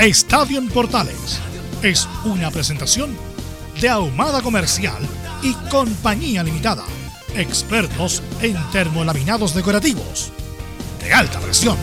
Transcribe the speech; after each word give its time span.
Estadio 0.00 0.62
Portales 0.72 1.40
es 1.82 2.08
una 2.24 2.52
presentación 2.52 3.16
de 3.80 3.88
Ahumada 3.88 4.40
Comercial 4.42 5.02
y 5.42 5.54
Compañía 5.68 6.44
Limitada. 6.44 6.84
Expertos 7.34 8.22
en 8.40 8.56
termolaminados 8.70 9.56
decorativos 9.56 10.30
de 11.00 11.12
alta 11.12 11.40
presión. 11.40 11.76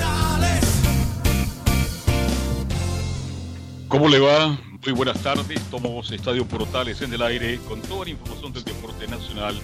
¿Cómo 3.89 4.07
le 4.07 4.19
va? 4.19 4.57
Muy 4.85 4.93
buenas 4.93 5.21
tardes. 5.21 5.61
Tomamos 5.69 6.09
Estadio 6.13 6.47
Portales 6.47 7.01
en 7.01 7.13
el 7.13 7.21
aire 7.21 7.59
con 7.67 7.81
toda 7.81 8.05
la 8.05 8.11
información 8.11 8.53
del 8.53 8.63
deporte 8.63 9.09
nacional 9.09 9.59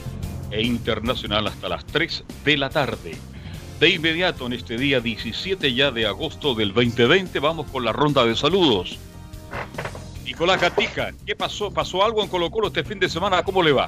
e 0.52 0.62
internacional 0.62 1.47
hasta 1.47 1.70
las 1.70 1.86
3 1.86 2.25
de 2.44 2.58
la 2.58 2.70
tarde. 2.70 3.18
De 3.82 3.90
inmediato, 3.90 4.46
en 4.46 4.54
este 4.54 4.78
día 4.78 5.00
17 5.00 5.74
ya 5.74 5.90
de 5.90 6.06
agosto 6.06 6.54
del 6.54 6.72
2020, 6.72 7.40
vamos 7.40 7.66
con 7.72 7.84
la 7.84 7.92
ronda 7.92 8.24
de 8.24 8.36
saludos. 8.36 9.00
Nicolás 10.24 10.62
Gatica, 10.62 11.12
¿qué 11.26 11.36
pasó? 11.36 11.72
¿Pasó 11.72 12.04
algo 12.04 12.22
en 12.22 12.30
Colo 12.30 12.52
Colo 12.52 12.68
este 12.68 12.84
fin 12.84 13.00
de 13.00 13.09
semana? 13.09 13.42
¿Cómo 13.42 13.64
le 13.64 13.72
va? 13.72 13.88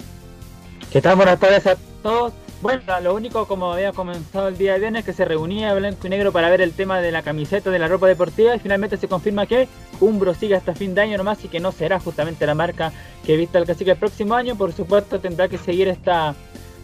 ¿Qué 0.92 1.00
tal? 1.00 1.16
Buenas 1.16 1.40
tardes 1.40 1.68
a 1.68 1.78
todos. 2.02 2.34
Bueno, 2.64 2.82
lo 3.04 3.14
único, 3.14 3.48
como 3.48 3.72
había 3.72 3.92
comenzado 3.92 4.48
el 4.48 4.58
día 4.58 4.74
de 4.74 4.80
viernes, 4.80 5.06
que 5.06 5.14
se 5.14 5.26
reunía 5.26 5.76
blanco 5.76 6.08
y 6.08 6.10
negro 6.10 6.32
para 6.32 6.50
ver 6.50 6.62
el 6.62 6.74
tema 6.74 7.00
de 7.00 7.12
la 7.12 7.22
camiseta 7.22 7.70
de 7.70 7.78
la 7.78 7.88
ropa 7.88 8.08
deportiva 8.08 8.56
y 8.56 8.60
finalmente 8.60 8.98
se 8.98 9.08
confirma 9.08 9.46
que 9.46 9.68
Umbro 10.00 10.34
sigue 10.34 10.56
hasta 10.56 10.74
fin 10.74 10.96
de 10.96 11.02
año 11.02 11.20
nomás 11.20 11.46
y 11.46 11.50
que 11.50 11.60
no 11.60 11.72
será 11.72 12.00
justamente 12.00 12.48
la 12.48 12.56
marca 12.56 12.92
que 13.24 13.38
vista 13.38 13.60
el 13.60 13.68
cacique 13.68 13.92
el 13.92 13.98
próximo 13.98 14.34
año. 14.34 14.56
Por 14.56 14.74
supuesto, 14.74 15.20
tendrá 15.20 15.50
que 15.50 15.60
seguir 15.60 15.88
esta 15.88 16.34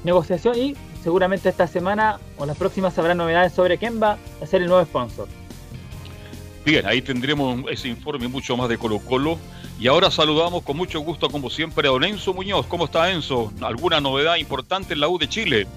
negociación 0.04 0.56
y 0.60 0.76
seguramente 1.04 1.50
esta 1.50 1.68
semana 1.68 2.20
o 2.38 2.46
las 2.46 2.58
próximas 2.58 2.98
habrá 2.98 3.16
novedades 3.16 3.54
sobre 3.54 3.78
quién 3.78 4.02
va 4.02 4.18
a 4.42 4.46
ser 4.46 4.62
el 4.62 4.68
nuevo 4.68 4.84
sponsor. 4.86 5.28
Bien, 6.66 6.86
ahí 6.86 7.02
tendremos 7.02 7.64
ese 7.72 7.88
informe 7.88 8.28
mucho 8.28 8.56
más 8.58 8.70
de 8.70 8.78
Colo 8.78 9.00
Colo. 9.00 9.40
Y 9.80 9.88
ahora 9.88 10.12
saludamos 10.12 10.64
con 10.64 10.76
mucho 10.76 11.00
gusto, 11.00 11.30
como 11.30 11.50
siempre, 11.50 11.88
a 11.88 11.92
don 11.92 12.04
Enzo 12.04 12.34
Muñoz. 12.34 12.66
¿Cómo 12.68 12.86
está 12.86 13.10
Enzo? 13.12 13.52
¿Alguna 13.62 14.02
novedad 14.02 14.36
importante 14.36 14.94
en 14.94 15.00
la 15.00 15.08
U 15.08 15.18
de 15.18 15.30
Chile? 15.30 15.68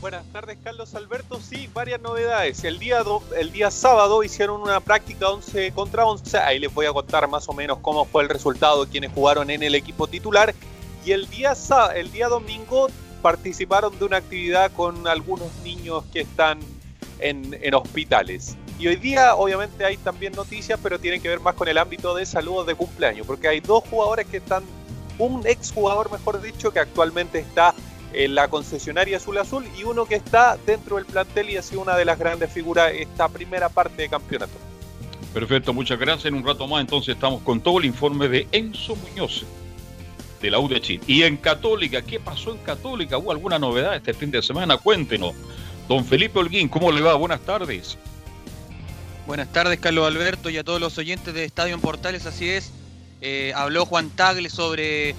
Buenas 0.00 0.24
tardes, 0.32 0.58
Carlos 0.62 0.94
Alberto. 0.94 1.40
Sí, 1.40 1.70
varias 1.72 2.00
novedades. 2.00 2.64
El 2.64 2.78
día, 2.78 3.02
el 3.38 3.52
día 3.52 3.70
sábado 3.70 4.22
hicieron 4.24 4.60
una 4.60 4.80
práctica 4.80 5.30
11 5.30 5.72
contra 5.72 6.04
11. 6.04 6.38
Ahí 6.38 6.58
les 6.58 6.74
voy 6.74 6.86
a 6.86 6.92
contar 6.92 7.28
más 7.28 7.48
o 7.48 7.52
menos 7.52 7.78
cómo 7.78 8.04
fue 8.04 8.24
el 8.24 8.28
resultado 8.28 8.84
de 8.84 8.90
quienes 8.90 9.12
jugaron 9.12 9.48
en 9.48 9.62
el 9.62 9.74
equipo 9.74 10.08
titular. 10.08 10.54
Y 11.04 11.12
el 11.12 11.28
día, 11.30 11.54
el 11.94 12.10
día 12.10 12.28
domingo 12.28 12.88
participaron 13.26 13.98
de 13.98 14.04
una 14.04 14.18
actividad 14.18 14.70
con 14.70 15.08
algunos 15.08 15.52
niños 15.64 16.04
que 16.12 16.20
están 16.20 16.60
en, 17.18 17.58
en 17.60 17.74
hospitales. 17.74 18.56
Y 18.78 18.86
hoy 18.86 18.94
día, 18.94 19.34
obviamente, 19.34 19.84
hay 19.84 19.96
también 19.96 20.32
noticias, 20.32 20.78
pero 20.80 21.00
tienen 21.00 21.20
que 21.20 21.28
ver 21.30 21.40
más 21.40 21.56
con 21.56 21.66
el 21.66 21.76
ámbito 21.76 22.14
de 22.14 22.24
saludos 22.24 22.68
de 22.68 22.76
cumpleaños, 22.76 23.26
porque 23.26 23.48
hay 23.48 23.58
dos 23.58 23.82
jugadores 23.90 24.28
que 24.28 24.36
están, 24.36 24.62
un 25.18 25.44
ex 25.44 25.72
jugador, 25.72 26.08
mejor 26.12 26.40
dicho, 26.40 26.70
que 26.70 26.78
actualmente 26.78 27.40
está 27.40 27.74
en 28.12 28.36
la 28.36 28.46
concesionaria 28.46 29.16
Azul 29.16 29.38
Azul 29.38 29.64
y 29.76 29.82
uno 29.82 30.04
que 30.04 30.14
está 30.14 30.56
dentro 30.64 30.94
del 30.94 31.04
plantel 31.04 31.50
y 31.50 31.56
ha 31.56 31.62
sido 31.62 31.80
una 31.80 31.96
de 31.96 32.04
las 32.04 32.20
grandes 32.20 32.52
figuras 32.52 32.92
esta 32.94 33.28
primera 33.28 33.68
parte 33.68 34.02
de 34.02 34.08
campeonato. 34.08 34.56
Perfecto, 35.34 35.72
muchas 35.72 35.98
gracias. 35.98 36.26
En 36.26 36.34
un 36.34 36.46
rato 36.46 36.68
más, 36.68 36.80
entonces, 36.80 37.16
estamos 37.16 37.42
con 37.42 37.60
todo 37.60 37.80
el 37.80 37.86
informe 37.86 38.28
de 38.28 38.46
Enzo 38.52 38.94
Muñoz 38.94 39.44
de 40.40 40.50
la 40.50 40.58
U 40.58 40.68
de 40.68 40.80
Chile. 40.80 41.02
Y 41.06 41.22
en 41.22 41.36
Católica, 41.36 42.02
¿qué 42.02 42.20
pasó 42.20 42.52
en 42.52 42.58
Católica? 42.58 43.18
¿Hubo 43.18 43.32
alguna 43.32 43.58
novedad 43.58 43.96
este 43.96 44.14
fin 44.14 44.30
de 44.30 44.42
semana? 44.42 44.76
Cuéntenos. 44.76 45.34
Don 45.88 46.04
Felipe 46.04 46.38
Holguín, 46.38 46.68
¿cómo 46.68 46.90
le 46.90 47.00
va? 47.00 47.14
Buenas 47.14 47.40
tardes. 47.40 47.96
Buenas 49.26 49.52
tardes, 49.52 49.78
Carlos 49.80 50.06
Alberto, 50.06 50.50
y 50.50 50.56
a 50.56 50.64
todos 50.64 50.80
los 50.80 50.98
oyentes 50.98 51.34
de 51.34 51.44
Estadio 51.44 51.74
en 51.74 51.80
Portales, 51.80 52.26
así 52.26 52.48
es. 52.48 52.72
Eh, 53.20 53.52
habló 53.56 53.86
Juan 53.86 54.10
Tagle 54.10 54.50
sobre 54.50 55.14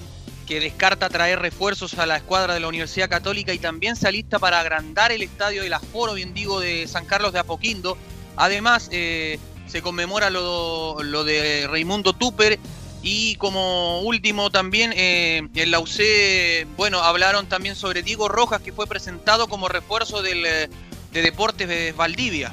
que 0.46 0.60
descarta 0.60 1.10
traer 1.10 1.40
refuerzos 1.40 1.98
a 1.98 2.06
la 2.06 2.16
escuadra 2.16 2.54
de 2.54 2.60
la 2.60 2.68
Universidad 2.68 3.10
Católica 3.10 3.52
y 3.52 3.58
también 3.58 3.96
se 3.96 4.08
alista 4.08 4.38
para 4.38 4.60
agrandar 4.60 5.12
el 5.12 5.20
estadio 5.20 5.62
del 5.62 5.74
Aforo, 5.74 6.14
bien 6.14 6.32
digo, 6.32 6.58
de 6.58 6.86
San 6.88 7.04
Carlos 7.04 7.34
de 7.34 7.38
Apoquindo. 7.38 7.98
Además, 8.34 8.88
eh, 8.90 9.38
se 9.66 9.82
conmemora 9.82 10.30
lo, 10.30 11.02
lo, 11.02 11.24
de 11.24 11.66
Raimundo 11.68 12.14
Tupper 12.14 12.58
y 13.02 13.36
como 13.36 14.00
último 14.00 14.50
también 14.50 14.92
eh, 14.94 15.48
en 15.54 15.70
la 15.70 15.78
UC, 15.78 16.66
bueno, 16.76 17.00
hablaron 17.00 17.46
también 17.46 17.76
sobre 17.76 18.02
Diego 18.02 18.28
Rojas, 18.28 18.60
que 18.60 18.72
fue 18.72 18.86
presentado 18.86 19.48
como 19.48 19.68
refuerzo 19.68 20.22
del, 20.22 20.42
de 20.42 21.22
Deportes 21.22 21.96
Valdivia. 21.96 22.52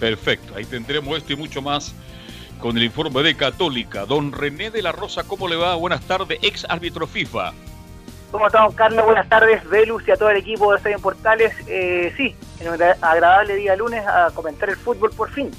Perfecto, 0.00 0.54
ahí 0.56 0.64
tendremos 0.64 1.16
esto 1.16 1.32
y 1.32 1.36
mucho 1.36 1.62
más 1.62 1.94
con 2.58 2.76
el 2.76 2.84
informe 2.84 3.22
de 3.22 3.36
Católica. 3.36 4.04
Don 4.04 4.32
René 4.32 4.70
de 4.70 4.82
la 4.82 4.92
Rosa, 4.92 5.24
¿cómo 5.24 5.48
le 5.48 5.56
va? 5.56 5.74
Buenas 5.76 6.02
tardes, 6.02 6.38
ex 6.42 6.66
árbitro 6.68 7.06
FIFA. 7.06 7.52
¿Cómo 8.30 8.46
estamos, 8.46 8.74
Carlos? 8.74 9.04
Buenas 9.06 9.28
tardes, 9.28 9.66
Velus 9.68 10.06
y 10.06 10.10
a 10.10 10.16
todo 10.16 10.30
el 10.30 10.38
equipo 10.38 10.70
de 10.70 10.76
Estadio 10.76 10.98
Portales. 10.98 11.54
Eh, 11.66 12.12
sí, 12.16 12.34
en 12.60 12.68
un 12.68 12.82
agradable 12.82 13.56
día 13.56 13.74
lunes 13.74 14.04
a 14.06 14.30
comentar 14.34 14.68
el 14.68 14.76
fútbol 14.76 15.10
por 15.12 15.32
fin. 15.32 15.50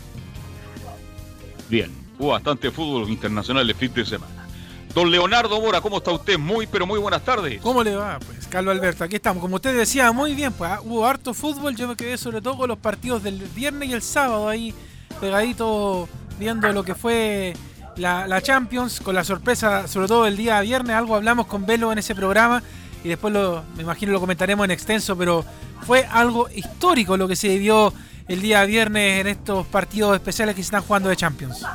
Bien, 1.67 1.91
hubo 2.19 2.31
bastante 2.31 2.69
fútbol 2.69 3.09
internacional 3.09 3.67
el 3.67 3.75
fin 3.75 3.91
de 3.93 4.05
semana. 4.05 4.45
Don 4.93 5.09
Leonardo 5.09 5.59
Mora, 5.61 5.81
¿cómo 5.81 5.97
está 5.97 6.11
usted? 6.11 6.37
Muy, 6.37 6.67
pero 6.67 6.85
muy 6.85 6.99
buenas 6.99 7.23
tardes. 7.23 7.61
¿Cómo 7.61 7.83
le 7.83 7.95
va? 7.95 8.19
Pues, 8.19 8.47
Carlos 8.47 8.75
Alberto, 8.75 9.03
aquí 9.03 9.15
estamos. 9.15 9.41
Como 9.41 9.55
usted 9.55 9.75
decía, 9.75 10.11
muy 10.11 10.33
bien, 10.33 10.51
pues 10.51 10.69
ah, 10.71 10.81
hubo 10.83 11.05
harto 11.05 11.33
fútbol. 11.33 11.75
Yo 11.75 11.87
me 11.87 11.95
quedé 11.95 12.17
sobre 12.17 12.41
todo 12.41 12.57
con 12.57 12.69
los 12.69 12.77
partidos 12.77 13.23
del 13.23 13.37
viernes 13.55 13.89
y 13.89 13.93
el 13.93 14.01
sábado 14.01 14.49
ahí 14.49 14.73
pegadito 15.21 16.09
viendo 16.39 16.71
lo 16.73 16.83
que 16.83 16.95
fue 16.95 17.53
la, 17.97 18.41
Champions, 18.41 18.99
con 18.99 19.13
la 19.13 19.23
sorpresa, 19.23 19.87
sobre 19.87 20.07
todo 20.07 20.25
el 20.25 20.37
día 20.37 20.59
viernes, 20.61 20.95
algo 20.95 21.15
hablamos 21.15 21.47
con 21.47 21.65
Velo 21.65 21.91
en 21.91 21.99
ese 21.99 22.15
programa 22.15 22.63
y 23.03 23.09
después 23.09 23.33
lo, 23.33 23.63
me 23.75 23.83
imagino 23.83 24.11
lo 24.11 24.19
comentaremos 24.19 24.63
en 24.63 24.71
extenso, 24.71 25.17
pero 25.17 25.45
fue 25.85 26.05
algo 26.09 26.49
histórico 26.49 27.17
lo 27.17 27.27
que 27.27 27.35
se 27.35 27.49
vivió 27.49 27.93
el 28.27 28.41
día 28.41 28.63
viernes 28.63 29.21
en 29.21 29.27
estos 29.27 29.67
partidos 29.67 30.15
especiales 30.15 30.55
que 30.55 30.61
se 30.61 30.67
están 30.67 30.83
jugando 30.83 31.09
de 31.09 31.17
Champions. 31.17 31.65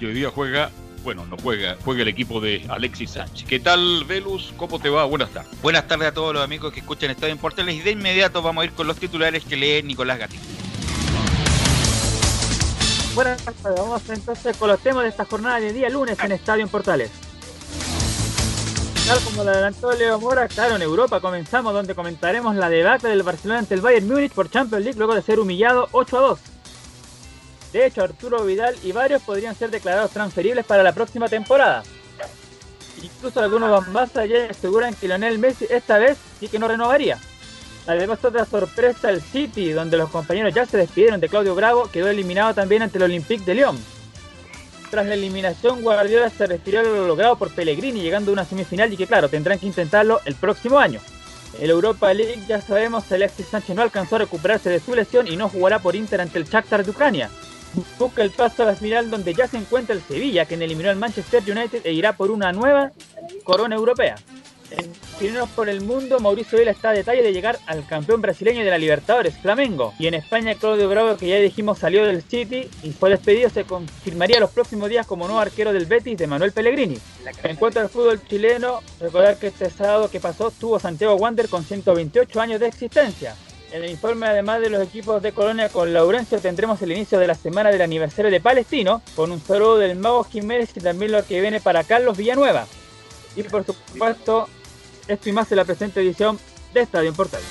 Y 0.00 0.06
hoy 0.06 0.14
día 0.14 0.30
juega 0.30 0.70
bueno, 1.04 1.24
no 1.26 1.36
juega, 1.42 1.76
juega 1.84 2.02
el 2.02 2.08
equipo 2.08 2.40
de 2.40 2.64
Alexis 2.68 3.12
Sánchez. 3.12 3.48
¿Qué 3.48 3.60
tal, 3.60 4.04
Velus? 4.04 4.52
¿Cómo 4.56 4.78
te 4.78 4.90
va? 4.90 5.04
Buenas 5.04 5.30
tardes. 5.30 5.50
Buenas 5.62 5.86
tardes 5.86 6.08
a 6.08 6.12
todos 6.12 6.34
los 6.34 6.42
amigos 6.42 6.72
que 6.72 6.80
escuchan 6.80 7.10
Estadio 7.10 7.32
en 7.32 7.38
Portales 7.38 7.74
y 7.74 7.80
de 7.80 7.92
inmediato 7.92 8.42
vamos 8.42 8.62
a 8.62 8.64
ir 8.66 8.72
con 8.72 8.86
los 8.86 8.96
titulares 8.96 9.44
que 9.44 9.56
lee 9.56 9.82
Nicolás 9.82 10.18
Gatín. 10.18 10.40
Buenas 13.14 13.42
tardes, 13.42 13.80
vamos 13.80 14.02
entonces 14.10 14.56
con 14.56 14.68
los 14.68 14.80
temas 14.80 15.04
de 15.04 15.08
esta 15.08 15.24
jornada 15.24 15.60
de 15.60 15.72
día 15.72 15.88
lunes 15.88 16.18
en 16.22 16.32
Estadio 16.32 16.64
en 16.64 16.68
Portales. 16.68 17.10
Tal 19.06 19.18
como 19.20 19.44
lo 19.44 19.50
adelantó 19.50 19.90
Leo 19.92 20.20
Mora, 20.20 20.46
claro, 20.48 20.76
en 20.76 20.82
Europa 20.82 21.20
comenzamos 21.20 21.72
donde 21.72 21.94
comentaremos 21.94 22.54
la 22.54 22.68
debacle 22.68 23.08
del 23.08 23.22
Barcelona 23.22 23.60
ante 23.60 23.74
el 23.74 23.80
Bayern 23.80 24.06
Múnich 24.06 24.32
por 24.32 24.50
Champions 24.50 24.84
League 24.84 24.98
luego 24.98 25.14
de 25.14 25.22
ser 25.22 25.40
humillado 25.40 25.88
8 25.92 26.18
a 26.18 26.20
2. 26.20 26.40
De 27.72 27.86
hecho, 27.86 28.02
Arturo 28.02 28.44
Vidal 28.44 28.74
y 28.82 28.92
varios 28.92 29.22
podrían 29.22 29.54
ser 29.54 29.70
declarados 29.70 30.10
transferibles 30.10 30.64
para 30.64 30.82
la 30.82 30.92
próxima 30.92 31.28
temporada. 31.28 31.82
Incluso 33.02 33.40
algunos 33.40 33.70
van 33.70 33.92
más 33.92 34.16
allá 34.16 34.48
aseguran 34.50 34.94
que 34.94 35.06
Lionel 35.06 35.38
Messi 35.38 35.66
esta 35.70 35.98
vez 35.98 36.16
sí 36.40 36.48
que 36.48 36.58
no 36.58 36.66
renovaría. 36.66 37.18
Además, 37.86 38.22
otra 38.22 38.44
sorpresa, 38.44 39.08
el 39.08 39.22
City, 39.22 39.70
donde 39.70 39.96
los 39.96 40.10
compañeros 40.10 40.52
ya 40.52 40.66
se 40.66 40.76
despidieron 40.76 41.20
de 41.20 41.28
Claudio 41.28 41.54
Bravo, 41.54 41.88
quedó 41.90 42.08
eliminado 42.08 42.52
también 42.54 42.82
ante 42.82 42.98
el 42.98 43.04
Olympique 43.04 43.44
de 43.44 43.54
Lyon. 43.54 43.78
Tras 44.90 45.06
la 45.06 45.14
eliminación, 45.14 45.82
Guardiola 45.82 46.28
se 46.28 46.46
refirió 46.46 46.80
a 46.80 46.82
lo 46.82 47.06
logrado 47.06 47.36
por 47.36 47.50
Pellegrini, 47.50 48.00
llegando 48.00 48.30
a 48.30 48.34
una 48.34 48.44
semifinal 48.44 48.92
y 48.92 48.96
que, 48.96 49.06
claro, 49.06 49.28
tendrán 49.28 49.58
que 49.58 49.66
intentarlo 49.66 50.20
el 50.24 50.34
próximo 50.34 50.78
año. 50.78 51.00
El 51.60 51.70
Europa 51.70 52.12
League, 52.12 52.42
ya 52.46 52.60
sabemos, 52.60 53.10
Alexis 53.10 53.46
Sánchez 53.46 53.74
no 53.74 53.82
alcanzó 53.82 54.16
a 54.16 54.20
recuperarse 54.20 54.70
de 54.70 54.80
su 54.80 54.94
lesión 54.94 55.26
y 55.26 55.36
no 55.36 55.48
jugará 55.48 55.78
por 55.78 55.96
Inter 55.96 56.20
ante 56.20 56.38
el 56.38 56.44
Shakhtar 56.44 56.84
de 56.84 56.90
Ucrania. 56.90 57.30
Busca 57.98 58.22
el 58.22 58.30
paso 58.30 58.62
a 58.62 58.66
la 58.66 58.74
final 58.74 59.10
donde 59.10 59.34
ya 59.34 59.46
se 59.46 59.56
encuentra 59.56 59.94
el 59.94 60.02
Sevilla, 60.02 60.46
que 60.46 60.54
eliminó 60.54 60.90
al 60.90 60.96
Manchester 60.96 61.42
United 61.42 61.82
e 61.84 61.92
irá 61.92 62.14
por 62.14 62.30
una 62.30 62.52
nueva 62.52 62.92
corona 63.44 63.76
europea. 63.76 64.16
En 64.70 64.92
Pirineos 65.18 65.48
por 65.50 65.68
el 65.68 65.80
Mundo, 65.80 66.20
Mauricio 66.20 66.58
Vela 66.58 66.70
está 66.70 66.90
a 66.90 66.92
detalle 66.92 67.22
de 67.22 67.32
llegar 67.32 67.58
al 67.66 67.86
campeón 67.86 68.20
brasileño 68.20 68.64
de 68.64 68.70
la 68.70 68.78
Libertadores, 68.78 69.36
Flamengo. 69.38 69.94
Y 69.98 70.06
en 70.06 70.14
España, 70.14 70.54
Claudio 70.54 70.88
Bravo, 70.88 71.16
que 71.16 71.28
ya 71.28 71.36
dijimos 71.36 71.78
salió 71.78 72.04
del 72.04 72.22
City 72.22 72.68
y 72.82 72.90
fue 72.90 73.10
despedido, 73.10 73.48
se 73.48 73.64
confirmaría 73.64 74.40
los 74.40 74.50
próximos 74.50 74.90
días 74.90 75.06
como 75.06 75.26
nuevo 75.26 75.40
arquero 75.40 75.72
del 75.72 75.86
Betis 75.86 76.18
de 76.18 76.26
Manuel 76.26 76.52
Pellegrini. 76.52 76.98
En 77.42 77.56
cuanto 77.56 77.80
al 77.80 77.88
fútbol 77.88 78.22
chileno, 78.28 78.80
recordar 79.00 79.38
que 79.38 79.48
este 79.48 79.70
sábado 79.70 80.10
que 80.10 80.20
pasó 80.20 80.50
tuvo 80.50 80.78
Santiago 80.78 81.14
Wander 81.14 81.48
con 81.48 81.64
128 81.64 82.40
años 82.40 82.60
de 82.60 82.66
existencia. 82.66 83.34
En 83.70 83.84
el 83.84 83.90
informe, 83.90 84.26
además 84.26 84.60
de 84.60 84.70
los 84.70 84.82
equipos 84.82 85.22
de 85.22 85.32
Colonia 85.32 85.68
con 85.68 85.92
Laurencio, 85.92 86.38
tendremos 86.40 86.80
el 86.80 86.92
inicio 86.92 87.18
de 87.18 87.26
la 87.26 87.34
semana 87.34 87.70
del 87.70 87.82
aniversario 87.82 88.30
de 88.30 88.40
Palestino, 88.40 89.02
con 89.14 89.30
un 89.30 89.40
saludo 89.44 89.76
del 89.76 89.96
Mago 89.96 90.24
Jiménez 90.24 90.70
y 90.74 90.80
también 90.80 91.12
lo 91.12 91.24
que 91.26 91.40
viene 91.40 91.60
para 91.60 91.84
Carlos 91.84 92.16
Villanueva. 92.16 92.66
Y 93.36 93.42
por 93.42 93.66
supuesto, 93.66 94.48
esto 95.06 95.28
y 95.28 95.32
más 95.32 95.50
en 95.52 95.56
la 95.58 95.64
presente 95.66 96.00
edición 96.00 96.38
de 96.72 96.80
Estadio 96.80 97.12
Portal. 97.12 97.42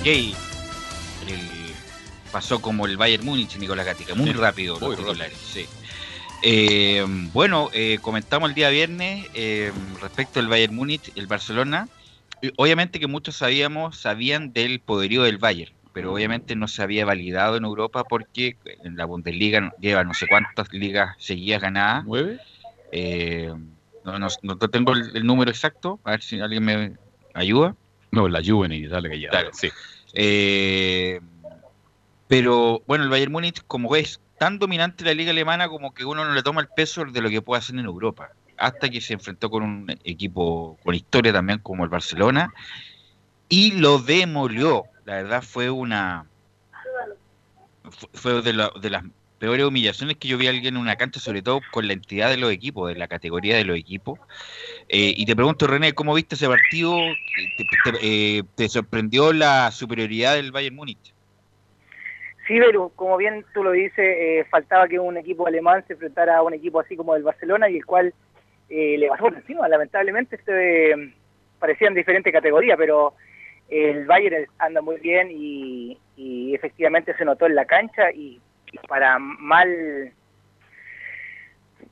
Ok, 0.00 0.06
el- 0.06 0.34
pasó 2.30 2.62
como 2.62 2.86
el 2.86 2.96
Bayern 2.96 3.24
Múnich, 3.24 3.56
Nicolás 3.58 3.84
Gatica, 3.84 4.14
muy 4.14 4.28
Sí, 4.28 4.32
rápido 4.32 4.78
muy 4.78 4.90
los 4.90 4.98
titulares, 4.98 5.36
sí. 5.52 5.66
Eh, 6.44 7.04
bueno, 7.32 7.68
eh, 7.72 7.98
comentamos 8.00 8.48
el 8.48 8.54
día 8.54 8.68
viernes 8.70 9.26
eh, 9.34 9.70
respecto 10.00 10.38
al 10.40 10.46
Bayern 10.48 10.74
Múnich, 10.74 11.12
el 11.16 11.26
Barcelona. 11.26 11.88
Obviamente 12.56 12.98
que 13.00 13.06
muchos 13.06 13.36
sabíamos, 13.36 13.96
sabían 13.98 14.52
del 14.52 14.80
poderío 14.80 15.22
del 15.22 15.38
Bayern, 15.38 15.72
pero 15.92 16.12
obviamente 16.12 16.56
no 16.56 16.66
se 16.68 16.82
había 16.82 17.04
validado 17.04 17.56
en 17.56 17.64
Europa 17.64 18.02
porque 18.04 18.56
en 18.84 18.96
la 18.96 19.04
Bundesliga 19.04 19.72
lleva 19.78 20.02
no 20.04 20.14
sé 20.14 20.26
cuántas 20.26 20.72
ligas 20.72 21.14
seguidas 21.18 21.62
ganadas. 21.62 22.04
¿Nueve? 22.04 22.40
Eh, 22.90 23.52
no, 24.04 24.18
no- 24.18 24.28
no 24.42 24.56
tengo 24.58 24.92
el, 24.92 25.16
el 25.16 25.24
número 25.24 25.50
exacto, 25.50 26.00
a 26.04 26.12
ver 26.12 26.22
si 26.22 26.40
alguien 26.40 26.64
me 26.64 26.92
ayuda. 27.34 27.76
No, 28.10 28.28
la 28.28 28.42
Juvenil, 28.44 28.88
dale 28.90 29.08
que 29.08 29.20
ya. 29.20 29.28
Claro. 29.30 29.50
Sí. 29.52 29.68
Eh, 30.14 31.20
pero 32.26 32.82
bueno, 32.86 33.04
el 33.04 33.10
Bayern 33.10 33.32
Múnich, 33.32 33.62
como 33.66 33.94
es 33.96 34.20
tan 34.38 34.58
dominante 34.58 35.04
la 35.04 35.14
liga 35.14 35.30
alemana, 35.30 35.68
como 35.68 35.92
que 35.94 36.04
uno 36.04 36.24
no 36.24 36.32
le 36.34 36.42
toma 36.42 36.60
el 36.60 36.68
peso 36.68 37.04
de 37.04 37.20
lo 37.20 37.30
que 37.30 37.42
puede 37.42 37.60
hacer 37.60 37.76
en 37.76 37.84
Europa. 37.84 38.30
Hasta 38.56 38.88
que 38.88 39.00
se 39.00 39.14
enfrentó 39.14 39.50
con 39.50 39.62
un 39.62 39.86
equipo 40.04 40.78
con 40.82 40.94
historia 40.94 41.32
también 41.32 41.58
como 41.60 41.84
el 41.84 41.90
Barcelona 41.90 42.52
y 43.48 43.72
lo 43.72 43.98
demolió. 43.98 44.84
La 45.04 45.16
verdad 45.16 45.42
fue 45.42 45.70
una. 45.70 46.30
fu- 47.90 48.08
Fue 48.14 48.42
de, 48.42 48.52
la- 48.52 48.72
de 48.80 48.90
las 48.90 49.02
peores 49.38 49.66
humillaciones 49.66 50.16
que 50.18 50.28
yo 50.28 50.38
vi 50.38 50.46
a 50.46 50.50
alguien 50.50 50.76
en 50.76 50.80
una 50.80 50.96
cancha, 50.96 51.18
sobre 51.18 51.42
todo 51.42 51.60
con 51.72 51.86
la 51.86 51.94
entidad 51.94 52.30
de 52.30 52.36
los 52.36 52.52
equipos, 52.52 52.88
de 52.88 52.94
la 52.98 53.08
categoría 53.08 53.56
de 53.56 53.64
los 53.64 53.76
equipos. 53.76 54.18
Eh, 54.88 55.12
y 55.16 55.26
te 55.26 55.34
pregunto, 55.34 55.66
René, 55.66 55.92
¿cómo 55.94 56.14
viste 56.14 56.36
ese 56.36 56.46
partido? 56.46 56.96
¿Te, 57.56 57.90
te- 57.90 57.98
eh, 58.38 58.42
te 58.54 58.68
sorprendió 58.68 59.32
la 59.32 59.70
superioridad 59.72 60.34
del 60.34 60.52
Bayern 60.52 60.76
Múnich? 60.76 61.12
Sí, 62.46 62.58
pero 62.58 62.88
como 62.90 63.16
bien 63.16 63.44
tú 63.54 63.62
lo 63.62 63.70
dices, 63.72 63.98
eh, 63.98 64.44
faltaba 64.50 64.88
que 64.88 64.98
un 64.98 65.16
equipo 65.16 65.46
alemán 65.46 65.84
se 65.86 65.92
enfrentara 65.94 66.38
a 66.38 66.42
un 66.42 66.54
equipo 66.54 66.80
así 66.80 66.96
como 66.96 67.14
el 67.14 67.22
Barcelona 67.22 67.70
y 67.70 67.76
el 67.76 67.86
cual 67.86 68.14
eh, 68.72 68.96
le 68.98 69.08
pasó 69.08 69.24
por 69.24 69.34
encima. 69.34 69.68
Lamentablemente 69.68 70.36
este, 70.36 71.12
parecían 71.58 71.94
diferentes 71.94 72.32
categorías, 72.32 72.76
pero 72.78 73.14
el 73.68 74.04
Bayern 74.06 74.46
anda 74.58 74.80
muy 74.80 74.96
bien 74.98 75.28
y, 75.30 75.98
y 76.16 76.54
efectivamente 76.54 77.14
se 77.16 77.24
notó 77.24 77.46
en 77.46 77.54
la 77.54 77.64
cancha 77.64 78.10
y, 78.12 78.40
y 78.72 78.78
para 78.88 79.18
mal, 79.18 80.12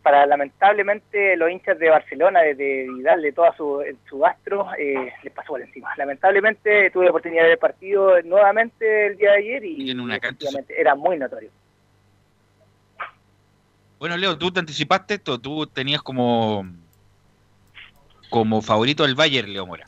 para 0.03 0.25
lamentablemente 0.27 1.37
los 1.37 1.51
hinchas 1.51 1.79
de 1.79 1.91
Barcelona, 1.91 2.41
de, 2.41 2.55
de 2.55 2.87
Vidal, 2.95 3.21
de 3.23 3.33
toda 3.33 3.55
su, 3.57 3.83
su 4.09 4.25
astro, 4.25 4.67
eh, 4.79 5.13
les 5.23 5.33
pasó 5.33 5.49
por 5.53 5.61
encima. 5.63 5.91
Lamentablemente 5.97 6.91
tuve 6.91 7.05
la 7.05 7.11
oportunidad 7.11 7.43
de 7.43 7.49
ver 7.49 7.53
el 7.53 7.59
partido 7.59 8.23
nuevamente 8.23 9.07
el 9.09 9.17
día 9.17 9.33
de 9.33 9.37
ayer 9.39 9.65
y, 9.65 9.83
Y 9.83 9.91
en 9.91 10.01
una 10.01 10.19
cancha- 10.19 10.49
era 10.77 10.95
muy 10.95 11.19
notorio. 11.19 11.51
Bueno, 14.01 14.17
Leo, 14.17 14.39
tú 14.39 14.51
te 14.51 14.61
anticipaste 14.61 15.15
esto, 15.15 15.39
tú 15.39 15.67
tenías 15.67 16.01
como 16.01 16.67
como 18.31 18.63
favorito 18.63 19.05
al 19.05 19.15
Bayern, 19.15 19.53
Leo 19.53 19.67
Mora. 19.67 19.85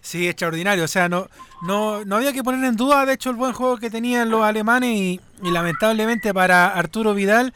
Sí, 0.00 0.28
extraordinario. 0.28 0.84
O 0.84 0.88
sea, 0.88 1.08
no, 1.08 1.28
no, 1.62 2.04
no 2.04 2.14
había 2.14 2.32
que 2.32 2.44
poner 2.44 2.64
en 2.64 2.76
duda, 2.76 3.04
de 3.04 3.14
hecho, 3.14 3.28
el 3.30 3.34
buen 3.34 3.52
juego 3.52 3.78
que 3.78 3.90
tenían 3.90 4.30
los 4.30 4.44
alemanes 4.44 4.90
y, 4.94 5.20
y 5.42 5.50
lamentablemente 5.50 6.32
para 6.32 6.68
Arturo 6.68 7.12
Vidal, 7.12 7.52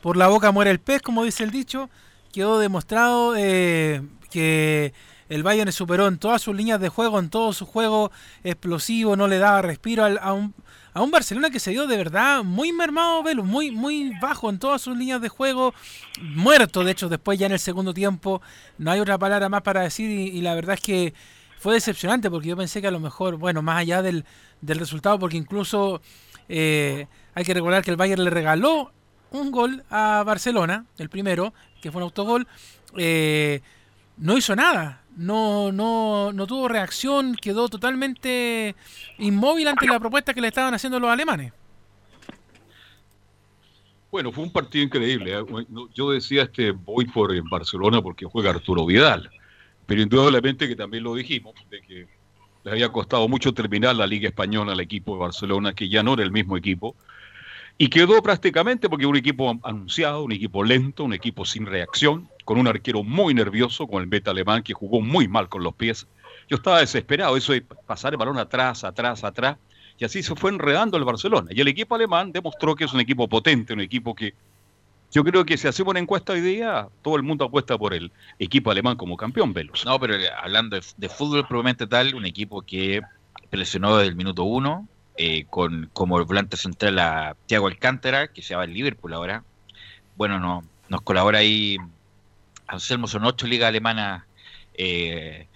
por 0.00 0.16
la 0.16 0.28
boca 0.28 0.50
muere 0.50 0.70
el 0.70 0.80
pez, 0.80 1.02
como 1.02 1.24
dice 1.24 1.44
el 1.44 1.50
dicho, 1.50 1.90
quedó 2.32 2.58
demostrado 2.58 3.36
eh, 3.36 4.00
que 4.30 4.94
el 5.30 5.42
Bayern 5.42 5.72
superó 5.72 6.06
en 6.06 6.18
todas 6.18 6.42
sus 6.42 6.54
líneas 6.54 6.78
de 6.78 6.90
juego, 6.90 7.18
en 7.18 7.30
todo 7.30 7.54
su 7.54 7.64
juego 7.64 8.12
explosivo, 8.44 9.16
no 9.16 9.26
le 9.28 9.38
daba 9.38 9.62
respiro 9.62 10.04
a, 10.04 10.32
un, 10.34 10.52
Barcelona 11.10 11.48
que 11.48 11.60
se 11.60 11.70
dio 11.70 11.86
de 11.86 11.96
verdad 11.96 12.44
muy 12.44 12.72
mermado, 12.72 13.22
Velus, 13.22 13.46
muy, 13.46 13.70
muy 13.70 14.12
bajo 14.20 14.50
en 14.50 14.58
todas 14.58 14.82
sus 14.82 14.98
líneas 14.98 15.22
de 15.22 15.30
juego, 15.30 15.72
muerto, 16.20 16.84
de 16.84 16.90
hecho, 16.90 17.08
después 17.08 17.38
ya 17.38 17.46
en 17.46 17.52
el 17.52 17.58
segundo 17.58 17.94
tiempo, 17.94 18.42
no 18.76 18.90
hay 18.90 19.00
otra 19.00 19.16
palabra 19.16 19.48
más 19.48 19.62
para 19.62 19.80
decir 19.80 20.10
y, 20.10 20.36
y 20.36 20.42
la 20.42 20.54
verdad 20.54 20.74
es 20.74 20.82
que 20.82 21.14
fue 21.58 21.74
decepcionante 21.74 22.30
porque 22.30 22.48
yo 22.48 22.56
pensé 22.56 22.80
que 22.80 22.88
a 22.88 22.90
lo 22.90 23.00
mejor, 23.00 23.36
bueno, 23.36 23.62
más 23.62 23.78
allá 23.78 24.02
del, 24.02 24.24
del 24.60 24.78
resultado, 24.78 25.18
porque 25.18 25.36
incluso 25.36 26.00
eh, 26.48 27.06
hay 27.34 27.44
que 27.44 27.54
recordar 27.54 27.84
que 27.84 27.90
el 27.90 27.96
Bayern 27.96 28.24
le 28.24 28.30
regaló 28.30 28.92
un 29.30 29.50
gol 29.52 29.84
a 29.90 30.22
Barcelona, 30.26 30.86
el 30.98 31.08
primero, 31.08 31.54
que 31.80 31.92
fue 31.92 32.00
un 32.00 32.04
autogol, 32.04 32.48
eh, 32.96 33.60
no 34.20 34.36
hizo 34.36 34.54
nada, 34.54 35.02
no, 35.16 35.72
no, 35.72 36.32
no 36.32 36.46
tuvo 36.46 36.68
reacción, 36.68 37.34
quedó 37.34 37.68
totalmente 37.68 38.76
inmóvil 39.18 39.68
ante 39.68 39.86
la 39.86 39.98
propuesta 39.98 40.34
que 40.34 40.40
le 40.40 40.48
estaban 40.48 40.74
haciendo 40.74 41.00
los 41.00 41.10
alemanes. 41.10 41.52
Bueno, 44.10 44.32
fue 44.32 44.44
un 44.44 44.52
partido 44.52 44.84
increíble. 44.84 45.38
¿eh? 45.38 45.44
Yo 45.94 46.10
decía 46.10 46.42
este 46.42 46.72
voy 46.72 47.06
por 47.06 47.34
en 47.34 47.44
Barcelona 47.44 48.02
porque 48.02 48.26
juega 48.26 48.50
Arturo 48.50 48.84
Vidal, 48.84 49.30
pero 49.86 50.02
indudablemente 50.02 50.68
que 50.68 50.76
también 50.76 51.04
lo 51.04 51.14
dijimos, 51.14 51.54
de 51.70 51.80
que 51.80 52.06
le 52.64 52.70
había 52.70 52.90
costado 52.90 53.26
mucho 53.28 53.54
terminar 53.54 53.96
la 53.96 54.06
Liga 54.06 54.28
Española 54.28 54.72
al 54.72 54.80
equipo 54.80 55.14
de 55.14 55.20
Barcelona, 55.20 55.72
que 55.72 55.88
ya 55.88 56.02
no 56.02 56.14
era 56.14 56.24
el 56.24 56.32
mismo 56.32 56.56
equipo, 56.56 56.94
y 57.78 57.88
quedó 57.88 58.22
prácticamente 58.22 58.90
porque 58.90 59.06
un 59.06 59.16
equipo 59.16 59.58
anunciado, 59.62 60.24
un 60.24 60.32
equipo 60.32 60.62
lento, 60.62 61.04
un 61.04 61.14
equipo 61.14 61.46
sin 61.46 61.64
reacción, 61.64 62.28
con 62.50 62.58
un 62.58 62.66
arquero 62.66 63.04
muy 63.04 63.32
nervioso, 63.32 63.86
con 63.86 64.02
el 64.02 64.08
beta 64.08 64.32
alemán 64.32 64.64
que 64.64 64.74
jugó 64.74 65.00
muy 65.00 65.28
mal 65.28 65.48
con 65.48 65.62
los 65.62 65.72
pies. 65.72 66.08
Yo 66.48 66.56
estaba 66.56 66.80
desesperado, 66.80 67.36
eso 67.36 67.52
de 67.52 67.60
pasar 67.60 68.12
el 68.12 68.16
balón 68.16 68.38
atrás, 68.38 68.82
atrás, 68.82 69.22
atrás, 69.22 69.56
y 69.96 70.04
así 70.04 70.20
se 70.20 70.34
fue 70.34 70.50
enredando 70.50 70.96
el 70.96 71.04
Barcelona. 71.04 71.48
Y 71.52 71.60
el 71.60 71.68
equipo 71.68 71.94
alemán 71.94 72.32
demostró 72.32 72.74
que 72.74 72.86
es 72.86 72.92
un 72.92 72.98
equipo 72.98 73.28
potente, 73.28 73.72
un 73.72 73.80
equipo 73.80 74.16
que 74.16 74.34
yo 75.12 75.22
creo 75.22 75.44
que 75.44 75.56
si 75.56 75.68
hacemos 75.68 75.92
una 75.92 76.00
encuesta 76.00 76.32
hoy 76.32 76.40
día, 76.40 76.88
todo 77.02 77.14
el 77.14 77.22
mundo 77.22 77.44
apuesta 77.44 77.78
por 77.78 77.94
el 77.94 78.10
equipo 78.40 78.72
alemán 78.72 78.96
como 78.96 79.16
campeón, 79.16 79.52
Velus. 79.52 79.84
No, 79.84 80.00
pero 80.00 80.16
eh, 80.16 80.28
hablando 80.42 80.74
de, 80.74 80.82
de 80.96 81.08
fútbol 81.08 81.46
probablemente 81.46 81.86
tal, 81.86 82.16
un 82.16 82.26
equipo 82.26 82.62
que 82.62 83.00
presionó 83.48 83.96
desde 83.96 84.08
el 84.08 84.16
minuto 84.16 84.42
uno, 84.42 84.88
eh, 85.16 85.44
con 85.48 85.88
como 85.92 86.24
volante 86.24 86.56
central 86.56 86.98
a 86.98 87.36
Thiago 87.46 87.68
Alcántara, 87.68 88.26
que 88.26 88.42
se 88.42 88.56
va 88.56 88.64
al 88.64 88.74
Liverpool 88.74 89.14
ahora. 89.14 89.44
Bueno, 90.16 90.40
no, 90.40 90.64
nos 90.88 91.02
colabora 91.02 91.38
ahí 91.38 91.78
Anselmo, 92.70 93.06
son 93.06 93.24
ocho 93.24 93.46
ligas 93.46 93.68
alemanas, 93.68 94.24
eh, 94.74 95.48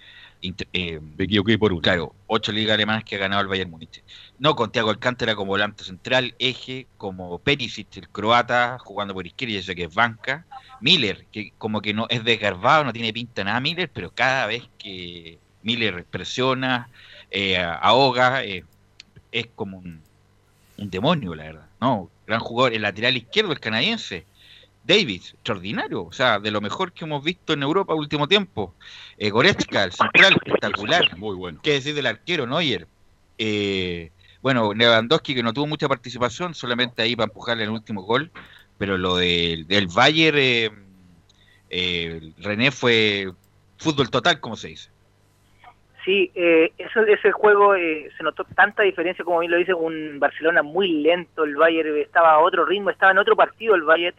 eh, 0.73 0.99
Me 1.17 1.23
equivoqué 1.23 1.57
por 1.57 1.71
uno. 1.71 1.81
claro, 1.81 2.13
ocho 2.27 2.51
ligas 2.51 2.75
alemanas 2.75 3.03
que 3.03 3.15
ha 3.15 3.19
ganado 3.19 3.41
el 3.41 3.47
Bayern 3.47 3.71
Múnich. 3.71 4.03
No, 4.37 4.55
con 4.55 4.71
Thiago 4.71 4.89
Alcántara 4.89 5.35
como 5.35 5.49
volante 5.49 5.83
central, 5.83 6.35
eje, 6.39 6.87
como 6.97 7.39
Perisic, 7.39 7.97
el 7.97 8.09
croata, 8.09 8.77
jugando 8.79 9.13
por 9.13 9.25
izquierda, 9.25 9.59
ya 9.59 9.73
que 9.73 9.85
es 9.85 9.93
banca. 9.93 10.45
Miller, 10.81 11.25
que 11.31 11.53
como 11.57 11.81
que 11.81 11.93
no 11.93 12.05
es 12.09 12.23
desgarbado, 12.23 12.83
no 12.83 12.93
tiene 12.93 13.13
pinta 13.13 13.43
nada 13.43 13.59
Miller, 13.59 13.89
pero 13.91 14.11
cada 14.11 14.45
vez 14.45 14.63
que 14.77 15.39
Miller 15.63 16.05
presiona, 16.05 16.89
eh, 17.31 17.57
ahoga, 17.57 18.43
eh, 18.43 18.65
es 19.31 19.47
como 19.55 19.77
un, 19.77 20.01
un 20.77 20.89
demonio, 20.89 21.33
la 21.33 21.43
verdad. 21.43 21.67
No, 21.79 22.09
gran 22.27 22.39
jugador, 22.41 22.73
el 22.73 22.81
lateral 22.81 23.17
izquierdo, 23.17 23.51
el 23.51 23.59
canadiense, 23.59 24.25
Davis, 24.85 25.33
extraordinario, 25.33 26.03
o 26.03 26.11
sea, 26.11 26.39
de 26.39 26.51
lo 26.51 26.61
mejor 26.61 26.91
que 26.91 27.05
hemos 27.05 27.23
visto 27.23 27.53
en 27.53 27.63
Europa 27.63 27.95
último 27.95 28.27
tiempo. 28.27 28.75
Eh, 29.17 29.29
Goretzka, 29.29 29.83
el 29.83 29.91
central, 29.91 30.33
espectacular. 30.33 31.17
Muy 31.17 31.35
bueno. 31.35 31.59
¿Qué 31.63 31.73
decir 31.73 31.95
del 31.95 32.05
arquero, 32.05 32.45
Neuer? 32.45 32.87
Eh, 33.37 34.11
bueno, 34.41 34.73
Lewandowski 34.73 35.33
que 35.33 35.43
no 35.43 35.53
tuvo 35.53 35.65
mucha 35.65 35.87
participación, 35.87 36.53
solamente 36.53 37.01
ahí 37.01 37.15
para 37.15 37.25
empujarle 37.25 37.63
el 37.63 37.71
último 37.71 38.03
gol, 38.03 38.29
pero 38.77 38.97
lo 38.97 39.15
del 39.17 39.87
Bayern, 39.93 40.37
eh, 40.37 40.69
eh, 41.69 42.31
René 42.37 42.69
fue 42.71 43.31
fútbol 43.77 44.09
total, 44.11 44.39
como 44.39 44.55
se 44.55 44.67
dice. 44.67 44.89
Sí, 46.05 46.31
eh, 46.35 46.71
eso, 46.77 47.01
ese 47.01 47.31
juego 47.31 47.73
eh, 47.73 48.11
se 48.15 48.23
notó 48.23 48.43
tanta 48.43 48.83
diferencia, 48.83 49.25
como 49.25 49.39
bien 49.39 49.51
lo 49.51 49.57
dice, 49.57 49.73
un 49.73 50.19
Barcelona 50.19 50.61
muy 50.61 51.01
lento, 51.01 51.43
el 51.43 51.55
Bayern 51.55 51.97
estaba 51.97 52.33
a 52.33 52.39
otro 52.39 52.63
ritmo, 52.63 52.91
estaba 52.91 53.11
en 53.11 53.17
otro 53.17 53.35
partido 53.35 53.73
el 53.73 53.81
Bayern, 53.81 54.15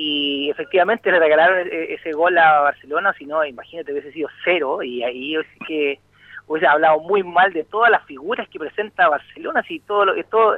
y 0.00 0.48
efectivamente 0.48 1.10
le 1.10 1.18
regalaron 1.18 1.66
e-, 1.66 1.94
ese 1.94 2.12
gol 2.12 2.38
a 2.38 2.60
Barcelona, 2.60 3.12
si 3.18 3.26
no, 3.26 3.44
imagínate, 3.44 3.90
hubiese 3.90 4.12
sido 4.12 4.28
cero, 4.44 4.80
y 4.80 5.02
ahí 5.02 5.34
sí 5.36 5.58
que 5.66 5.98
hubiese 6.46 6.68
hablado 6.68 7.00
muy 7.00 7.24
mal 7.24 7.52
de 7.52 7.64
todas 7.64 7.90
las 7.90 8.04
figuras 8.04 8.48
que 8.48 8.60
presenta 8.60 9.08
Barcelona, 9.08 9.64
si 9.66 9.80
todo 9.80 10.04
lo 10.04 10.14
que 10.14 10.22
todo, 10.22 10.56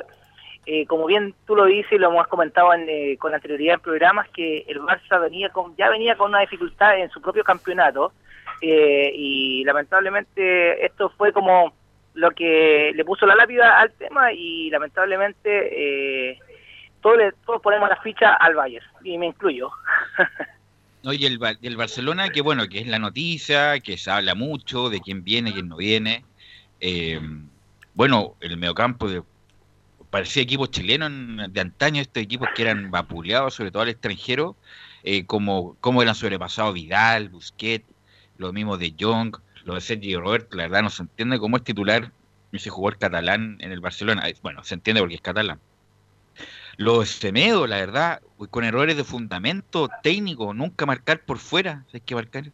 eh, 0.67 0.85
como 0.85 1.07
bien 1.07 1.35
tú 1.47 1.57
lo 1.57 1.65
dices 1.65 1.93
y 1.93 1.99
lo 1.99 2.11
hemos 2.11 2.27
comentado 2.27 2.75
en, 2.75 2.87
eh, 2.87 3.17
con 3.19 3.33
anterioridad 3.33 3.77
en 3.77 3.81
programas, 3.81 4.29
que 4.29 4.67
el 4.69 4.79
Barça 4.83 5.19
venía 5.19 5.49
con, 5.49 5.75
ya 5.75 5.89
venía 5.89 6.17
con 6.17 6.29
una 6.29 6.41
dificultad 6.41 6.99
en 6.99 7.09
su 7.09 7.23
propio 7.23 7.43
campeonato, 7.43 8.13
eh, 8.61 9.11
y 9.15 9.65
lamentablemente 9.65 10.85
esto 10.85 11.09
fue 11.17 11.33
como 11.33 11.73
lo 12.13 12.31
que 12.33 12.93
le 12.95 13.05
puso 13.07 13.25
la 13.25 13.37
lápida 13.37 13.81
al 13.81 13.91
tema 13.93 14.35
y 14.35 14.69
lamentablemente 14.69 16.31
eh, 16.31 16.39
todos, 17.01 17.17
le, 17.19 17.33
todos 17.47 17.61
ponemos 17.63 17.89
la 17.89 17.97
ficha 18.03 18.35
al 18.35 18.55
Bayern 18.55 18.87
y 19.05 19.19
me 19.19 19.27
incluyo. 19.27 19.71
No, 21.03 21.15
y 21.15 21.25
el, 21.25 21.39
el 21.63 21.77
Barcelona, 21.79 22.29
que 22.29 22.43
bueno, 22.43 22.69
que 22.69 22.81
es 22.81 22.87
la 22.87 22.99
noticia, 22.99 23.81
que 23.81 23.97
se 23.97 24.11
habla 24.11 24.35
mucho 24.35 24.91
de 24.91 25.01
quién 25.01 25.25
viene, 25.25 25.51
quién 25.55 25.67
no 25.67 25.79
viene. 25.79 26.27
Eh, 26.79 27.19
bueno, 27.95 28.37
el 28.41 28.59
mediocampo 28.59 29.09
de, 29.09 29.23
parecía 30.11 30.43
equipo 30.43 30.67
chileno 30.67 31.07
en- 31.07 31.51
de 31.51 31.61
antaño, 31.63 32.03
estos 32.03 32.23
equipos 32.23 32.51
que 32.55 32.61
eran 32.61 32.91
vapuleados, 32.91 33.55
sobre 33.55 33.71
todo 33.71 33.83
al 33.83 33.89
extranjero, 33.89 34.57
eh, 35.03 35.25
como, 35.25 35.75
como 35.81 36.03
eran 36.03 36.15
sobrepasados 36.15 36.75
Vidal, 36.75 37.31
Busquets, 37.31 37.89
lo 38.37 38.53
mismo 38.53 38.77
de 38.77 38.95
Jong, 39.01 39.35
lo 39.65 39.77
de 39.77 39.81
Sergio 39.81 40.21
Roberto, 40.21 40.55
la 40.59 40.65
verdad 40.65 40.83
no 40.83 40.91
se 40.91 41.03
entiende 41.05 41.39
cómo 41.39 41.57
es 41.57 41.65
titular 41.65 42.13
ese 42.53 42.69
jugador 42.69 42.99
catalán 42.99 43.57
en 43.61 43.73
el 43.73 43.81
Barcelona. 43.81 44.25
Bueno, 44.43 44.65
se 44.65 44.75
entiende 44.75 45.01
porque 45.01 45.15
es 45.15 45.23
catalán. 45.23 45.61
Lo 46.81 47.05
Semedo, 47.05 47.67
la 47.67 47.77
verdad, 47.77 48.23
con 48.49 48.65
errores 48.65 48.97
de 48.97 49.05
fundamento 49.05 49.89
técnico, 50.03 50.55
nunca 50.55 50.87
marcar 50.87 51.23
por 51.27 51.39
fuera, 51.39 51.85
hay 51.93 52.01
que 52.01 52.15
marcar, 52.15 52.53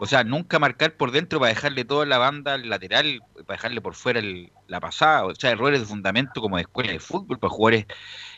o 0.00 0.06
sea, 0.06 0.24
nunca 0.24 0.58
marcar 0.58 0.96
por 0.96 1.10
dentro 1.12 1.38
para 1.40 1.50
dejarle 1.52 1.84
toda 1.84 2.06
la 2.06 2.16
banda 2.16 2.54
al 2.54 2.70
lateral, 2.70 3.20
para 3.46 3.56
dejarle 3.58 3.82
por 3.82 3.94
fuera 3.94 4.20
el- 4.20 4.50
la 4.66 4.80
pasada, 4.80 5.26
o 5.26 5.34
sea, 5.34 5.50
errores 5.50 5.80
de 5.80 5.86
fundamento 5.86 6.40
como 6.40 6.56
de 6.56 6.62
escuela 6.62 6.90
de 6.92 7.00
fútbol 7.00 7.38
para 7.38 7.50
jugadores 7.52 7.86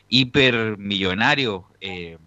hipermillonarios. 0.08 1.62
eh, 1.80 2.18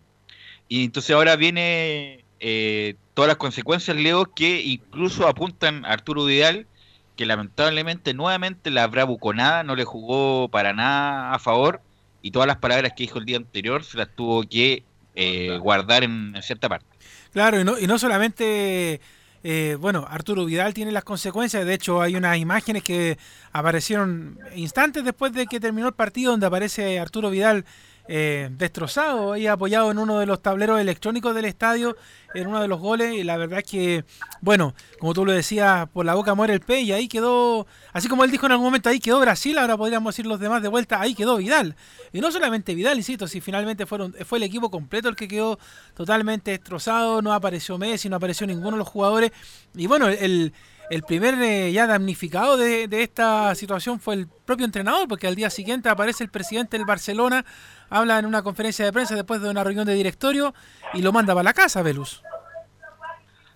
y 0.68 0.86
entonces 0.86 1.16
ahora 1.16 1.36
viene 1.36 2.26
eh, 2.40 2.96
todas 3.14 3.28
las 3.30 3.38
consecuencias, 3.38 3.96
Leo, 3.98 4.34
que 4.34 4.62
incluso 4.64 5.28
apuntan 5.28 5.86
a 5.86 5.90
Arturo 5.94 6.26
Vidal, 6.26 6.68
que 7.16 7.26
lamentablemente 7.26 8.14
nuevamente 8.14 8.72
la 8.72 8.88
bravuconada 8.88 9.64
no 9.64 9.76
le 9.76 9.84
jugó 9.86 10.50
para 10.50 10.74
nada 10.74 11.34
a 11.34 11.40
favor 11.40 11.84
y 12.22 12.32
todas 12.32 12.48
las 12.48 12.58
palabras 12.58 12.94
que 12.96 13.04
dijo 13.04 13.20
el 13.20 13.26
día 13.26 13.38
anterior 13.38 13.84
se 13.84 13.98
las 13.98 14.10
tuvo 14.16 14.44
que 14.44 14.84
eh, 15.16 15.58
guardar 15.58 16.04
en, 16.04 16.34
en 16.36 16.42
cierta 16.42 16.70
parte. 16.70 16.86
Claro, 17.34 17.60
y 17.60 17.64
no, 17.64 17.80
y 17.80 17.88
no 17.88 17.98
solamente, 17.98 19.00
eh, 19.44 19.78
bueno, 19.80 20.06
Arturo 20.10 20.46
Vidal 20.46 20.74
tiene 20.74 20.92
las 20.92 21.04
consecuencias, 21.04 21.66
de 21.66 21.74
hecho 21.74 22.02
hay 22.02 22.16
unas 22.16 22.38
imágenes 22.38 22.84
que 22.84 23.18
aparecieron 23.54 24.40
instantes 24.56 25.04
después 25.04 25.34
de 25.34 25.48
que 25.48 25.60
terminó 25.60 25.88
el 25.88 25.94
partido 25.94 26.32
donde 26.32 26.48
aparece 26.48 27.00
Arturo 27.00 27.30
Vidal 27.30 27.66
eh, 28.14 28.50
destrozado, 28.52 29.32
ahí 29.32 29.48
apoyado 29.48 29.90
en 29.90 29.98
uno 29.98 30.20
de 30.20 30.26
los 30.26 30.42
tableros 30.42 30.82
electrónicos 30.82 31.34
del 31.34 31.46
estadio, 31.46 31.96
en 32.34 32.46
uno 32.46 32.60
de 32.62 32.68
los 32.68 32.78
goles, 32.78 33.14
y 33.14 33.24
la 33.24 33.38
verdad 33.38 33.60
es 33.60 33.64
que, 33.64 34.04
bueno, 34.42 34.74
como 35.00 35.14
tú 35.14 35.26
lo 35.26 35.32
decías, 35.32 35.88
por 35.88 36.06
la 36.06 36.14
boca 36.14 36.36
muere 36.36 36.54
el 36.54 36.60
pez, 36.60 36.84
y 36.84 36.92
ahí 36.92 37.08
quedó, 37.08 37.66
así 37.94 38.10
como 38.10 38.26
él 38.26 38.32
dijo 38.32 38.48
en 38.48 38.52
algún 38.52 38.66
momento, 38.66 38.90
ahí 38.90 39.00
quedó 39.00 39.22
Brasil, 39.22 39.58
ahora 39.58 39.78
podríamos 39.78 40.14
decir 40.14 40.26
los 40.26 40.42
demás 40.42 40.62
de 40.62 40.68
vuelta, 40.68 41.00
ahí 41.00 41.16
quedó 41.16 41.38
Vidal. 41.38 41.78
Y 42.12 42.20
no 42.20 42.34
solamente 42.34 42.76
Vidal, 42.76 42.98
insisto, 42.98 43.30
si 43.30 43.40
finalmente 43.40 43.86
fueron, 43.86 44.14
fue 44.26 44.40
el 44.40 44.44
equipo 44.44 44.70
completo 44.70 45.08
el 45.08 45.16
que 45.16 45.30
quedó 45.30 45.58
totalmente 45.96 46.52
destrozado, 46.52 47.22
no 47.22 47.32
apareció 47.32 47.78
Messi, 47.78 48.10
no 48.10 48.18
apareció 48.18 48.46
ninguno 48.46 48.72
de 48.72 48.80
los 48.80 48.90
jugadores, 48.90 49.32
y 49.74 49.88
bueno, 49.88 50.10
el, 50.10 50.52
el 50.90 51.04
primer 51.04 51.36
eh, 51.42 51.72
ya 51.72 51.88
damnificado 51.88 52.58
de 52.58 52.90
esta 52.92 53.56
situación 53.56 54.02
fue 54.02 54.16
el 54.16 54.28
propio 54.28 54.66
entrenador, 54.66 55.08
porque 55.08 55.28
al 55.28 55.36
día 55.36 55.50
siguiente 55.50 55.88
aparece 55.88 56.26
el 56.26 56.30
presidente 56.30 56.78
del 56.78 56.86
Barcelona, 56.86 57.46
habla 57.92 58.18
en 58.18 58.26
una 58.26 58.42
conferencia 58.42 58.86
de 58.86 58.94
prensa 58.94 59.14
después 59.14 59.42
de 59.42 59.50
una 59.50 59.64
reunión 59.64 59.86
de 59.86 59.94
directorio 59.94 60.56
y 60.94 61.04
lo 61.04 61.12
manda 61.12 61.36
para 61.36 61.44
la 61.44 61.54
casa, 61.54 61.84
Velus. 61.84 62.24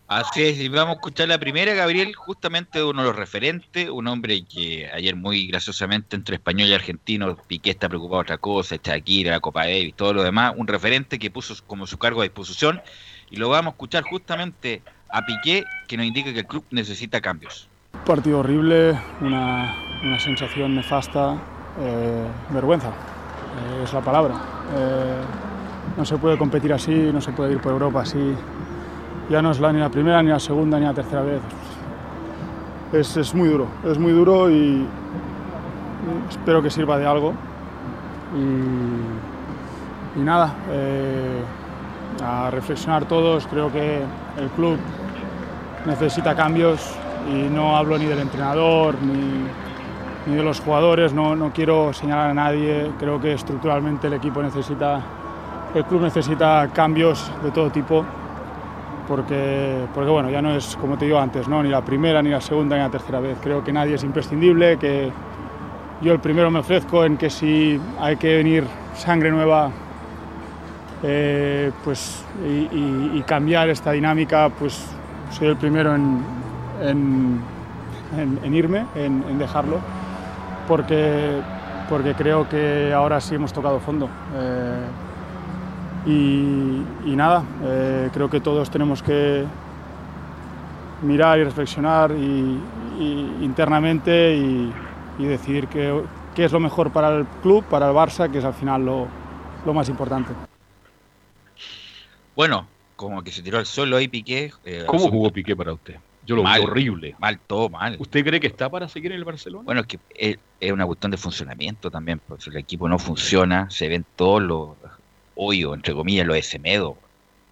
Así 0.07 0.43
es, 0.43 0.59
y 0.59 0.69
vamos 0.69 0.91
a 0.91 0.95
escuchar 0.97 1.27
la 1.29 1.39
primera, 1.39 1.73
Gabriel, 1.73 2.13
justamente 2.13 2.77
de 2.77 2.85
uno 2.85 3.01
de 3.01 3.07
los 3.07 3.15
referentes, 3.15 3.89
un 3.89 4.05
hombre 4.05 4.45
que 4.45 4.87
ayer 4.93 5.15
muy 5.15 5.47
graciosamente 5.47 6.15
entre 6.15 6.35
español 6.35 6.69
y 6.69 6.73
argentino, 6.75 7.35
Piqué 7.47 7.71
está 7.71 7.89
preocupado 7.89 8.17
de 8.17 8.25
otra 8.25 8.37
cosa, 8.37 8.75
Shakira, 8.75 9.31
la 9.31 9.39
Copa 9.39 9.61
Davis, 9.61 9.95
todo 9.95 10.13
lo 10.13 10.21
demás, 10.21 10.53
un 10.55 10.67
referente 10.67 11.17
que 11.17 11.31
puso 11.31 11.55
como 11.65 11.87
su 11.87 11.97
cargo 11.97 12.21
a 12.21 12.23
disposición, 12.23 12.83
y 13.31 13.37
lo 13.37 13.49
vamos 13.49 13.71
a 13.71 13.73
escuchar 13.73 14.03
justamente 14.03 14.83
a 15.09 15.25
Piqué, 15.25 15.63
que 15.87 15.97
nos 15.97 16.05
indica 16.05 16.31
que 16.33 16.39
el 16.41 16.45
club 16.45 16.63
necesita 16.69 17.19
cambios. 17.19 17.67
Partido 18.05 18.39
horrible, 18.39 18.99
una, 19.21 19.75
una 20.03 20.19
sensación 20.19 20.75
nefasta, 20.75 21.41
eh, 21.79 22.27
vergüenza, 22.51 22.93
eh, 23.55 23.83
es 23.83 23.93
la 23.93 24.01
palabra. 24.01 24.35
Eh, 24.75 25.21
no 25.97 26.05
se 26.05 26.17
puede 26.17 26.38
competir 26.38 26.74
así, 26.74 27.12
no 27.13 27.21
se 27.21 27.31
puede 27.31 27.53
ir 27.53 27.62
por 27.62 27.71
Europa 27.71 28.01
así. 28.01 28.35
Ya 29.29 29.41
no 29.41 29.51
es 29.51 29.59
la, 29.59 29.71
ni 29.71 29.79
la 29.79 29.89
primera, 29.89 30.21
ni 30.21 30.29
la 30.29 30.39
segunda, 30.39 30.79
ni 30.79 30.85
la 30.85 30.93
tercera 30.93 31.21
vez. 31.21 31.41
Es, 32.93 33.17
es 33.17 33.33
muy 33.33 33.50
duro, 33.50 33.67
es 33.83 33.97
muy 33.97 34.12
duro 34.12 34.50
y 34.50 34.85
espero 36.29 36.62
que 36.62 36.69
sirva 36.69 36.97
de 36.97 37.05
algo. 37.05 37.33
Y, 38.35 40.19
nada, 40.19 40.53
eh, 40.69 41.41
a 42.24 42.50
reflexionar 42.50 43.05
todos, 43.05 43.47
creo 43.47 43.71
que 43.71 44.01
el 44.38 44.50
club 44.55 44.77
necesita 45.85 46.35
cambios 46.35 46.95
y 47.29 47.50
no 47.50 47.75
hablo 47.75 47.97
ni 47.97 48.05
del 48.05 48.19
entrenador 48.19 48.95
ni, 49.01 49.45
ni 50.27 50.36
de 50.36 50.44
los 50.44 50.60
jugadores, 50.60 51.13
no, 51.13 51.36
no 51.36 51.51
quiero 51.51 51.94
señalar 51.94 52.32
a 52.32 52.34
nadie, 52.34 52.91
creo 53.00 53.20
que 53.22 53.34
estructuralmente 53.34 54.08
el 54.08 54.13
equipo 54.13 54.41
necesita, 54.41 55.00
el 55.74 55.86
club 55.86 56.01
necesita 56.01 56.70
cambios 56.74 57.32
de 57.44 57.51
todo 57.51 57.70
tipo 57.70 58.03
porque, 59.08 59.86
porque 59.94 60.10
bueno, 60.10 60.29
ya 60.32 60.41
no 60.41 60.55
es 60.55 60.75
como 60.77 60.98
te 60.98 61.05
digo 61.05 61.20
antes, 61.20 61.48
¿no? 61.48 61.62
ni 61.62 61.70
la 61.70 61.82
primera, 61.82 62.22
ni 62.24 62.29
la 62.29 62.41
segunda, 62.41 62.75
ni 62.75 62.82
la 62.82 62.89
tercera 62.89 63.20
vez, 63.20 63.38
creo 63.41 63.63
que 63.63 63.72
nadie 63.72 63.96
es 63.96 64.03
imprescindible, 64.03 64.77
que 64.77 65.12
yo 66.01 66.12
el 66.12 66.20
primero 66.20 66.50
me 66.50 66.60
ofrezco 66.60 67.05
en 67.05 67.17
que 67.17 67.29
si 67.29 67.79
hay 68.01 68.15
que 68.17 68.38
venir 68.38 68.65
sangre 68.96 69.29
nueva 69.29 69.70
eh, 71.03 71.72
pues, 71.84 72.24
y, 72.44 73.22
cambiar 73.22 73.70
esta 73.70 73.91
dinámica, 73.91 74.50
pues 74.50 74.88
soy 75.32 75.50
el 75.50 75.58
primero 75.58 75.94
en, 75.96 76.24
en- 76.82 78.53
irme, 78.53 78.86
en 78.96 79.38
dejarlo, 79.38 79.79
porque, 80.67 81.41
porque 81.89 82.13
creo 82.13 82.48
que 82.48 82.93
ahora 82.93 83.19
sí 83.22 83.36
hemos 83.36 83.53
tocado 83.53 83.79
fondo. 83.79 84.10
Eh, 84.36 84.86
y, 86.07 87.10
y 87.12 87.15
nada, 87.15 87.43
eh, 87.63 88.10
creo 88.13 88.29
que 88.29 88.39
todos 88.39 88.69
tenemos 88.69 89.01
que 89.01 89.43
mirar 91.01 91.39
y 91.39 91.43
reflexionar 91.43 92.12
y, 92.12 92.60
y 93.00 93.38
internamente 93.41 94.36
y, 94.36 94.72
y 95.19 95.25
decidir 95.25 95.67
qué, 95.67 96.01
qué 96.34 96.45
es 96.45 96.51
lo 96.51 96.60
mejor 96.60 96.91
para 96.91 97.15
el 97.15 97.25
club, 97.41 97.63
para 97.65 97.89
el 97.89 97.95
Barça, 97.95 98.31
que 98.31 98.38
es 98.38 98.45
al 98.45 98.53
final 98.53 98.86
lo, 98.86 99.07
lo 99.65 99.74
más 99.74 99.89
importante. 99.89 100.31
Bueno, 102.36 102.67
como 102.95 103.24
que 103.24 103.31
se 103.31 103.41
tiró 103.41 103.57
al 103.57 103.65
suelo 103.65 103.98
ahí 103.98 104.07
Piqué. 104.07 104.51
eh, 104.63 104.84
¿Cómo 104.88 105.10
jugó 105.10 105.31
Piqué 105.31 105.55
para 105.55 105.74
usted? 105.74 105.95
Yo 106.25 106.36
lo 106.36 106.44
Mal. 106.44 106.60
vi 106.60 106.65
horrible. 106.65 107.15
Mal, 107.20 107.39
todo 107.39 107.70
mal. 107.70 107.98
¿Usted 108.00 108.25
cree 108.25 108.39
que 108.39 108.48
está 108.48 108.70
para 108.70 108.88
seguir 108.88 109.12
en 109.12 109.17
el 109.17 109.24
Barcelona? 109.24 109.63
Bueno, 109.63 109.82
es 109.82 109.88
que 109.88 110.00
es, 110.15 110.38
es 110.60 110.72
una 110.72 110.86
cuestión 110.86 111.12
de 111.12 111.17
funcionamiento 111.17 111.91
también, 111.91 112.20
si 112.39 112.50
el 112.50 112.58
equipo 112.58 112.89
no 112.89 112.98
funciona, 112.98 113.70
se 113.70 113.88
ven 113.88 114.05
todos 114.15 114.41
los 114.41 114.70
hoyos, 115.36 115.75
entre 115.75 115.94
comillas, 115.94 116.25
los 116.25 116.36
de 116.36 116.41
Semedo. 116.41 116.98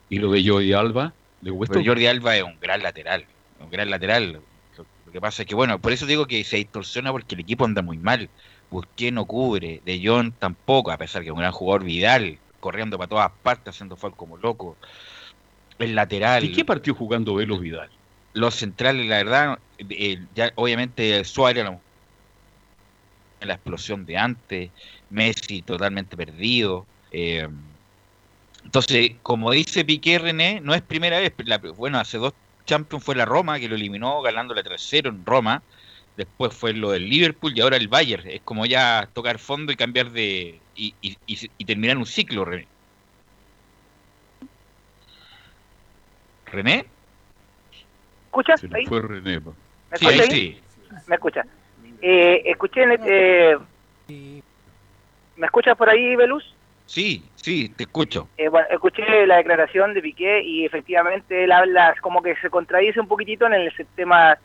¿Y 0.09 0.19
lo 0.19 0.31
de 0.31 0.47
Jordi 0.47 0.73
Alba? 0.73 1.13
¿Le? 1.41 1.51
Pero 1.53 1.83
Jordi 1.85 2.07
Alba 2.07 2.35
es 2.35 2.43
un 2.43 2.57
gran 2.59 2.81
lateral, 2.81 3.25
un 3.59 3.69
gran 3.69 3.89
lateral. 3.89 4.33
Lo, 4.33 4.41
que 5.11 5.21
pasa 5.21 5.43
es 5.43 5.47
que, 5.47 5.55
bueno, 5.55 5.79
por 5.79 5.91
eso 5.91 6.05
digo 6.05 6.25
que 6.25 6.43
se 6.43 6.57
distorsiona 6.57 7.11
porque 7.11 7.35
el 7.35 7.41
equipo 7.41 7.65
anda 7.65 7.81
muy 7.81 7.97
mal. 7.97 8.29
Busqué 8.71 9.11
no 9.11 9.25
cubre, 9.25 9.81
De 9.85 10.01
Jong 10.03 10.33
tampoco, 10.39 10.91
a 10.91 10.97
pesar 10.97 11.21
que 11.21 11.27
es 11.27 11.33
un 11.33 11.39
gran 11.39 11.51
jugador 11.51 11.83
Vidal, 11.83 12.39
corriendo 12.59 12.97
para 12.97 13.07
todas 13.07 13.31
partes, 13.43 13.75
haciendo 13.75 13.95
fue 13.95 14.11
como 14.11 14.37
loco. 14.37 14.77
El 15.77 15.93
lateral. 15.93 16.43
¿Y 16.43 16.51
qué 16.51 16.65
partió 16.65 16.95
jugando 16.95 17.35
Velos 17.35 17.59
Vidal? 17.59 17.89
Los 18.33 18.55
centrales, 18.55 19.07
la 19.07 19.17
verdad, 19.17 19.59
eh, 19.77 20.19
ya 20.35 20.51
obviamente 20.55 21.23
Suárez 21.23 21.65
en 21.65 23.47
la 23.47 23.53
explosión 23.55 24.05
de 24.05 24.17
antes, 24.17 24.71
Messi 25.09 25.61
totalmente 25.61 26.17
perdido. 26.17 26.85
Eh, 27.11 27.47
entonces, 28.63 29.11
como 29.21 29.51
dice 29.51 29.85
Piqué 29.85 30.19
René, 30.19 30.61
no 30.61 30.73
es 30.73 30.81
primera 30.81 31.19
vez. 31.19 31.33
bueno, 31.77 31.99
hace 31.99 32.17
dos 32.17 32.33
Champions 32.65 33.03
fue 33.03 33.15
la 33.15 33.25
Roma, 33.25 33.59
que 33.59 33.67
lo 33.67 33.75
eliminó 33.75 34.21
ganándole 34.21 34.63
3-0 34.63 35.09
en 35.09 35.25
Roma. 35.25 35.61
Después 36.17 36.53
fue 36.53 36.73
lo 36.73 36.91
del 36.91 37.09
Liverpool 37.09 37.53
y 37.55 37.61
ahora 37.61 37.77
el 37.77 37.87
Bayern. 37.87 38.27
Es 38.29 38.41
como 38.41 38.65
ya 38.65 39.09
tocar 39.13 39.39
fondo 39.39 39.71
y 39.71 39.75
cambiar 39.75 40.11
de. 40.11 40.59
y, 40.75 40.95
y, 41.01 41.65
terminar 41.65 41.97
un 41.97 42.05
ciclo, 42.05 42.45
René. 42.45 42.67
¿René? 46.45 46.85
¿Escuchas? 48.33 48.65
ahí? 48.73 48.85
Fue 48.87 48.99
René. 48.99 49.39
¿Me 49.39 49.97
sí, 49.97 50.07
sí. 50.31 50.61
Me 51.05 51.15
escucha. 51.15 51.45
Eh, 52.01 52.41
escuché. 52.45 52.83
Eh, 53.05 53.55
¿Me 55.37 55.45
escuchas 55.45 55.77
por 55.77 55.87
ahí, 55.87 56.15
Velus? 56.15 56.55
Sí, 56.87 57.23
sí, 57.35 57.69
te 57.69 57.83
escucho. 57.83 58.27
Eh, 58.37 58.49
bueno, 58.49 58.67
escuché 58.71 59.27
la 59.27 59.37
declaración 59.37 59.93
de 59.93 60.01
Piqué 60.01 60.41
y 60.41 60.65
efectivamente 60.65 61.43
él 61.43 61.51
habla 61.51 61.93
como 62.01 62.23
que 62.23 62.35
se 62.37 62.49
contradice 62.49 62.99
un 62.99 63.07
poquitito 63.07 63.45
en 63.45 63.53
el 63.53 63.71
tema 63.95 64.35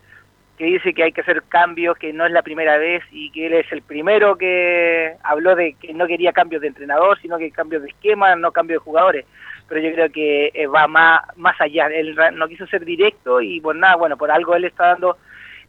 que 0.59 0.67
dice 0.67 0.93
que 0.93 1.05
hay 1.05 1.13
que 1.13 1.23
hacer 1.23 1.43
cambios, 1.49 1.97
que 1.97 2.13
no 2.13 2.27
es 2.27 2.33
la 2.33 2.43
primera 2.43 2.77
vez 2.77 3.03
y 3.11 3.31
que 3.31 3.47
él 3.47 3.55
es 3.55 3.73
el 3.73 3.81
primero 3.81 4.37
que 4.37 5.15
habló 5.23 5.57
de 5.57 5.75
que 5.81 5.95
no 5.95 6.07
quería 6.07 6.33
cambios 6.35 6.61
de 6.61 6.69
entrenador, 6.69 7.19
sino 7.23 7.39
que 7.39 7.51
cambios 7.51 7.83
de 7.83 7.89
esquema, 7.89 8.37
no 8.37 8.53
cambios 8.53 8.81
de 8.81 8.85
jugadores. 8.85 9.25
Pero 9.69 9.81
yo 9.81 9.93
creo 9.93 10.11
que 10.11 10.51
eh, 10.55 10.67
va 10.67 10.87
más, 10.87 11.21
más 11.37 11.61
allá. 11.61 11.87
Él 11.87 12.17
no 12.35 12.49
quiso 12.49 12.67
ser 12.67 12.85
directo 12.85 13.41
y 13.41 13.61
por 13.61 13.77
nada, 13.77 13.97
bueno, 13.97 14.17
por 14.17 14.31
algo 14.31 14.55
él 14.55 14.65
está 14.65 14.89
dando 14.89 15.19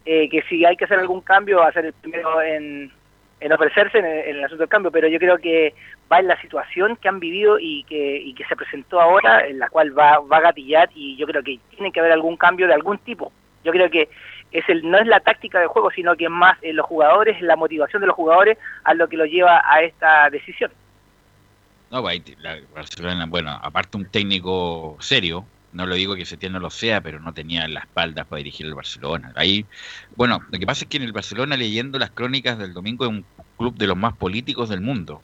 eh, 0.05 0.29
que 0.29 0.41
si 0.43 0.65
hay 0.65 0.77
que 0.77 0.85
hacer 0.85 0.99
algún 0.99 1.21
cambio, 1.21 1.57
va 1.57 1.67
a 1.67 1.73
ser 1.73 1.85
el 1.85 1.93
primero 1.93 2.41
en, 2.41 2.91
en 3.39 3.51
ofrecerse 3.51 3.99
en 3.99 4.05
el, 4.05 4.43
asunto 4.43 4.63
del 4.63 4.69
cambio, 4.69 4.91
pero 4.91 5.07
yo 5.07 5.19
creo 5.19 5.37
que 5.37 5.73
va 6.11 6.19
en 6.19 6.27
la 6.27 6.39
situación 6.41 6.95
que 6.95 7.09
han 7.09 7.19
vivido 7.19 7.59
y 7.59 7.83
que, 7.83 8.17
y 8.17 8.33
que 8.33 8.45
se 8.45 8.55
presentó 8.55 9.01
ahora, 9.01 9.45
en 9.45 9.59
la 9.59 9.69
cual 9.69 9.97
va, 9.97 10.19
va 10.19 10.37
a 10.37 10.41
gatillar 10.41 10.89
y 10.95 11.17
yo 11.17 11.27
creo 11.27 11.43
que 11.43 11.59
tiene 11.71 11.91
que 11.91 11.99
haber 11.99 12.13
algún 12.13 12.37
cambio 12.37 12.67
de 12.67 12.73
algún 12.73 12.97
tipo. 12.99 13.31
Yo 13.63 13.71
creo 13.71 13.89
que 13.89 14.09
es 14.51 14.67
el 14.67 14.89
no 14.89 14.97
es 14.97 15.05
la 15.05 15.19
táctica 15.19 15.59
de 15.59 15.67
juego, 15.67 15.91
sino 15.91 16.15
que 16.15 16.25
es 16.25 16.31
más 16.31 16.57
en 16.61 16.75
los 16.75 16.85
jugadores, 16.85 17.41
la 17.41 17.55
motivación 17.55 18.01
de 18.01 18.07
los 18.07 18.15
jugadores 18.15 18.57
a 18.83 18.93
lo 18.93 19.07
que 19.07 19.17
lo 19.17 19.25
lleva 19.25 19.61
a 19.63 19.81
esta 19.81 20.29
decisión. 20.29 20.71
No, 21.91 22.01
pues, 22.01 22.21
Barcelona, 22.73 23.25
bueno, 23.25 23.51
aparte 23.51 23.97
un 23.97 24.05
técnico 24.05 24.97
serio, 24.99 25.45
no 25.73 25.85
lo 25.85 25.95
digo 25.95 26.15
que 26.15 26.25
Setién 26.25 26.53
no 26.53 26.59
lo 26.59 26.69
sea, 26.69 27.01
pero 27.01 27.19
no 27.19 27.33
tenía 27.33 27.67
la 27.67 27.81
espalda 27.81 28.23
para 28.25 28.37
dirigir 28.37 28.65
el 28.65 28.75
Barcelona. 28.75 29.33
Ahí, 29.35 29.65
bueno, 30.15 30.39
lo 30.51 30.59
que 30.59 30.65
pasa 30.65 30.83
es 30.85 30.89
que 30.89 30.97
en 30.97 31.03
el 31.03 31.11
Barcelona, 31.11 31.57
leyendo 31.57 31.99
las 31.99 32.11
crónicas 32.11 32.57
del 32.57 32.73
domingo, 32.73 33.05
es 33.05 33.09
un 33.11 33.25
club 33.57 33.75
de 33.75 33.87
los 33.87 33.97
más 33.97 34.13
políticos 34.15 34.69
del 34.69 34.81
mundo. 34.81 35.21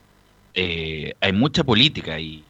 Eh, 0.54 1.14
hay 1.22 1.34
mucha 1.34 1.64
política 1.64 2.20
y, 2.20 2.44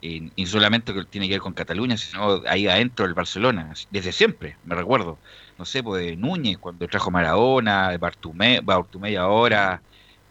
y, 0.00 0.46
solamente 0.46 0.92
que 0.94 1.04
tiene 1.04 1.28
que 1.28 1.34
ver 1.34 1.40
con 1.40 1.52
Cataluña, 1.52 1.96
sino 1.96 2.42
ahí 2.48 2.66
adentro 2.66 3.04
del 3.04 3.14
Barcelona, 3.14 3.72
desde 3.90 4.12
siempre, 4.12 4.56
me 4.64 4.74
recuerdo. 4.74 5.18
No 5.58 5.64
sé, 5.64 5.82
pues 5.82 6.04
de 6.04 6.16
Núñez, 6.16 6.58
cuando 6.58 6.88
trajo 6.88 7.10
Maradona, 7.10 7.96
Bartumé, 7.98 8.60
Bartumé 8.60 9.16
ahora, 9.16 9.82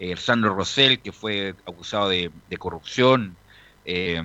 eh, 0.01 0.17
Sandro 0.17 0.55
Rosell, 0.55 0.99
que 0.99 1.11
fue 1.11 1.53
acusado 1.67 2.09
de, 2.09 2.31
corrupción, 2.57 3.35
eh, 3.85 4.23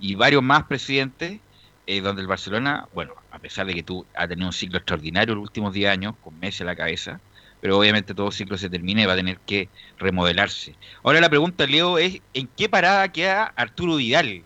y 0.00 0.14
varios 0.14 0.42
más 0.42 0.64
presidentes 0.64 1.40
eh, 1.86 2.00
donde 2.00 2.22
el 2.22 2.26
Barcelona, 2.26 2.88
bueno, 2.94 3.12
a 3.30 3.38
pesar 3.38 3.66
de 3.66 3.74
que 3.74 3.82
tú 3.82 4.06
ha 4.14 4.26
tenido 4.26 4.46
un 4.46 4.52
ciclo 4.54 4.78
extraordinario 4.78 5.34
los 5.34 5.42
últimos 5.42 5.74
10 5.74 5.90
años, 5.90 6.14
con 6.24 6.40
Messi 6.40 6.62
a 6.62 6.66
la 6.66 6.74
cabeza, 6.74 7.20
pero 7.60 7.78
obviamente 7.78 8.14
todo 8.14 8.30
ciclo 8.30 8.56
se 8.56 8.70
termina 8.70 9.02
y 9.02 9.04
va 9.04 9.12
a 9.12 9.16
tener 9.16 9.38
que 9.40 9.68
remodelarse. 9.98 10.74
Ahora 11.02 11.20
la 11.20 11.28
pregunta, 11.28 11.66
Leo, 11.66 11.98
es 11.98 12.22
¿en 12.32 12.48
qué 12.56 12.70
parada 12.70 13.12
queda 13.12 13.52
Arturo 13.56 13.96
Vidal? 13.96 14.42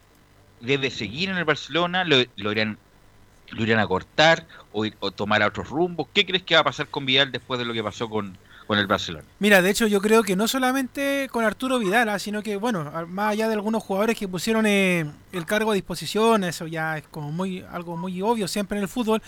¿Debe 0.61 0.91
seguir 0.91 1.29
en 1.29 1.37
el 1.37 1.45
Barcelona? 1.45 2.03
¿Lo, 2.03 2.17
lo, 2.35 2.51
irán, 2.51 2.79
lo 3.51 3.63
irán 3.63 3.79
a 3.79 3.87
cortar 3.87 4.49
o, 4.73 4.87
o 4.99 5.13
tomar 5.13 5.41
a 5.45 5.47
otros 5.47 5.69
rumbos? 5.69 6.09
¿Qué 6.13 6.27
crees 6.27 6.43
que 6.43 6.55
va 6.55 6.63
a 6.63 6.65
pasar 6.65 6.89
con 6.89 7.07
Vidal 7.07 7.31
después 7.31 7.61
de 7.61 7.65
lo 7.65 7.73
que 7.73 7.85
pasó 7.85 8.11
con, 8.11 8.37
con 8.67 8.79
el 8.79 8.87
Barcelona. 8.87 9.25
Mira, 9.39 9.63
de 9.63 9.71
hecho 9.71 9.87
yo 9.87 10.01
creo 10.01 10.23
que 10.23 10.37
no 10.37 10.49
solamente 10.49 11.29
con 11.31 11.45
Arturo 11.45 11.79
Vidal, 11.79 12.09
¿ah? 12.09 12.19
sino 12.19 12.43
que, 12.43 12.57
bueno, 12.57 12.91
más 13.09 13.33
allá 13.33 13.49
de 13.49 13.55
algunos 13.55 13.83
jugadores 13.83 14.19
que 14.19 14.29
pusieron 14.29 14.67
eh, 14.67 15.11
el 15.33 15.47
cargo 15.47 15.73
a 15.73 15.75
disposición, 15.75 16.45
eso 16.45 16.67
ya 16.67 16.99
es 16.99 17.05
como 17.09 17.33
muy 17.33 17.65
algo 17.71 17.97
muy 17.97 18.23
obvio 18.23 18.49
siempre 18.49 18.79
en 18.79 18.83
el 18.83 18.89
fútbol, 18.89 19.23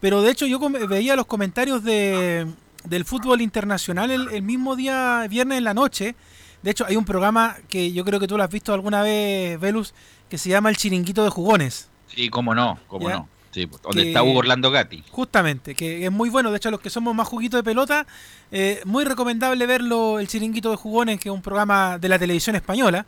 pero 0.00 0.22
de 0.22 0.30
hecho 0.30 0.46
yo 0.46 0.58
veía 0.88 1.16
los 1.16 1.26
comentarios 1.26 1.84
de, 1.84 2.46
del 2.84 3.04
fútbol 3.04 3.40
internacional 3.40 4.10
el, 4.10 4.42
mismo 4.42 4.76
día, 4.76 5.26
viernes 5.28 5.58
en 5.58 5.64
la 5.64 5.74
noche, 5.74 6.14
de 6.62 6.70
hecho 6.70 6.84
hay 6.86 6.96
un 6.96 7.04
programa 7.04 7.56
que 7.68 7.92
yo 7.92 8.04
creo 8.04 8.20
que 8.20 8.26
tú 8.26 8.36
lo 8.36 8.42
has 8.42 8.50
visto 8.50 8.74
alguna 8.74 9.02
vez, 9.02 9.58
Velus, 9.58 9.94
que 10.28 10.38
se 10.38 10.48
llama 10.50 10.68
El 10.68 10.76
Chiringuito 10.76 11.24
de 11.24 11.30
Jugones. 11.30 11.88
Sí, 12.08 12.28
cómo 12.28 12.54
no, 12.54 12.78
cómo 12.86 13.08
no. 13.08 13.28
Sí, 13.50 13.66
pues, 13.66 13.82
donde 13.82 14.08
está 14.08 14.22
Hugo 14.22 14.38
Orlando 14.38 14.70
Gatti. 14.70 15.02
Justamente, 15.10 15.74
que 15.74 16.04
es 16.04 16.12
muy 16.12 16.30
bueno. 16.30 16.50
De 16.50 16.58
hecho, 16.58 16.70
los 16.70 16.80
que 16.80 16.90
somos 16.90 17.14
más 17.14 17.26
juguitos 17.26 17.58
de 17.58 17.64
pelota, 17.64 18.06
eh, 18.52 18.80
muy 18.84 19.04
recomendable 19.04 19.66
verlo, 19.66 20.20
el 20.20 20.28
Chiringuito 20.28 20.70
de 20.70 20.76
Jugones, 20.76 21.18
que 21.18 21.28
es 21.28 21.34
un 21.34 21.42
programa 21.42 21.98
de 21.98 22.08
la 22.08 22.18
televisión 22.18 22.54
española, 22.56 23.06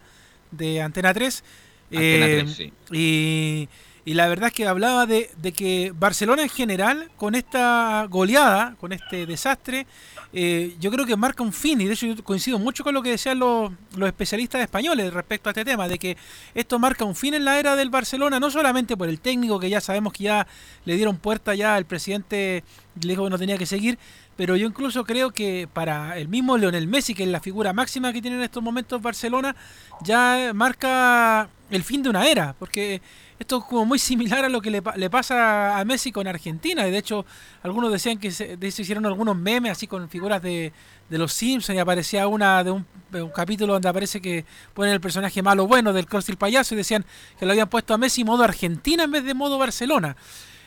de 0.50 0.82
Antena 0.82 1.14
3. 1.14 1.44
Antena 1.92 2.26
3 2.26 2.50
eh, 2.50 2.54
sí. 2.56 2.72
Y 2.96 3.68
y 4.04 4.14
la 4.14 4.28
verdad 4.28 4.48
es 4.48 4.54
que 4.54 4.66
hablaba 4.66 5.06
de, 5.06 5.30
que 5.56 5.92
Barcelona 5.96 6.42
en 6.42 6.48
general, 6.48 7.10
con 7.16 7.34
esta 7.36 8.06
goleada, 8.10 8.74
con 8.80 8.92
este 8.92 9.26
desastre, 9.26 9.86
eh, 10.34 10.74
yo 10.80 10.90
creo 10.90 11.04
que 11.04 11.14
marca 11.16 11.42
un 11.42 11.52
fin, 11.52 11.80
y 11.80 11.86
de 11.86 11.92
hecho 11.92 12.06
yo 12.06 12.24
coincido 12.24 12.58
mucho 12.58 12.82
con 12.84 12.94
lo 12.94 13.02
que 13.02 13.10
decían 13.10 13.38
los, 13.38 13.72
especialistas 14.06 14.62
españoles 14.62 15.12
respecto 15.12 15.48
a 15.48 15.52
este 15.52 15.64
tema, 15.64 15.88
de 15.88 15.98
que 15.98 16.16
esto 16.54 16.78
marca 16.78 17.04
un 17.04 17.14
fin 17.14 17.34
en 17.34 17.44
la 17.44 17.58
era 17.58 17.76
del 17.76 17.90
Barcelona, 17.90 18.40
no 18.40 18.50
solamente 18.50 18.96
por 18.96 19.08
el 19.08 19.20
técnico, 19.20 19.60
que 19.60 19.68
ya 19.68 19.80
sabemos 19.80 20.12
que 20.12 20.24
ya 20.24 20.46
le 20.84 20.96
dieron 20.96 21.18
puerta 21.18 21.54
ya 21.54 21.76
al 21.76 21.84
presidente, 21.84 22.64
le 23.02 23.08
dijo 23.08 23.24
que 23.24 23.30
no 23.30 23.38
tenía 23.38 23.58
que 23.58 23.66
seguir, 23.66 23.98
pero 24.36 24.56
yo 24.56 24.66
incluso 24.66 25.04
creo 25.04 25.32
que 25.32 25.68
para 25.70 26.16
el 26.16 26.28
mismo 26.28 26.56
Leonel 26.56 26.88
Messi, 26.88 27.14
que 27.14 27.24
es 27.24 27.28
la 27.28 27.40
figura 27.40 27.74
máxima 27.74 28.12
que 28.12 28.22
tiene 28.22 28.38
en 28.38 28.42
estos 28.42 28.62
momentos 28.62 29.02
Barcelona, 29.02 29.54
ya 30.02 30.52
marca 30.54 31.50
el 31.70 31.82
fin 31.82 32.02
de 32.02 32.08
una 32.08 32.26
era, 32.26 32.54
porque 32.58 33.02
esto 33.42 33.58
es 33.58 33.64
como 33.64 33.84
muy 33.84 33.98
similar 33.98 34.44
a 34.44 34.48
lo 34.48 34.60
que 34.60 34.70
le, 34.70 35.10
pasa 35.10 35.78
a 35.78 35.84
Messi 35.84 36.10
con 36.10 36.26
Argentina. 36.26 36.84
De 36.84 36.96
hecho, 36.96 37.26
algunos 37.62 37.92
decían 37.92 38.18
que 38.18 38.30
se, 38.30 38.56
hicieron 38.60 39.04
algunos 39.06 39.36
memes 39.36 39.72
así 39.72 39.86
con 39.86 40.08
figuras 40.08 40.40
de, 40.42 40.72
los 41.10 41.32
Simpsons 41.32 41.76
y 41.76 41.78
aparecía 41.78 42.26
una 42.26 42.64
de 42.64 42.70
un, 42.70 42.86
capítulo 43.34 43.74
donde 43.74 43.88
aparece 43.88 44.22
que 44.22 44.46
ponen 44.72 44.94
el 44.94 45.00
personaje 45.00 45.42
malo 45.42 45.66
bueno 45.66 45.92
del 45.92 46.06
Cross 46.06 46.26
del 46.26 46.38
Payaso 46.38 46.74
y 46.74 46.78
decían 46.78 47.04
que 47.38 47.44
lo 47.44 47.52
habían 47.52 47.68
puesto 47.68 47.92
a 47.92 47.98
Messi 47.98 48.24
modo 48.24 48.42
Argentina 48.44 49.04
en 49.04 49.10
vez 49.10 49.24
de 49.24 49.34
modo 49.34 49.58
Barcelona. 49.58 50.16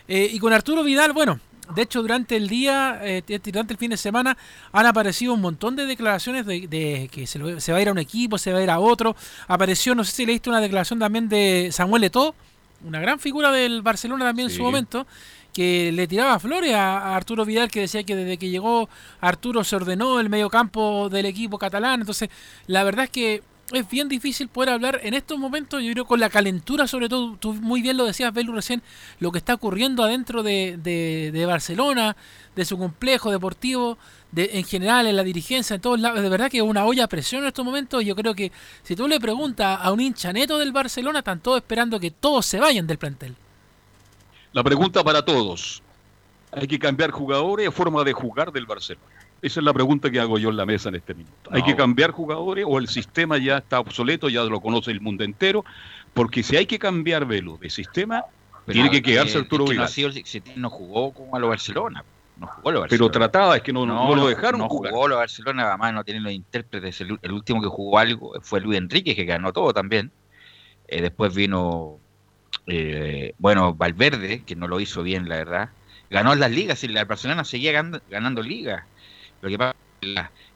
Eh, 0.07 0.29
y 0.31 0.38
con 0.38 0.53
Arturo 0.53 0.83
Vidal, 0.83 1.13
bueno, 1.13 1.39
de 1.73 1.81
hecho, 1.81 2.01
durante 2.01 2.35
el 2.35 2.47
día, 2.47 2.99
eh, 3.01 3.23
durante 3.45 3.73
el 3.73 3.79
fin 3.79 3.89
de 3.89 3.97
semana, 3.97 4.38
han 4.71 4.85
aparecido 4.85 5.33
un 5.33 5.41
montón 5.41 5.75
de 5.75 5.85
declaraciones 5.85 6.45
de, 6.45 7.09
que 7.11 7.25
se, 7.25 7.39
va 7.39 7.77
a 7.77 7.81
ir 7.81 7.89
a 7.89 7.91
un 7.91 7.97
equipo, 7.97 8.38
se 8.38 8.51
va 8.53 8.59
a 8.59 8.63
ir 8.63 8.69
a 8.69 8.79
otro. 8.79 9.15
Apareció, 9.47 9.95
no 9.95 10.03
sé 10.03 10.11
si 10.11 10.25
leíste 10.25 10.49
una 10.49 10.61
declaración 10.61 10.99
también 10.99 11.27
de 11.27 11.69
Samuel 11.71 12.03
Eto'o, 12.03 12.35
una 12.83 12.99
gran 12.99 13.19
figura 13.19 13.51
del 13.51 13.81
Barcelona 13.81 14.25
también 14.25 14.49
en 14.49 14.55
su 14.55 14.63
momento, 14.63 15.07
que 15.53 15.91
le 15.93 16.07
tiraba 16.07 16.39
flores 16.39 16.73
a, 16.73 17.15
Arturo 17.15 17.45
Vidal, 17.45 17.71
que 17.71 17.81
decía 17.81 18.03
que 18.03 18.15
desde 18.15 18.38
que 18.38 18.49
llegó 18.49 18.89
Arturo 19.21 19.63
se 19.63 19.75
ordenó 19.75 20.19
el 20.19 20.29
medio 20.29 20.49
campo 20.49 21.09
del 21.09 21.25
equipo 21.25 21.57
catalán. 21.57 22.01
Entonces, 22.01 22.29
la 22.67 22.83
verdad 22.83 23.05
es 23.05 23.09
que 23.09 23.43
es 23.71 23.89
bien 23.89 24.07
difícil 24.09 24.47
poder 24.47 24.69
hablar 24.69 24.99
en 25.03 25.13
estos 25.13 25.39
momentos, 25.39 25.81
yo 25.81 25.91
creo 25.93 26.05
con 26.05 26.19
la 26.19 26.29
calentura, 26.29 26.88
sobre 26.88 27.09
todo, 27.09 27.35
tú 27.38 27.53
muy 27.53 27.81
bien 27.81 27.97
lo 27.97 28.05
decías, 28.05 28.33
Belu, 28.33 28.53
recién, 28.53 28.83
lo 29.19 29.31
que 29.31 29.39
está 29.39 29.55
ocurriendo 29.55 30.03
adentro 30.03 30.43
de, 30.43 30.77
de, 30.77 31.45
Barcelona, 31.45 32.15
de 32.55 32.65
su 32.65 32.77
complejo 32.77 33.31
deportivo, 33.31 33.97
de, 34.31 34.49
en 34.53 34.63
general 34.63 35.07
en 35.07 35.15
la 35.15 35.23
dirigencia, 35.23 35.75
en 35.75 35.81
todos 35.81 35.99
lados, 35.99 36.21
de 36.21 36.29
verdad 36.29 36.49
que 36.49 36.57
es 36.57 36.63
una 36.63 36.85
olla 36.85 37.05
a 37.05 37.07
presión 37.07 37.41
en 37.41 37.47
estos 37.47 37.63
momentos. 37.63 38.03
Yo 38.03 38.15
creo 38.15 38.33
que 38.33 38.51
si 38.83 38.95
tú 38.95 39.07
le 39.07 39.19
preguntas 39.19 39.79
a 39.81 39.91
un 39.91 40.01
hincha 40.01 40.33
neto 40.33 40.57
del 40.57 40.71
Barcelona, 40.71 41.19
están 41.19 41.39
todos 41.39 41.57
esperando 41.57 41.99
que 41.99 42.11
todos 42.11 42.45
se 42.45 42.59
vayan 42.59 42.88
del 42.88 42.97
plantel. 42.97 43.35
La 44.53 44.63
pregunta 44.63 45.03
para 45.03 45.23
todos: 45.23 45.81
¿hay 46.51 46.67
que 46.67 46.79
cambiar 46.79 47.11
jugadores 47.11 47.67
o 47.67 47.71
forma 47.71 48.03
de 48.03 48.13
jugar 48.13 48.51
del 48.51 48.65
Barcelona? 48.65 49.05
Esa 49.41 49.59
es 49.59 49.63
la 49.63 49.73
pregunta 49.73 50.09
que 50.09 50.19
hago 50.19 50.39
yo 50.39 50.49
en 50.49 50.57
la 50.57 50.65
mesa 50.65 50.89
en 50.89 50.95
este 50.95 51.13
minuto. 51.13 51.51
¿Hay 51.51 51.61
que 51.61 51.75
cambiar 51.75 52.11
jugadores 52.11 52.65
o 52.67 52.79
el 52.79 52.88
sistema 52.88 53.38
ya 53.38 53.57
está 53.57 53.79
obsoleto, 53.79 54.27
ya 54.27 54.43
lo 54.43 54.59
conoce 54.59 54.89
el 54.91 55.01
mundo 55.01 55.23
entero? 55.23 55.63
Porque 56.13 56.41
si 56.41 56.55
hay 56.55 56.65
que 56.65 56.79
cambiar 56.79 57.25
Velo 57.25 57.57
de 57.57 57.69
sistema, 57.69 58.23
tiene 58.71 58.89
que 58.89 59.01
quedarse 59.01 59.38
Arturo 59.38 59.65
Vidal. 59.65 59.89
No, 60.55 60.69
jugó 60.69 61.13
como 61.13 61.35
a 61.35 61.39
lo 61.39 61.49
Barcelona. 61.49 62.03
No 62.37 62.47
jugó 62.47 62.69
a 62.69 62.73
lo 62.73 62.79
Barcelona. 62.81 63.11
Pero 63.11 63.11
trataba, 63.11 63.55
es 63.57 63.63
que 63.63 63.71
no, 63.71 63.85
no, 63.85 64.15
lo 64.15 64.27
dejaron 64.27 64.59
no 64.59 64.69
jugó 64.69 65.05
a 65.05 65.09
lo 65.09 65.17
Barcelona, 65.17 65.69
además 65.69 65.93
no 65.93 66.03
tiene 66.03 66.19
los 66.19 66.33
intérpretes. 66.33 67.01
El, 67.01 67.31
último 67.31 67.61
que 67.61 67.67
jugó 67.67 67.99
algo 67.99 68.33
fue 68.41 68.59
Luis 68.59 68.77
Enrique, 68.77 69.15
que 69.15 69.25
ganó 69.25 69.53
todo 69.53 69.73
también. 69.73 70.11
Eh, 70.87 71.01
después 71.01 71.33
vino, 71.33 71.99
eh, 72.67 73.33
bueno, 73.37 73.73
Valverde, 73.73 74.43
que 74.43 74.55
no 74.55 74.67
lo 74.67 74.79
hizo 74.79 75.03
bien, 75.03 75.29
la 75.29 75.37
verdad. 75.37 75.69
Ganó 76.09 76.35
las 76.35 76.51
ligas 76.51 76.83
y 76.83 76.87
la 76.87 77.05
Barcelona 77.05 77.43
seguía 77.43 77.71
ganando, 78.09 78.41
ligas. 78.41 78.83
Lo 79.41 79.49
que 79.49 79.57
pasa 79.57 79.75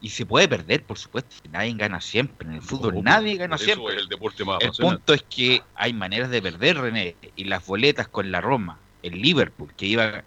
y 0.01 0.09
se 0.09 0.25
puede 0.25 0.47
perder, 0.47 0.83
por 0.83 0.97
supuesto. 0.97 1.35
Nadie 1.51 1.73
gana 1.73 1.99
siempre. 2.01 2.47
En 2.47 2.55
el 2.55 2.61
fútbol 2.61 3.03
nadie 3.03 3.35
gana 3.35 3.57
siempre. 3.57 3.95
el 3.95 4.07
deporte 4.07 4.45
más 4.45 4.59
el 4.61 4.71
punto 4.71 5.13
es 5.13 5.23
que 5.23 5.63
hay 5.75 5.93
maneras 5.93 6.29
de 6.29 6.41
perder, 6.41 6.77
René. 6.77 7.15
Y 7.35 7.45
las 7.45 7.65
boletas 7.65 8.07
con 8.07 8.31
la 8.31 8.41
Roma, 8.41 8.77
el 9.01 9.21
Liverpool, 9.21 9.73
que 9.75 9.87
iba, 9.87 10.23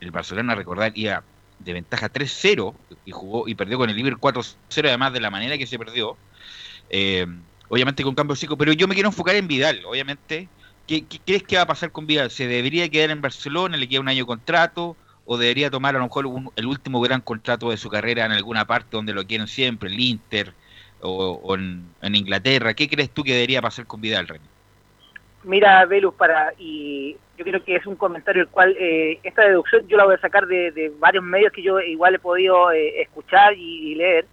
el 0.00 0.10
Barcelona, 0.10 0.54
recordar, 0.54 0.92
iba 0.94 1.22
de 1.58 1.72
ventaja 1.72 2.10
3-0 2.10 2.74
y 3.04 3.10
jugó 3.10 3.46
y 3.46 3.54
perdió 3.54 3.78
con 3.78 3.90
el 3.90 3.96
Liverpool 3.96 4.32
4-0, 4.32 4.88
además 4.88 5.12
de 5.12 5.20
la 5.20 5.30
manera 5.30 5.58
que 5.58 5.66
se 5.66 5.78
perdió. 5.78 6.16
Eh, 6.88 7.26
obviamente 7.68 8.02
con 8.02 8.14
cambio 8.14 8.36
chico, 8.36 8.56
pero 8.56 8.72
yo 8.72 8.88
me 8.88 8.94
quiero 8.94 9.08
enfocar 9.08 9.36
en 9.36 9.48
Vidal, 9.48 9.82
obviamente. 9.84 10.48
¿Qué, 10.86 11.04
crees 11.24 11.44
que 11.44 11.56
va 11.56 11.62
a 11.62 11.66
pasar 11.66 11.92
con 11.92 12.06
Vidal? 12.06 12.30
¿Se 12.30 12.48
debería 12.48 12.88
quedar 12.88 13.10
en 13.10 13.20
Barcelona? 13.20 13.76
¿Le 13.76 13.88
queda 13.88 14.00
un 14.00 14.08
año 14.08 14.24
de 14.24 14.26
contrato? 14.26 14.96
¿O 15.24 15.38
debería 15.38 15.70
tomar 15.70 15.94
a 15.94 15.98
lo 16.00 16.04
mejor 16.04 16.28
el 16.56 16.66
último 16.66 17.00
gran 17.00 17.20
contrato 17.20 17.70
de 17.70 17.76
su 17.76 17.88
carrera 17.88 18.26
en 18.26 18.32
alguna 18.32 18.66
parte 18.66 18.96
donde 18.96 19.14
lo 19.14 19.24
quieren 19.24 19.46
siempre, 19.46 19.88
el 19.88 20.00
Inter 20.00 20.52
o, 21.00 21.54
en, 21.54 22.14
Inglaterra? 22.14 22.74
¿Qué 22.74 22.88
crees 22.88 23.10
tú 23.10 23.22
que 23.22 23.34
debería 23.34 23.62
pasar 23.62 23.86
con 23.86 24.00
Vidal, 24.00 24.26
René? 24.26 24.49
Mira, 25.42 25.84
Velus, 25.86 26.14
para, 26.14 26.52
y 26.58 27.16
yo 27.36 27.44
creo 27.44 27.64
que 27.64 27.76
es 27.76 27.86
un 27.86 27.96
comentario 27.96 28.42
el 28.42 28.48
cual 28.48 28.76
eh, 28.78 29.18
esta 29.22 29.42
deducción 29.42 29.86
yo 29.88 29.96
la 29.96 30.04
voy 30.04 30.16
a 30.16 30.20
sacar 30.20 30.46
de, 30.46 30.92
varios 30.98 31.24
medios 31.24 31.52
que 31.52 31.62
yo 31.62 31.80
igual 31.80 32.14
he 32.14 32.18
podido 32.18 32.70
eh, 32.72 33.00
escuchar 33.00 33.54
y 33.54 33.94
leer 33.94 34.26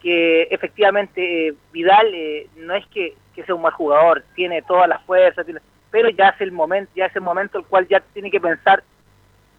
que 0.00 0.42
efectivamente 0.50 1.48
eh, 1.48 1.54
Vidal 1.72 2.14
eh, 2.14 2.48
no 2.56 2.74
es 2.74 2.86
que, 2.86 3.14
sea 3.46 3.54
un 3.54 3.62
mal 3.62 3.72
jugador, 3.72 4.24
tiene 4.34 4.62
todas 4.62 4.88
las 4.88 5.00
fuerzas, 5.04 5.46
pero 5.92 6.08
ya 6.08 6.30
es 6.30 6.40
el 6.40 6.50
momento, 6.50 6.90
ya 6.96 7.06
es 7.06 7.14
el 7.14 7.22
momento 7.22 7.58
el 7.58 7.64
cual 7.66 7.86
ya 7.86 8.00
tiene 8.12 8.32
que 8.32 8.40
pensar 8.40 8.82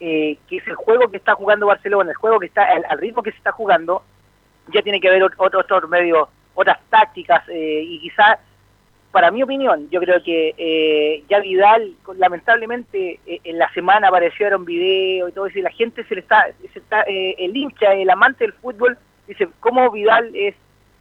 eh, 0.02 0.38
que 0.50 0.58
es 0.58 0.68
el 0.68 0.76
juego 0.76 1.10
que 1.10 1.16
está 1.16 1.34
jugando 1.36 1.68
Barcelona, 1.68 2.12
el 2.12 2.18
juego 2.18 2.42
que 2.42 2.48
está 2.48 2.66
al, 2.66 3.00
ritmo 3.00 3.24
que 3.24 3.32
se 3.32 3.38
está 3.38 3.54
jugando, 3.54 4.04
ya 4.74 4.82
tiene 4.82 5.00
que 5.00 5.08
haber 5.08 5.24
otros 5.24 5.64
otro 5.72 5.88
medios, 5.88 6.28
otras 6.56 6.78
tácticas 6.90 7.42
y 7.48 8.00
quizás 8.00 8.40
para 9.12 9.32
mi 9.32 9.42
opinión, 9.42 9.90
yo 9.90 10.00
creo 10.00 10.22
que 10.24 11.24
ya 11.28 11.40
Vidal, 11.40 11.96
lamentablemente, 12.16 13.20
en 13.26 13.58
la 13.58 13.72
semana 13.74 14.10
aparecieron 14.10 14.66
videos 14.66 15.30
y 15.30 15.34
todo 15.34 15.48
eso, 15.48 15.60
y 15.60 15.64
la 15.64 15.72
gente 15.72 16.04
se 16.04 16.16
le 16.16 16.22
está, 16.22 16.48
se 16.74 16.80
está 16.80 17.02
el 17.02 17.56
hincha, 17.58 17.94
el 17.94 18.10
amante 18.10 18.44
del 18.44 18.54
fútbol, 18.54 18.98
dice, 19.30 19.48
¿cómo 19.60 19.90
Vidal 19.92 20.32
es, 20.36 20.56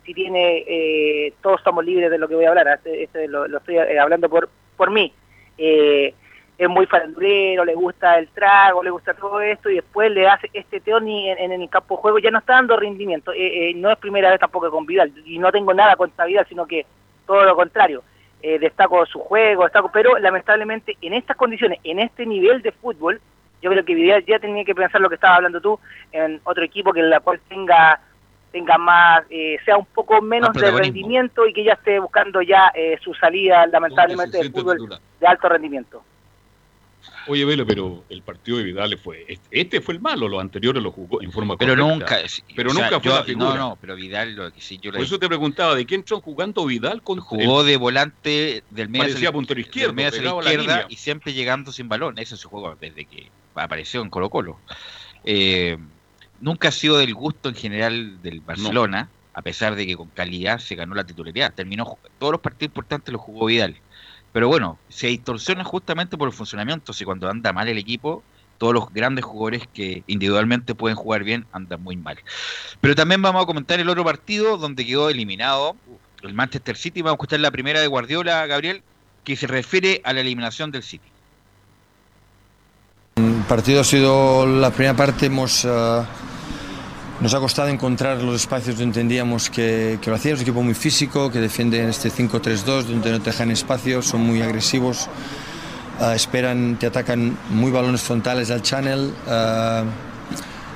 si 0.05 0.15
tiene, 0.15 0.65
eh, 0.67 1.33
todos 1.43 1.59
estamos 1.59 1.85
libres 1.85 2.11
de 2.11 2.19
lo 2.19 2.29
que 2.29 2.35
voy 2.35 2.45
a 2.45 2.51
hablar, 2.51 2.69
este, 2.69 3.03
este 3.03 3.27
lo, 3.27 3.45
estoy 3.47 3.77
eh, 3.77 3.99
hablando 3.99 4.29
por, 4.29 4.49
por 4.77 4.91
mí, 4.91 5.13
eh, 5.57 6.15
es 6.59 6.69
muy 6.69 6.87
farandulero, 6.87 7.65
le 7.65 7.75
gusta 7.75 8.19
el 8.19 8.29
trago, 8.29 8.83
le 8.83 8.91
gusta 8.91 9.15
todo 9.15 9.41
esto, 9.41 9.71
y 9.71 9.77
después 9.77 10.11
le 10.11 10.29
hace 10.29 10.51
este 10.53 10.81
Teoni 10.81 11.31
en, 11.31 11.39
en, 11.39 11.63
el 11.63 11.71
campo 11.71 11.97
de 11.97 12.03
juego, 12.03 12.19
ya 12.19 12.31
no 12.31 12.39
está 12.39 12.55
dando 12.55 12.77
rendimiento, 12.77 13.33
no 13.77 13.91
es 13.91 13.99
primera 13.99 14.31
vez 14.31 14.41
tampoco 14.41 14.71
con 14.71 14.85
Vidal, 14.85 15.13
y 15.25 15.39
no 15.39 15.51
tengo 15.51 15.73
nada 15.73 15.97
contra 15.97 16.27
Vidal, 16.27 16.47
sino 16.49 16.67
que 16.67 16.85
todo 17.29 17.45
lo 17.45 17.55
contrario, 17.55 18.03
destaco 18.41 19.07
su 19.07 19.21
juego, 19.21 19.65
destaco, 19.65 19.91
pero 19.93 20.19
lamentablemente 20.19 20.97
en 21.01 21.13
estas 21.13 21.37
condiciones, 21.37 21.79
en 21.85 22.01
este 22.01 22.27
nivel 22.27 22.63
de 22.63 22.73
fútbol, 22.73 23.21
yo 23.63 23.71
creo 23.71 23.85
que 23.85 23.95
Vidal 23.95 24.25
ya 24.25 24.39
tenía 24.39 24.65
que 24.65 24.75
pensar 24.75 25.01
lo 25.01 25.09
que 25.09 25.17
estaba 25.17 25.37
hablando 25.37 25.61
tú, 25.61 25.79
en 26.13 26.41
otro 26.45 26.65
equipo 26.65 26.93
que 26.93 27.01
en 27.01 27.11
la 27.11 27.21
cual 27.21 27.41
tenga 27.49 28.01
tenga 28.51 28.79
más, 28.79 29.25
eh, 29.31 29.59
sea 29.65 29.77
un 29.77 29.87
poco 29.87 30.23
menos 30.23 30.53
de 30.55 30.71
rendimiento 30.71 31.47
y 31.47 31.53
que 31.53 31.65
ya 31.65 31.75
esté 31.75 31.99
buscando 31.99 32.41
ya 32.43 32.73
eh, 32.75 32.99
su 33.03 33.15
salida 33.15 33.67
lamentablemente 33.67 34.39
del 34.39 34.51
fútbol 34.51 34.79
de 35.21 35.27
alto 35.27 35.49
rendimiento. 35.49 36.03
Oye, 37.29 37.45
Velo, 37.45 37.67
pero 37.67 38.05
el 38.09 38.23
partido 38.23 38.59
de 38.59 38.65
Vidal 38.65 38.99
fue. 38.99 39.27
Este 39.51 39.81
fue 39.81 39.95
el 39.95 40.01
malo, 40.01 40.29
los 40.29 40.41
anteriores 40.41 40.83
lo 40.83 40.91
jugó 40.91 41.21
en 41.21 41.31
forma 41.31 41.57
pero 41.57 41.77
Nunca, 41.77 42.21
pero 42.57 42.73
nunca 42.73 43.01
fue 43.01 43.13
la 43.13 43.25
figura. 43.25 43.49
No, 43.49 43.57
no, 43.57 43.79
pero 43.81 43.97
Vidal, 43.97 44.35
lo 44.35 44.53
que 44.53 44.61
sí 44.61 44.79
yo 44.81 44.93
Por 44.93 45.03
eso 45.03 45.19
te 45.19 45.29
preguntaba, 45.29 45.75
¿de 45.75 45.85
quién 45.85 46.05
son 46.07 46.21
jugando 46.21 46.65
Vidal? 46.65 47.03
Con 47.03 47.19
Jugó 47.21 47.65
de 47.65 47.77
volante 47.77 48.63
del 48.71 48.89
medio 48.89 49.15
hacia, 49.15 49.31
la 49.31 49.61
izquierda 49.61 50.87
y 50.89 50.97
siempre 50.97 51.33
llegando 51.35 51.73
sin 51.73 51.89
balón. 51.89 52.19
Ese 52.19 52.35
es 52.35 52.41
su 52.41 52.49
juego 52.49 52.77
desde 52.81 53.05
que 53.05 53.31
apareció 53.55 54.01
en 54.01 54.09
Colo-Colo. 54.09 54.59
Eh, 55.25 55.77
nunca 56.41 56.69
ha 56.69 56.73
sido 56.73 56.97
del 56.97 57.15
gusto 57.15 57.49
en 57.49 57.55
general 57.55 58.23
del 58.23 58.41
Barcelona, 58.41 59.11
a 59.35 59.43
pesar 59.43 59.75
de 59.77 59.87
que 59.87 59.97
con 59.97 60.09
calidad 60.09 60.59
se 60.59 60.75
ganó 60.75 60.95
la 60.95 61.05
titularidad. 61.05 61.53
Terminó 61.53 61.99
todos 62.19 62.33
los 62.33 62.41
partidos 62.41 62.71
importantes 62.71 63.13
los 63.13 63.21
jugó 63.21 63.47
Vidal. 63.47 63.77
Pero 64.39 64.47
bueno, 64.47 64.79
se 64.89 65.09
distorsiona 65.09 65.65
justamente 65.65 66.17
por 66.17 66.29
el 66.29 66.33
funcionamiento. 66.33 66.93
Si 66.93 67.05
cuando 67.05 67.29
anda 67.29 67.53
mal 67.53 67.67
el 67.67 67.77
equipo, 67.77 68.23
todos 68.57 68.73
los 68.73 68.95
grandes 68.95 69.25
jugadores 69.25 69.65
que 69.75 70.05
individualmente 70.07 70.77
pueden 70.77 70.97
jugar 70.97 71.25
bien 71.25 71.45
andan 71.51 71.83
muy 71.83 71.97
mal. 71.97 72.21
Pero 72.81 72.95
también 72.95 73.21
vamos 73.21 73.43
a 73.43 73.47
comentar 73.47 73.81
el 73.81 73.89
otro 73.89 74.05
partido 74.05 74.57
donde 74.57 74.87
quedó 74.87 75.11
eliminado 75.11 75.75
el 76.23 76.35
Manchester 76.35 76.77
City. 76.77 77.03
Vamos 77.03 77.15
a 77.15 77.17
escuchar 77.17 77.41
la 77.41 77.51
primera 77.51 77.81
de 77.81 77.89
Guardiola, 77.89 78.47
Gabriel, 78.47 78.85
que 79.25 79.35
se 79.35 79.49
refiere 79.49 80.03
a 80.05 80.13
la 80.13 80.21
eliminación 80.21 80.71
del 80.71 80.85
City. 80.85 81.09
El 83.17 83.43
partido 83.49 83.81
ha 83.81 83.85
sido 83.85 84.47
la 84.47 84.71
primera 84.71 84.95
parte, 84.95 85.27
hemos, 85.27 85.65
uh, 85.65 86.05
nos 87.21 87.35
ha 87.35 87.41
costado 87.41 87.69
encontrar 87.69 88.23
los 88.23 88.43
espacios 88.43 88.77
donde 88.77 89.01
entendíamos 89.01 89.51
que, 89.51 89.99
lo 90.07 90.15
hacía. 90.15 90.33
Es 90.33 90.39
un 90.39 90.43
equipo 90.43 90.63
muy 90.63 90.75
físico, 90.75 91.31
que 91.31 91.41
defiende 91.41 91.83
en 91.83 91.89
este 91.89 92.11
5-3-2, 92.11 92.85
donde 92.85 93.11
no 93.11 93.19
te 93.19 93.31
dejan 93.31 93.51
espacio, 93.51 94.03
son 94.03 94.21
muy 94.21 94.41
agresivos, 94.41 95.09
uh, 96.01 96.11
esperan, 96.11 96.77
te 96.79 96.87
atacan 96.87 97.37
muy 97.51 97.73
balones 97.73 98.03
frontales 98.03 98.51
al 98.51 98.63
channel. 98.63 99.13
Uh, 99.27 100.09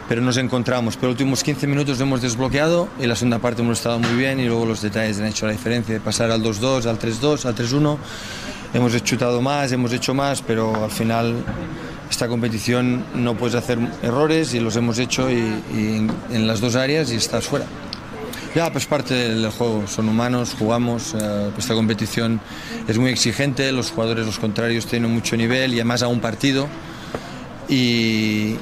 pero 0.08 0.20
nos 0.20 0.36
encontramos. 0.36 0.96
Pero 0.96 1.08
los 1.08 1.14
últimos 1.14 1.42
15 1.42 1.66
minutos 1.66 1.98
hemos 2.00 2.20
desbloqueado 2.20 2.88
y 3.00 3.06
la 3.06 3.16
segunda 3.16 3.38
parte 3.38 3.62
hemos 3.62 3.78
estado 3.78 3.98
muy 3.98 4.14
bien 4.14 4.40
y 4.40 4.44
luego 4.44 4.66
los 4.66 4.82
detalles 4.82 5.18
han 5.20 5.26
hecho 5.26 5.46
la 5.46 5.52
diferencia 5.52 5.94
de 5.94 6.00
pasar 6.00 6.30
al 6.30 6.42
2-2, 6.42 6.84
al 6.86 6.98
3-2, 6.98 7.46
al 7.46 7.54
3-1. 7.54 7.96
Hemos 8.74 9.04
chutado 9.04 9.40
más, 9.40 9.72
hemos 9.72 9.92
hecho 9.92 10.12
más, 10.12 10.42
pero 10.42 10.84
al 10.84 10.90
final 10.90 11.36
esta 12.12 12.28
competición 12.28 13.06
no 13.14 13.38
puedes 13.38 13.54
hacer 13.54 13.78
errores 14.02 14.52
y 14.52 14.60
los 14.60 14.76
hemos 14.76 14.98
hecho 14.98 15.30
y, 15.30 16.06
en, 16.30 16.46
las 16.46 16.60
dos 16.60 16.76
áreas 16.76 17.10
y 17.10 17.16
estás 17.16 17.46
fuera. 17.46 17.64
Ya, 18.54 18.70
pues 18.70 18.84
parte 18.84 19.14
del 19.14 19.50
juego, 19.50 19.86
son 19.86 20.10
humanos, 20.10 20.54
jugamos, 20.58 21.14
eh, 21.18 21.50
esta 21.56 21.72
competición 21.72 22.38
es 22.86 22.98
muy 22.98 23.10
exigente, 23.10 23.72
los 23.72 23.90
jugadores, 23.90 24.26
los 24.26 24.38
contrarios 24.38 24.84
tienen 24.84 25.10
mucho 25.10 25.38
nivel 25.38 25.72
y 25.72 25.76
además 25.76 26.02
a 26.02 26.08
un 26.08 26.20
partido 26.20 26.68
y, 27.66 28.56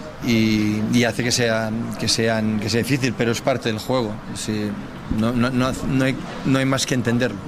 hace 1.05 1.25
que 1.25 1.33
sea, 1.33 1.73
que, 1.99 2.07
sean, 2.07 2.61
que 2.61 2.71
sea 2.71 2.85
difícil, 2.85 3.15
pero 3.19 3.33
es 3.33 3.41
parte 3.41 3.69
del 3.69 3.81
juego, 3.81 4.15
no, 5.19 5.33
no, 5.33 5.51
no, 5.51 5.73
no, 5.73 6.05
hay, 6.05 6.15
no 6.45 6.59
hay 6.61 6.65
más 6.67 6.87
que 6.87 6.95
entenderlo. 6.95 7.39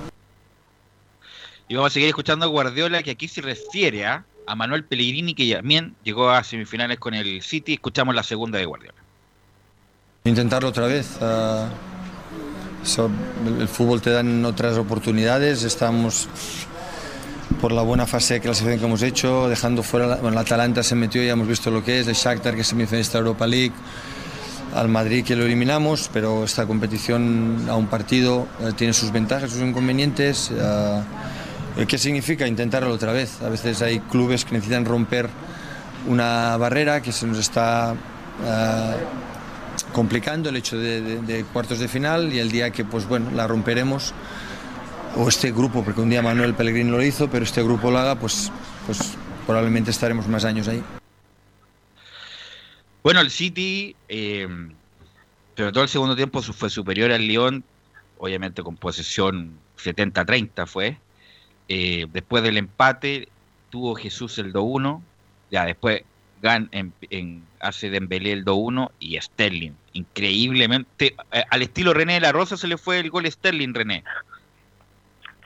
Y 1.68 1.76
vamos 1.76 1.92
a 1.92 1.94
seguir 1.94 2.08
escuchando 2.08 2.44
a 2.44 2.48
Guardiola, 2.48 3.04
que 3.04 3.12
aquí 3.12 3.28
se 3.28 3.40
refiere 3.40 4.04
a 4.04 4.24
a 4.46 4.54
Manuel 4.54 4.84
Pellegrini, 4.84 5.34
que 5.34 5.52
también 5.54 5.94
llegó 6.04 6.30
a 6.30 6.42
semifinales 6.44 6.98
con 6.98 7.14
el 7.14 7.42
City. 7.42 7.74
Escuchamos 7.74 8.14
la 8.14 8.22
segunda 8.22 8.58
de 8.58 8.66
Guardiola. 8.66 8.98
Intentarlo 10.24 10.68
otra 10.68 10.86
vez. 10.86 11.18
Ah, 11.20 11.68
el 13.58 13.68
fútbol 13.68 14.00
te 14.00 14.10
dan 14.10 14.44
otras 14.44 14.76
oportunidades. 14.78 15.62
Estamos 15.62 16.28
por 17.60 17.72
la 17.72 17.82
buena 17.82 18.06
fase 18.06 18.34
de 18.34 18.40
clasificación 18.40 18.80
que 18.80 18.86
hemos 18.86 19.02
hecho, 19.02 19.48
dejando 19.48 19.82
fuera. 19.82 20.16
Bueno, 20.16 20.30
el 20.30 20.38
Atalanta 20.38 20.82
se 20.82 20.94
metió, 20.94 21.22
ya 21.22 21.32
hemos 21.32 21.48
visto 21.48 21.70
lo 21.70 21.84
que 21.84 22.00
es. 22.00 22.08
El 22.08 22.14
Shakhtar, 22.14 22.54
que 22.54 22.62
es 22.62 22.66
semifinalista 22.68 23.18
de 23.18 23.24
Europa 23.26 23.46
League. 23.46 23.72
Al 24.74 24.88
Madrid, 24.88 25.22
que 25.24 25.36
lo 25.36 25.44
eliminamos, 25.44 26.08
pero 26.12 26.44
esta 26.44 26.66
competición 26.66 27.66
a 27.68 27.76
un 27.76 27.88
partido 27.88 28.48
eh, 28.60 28.72
tiene 28.74 28.94
sus 28.94 29.12
ventajas, 29.12 29.50
sus 29.50 29.60
inconvenientes. 29.60 30.50
Eh, 30.50 31.02
¿Qué 31.88 31.98
significa 31.98 32.46
intentarlo 32.46 32.92
otra 32.92 33.12
vez? 33.12 33.40
A 33.40 33.48
veces 33.48 33.80
hay 33.82 34.00
clubes 34.00 34.44
que 34.44 34.52
necesitan 34.52 34.84
romper 34.84 35.28
una 36.06 36.56
barrera 36.56 37.00
que 37.00 37.12
se 37.12 37.26
nos 37.26 37.38
está 37.38 37.94
eh, 38.44 38.96
complicando 39.92 40.48
el 40.48 40.56
hecho 40.56 40.78
de, 40.78 41.44
cuartos 41.52 41.78
de 41.78 41.88
final 41.88 42.32
y 42.32 42.38
el 42.38 42.50
día 42.50 42.70
que 42.70 42.84
pues 42.84 43.06
bueno 43.06 43.30
la 43.30 43.46
romperemos 43.46 44.12
o 45.16 45.28
este 45.28 45.52
grupo 45.52 45.84
porque 45.84 46.00
un 46.00 46.10
día 46.10 46.22
Manuel 46.22 46.54
Pellegrini 46.54 46.90
lo 46.90 47.02
hizo 47.02 47.28
pero 47.30 47.44
este 47.44 47.62
grupo 47.62 47.90
lo 47.90 47.98
haga 47.98 48.16
pues 48.16 48.50
pues 48.86 49.14
probablemente 49.46 49.90
estaremos 49.90 50.26
más 50.28 50.44
años 50.44 50.68
ahí 50.68 50.82
bueno 53.02 53.20
el 53.20 53.30
City 53.30 53.94
eh, 54.08 54.48
pero 55.54 55.72
todo 55.72 55.84
el 55.84 55.90
segundo 55.90 56.16
tiempo 56.16 56.42
fue 56.42 56.70
superior 56.70 57.12
al 57.12 57.26
Lyon 57.26 57.64
obviamente 58.18 58.62
con 58.62 58.76
posesión 58.76 59.58
70-30 59.78 60.66
fue 60.66 60.98
eh, 61.74 62.06
después 62.12 62.42
del 62.42 62.58
empate 62.58 63.28
tuvo 63.70 63.94
Jesús 63.94 64.36
el 64.36 64.52
2-1, 64.52 65.00
ya 65.50 65.64
después 65.64 66.02
Gan 66.42 66.68
en, 66.72 66.92
en, 67.08 67.44
hace 67.60 67.88
Dembélé 67.88 68.32
el 68.32 68.44
2-1 68.44 68.90
y 68.98 69.18
Sterling. 69.18 69.72
Increíblemente, 69.94 71.14
eh, 71.32 71.44
al 71.48 71.62
estilo 71.62 71.94
René 71.94 72.14
de 72.14 72.20
la 72.20 72.32
Rosa 72.32 72.58
se 72.58 72.68
le 72.68 72.76
fue 72.76 72.98
el 72.98 73.08
gol 73.08 73.30
Sterling, 73.30 73.72
René. 73.72 74.04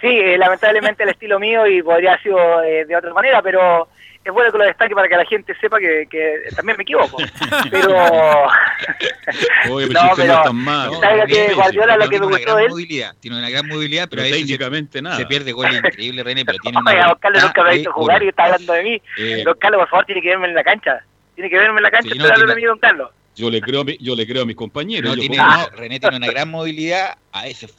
Sí, 0.00 0.08
eh, 0.08 0.36
lamentablemente 0.36 1.04
el 1.04 1.10
estilo 1.10 1.38
mío 1.38 1.64
y 1.68 1.80
podría 1.80 2.14
haber 2.14 2.22
sido 2.24 2.62
eh, 2.64 2.84
de 2.86 2.96
otra 2.96 3.14
manera, 3.14 3.40
pero 3.40 3.88
es 4.28 4.32
bueno 4.32 4.50
que 4.52 4.58
lo 4.58 4.64
destaque 4.64 4.94
para 4.94 5.08
que 5.08 5.16
la 5.16 5.24
gente 5.24 5.54
sepa 5.60 5.78
que, 5.78 6.06
que 6.10 6.34
también 6.54 6.76
me 6.76 6.82
equivoco. 6.82 7.16
Pero. 7.70 7.88
Oye, 9.70 9.86
No, 9.88 9.92
pero 9.92 10.00
si 10.00 10.06
usted 10.10 10.22
pero- 10.22 10.26
no 10.32 10.38
es 10.38 10.44
tan 10.44 10.56
malo. 10.56 11.00
¿Sabe 11.00 11.16
lo 11.18 11.26
que 11.26 11.54
Guardiola 11.54 11.96
lo 11.96 12.02
que 12.04 12.08
tiene 12.08 12.20
me 12.20 12.26
una 12.26 12.36
gustó 12.36 12.46
gran 12.52 12.56
de 12.58 12.64
él? 12.64 12.70
movilidad, 12.70 13.14
tiene 13.20 13.38
una 13.38 13.50
gran 13.50 13.66
movilidad, 13.68 14.08
pero 14.08 14.22
Pero 14.22 14.22
veces 14.22 14.38
se, 14.38 14.44
técnicamente 14.46 15.02
nada. 15.02 15.16
se 15.16 15.26
pierde 15.26 15.52
goles 15.52 15.76
increíbles, 15.76 16.24
René, 16.24 16.44
pero 16.44 16.58
tiene 16.58 16.78
una 16.80 16.90
Oiga, 16.90 17.06
don 17.06 17.18
Carlos 17.18 17.42
nunca 17.42 17.62
me 17.62 17.68
ha 17.68 17.70
voluntad 17.70 17.76
visto 17.76 17.90
de 17.90 17.94
jugar 17.94 18.22
y 18.22 18.28
está 18.28 18.44
hablando 18.44 18.72
de 18.72 18.82
mí. 18.82 19.02
Eh, 19.18 19.42
Don 19.44 19.58
Carlos, 19.58 19.80
por 19.80 19.88
favor, 19.88 20.04
tiene 20.06 20.22
que 20.22 20.28
verme 20.28 20.46
en 20.48 20.54
la 20.54 20.64
cancha. 20.64 21.00
Tiene 21.34 21.50
que 21.50 21.58
verme 21.58 21.76
en 21.78 21.82
la 21.82 21.90
cancha 21.90 22.08
Sí, 22.10 22.18
no, 22.18 22.24
hablar 22.24 22.38
de 22.38 22.44
tiene- 22.46 22.60
mí, 22.60 22.66
don 22.66 22.78
Carlos. 22.78 23.10
Yo 23.36 23.50
le 23.50 23.60
creo 23.60 23.82
a 23.82 23.84
mi- 23.84 23.98
yo 24.00 24.16
le 24.16 24.26
creo 24.26 24.42
a 24.42 24.46
mis 24.46 24.56
compañeros. 24.56 25.08
No, 25.10 25.14
yo 25.14 25.20
tiene, 25.20 25.36
como- 25.36 25.50
no, 25.50 25.68
René 25.76 26.00
tiene 26.00 26.16
una 26.16 26.26
gran 26.26 26.50
movilidad, 26.50 27.18
a 27.32 27.42
veces 27.44 27.72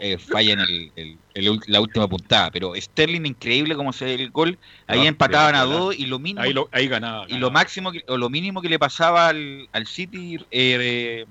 eh, 0.00 0.18
falla 0.18 0.52
en 0.52 0.60
el, 0.60 0.92
el- 0.96 1.18
el 1.34 1.48
ul- 1.48 1.64
la 1.66 1.80
última 1.80 2.06
puntada, 2.06 2.50
pero 2.50 2.74
Sterling 2.76 3.24
increíble 3.24 3.74
como 3.74 3.92
se 3.92 4.04
ve 4.04 4.14
el 4.14 4.30
gol, 4.30 4.58
ahí 4.86 5.00
No, 5.00 5.06
empataban 5.06 5.54
a 5.54 5.64
dos 5.64 5.98
y 5.98 6.06
lo 6.06 6.18
mínimo 6.18 6.42
ahí, 6.42 6.52
lo, 6.52 6.68
ahí 6.72 6.86
ganaba. 6.88 7.24
y 7.28 7.38
lo 7.38 7.50
máximo 7.50 7.90
que- 7.90 8.04
o 8.06 8.16
lo 8.18 8.28
mínimo 8.30 8.60
que 8.62 8.68
le 8.68 8.78
pasaba 8.78 9.28
al, 9.28 9.68
al 9.72 9.86
City 9.86 10.38
eh, 10.50 11.24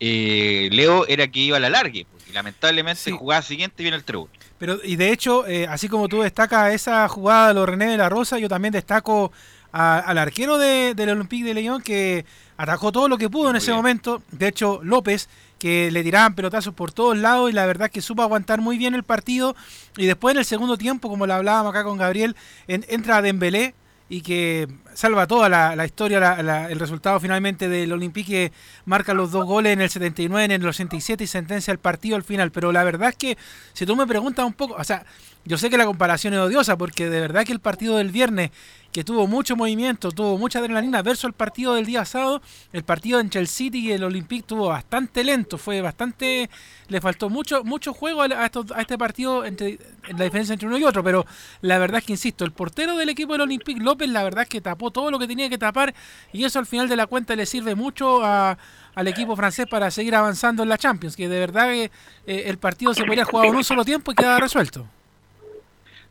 eh, 0.00 0.68
Leo 0.72 1.06
era 1.06 1.26
que 1.28 1.40
iba 1.40 1.56
a 1.56 1.60
la 1.60 1.70
largue, 1.70 2.06
porque 2.10 2.32
lamentablemente 2.32 3.00
Sí. 3.02 3.10
jugada 3.12 3.42
siguiente 3.42 3.82
viene 3.82 3.96
el 3.96 4.04
trébol. 4.04 4.28
Pero, 4.58 4.78
y 4.84 4.96
de 4.96 5.10
hecho, 5.12 5.46
eh, 5.46 5.66
así 5.68 5.88
como 5.88 6.08
tú 6.08 6.22
destacas 6.22 6.74
esa 6.74 7.08
jugada 7.08 7.48
de 7.48 7.54
los 7.54 7.68
René 7.68 7.86
de 7.86 7.96
la 7.96 8.08
Rosa, 8.08 8.38
yo 8.38 8.48
también 8.48 8.72
destaco 8.72 9.32
a- 9.76 9.98
al 9.98 10.18
arquero 10.18 10.56
de- 10.56 10.94
del 10.94 11.10
Olympique 11.10 11.44
de 11.44 11.54
Lyon 11.54 11.82
que 11.82 12.24
atacó 12.56 12.92
todo 12.92 13.08
lo 13.08 13.18
que 13.18 13.28
pudo 13.28 13.50
en 13.50 13.56
ese 13.56 13.72
bien. 13.72 13.76
momento. 13.78 14.22
De 14.30 14.46
hecho, 14.46 14.78
López, 14.84 15.28
que 15.58 15.90
le 15.90 16.02
tiraban 16.04 16.34
pelotazos 16.36 16.72
por 16.74 16.92
todos 16.92 17.16
lados 17.18 17.50
y 17.50 17.52
la 17.52 17.66
verdad 17.66 17.90
que 17.90 18.00
supo 18.00 18.22
aguantar 18.22 18.60
muy 18.60 18.78
bien 18.78 18.94
el 18.94 19.02
partido. 19.02 19.56
Y 19.96 20.06
después 20.06 20.34
en 20.34 20.38
el 20.38 20.44
segundo 20.44 20.78
tiempo, 20.78 21.08
como 21.08 21.26
lo 21.26 21.34
hablábamos 21.34 21.70
acá 21.70 21.82
con 21.82 21.98
Gabriel, 21.98 22.36
en- 22.68 22.84
entra 22.88 23.20
Dembélé 23.20 23.74
y 24.08 24.20
que 24.20 24.68
salva 24.92 25.26
toda 25.26 25.48
la, 25.48 25.74
la 25.74 25.86
historia, 25.86 26.20
la- 26.20 26.42
la- 26.42 26.70
el 26.70 26.78
resultado 26.78 27.18
finalmente 27.18 27.68
del 27.68 27.90
Olympique 27.92 28.28
que 28.50 28.52
marca 28.84 29.12
los 29.14 29.32
dos 29.32 29.44
goles 29.46 29.72
en 29.72 29.80
el 29.80 29.90
79, 29.90 30.44
en 30.44 30.52
el 30.52 30.68
87 30.68 31.24
y 31.24 31.26
sentencia 31.26 31.72
el 31.72 31.78
partido 31.78 32.14
al 32.14 32.22
final. 32.22 32.52
Pero 32.52 32.70
la 32.70 32.84
verdad 32.84 33.08
es 33.08 33.16
que 33.16 33.38
si 33.72 33.86
tú 33.86 33.96
me 33.96 34.06
preguntas 34.06 34.44
un 34.44 34.52
poco, 34.52 34.74
o 34.78 34.84
sea, 34.84 35.04
yo 35.46 35.58
sé 35.58 35.68
que 35.70 35.76
la 35.78 35.86
comparación 35.86 36.32
es 36.34 36.40
odiosa 36.40 36.76
porque 36.76 37.08
de 37.10 37.20
verdad 37.20 37.44
que 37.44 37.52
el 37.52 37.60
partido 37.60 37.96
del 37.96 38.10
viernes, 38.10 38.50
que 38.94 39.02
tuvo 39.02 39.26
mucho 39.26 39.56
movimiento, 39.56 40.12
tuvo 40.12 40.38
mucha 40.38 40.60
adrenalina, 40.60 41.02
versus 41.02 41.24
el 41.24 41.32
partido 41.32 41.74
del 41.74 41.84
día 41.84 42.04
sábado, 42.04 42.40
el 42.72 42.84
partido 42.84 43.18
entre 43.18 43.40
el 43.40 43.48
City 43.48 43.80
y 43.88 43.90
el 43.90 44.04
Olympique 44.04 44.44
tuvo 44.46 44.68
bastante 44.68 45.24
lento, 45.24 45.58
fue 45.58 45.80
bastante, 45.80 46.48
le 46.86 47.00
faltó 47.00 47.28
mucho 47.28 47.64
mucho 47.64 47.92
juego 47.92 48.22
a, 48.22 48.26
a 48.26 48.80
este 48.80 48.96
partido, 48.96 49.44
entre, 49.44 49.80
en 50.06 50.16
la 50.16 50.22
diferencia 50.22 50.52
entre 50.52 50.68
uno 50.68 50.78
y 50.78 50.84
otro, 50.84 51.02
pero 51.02 51.26
la 51.60 51.78
verdad 51.78 51.98
es 51.98 52.04
que, 52.04 52.12
insisto, 52.12 52.44
el 52.44 52.52
portero 52.52 52.96
del 52.96 53.08
equipo 53.08 53.32
del 53.32 53.40
Olympique, 53.40 53.80
López, 53.82 54.08
la 54.08 54.22
verdad 54.22 54.44
es 54.44 54.48
que 54.48 54.60
tapó 54.60 54.92
todo 54.92 55.10
lo 55.10 55.18
que 55.18 55.26
tenía 55.26 55.48
que 55.50 55.58
tapar 55.58 55.92
y 56.32 56.44
eso 56.44 56.60
al 56.60 56.66
final 56.66 56.88
de 56.88 56.94
la 56.94 57.08
cuenta 57.08 57.34
le 57.34 57.46
sirve 57.46 57.74
mucho 57.74 58.24
a- 58.24 58.56
al 58.94 59.08
equipo 59.08 59.34
francés 59.34 59.66
para 59.68 59.90
seguir 59.90 60.14
avanzando 60.14 60.62
en 60.62 60.68
la 60.68 60.78
Champions, 60.78 61.16
que 61.16 61.28
de 61.28 61.40
verdad 61.40 61.66
que 61.70 61.90
eh, 62.28 62.44
el 62.46 62.58
partido 62.58 62.94
se 62.94 63.04
podría 63.04 63.24
jugar 63.24 63.46
en 63.46 63.56
un 63.56 63.64
solo 63.64 63.84
tiempo 63.84 64.12
y 64.12 64.14
queda 64.14 64.38
resuelto. 64.38 64.86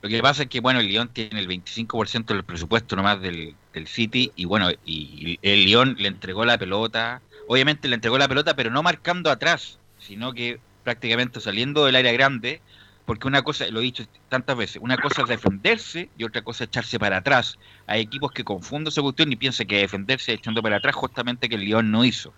Lo 0.03 0.09
que 0.09 0.21
pasa 0.21 0.43
es 0.43 0.49
que, 0.49 0.59
bueno, 0.59 0.81
el 0.81 0.87
Lyon 0.87 1.07
tiene 1.07 1.39
el 1.39 1.47
25% 1.47 2.25
del 2.25 2.43
presupuesto 2.43 2.97
nomás 2.97 3.21
del, 3.21 3.55
del 3.73 3.87
City 3.87 4.33
y, 4.35 4.43
bueno, 4.43 4.69
y, 4.85 5.39
el 5.41 5.63
Lyon 5.63 5.95
le 5.97 6.09
entregó 6.09 6.43
la 6.43 6.57
pelota, 6.57 7.21
obviamente 7.47 7.87
le 7.87 7.95
entregó 7.95 8.17
la 8.17 8.27
pelota, 8.27 8.53
pero 8.53 8.69
no 8.69 8.83
marcando 8.83 9.31
atrás, 9.31 9.79
sino 9.99 10.33
que 10.33 10.59
prácticamente 10.83 11.39
saliendo 11.39 11.85
del 11.85 11.95
área 11.95 12.11
grande, 12.11 12.61
porque 13.05 13.29
una 13.29 13.43
cosa, 13.43 13.65
lo 13.69 13.79
he 13.79 13.83
dicho 13.83 14.03
tantas 14.27 14.57
veces, 14.57 14.81
una 14.81 14.97
cosa 14.97 15.21
es 15.21 15.29
defenderse 15.29 16.09
y 16.17 16.25
otra 16.25 16.41
cosa 16.41 16.65
es 16.65 16.67
echarse 16.67 16.99
para 16.99 17.17
atrás. 17.19 17.57
Hay 17.87 18.01
equipos 18.01 18.33
que 18.33 18.43
confunden 18.43 18.89
esa 18.89 19.01
cuestión 19.01 19.31
y 19.31 19.37
piensan 19.37 19.67
que 19.67 19.77
defenderse 19.77 20.33
echando 20.33 20.61
para 20.61 20.77
atrás, 20.77 20.95
justamente 20.95 21.47
que 21.47 21.55
el 21.55 21.61
Lyon 21.61 21.89
no 21.89 22.03
hizo. 22.03 22.33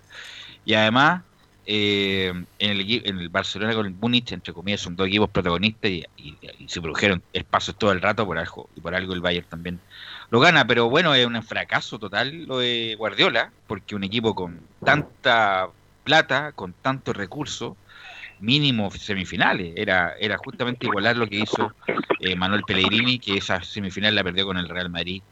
Y 0.65 0.75
además, 0.75 1.23
eh, 1.65 2.27
en, 2.59 2.71
el, 2.71 3.07
en 3.07 3.19
el 3.19 3.29
Barcelona 3.29 3.73
con 3.75 3.85
el 3.85 3.95
Múnich, 3.95 4.31
entre 4.31 4.53
comillas, 4.53 4.81
son 4.81 4.95
dos 4.95 5.07
equipos 5.07 5.29
protagonistas 5.31 5.91
y, 5.91 6.03
y- 6.15 6.37
y 6.59 6.69
se 6.69 6.81
produjeron 6.81 7.23
el 7.33 7.45
paso 7.45 7.73
todo 7.73 7.91
el 7.91 8.01
rato 8.01 8.25
por 8.25 8.37
algo, 8.37 8.69
y 8.75 8.81
por 8.81 8.95
algo 8.95 9.13
el 9.13 9.21
Bayern 9.21 9.47
también 9.47 9.83
lo 10.29 10.39
gana, 10.39 10.65
pero 10.67 10.89
bueno, 10.89 11.13
es 11.15 11.25
un 11.25 11.41
fracaso 11.43 11.99
total 11.99 12.45
lo 12.45 12.59
de 12.59 12.95
Guardiola, 12.97 13.53
porque 13.67 13.95
un 13.95 14.03
equipo 14.03 14.35
con 14.35 14.69
tanta 14.83 15.69
plata, 16.03 16.51
con 16.53 16.73
tantos 16.75 17.15
recursos, 17.15 17.73
mínimo 18.39 18.91
semifinales, 18.91 19.73
era, 19.77 20.13
era 20.19 20.37
justamente 20.37 20.85
igualar 20.85 21.17
lo 21.17 21.27
que 21.27 21.37
hizo 21.37 21.75
eh, 22.19 22.35
Manuel 22.35 22.65
Pellegrini, 22.65 23.19
que 23.19 23.37
esa 23.37 23.61
semifinal 23.63 24.15
la 24.15 24.23
perdió 24.23 24.45
con 24.45 24.57
el 24.57 24.69
Real 24.69 24.89
Madrid. 24.89 25.23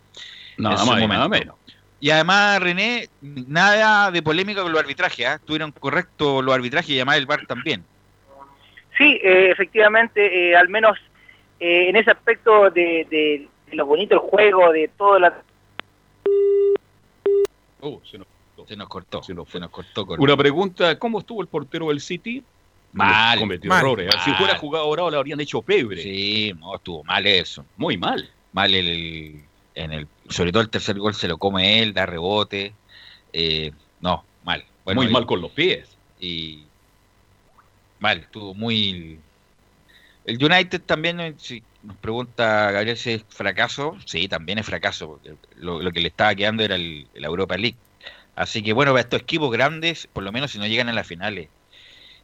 Nada 0.57 0.85
más 0.85 1.07
nada 1.07 1.29
menos. 1.29 1.57
Y 2.03 2.09
además, 2.09 2.59
René, 2.61 3.07
nada 3.21 4.11
de 4.11 4.21
polémica 4.21 4.61
con 4.61 4.73
los 4.73 4.81
arbitrajes, 4.81 5.25
¿ah? 5.25 5.39
Tuvieron 5.39 5.71
correcto 5.71 6.41
los 6.41 6.53
arbitrajes 6.53 6.89
y 6.89 6.95
además 6.97 7.15
el 7.15 7.25
VAR 7.25 7.45
también. 7.47 7.81
Sí, 8.97 9.21
eh, 9.23 9.51
efectivamente, 9.51 10.49
eh, 10.51 10.53
al 10.53 10.67
menos 10.67 10.97
eh, 11.61 11.87
en 11.87 11.95
ese 11.95 12.11
aspecto 12.11 12.69
de, 12.71 13.07
de- 13.09 13.47
de 13.69 13.75
lo 13.77 13.85
bonito 13.85 14.15
el 14.15 14.19
juego, 14.19 14.69
de 14.73 14.89
todo 14.97 15.17
la... 15.17 15.41
Oh, 17.79 18.01
se 18.03 18.17
nos- 18.17 18.27
Se 18.67 18.75
nos 18.75 18.89
cortó, 18.89 19.23
Se 19.23 19.33
nos 19.33 19.45
se 19.45 19.51
fue. 19.53 19.59
nos 19.61 19.69
cortó. 19.69 20.05
con- 20.05 20.19
Una 20.19 20.35
pregunta, 20.35 20.99
¿cómo 20.99 21.19
estuvo 21.19 21.41
el 21.41 21.47
portero 21.47 21.87
del 21.87 22.01
City? 22.01 22.43
Mal, 22.91 23.39
Cometió 23.39 23.69
mal, 23.69 23.79
errores. 23.79 24.13
Si 24.25 24.29
mal. 24.31 24.39
fuera 24.39 24.57
jugado 24.57 24.83
ahora 24.85 25.09
le 25.09 25.15
habrían 25.17 25.39
hecho 25.39 25.61
pebre. 25.61 26.03
Sí, 26.03 26.53
no, 26.59 26.75
estuvo 26.75 27.01
mal 27.05 27.25
eso. 27.25 27.65
Muy 27.77 27.95
mal. 27.97 28.29
Mal 28.51 28.73
el, 28.75 29.41
en 29.75 29.91
el, 29.91 30.07
sobre 30.29 30.51
todo 30.51 30.61
el 30.61 30.69
tercer 30.69 30.97
gol 30.99 31.15
se 31.15 31.27
lo 31.27 31.37
come 31.37 31.81
él, 31.81 31.93
da 31.93 32.05
rebote. 32.05 32.73
Eh, 33.31 33.71
no, 34.01 34.23
mal. 34.43 34.63
Bueno, 34.85 35.01
Muy 35.01 35.09
y- 35.09 35.13
mal 35.13 35.25
con 35.25 35.41
los 35.41 35.51
pies. 35.51 35.89
y 36.19 36.63
mal, 37.99 38.19
estuvo 38.19 38.53
muy 38.53 39.19
el 40.25 40.43
United 40.43 40.81
también 40.81 41.19
eh, 41.19 41.33
si 41.37 41.61
nos 41.83 41.97
pregunta 41.97 42.71
Gabriel 42.71 42.97
si 42.97 43.11
es 43.11 43.25
fracaso, 43.27 43.97
sí, 44.05 44.27
también 44.27 44.57
es 44.57 44.65
fracaso, 44.65 45.07
porque 45.07 45.33
lo, 45.57 45.81
lo 45.81 45.91
que 45.91 45.99
le 45.99 46.07
estaba 46.07 46.33
quedando 46.33 46.63
era 46.63 46.75
el, 46.75 47.07
la 47.13 47.27
Europa 47.27 47.57
League. 47.57 47.75
Así 48.35 48.63
que 48.63 48.73
bueno, 48.73 48.91
para 48.91 49.01
estos 49.01 49.21
equipos 49.21 49.51
grandes, 49.51 50.07
por 50.11 50.23
lo 50.23 50.31
menos 50.31 50.51
si 50.51 50.59
no 50.59 50.65
llegan 50.67 50.89
a 50.89 50.93
las 50.93 51.05
finales, 51.07 51.49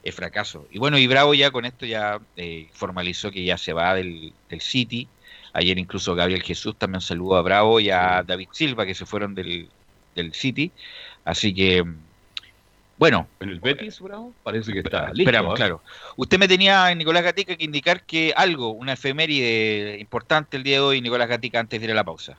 es 0.01 0.15
fracaso. 0.15 0.65
Y 0.71 0.79
bueno, 0.79 0.97
y 0.97 1.07
Bravo 1.07 1.33
ya 1.33 1.51
con 1.51 1.65
esto 1.65 1.85
ya 1.85 2.19
eh, 2.37 2.69
formalizó 2.73 3.31
que 3.31 3.43
ya 3.43 3.57
se 3.57 3.73
va 3.73 3.95
del, 3.95 4.33
del 4.49 4.61
City. 4.61 5.07
Ayer 5.53 5.77
incluso 5.77 6.15
Gabriel 6.15 6.43
Jesús 6.43 6.75
también 6.77 7.01
saludó 7.01 7.35
a 7.35 7.41
Bravo 7.41 7.79
y 7.79 7.89
a 7.89 8.23
David 8.23 8.49
Silva 8.51 8.85
que 8.85 8.95
se 8.95 9.05
fueron 9.05 9.35
del, 9.35 9.69
del 10.15 10.33
City. 10.33 10.71
Así 11.25 11.53
que, 11.53 11.83
bueno, 12.97 13.27
En 13.39 13.49
el 13.49 13.59
Betis, 13.59 13.99
bravo, 13.99 14.33
parece 14.43 14.73
que 14.73 14.79
está 14.79 15.07
listo. 15.07 15.21
Esperamos, 15.21 15.53
¿eh? 15.53 15.55
claro. 15.55 15.81
Usted 16.17 16.37
me 16.37 16.47
tenía, 16.47 16.93
Nicolás 16.95 17.23
Gatica, 17.23 17.55
que 17.55 17.63
indicar 17.63 18.03
que 18.03 18.33
algo, 18.35 18.71
una 18.71 18.93
efeméride 18.93 19.97
importante 19.99 20.57
el 20.57 20.63
día 20.63 20.75
de 20.75 20.81
hoy, 20.81 21.01
Nicolás 21.01 21.29
Gatica, 21.29 21.59
antes 21.59 21.79
de 21.79 21.85
ir 21.85 21.91
a 21.91 21.95
la 21.95 22.03
pausa. 22.03 22.37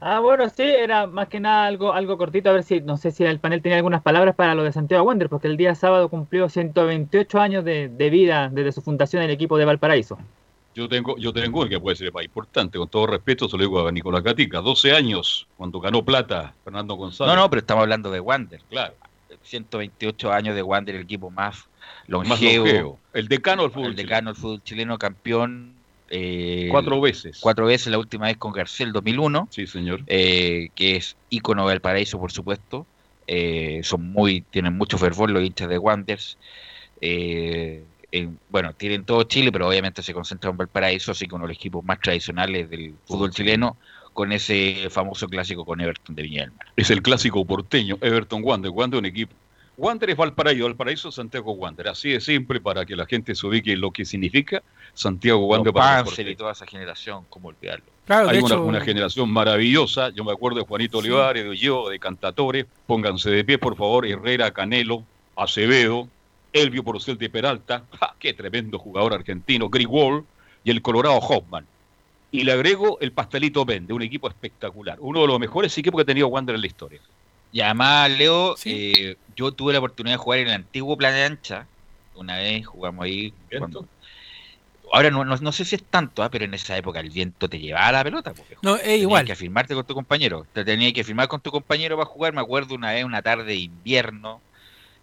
Ah, 0.00 0.20
bueno, 0.20 0.48
sí, 0.48 0.62
era 0.62 1.06
más 1.06 1.28
que 1.28 1.40
nada 1.40 1.66
algo, 1.66 1.92
algo 1.92 2.16
cortito, 2.16 2.48
a 2.48 2.54
ver 2.54 2.62
si, 2.62 2.80
no 2.80 2.96
sé 2.96 3.10
si 3.10 3.24
el 3.24 3.38
panel 3.38 3.60
tenía 3.60 3.76
algunas 3.76 4.02
palabras 4.02 4.34
para 4.34 4.54
lo 4.54 4.64
de 4.64 4.72
Santiago 4.72 5.04
Wander, 5.04 5.28
porque 5.28 5.46
el 5.46 5.56
día 5.56 5.74
sábado 5.74 6.08
cumplió 6.08 6.48
128 6.48 7.38
años 7.38 7.64
de, 7.64 7.88
de 7.88 8.10
vida 8.10 8.48
desde 8.50 8.72
su 8.72 8.80
fundación 8.80 9.22
en 9.22 9.28
el 9.28 9.34
equipo 9.34 9.58
de 9.58 9.66
Valparaíso. 9.66 10.18
Yo 10.74 10.88
tengo, 10.88 11.18
yo 11.18 11.32
tengo 11.32 11.64
el 11.64 11.68
que 11.68 11.80
puede 11.80 11.96
ser 11.96 12.12
más 12.12 12.24
importante, 12.24 12.78
con 12.78 12.88
todo 12.88 13.08
respeto, 13.08 13.48
se 13.48 13.56
lo 13.56 13.64
digo 13.64 13.86
a 13.86 13.92
Nicolás 13.92 14.22
Gatica. 14.22 14.60
12 14.60 14.92
años, 14.92 15.46
cuando 15.56 15.80
ganó 15.80 16.04
plata 16.04 16.54
Fernando 16.64 16.94
González. 16.94 17.34
No, 17.34 17.40
no, 17.42 17.50
pero 17.50 17.60
estamos 17.60 17.82
hablando 17.82 18.10
de 18.10 18.20
Wander. 18.20 18.60
Claro, 18.70 18.94
128 19.42 20.32
años 20.32 20.54
de 20.54 20.62
Wander, 20.62 20.94
el 20.94 21.02
equipo 21.02 21.28
más 21.28 21.68
más 22.08 22.28
longevo, 22.40 22.66
longevo. 22.66 22.98
El 23.12 23.28
decano 23.28 23.62
del 23.62 23.70
fútbol. 23.70 23.90
el 23.90 23.96
decano 23.96 24.32
del 24.32 24.40
fútbol 24.40 24.62
chileno, 24.62 24.98
campeón. 24.98 25.74
Eh. 26.10 26.68
Cuatro 26.70 27.00
veces. 27.00 27.38
cuatro 27.40 27.66
veces, 27.66 27.88
la 27.88 27.98
última 27.98 28.26
vez 28.26 28.36
con 28.36 28.52
Garcel 28.52 28.92
2001. 28.92 29.48
Sí, 29.50 29.66
señor. 29.66 30.02
eh, 30.06 30.68
que 30.74 30.96
es 30.96 31.16
ícono 31.30 31.68
del 31.68 31.80
paraíso, 31.80 32.18
por 32.18 32.32
supuesto. 32.32 32.86
Eh, 33.26 33.80
son 33.84 34.10
muy, 34.12 34.40
tienen 34.42 34.76
mucho 34.76 34.98
fervor 34.98 35.30
los 35.30 35.42
hinchas 35.44 35.68
de 35.68 35.78
Wanderers. 35.78 36.36
Eh, 37.00 37.84
en- 38.12 38.38
bueno, 38.48 38.72
tienen 38.74 39.04
todo 39.04 39.22
Chile, 39.24 39.52
pero 39.52 39.68
obviamente 39.68 40.02
se 40.02 40.12
concentran 40.12 40.52
en 40.52 40.56
Valparaíso, 40.58 41.12
así 41.12 41.26
de 41.26 41.38
los 41.38 41.50
equipos 41.50 41.84
más 41.84 42.00
tradicionales 42.00 42.68
del 42.68 42.94
fútbol 43.06 43.30
chileno, 43.30 43.76
con 44.12 44.32
ese 44.32 44.88
famoso 44.90 45.28
clásico 45.28 45.64
con 45.64 45.80
Everton 45.80 46.16
de 46.16 46.22
Viña 46.22 46.42
del 46.42 46.52
Mar. 46.52 46.66
Es 46.76 46.90
el 46.90 47.02
clásico 47.02 47.44
porteño, 47.44 47.96
Everton 48.00 48.42
Wander. 48.42 48.70
Wander 48.72 48.98
un 48.98 49.06
equipo. 49.06 49.34
Wander 49.80 50.10
es 50.10 50.16
Valparaíso, 50.16 50.64
Valparaíso 50.64 51.10
Santiago 51.10 51.52
Wander. 51.52 51.88
Así 51.88 52.10
de 52.10 52.20
simple 52.20 52.60
para 52.60 52.84
que 52.84 52.94
la 52.94 53.06
gente 53.06 53.34
se 53.34 53.46
ubique 53.46 53.74
lo 53.76 53.90
que 53.90 54.04
significa 54.04 54.62
Santiago 54.92 55.46
Wander 55.46 55.72
Los 55.72 55.82
para 55.82 56.04
Panzer 56.04 56.28
y 56.28 56.36
toda 56.36 56.52
esa 56.52 56.66
generación, 56.66 57.24
¿cómo 57.30 57.48
olvidarlo? 57.48 57.86
Claro, 58.04 58.28
de 58.28 58.32
Hay 58.34 58.38
una, 58.42 58.54
hecho, 58.54 58.62
una 58.62 58.80
generación 58.82 59.30
maravillosa. 59.30 60.10
Yo 60.10 60.22
me 60.22 60.32
acuerdo 60.32 60.58
de 60.58 60.66
Juanito 60.66 61.00
Sí. 61.00 61.08
Olivares, 61.08 61.44
de 61.44 61.56
yo, 61.56 61.88
de 61.88 61.98
Cantatore. 61.98 62.66
Pónganse 62.86 63.30
de 63.30 63.42
pie, 63.42 63.56
por 63.56 63.74
favor. 63.74 64.06
Herrera, 64.06 64.50
Canelo, 64.50 65.02
Acevedo, 65.34 66.08
Elvio 66.52 66.82
Porcel 66.84 67.16
de 67.16 67.30
Peralta, 67.30 67.84
¡ja! 67.98 68.14
qué 68.18 68.34
tremendo 68.34 68.78
jugador 68.78 69.14
argentino, 69.14 69.70
Grigol 69.70 70.26
y 70.62 70.70
el 70.72 70.82
Colorado 70.82 71.16
Hoffman. 71.16 71.64
Y 72.32 72.44
le 72.44 72.52
agrego 72.52 72.98
el 73.00 73.12
Pastelito 73.12 73.64
Ben, 73.64 73.86
de 73.86 73.94
un 73.94 74.02
equipo 74.02 74.28
espectacular, 74.28 74.98
uno 75.00 75.22
de 75.22 75.26
los 75.26 75.40
mejores 75.40 75.76
equipos 75.78 75.98
que 75.98 76.02
ha 76.02 76.06
tenido 76.06 76.28
Wander 76.28 76.54
en 76.54 76.60
la 76.60 76.66
historia. 76.66 77.00
Y 77.52 77.60
además, 77.60 78.10
Leo, 78.10 78.54
eh, 78.64 79.16
yo 79.36 79.52
tuve 79.52 79.72
la 79.72 79.78
oportunidad 79.80 80.14
de 80.14 80.18
jugar 80.18 80.38
en 80.40 80.48
el 80.48 80.54
antiguo 80.54 80.96
Playa 80.96 81.26
Ancha. 81.26 81.66
Una 82.14 82.36
vez 82.36 82.66
jugamos 82.66 83.04
ahí. 83.04 83.32
Cuando... 83.58 83.86
Ahora 84.92 85.10
no, 85.10 85.24
no, 85.24 85.52
sé 85.52 85.64
si 85.64 85.76
es 85.76 85.84
tanto, 85.84 86.22
¿ah? 86.22 86.30
pero 86.30 86.44
en 86.44 86.52
esa 86.52 86.76
época 86.76 86.98
el 86.98 87.10
viento 87.10 87.48
te 87.48 87.60
llevaba 87.60 87.92
la 87.92 88.04
pelota. 88.04 88.34
Porque 88.34 88.56
no, 88.62 88.76
es 88.76 89.00
igual. 89.00 89.24
que 89.24 89.36
firmarte 89.36 89.74
con 89.74 89.86
tu 89.86 89.94
compañero. 89.94 90.46
Te 90.52 90.64
tenías 90.64 90.92
que 90.92 91.04
firmar 91.04 91.28
con 91.28 91.40
tu 91.40 91.50
compañero 91.50 91.96
para 91.96 92.06
jugar. 92.06 92.32
Me 92.32 92.40
acuerdo 92.40 92.74
una 92.74 92.92
vez, 92.92 93.04
una 93.04 93.22
tarde 93.22 93.44
de 93.44 93.54
invierno, 93.54 94.40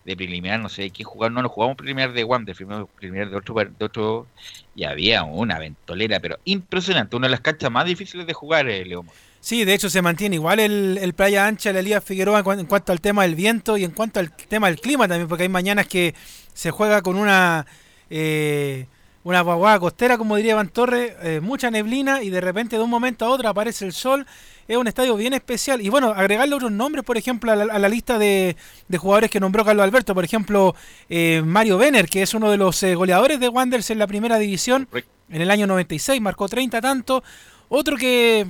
de 0.03 0.17
preliminar, 0.17 0.59
no 0.59 0.67
sé 0.67 0.89
qué 0.89 1.05
jugar. 1.05 1.31
No, 1.31 1.41
nos 1.41 1.51
jugamos 1.51 1.77
preliminar 1.77 2.11
de 2.11 2.23
Wander, 2.25 2.53
firmamos 2.53 2.89
preliminar 2.97 3.29
de 3.29 3.37
otro, 3.37 3.55
de 3.55 3.85
otro. 3.85 4.27
Y 4.75 4.83
había 4.83 5.23
una 5.23 5.57
ventolera, 5.57 6.19
pero 6.19 6.37
impresionante. 6.43 7.15
Una 7.15 7.27
de 7.27 7.31
las 7.31 7.41
canchas 7.41 7.71
más 7.71 7.85
difíciles 7.85 8.27
de 8.27 8.33
jugar, 8.33 8.67
eh, 8.67 8.83
Leo. 8.83 9.05
Sí, 9.39 9.63
de 9.65 9.73
hecho 9.73 9.89
se 9.89 10.01
mantiene 10.01 10.35
igual 10.35 10.59
el, 10.59 10.97
el 11.01 11.13
Playa 11.13 11.45
Ancha 11.47 11.69
de 11.69 11.73
la 11.73 11.81
Liga 11.81 12.01
Figueroa 12.01 12.43
en, 12.53 12.65
cuanto 12.65 12.91
al 12.91 13.01
tema 13.01 13.23
del 13.23 13.35
viento 13.35 13.77
y 13.77 13.83
en 13.83 13.91
cuanto 13.91 14.19
al 14.19 14.31
tema 14.31 14.67
del 14.67 14.79
clima 14.79 15.07
también, 15.07 15.27
porque 15.27 15.43
hay 15.43 15.49
mañanas 15.49 15.87
que 15.87 16.15
se 16.53 16.71
juega 16.71 17.01
con 17.01 17.15
una 17.15 17.65
eh, 18.09 18.87
una 19.23 19.43
vaguada 19.43 19.77
costera, 19.79 20.17
como 20.17 20.37
diría 20.37 20.55
Van 20.55 20.69
Torres, 20.69 21.13
eh, 21.21 21.41
mucha 21.41 21.69
neblina 21.69 22.23
y 22.23 22.29
de 22.29 22.39
repente 22.39 22.77
de 22.77 22.81
un 22.81 22.89
momento 22.89 23.25
a 23.25 23.29
otro 23.29 23.49
aparece 23.49 23.85
el 23.85 23.91
sol. 23.91 24.25
Es 24.69 24.77
un 24.77 24.87
estadio 24.87 25.17
bien 25.17 25.33
especial. 25.33 25.81
Y 25.81 25.89
bueno, 25.89 26.11
agregarle 26.11 26.55
otros 26.55 26.71
nombres, 26.71 27.03
por 27.03 27.17
ejemplo, 27.17 27.51
a 27.51 27.55
la, 27.55 27.89
lista 27.89 28.17
de, 28.17 28.55
jugadores 28.97 29.29
que 29.29 29.41
nombró 29.41 29.65
Carlos 29.65 29.83
Alberto. 29.83 30.13
Por 30.13 30.23
ejemplo, 30.23 30.75
eh, 31.09 31.41
Mario 31.45 31.77
Benner, 31.77 32.07
que 32.07 32.21
es 32.21 32.33
uno 32.33 32.49
de 32.49 32.55
los 32.55 32.81
goleadores 32.81 33.39
de 33.41 33.49
Wanderers 33.49 33.89
en 33.89 33.99
la 33.99 34.07
primera 34.07 34.37
división 34.39 34.87
en 35.29 35.41
el 35.41 35.51
año 35.51 35.67
96, 35.67 36.21
marcó 36.21 36.47
30 36.47 36.79
tanto. 36.79 37.21
Otro 37.67 37.97
que 37.97 38.47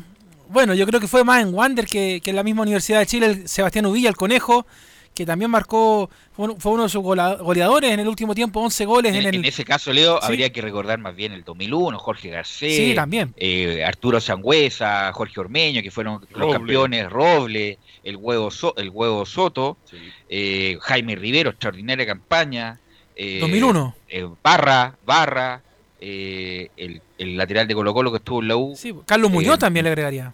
bueno, 0.49 0.73
yo 0.73 0.85
creo 0.85 0.99
que 0.99 1.07
fue 1.07 1.23
más 1.23 1.41
en 1.41 1.53
Wander 1.53 1.85
que, 1.85 2.21
en 2.23 2.35
la 2.35 2.43
misma 2.43 2.63
Universidad 2.63 2.99
de 2.99 3.05
Chile, 3.05 3.25
el 3.27 3.47
Sebastián 3.47 3.85
Uvilla, 3.85 4.09
el 4.09 4.15
Conejo, 4.15 4.65
que 5.13 5.25
también 5.25 5.49
marcó, 5.49 6.09
fue 6.33 6.71
uno 6.71 6.83
de 6.83 6.89
sus 6.89 7.01
goleadores 7.01 7.91
en 7.91 7.99
el 7.99 8.07
último 8.07 8.35
tiempo, 8.35 8.59
11 8.61 8.85
goles 8.85 9.15
en, 9.15 9.25
el... 9.25 9.35
En 9.35 9.45
ese 9.45 9.65
caso, 9.65 9.91
Leo, 9.91 10.23
habría 10.23 10.51
que 10.51 10.61
recordar 10.61 10.99
más 10.99 11.15
bien 11.15 11.33
el 11.33 11.43
2001, 11.43 11.97
Jorge 11.97 12.29
Garcés, 12.29 12.75
sí, 12.75 12.93
también. 12.93 13.33
Eh, 13.35 13.83
Arturo 13.83 14.21
Sangüesa, 14.21 15.11
Jorge 15.13 15.39
Ormeño, 15.39 15.81
que 15.81 15.89
fueron 15.89 16.25
los 16.29 16.53
campeones, 16.53 17.09
Roble, 17.09 17.79
el 18.03 18.15
Huevo, 18.17 18.49
el 18.77 18.89
huevo 18.89 19.25
Soto, 19.25 19.77
eh, 20.29 20.77
Jaime 20.81 21.15
Rivero, 21.15 21.49
extraordinaria 21.49 22.05
campaña. 22.05 22.79
2001. 23.17 23.95
Eh, 24.09 24.27
Barra, 24.43 24.95
Barra, 25.03 25.63
eh, 25.99 26.69
el, 26.77 27.37
lateral 27.37 27.67
de 27.67 27.73
Colo 27.73 27.93
Colo 27.93 28.11
que 28.11 28.17
estuvo 28.17 28.41
en 28.41 28.47
la 28.47 28.55
U. 28.55 28.77
Carlos 29.05 29.31
Muñoz 29.31 29.55
eh, 29.55 29.59
también 29.59 29.83
le 29.83 29.89
agregaría. 29.89 30.33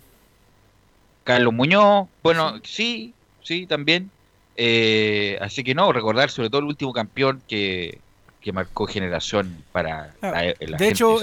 Carlos 1.24 1.54
Muñoz, 1.54 2.08
bueno, 2.22 2.60
sí, 2.64 3.14
sí, 3.42 3.66
también. 3.66 4.12
Eh, 4.56 5.38
así 5.42 5.64
que 5.64 5.74
no, 5.74 5.92
recordar 5.92 6.30
sobre 6.30 6.50
todo 6.50 6.60
el 6.60 6.68
último 6.68 6.94
campeón 6.94 7.42
que, 7.48 8.00
marcó 8.52 8.86
generación 8.88 9.64
para 9.72 10.14
la, 10.22 10.54
De 10.78 10.90
hecho, 10.90 11.22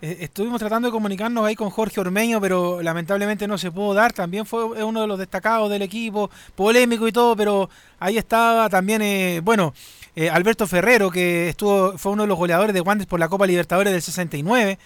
estuvimos 0.00 0.58
tratando 0.58 0.88
de 0.88 0.92
comunicarnos 0.92 1.44
ahí 1.44 1.54
con 1.54 1.68
Jorge 1.68 2.00
Ormeño, 2.00 2.40
pero 2.40 2.80
lamentablemente 2.80 3.46
no 3.46 3.58
se 3.58 3.70
pudo 3.70 3.92
dar. 3.92 4.14
También 4.14 4.46
fue 4.46 4.64
uno 4.64 5.02
de 5.02 5.06
los 5.06 5.18
destacados 5.18 5.70
del 5.70 5.82
equipo, 5.82 6.30
polémico 6.54 7.06
y 7.06 7.12
todo, 7.12 7.36
pero 7.36 7.68
ahí 8.00 8.16
estaba 8.16 8.70
también, 8.70 9.44
bueno, 9.44 9.74
eh, 10.16 10.30
Alberto 10.30 10.66
Ferrero, 10.66 11.10
que 11.10 11.48
estuvo 11.48 11.98
fue 11.98 12.12
uno 12.12 12.22
de 12.22 12.28
los 12.28 12.38
goleadores 12.38 12.72
de 12.72 12.80
Wanderers 12.80 13.08
por 13.08 13.18
la 13.18 13.28
Copa 13.28 13.46
Libertadores 13.46 13.92
del 13.92 14.00
69. 14.00 14.78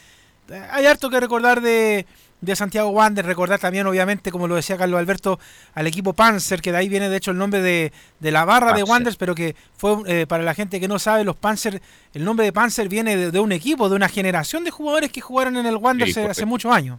Eh, 0.50 0.62
hay 0.70 0.86
harto 0.86 1.10
que 1.10 1.20
recordar 1.20 1.60
de, 1.60 2.06
Santiago 2.54 2.88
Wander, 2.88 3.26
recordar 3.26 3.58
también, 3.58 3.86
obviamente, 3.86 4.30
como 4.30 4.48
lo 4.48 4.54
decía 4.54 4.78
Carlos 4.78 4.98
Alberto, 4.98 5.38
al 5.74 5.86
equipo 5.86 6.14
Panzer, 6.14 6.62
que 6.62 6.72
de 6.72 6.78
ahí 6.78 6.88
viene 6.88 7.10
de 7.10 7.18
hecho 7.18 7.32
el 7.32 7.36
nombre 7.36 7.60
de, 7.60 7.92
la 8.20 8.46
barra 8.46 8.72
de 8.72 8.82
Wanderers, 8.82 9.18
pero 9.18 9.34
que 9.34 9.54
fue, 9.76 9.98
eh, 10.06 10.26
para 10.26 10.44
la 10.44 10.54
gente 10.54 10.80
que 10.80 10.88
no 10.88 10.98
sabe, 10.98 11.24
los 11.24 11.36
Panzer, 11.36 11.82
el 12.14 12.24
nombre 12.24 12.46
de 12.46 12.52
Panzer 12.52 12.88
viene 12.88 13.30
de, 13.30 13.40
un 13.40 13.52
equipo, 13.52 13.90
de 13.90 13.96
una 13.96 14.08
generación 14.08 14.64
de 14.64 14.70
jugadores 14.70 15.12
que 15.12 15.20
jugaron 15.20 15.58
en 15.58 15.66
el 15.66 15.76
Wanderers 15.76 16.16
hace 16.16 16.46
muchos 16.46 16.72
años. 16.72 16.98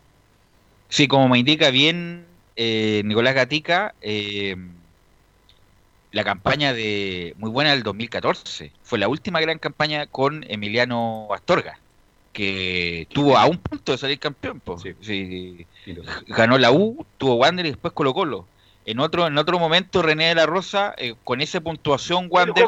Sí, 0.88 1.08
como 1.08 1.28
me 1.30 1.39
indica 1.39 1.72
bien 1.72 2.26
Nicolás 2.56 3.34
Gatica, 3.34 3.96
la 6.12 6.24
campaña 6.24 6.74
de 6.74 7.34
muy 7.38 7.50
buena 7.50 7.72
del 7.72 7.84
2014. 7.84 8.72
Fue 8.82 9.00
la 9.00 9.08
última 9.08 9.39
gran 9.41 9.60
campaña 9.60 10.08
con 10.08 10.43
Emiliano 10.48 11.28
Astorga, 11.32 11.78
que 12.34 13.08
tuvo 13.12 13.38
a 13.38 13.45
un 13.45 13.58
punto 13.58 13.91
de 13.91 13.98
salir 13.98 14.19
campeón. 14.19 14.62
Ganó 16.28 16.58
la 16.58 16.72
U, 16.72 17.06
tuvo 17.17 17.36
Wander 17.36 17.65
y 17.65 17.69
después 17.69 17.93
Colo 17.93 18.13
Colo. 18.13 18.45
En 18.86 19.00
otro, 19.00 19.28
en 19.28 19.38
otro 19.38 19.60
momento 19.60 20.02
René 20.02 20.30
de 20.30 20.36
la 20.36 20.48
Rosa, 20.48 20.95
eh, 20.98 21.13
con 21.24 21.41
esa 21.41 21.62
puntuación, 21.62 22.28
Wander 22.28 22.65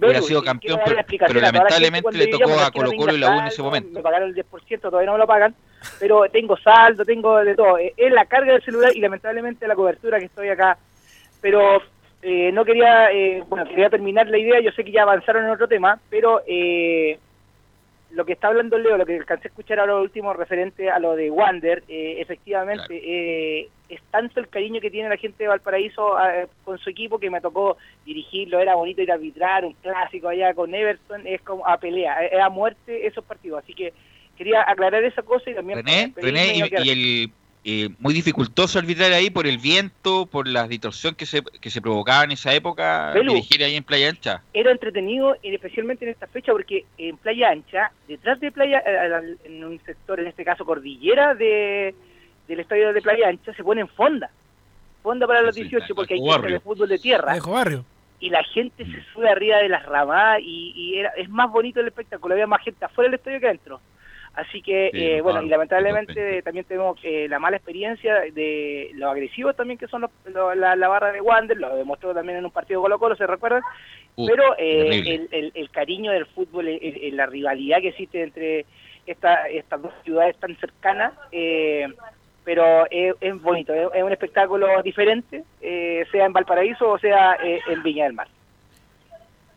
hubiera 0.00 0.22
sido 0.22 0.44
campeón, 0.44 0.78
pero, 1.26 1.40
lamentablemente 1.40 2.16
le 2.16 2.28
tocó 2.28 2.60
a 2.60 2.70
Colo 2.70 2.92
Colo 2.96 3.14
y 3.14 3.18
la 3.18 3.34
U 3.34 3.40
en 3.40 3.46
ese 3.46 3.62
momento. 3.62 3.90
Me 3.94 4.02
pagaron 4.02 4.28
el 4.28 4.34
10%, 4.36 4.80
todavía 4.80 5.06
no 5.06 5.14
me 5.14 5.18
lo 5.18 5.26
pagan, 5.26 5.56
pero 5.98 6.22
tengo 6.30 6.56
saldo, 6.56 7.04
tengo 7.04 7.38
de 7.38 7.56
todo. 7.56 7.78
Eh, 7.78 7.94
es 7.96 8.12
la 8.12 8.26
carga 8.26 8.52
del 8.52 8.62
celular 8.62 8.94
y 8.94 9.00
lamentablemente 9.00 9.66
la 9.66 9.74
cobertura 9.74 10.20
que 10.20 10.26
estoy 10.26 10.50
acá. 10.50 10.78
Pero 11.40 11.82
eh, 12.28 12.50
no 12.50 12.64
quería, 12.64 13.12
eh, 13.12 13.44
bueno, 13.48 13.64
quería 13.68 13.88
terminar 13.88 14.26
la 14.28 14.36
idea, 14.36 14.58
yo 14.58 14.72
sé 14.72 14.82
que 14.82 14.90
ya 14.90 15.02
avanzaron 15.02 15.44
en 15.44 15.50
otro 15.50 15.68
tema, 15.68 16.00
pero 16.10 16.42
eh, 16.48 17.20
lo 18.10 18.24
que 18.24 18.32
está 18.32 18.48
hablando 18.48 18.76
Leo, 18.76 18.96
lo 18.96 19.06
que 19.06 19.14
alcancé 19.14 19.46
a 19.46 19.50
escuchar 19.50 19.78
ahora 19.78 20.00
último 20.00 20.34
referente 20.34 20.90
a 20.90 20.98
lo 20.98 21.14
de 21.14 21.30
Wander, 21.30 21.84
efectivamente, 21.86 23.68
es 23.88 24.00
tanto 24.10 24.40
el 24.40 24.48
cariño 24.48 24.80
que 24.80 24.90
tiene 24.90 25.08
la 25.08 25.16
gente 25.16 25.44
de 25.44 25.48
Valparaíso 25.48 26.16
con 26.64 26.78
su 26.78 26.90
equipo 26.90 27.20
que 27.20 27.30
me 27.30 27.40
tocó 27.40 27.76
dirigirlo, 28.04 28.58
era 28.58 28.74
bonito 28.74 29.02
ir 29.02 29.12
a 29.12 29.14
arbitrar, 29.14 29.64
un 29.64 29.74
clásico 29.74 30.26
allá 30.26 30.52
con 30.52 30.74
Everton, 30.74 31.28
es 31.28 31.40
como 31.42 31.64
a 31.64 31.78
pelea, 31.78 32.26
es 32.26 32.40
a 32.40 32.48
muerte 32.48 33.06
esos 33.06 33.24
partidos, 33.24 33.62
así 33.62 33.72
que 33.72 33.92
quería 34.36 34.68
aclarar 34.68 35.04
esa 35.04 35.22
cosa 35.22 35.48
y 35.48 35.54
también... 35.54 35.84
René, 36.16 36.68
y 36.82 36.90
el 36.90 37.30
eh, 37.68 37.88
muy 37.98 38.14
dificultoso 38.14 38.78
arbitrar 38.78 39.12
ahí 39.12 39.28
por 39.28 39.44
el 39.44 39.58
viento, 39.58 40.26
por 40.26 40.46
la 40.46 40.68
distorsión 40.68 41.16
que 41.16 41.26
se, 41.26 41.42
que 41.42 41.68
se 41.68 41.82
provocaba 41.82 42.22
en 42.22 42.30
esa 42.30 42.54
época, 42.54 43.12
dirigir 43.12 43.64
ahí 43.64 43.74
en 43.74 43.82
Playa 43.82 44.08
Ancha. 44.08 44.40
Era 44.54 44.70
entretenido, 44.70 45.34
especialmente 45.42 46.04
en 46.04 46.12
esta 46.12 46.28
fecha, 46.28 46.52
porque 46.52 46.84
en 46.96 47.16
Playa 47.16 47.50
Ancha, 47.50 47.90
detrás 48.06 48.38
de 48.38 48.52
Playa, 48.52 48.84
eh, 48.86 49.36
en 49.46 49.64
un 49.64 49.80
sector, 49.84 50.20
en 50.20 50.28
este 50.28 50.44
caso 50.44 50.64
cordillera 50.64 51.34
de, 51.34 51.92
del 52.46 52.60
estadio 52.60 52.92
de 52.92 53.02
Playa 53.02 53.30
Ancha, 53.30 53.52
se 53.52 53.64
pone 53.64 53.80
en 53.80 53.88
fonda. 53.88 54.30
Fonda 55.02 55.26
para 55.26 55.42
los 55.42 55.56
18, 55.56 55.92
porque 55.96 56.14
hay 56.14 56.20
gente 56.20 56.52
de 56.52 56.60
fútbol 56.60 56.88
de 56.88 56.98
tierra. 56.98 57.36
barrio. 57.44 57.84
Y 58.20 58.30
la 58.30 58.44
gente 58.44 58.84
se 58.86 59.02
sube 59.12 59.28
arriba 59.28 59.56
de 59.56 59.68
las 59.68 59.84
ramas 59.84 60.38
y, 60.40 60.72
y 60.76 60.98
era, 61.00 61.10
es 61.16 61.28
más 61.28 61.50
bonito 61.50 61.80
el 61.80 61.88
espectáculo. 61.88 62.34
Había 62.34 62.46
más 62.46 62.62
gente 62.62 62.84
afuera 62.84 63.10
del 63.10 63.18
estadio 63.18 63.40
que 63.40 63.46
adentro. 63.46 63.80
Así 64.36 64.60
que, 64.60 64.90
eh, 64.92 65.22
bueno, 65.22 65.42
y 65.42 65.48
lamentablemente 65.48 66.42
también 66.42 66.66
tenemos 66.66 66.98
eh, 67.02 67.26
la 67.26 67.38
mala 67.38 67.56
experiencia 67.56 68.20
de 68.34 68.90
los 68.92 69.10
agresivos 69.10 69.56
también 69.56 69.78
que 69.78 69.88
son 69.88 70.02
la, 70.02 70.88
barra 70.88 71.10
de 71.10 71.22
Wander, 71.22 71.56
lo 71.56 71.74
demostró 71.74 72.12
también 72.12 72.38
en 72.38 72.44
un 72.44 72.50
partido 72.50 72.82
Colo 72.82 72.98
Colo, 72.98 73.16
¿se 73.16 73.26
recuerdan? 73.26 73.62
Pero 74.14 74.54
eh, 74.58 75.26
el, 75.54 75.70
cariño 75.70 76.12
del 76.12 76.26
fútbol, 76.26 76.68
la 77.12 77.24
rivalidad 77.24 77.80
que 77.80 77.88
existe 77.88 78.22
entre 78.22 78.66
esta, 79.06 79.48
estas 79.48 79.80
dos 79.80 79.92
ciudades 80.04 80.36
tan 80.36 80.54
cercanas, 80.56 81.14
pero 82.44 82.86
es, 82.90 83.14
bonito, 83.40 83.72
es, 83.72 84.02
un 84.02 84.12
espectáculo 84.12 84.82
diferente, 84.82 85.44
sea 85.60 86.26
en 86.26 86.32
Valparaíso 86.34 86.90
o 86.90 86.98
sea 86.98 87.38
en 87.42 87.82
Viña 87.82 88.04
del 88.04 88.12
Mar. 88.12 88.28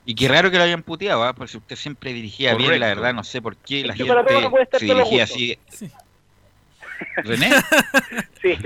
Y 0.10 0.16
qué 0.16 0.28
raro 0.28 0.50
que 0.50 0.58
lo 0.58 0.64
hayan 0.64 0.82
puteado, 0.82 1.24
¿ah? 1.24 1.34
porque 1.34 1.56
usted 1.56 1.76
siempre 1.76 2.12
dirigía 2.14 2.56
bien, 2.56 2.80
la 2.80 2.88
verdad, 2.88 3.14
no 3.14 3.24
sé 3.24 3.44
por 3.44 3.56
qué 3.58 3.86
la 3.86 3.94
gente 3.94 4.12
se 4.80 4.86
dirigía 4.86 5.24
así. 5.24 5.60
¿René? 7.18 7.52
sí. 8.42 8.58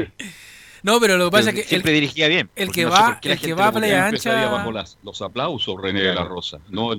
No, 0.84 1.02
pero 1.02 1.18
lo 1.18 1.26
que 1.26 1.32
pasa 1.32 1.50
es 1.50 1.56
que. 1.58 1.64
Siempre 1.64 1.92
dirigía 1.92 2.30
bien. 2.30 2.50
El 2.56 2.72
que 2.72 2.86
va, 2.86 3.20
el 3.22 3.38
que 3.38 3.54
va 3.54 3.68
a 3.68 3.72
Playa 3.74 4.08
Ancha. 4.08 4.50
bajo 4.50 4.72
los 4.72 5.22
aplausos, 5.22 5.76
René 5.82 6.02
de 6.04 6.16
la 6.16 6.24
Rosa. 6.24 6.60
No, 6.70 6.92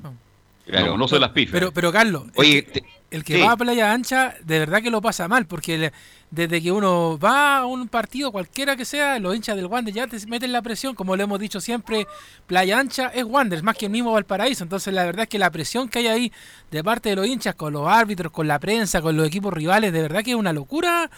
Claro, 0.66 0.98
no, 0.98 1.08
se 1.08 1.18
las 1.18 1.30
pifas. 1.30 1.52
Pero, 1.52 1.72
pero 1.72 1.90
Carlos, 1.90 2.24
Oye, 2.36 2.66
el 3.10 3.24
que, 3.24 3.40
va 3.40 3.52
a 3.52 3.56
Playa 3.56 3.92
Ancha, 3.92 4.34
de 4.42 4.58
verdad 4.58 4.82
que 4.82 4.90
lo 4.90 5.00
pasa 5.00 5.26
mal, 5.26 5.46
porque 5.46 5.90
desde 6.34 6.60
que 6.60 6.72
uno 6.72 7.16
va 7.18 7.58
a 7.58 7.66
un 7.66 7.86
partido, 7.88 8.32
cualquiera 8.32 8.74
que 8.74 8.84
sea, 8.84 9.18
los 9.20 9.36
hinchas 9.36 9.54
del 9.54 9.66
Wander 9.66 9.94
ya 9.94 10.06
te 10.08 10.18
meten 10.26 10.50
la 10.50 10.62
presión, 10.62 10.94
como 10.94 11.14
le 11.14 11.22
hemos 11.22 11.38
dicho 11.38 11.60
siempre, 11.60 12.08
Playa 12.46 12.80
Ancha 12.80 13.06
es 13.08 13.24
Wander, 13.24 13.58
es 13.58 13.62
más 13.62 13.76
que 13.76 13.86
el 13.86 13.92
mismo 13.92 14.12
Valparaíso. 14.12 14.64
Entonces, 14.64 14.92
la 14.92 15.04
verdad 15.04 15.22
es 15.22 15.28
que 15.28 15.38
la 15.38 15.50
presión 15.50 15.88
que 15.88 16.00
hay 16.00 16.06
ahí 16.08 16.32
de 16.72 16.82
parte 16.82 17.10
de 17.10 17.16
los 17.16 17.26
hinchas, 17.26 17.54
con 17.54 17.72
los 17.72 17.86
árbitros, 17.86 18.32
con 18.32 18.48
la 18.48 18.58
prensa, 18.58 19.00
con 19.00 19.16
los 19.16 19.26
equipos 19.26 19.52
rivales, 19.52 19.92
de 19.92 20.02
verdad 20.02 20.24
que 20.24 20.32
es 20.32 20.36
una 20.36 20.52
locura, 20.52 21.08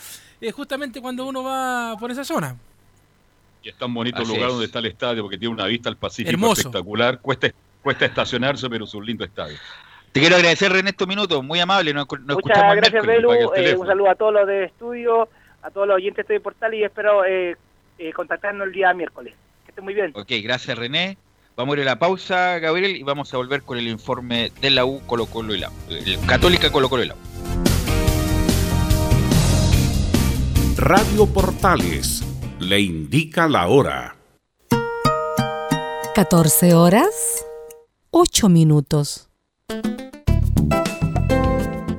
es 0.40 0.52
justamente 0.54 1.00
cuando 1.00 1.24
uno 1.24 1.42
va 1.42 1.96
por 1.98 2.10
esa 2.10 2.24
zona. 2.24 2.56
Y 3.62 3.70
es 3.70 3.76
tan 3.76 3.92
bonito 3.94 4.20
el 4.20 4.28
lugar 4.28 4.50
donde 4.50 4.66
está 4.66 4.80
el 4.80 4.86
estadio, 4.86 5.22
porque 5.22 5.38
tiene 5.38 5.54
una 5.54 5.66
vista 5.66 5.88
al 5.88 5.96
Pacífico 5.96 6.52
espectacular. 6.52 7.20
Cuesta 7.20 7.50
Cuesta 7.86 8.04
estacionarse, 8.04 8.68
pero 8.68 8.84
es 8.84 8.92
un 8.94 9.06
lindo 9.06 9.24
estadio. 9.24 9.56
Te 10.16 10.20
quiero 10.20 10.36
agradecer, 10.36 10.72
René, 10.72 10.88
estos 10.88 11.06
minutos, 11.06 11.44
muy 11.44 11.60
amable. 11.60 11.92
Nos, 11.92 12.06
nos 12.24 12.36
Muchas 12.36 12.74
gracias. 12.74 13.04
Belu. 13.04 13.34
Eh, 13.54 13.76
un 13.76 13.86
saludo 13.86 14.08
a 14.08 14.14
todos 14.14 14.32
los 14.32 14.46
de 14.46 14.64
estudio, 14.64 15.28
a 15.60 15.70
todos 15.70 15.86
los 15.86 15.96
oyentes 15.96 16.26
de 16.26 16.40
Portal 16.40 16.72
y 16.72 16.84
espero 16.84 17.26
eh, 17.26 17.54
eh, 17.98 18.12
contactarnos 18.14 18.66
el 18.66 18.72
día 18.72 18.94
miércoles. 18.94 19.34
Que 19.66 19.72
estén 19.72 19.84
muy 19.84 19.92
bien. 19.92 20.12
Ok, 20.14 20.32
gracias, 20.42 20.78
René. 20.78 21.18
Vamos 21.54 21.76
a 21.76 21.80
ir 21.80 21.82
a 21.82 21.90
la 21.90 21.98
pausa, 21.98 22.58
Gabriel, 22.60 22.96
y 22.96 23.02
vamos 23.02 23.34
a 23.34 23.36
volver 23.36 23.60
con 23.60 23.76
el 23.76 23.88
informe 23.88 24.52
de 24.58 24.70
la 24.70 24.86
U 24.86 25.02
Colo 25.06 25.26
Colo 25.26 25.54
y 25.54 25.58
la 25.58 25.70
Católica 26.26 26.72
Colo 26.72 26.88
Colo 26.88 27.02
y 27.02 27.08
la 27.08 27.14
U. 27.14 27.18
Radio 30.78 31.26
Portales 31.26 32.24
le 32.58 32.80
indica 32.80 33.48
la 33.48 33.68
hora. 33.68 34.16
14 36.14 36.72
horas, 36.72 37.44
8 38.12 38.48
minutos. 38.48 39.28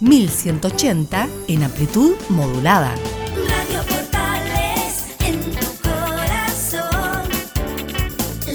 ...1180 0.00 1.28
en 1.48 1.62
amplitud 1.64 2.14
modulada. 2.28 2.94
Radio 2.94 3.80
Portales 3.88 5.16
en 5.20 5.40
tu 5.40 5.66
corazón, 5.82 7.28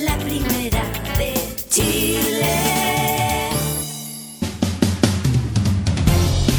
la 0.05 0.17
primera 0.19 0.83
de 1.17 1.33
Chile. 1.69 2.47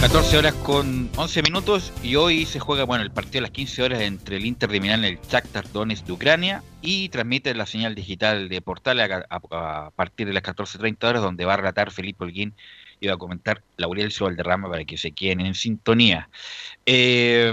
14 0.02 0.36
horas 0.36 0.54
con 0.62 1.08
11 1.16 1.42
minutos 1.42 1.90
y 2.02 2.16
hoy 2.16 2.44
se 2.44 2.60
juega 2.60 2.84
bueno 2.84 3.02
el 3.02 3.10
partido 3.10 3.38
a 3.38 3.42
las 3.42 3.50
15 3.52 3.82
horas 3.84 4.00
entre 4.02 4.36
el 4.36 4.44
Inter 4.44 4.70
de 4.70 4.80
Milán 4.80 5.02
y 5.04 5.06
el 5.08 5.18
Shakhtar 5.22 5.72
Donetsk 5.72 6.04
de 6.04 6.12
Ucrania 6.12 6.62
y 6.82 7.08
transmite 7.08 7.54
la 7.54 7.64
señal 7.64 7.94
digital 7.94 8.50
de 8.50 8.60
Portal 8.60 9.00
a, 9.00 9.24
a- 9.30 9.86
a 9.86 9.90
partir 9.92 10.26
de 10.26 10.34
las 10.34 10.42
14.30 10.42 11.08
horas 11.08 11.22
donde 11.22 11.46
va 11.46 11.54
a 11.54 11.56
relatar 11.56 11.90
Felipe 11.90 12.22
Holguín 12.24 12.52
va 13.06 13.14
a 13.14 13.18
comentar 13.18 13.62
Laurelcio 13.76 14.26
Valderrama 14.26 14.68
para 14.70 14.84
que 14.84 14.96
se 14.96 15.12
queden 15.12 15.40
en 15.40 15.54
sintonía. 15.54 16.28
Eh, 16.86 17.52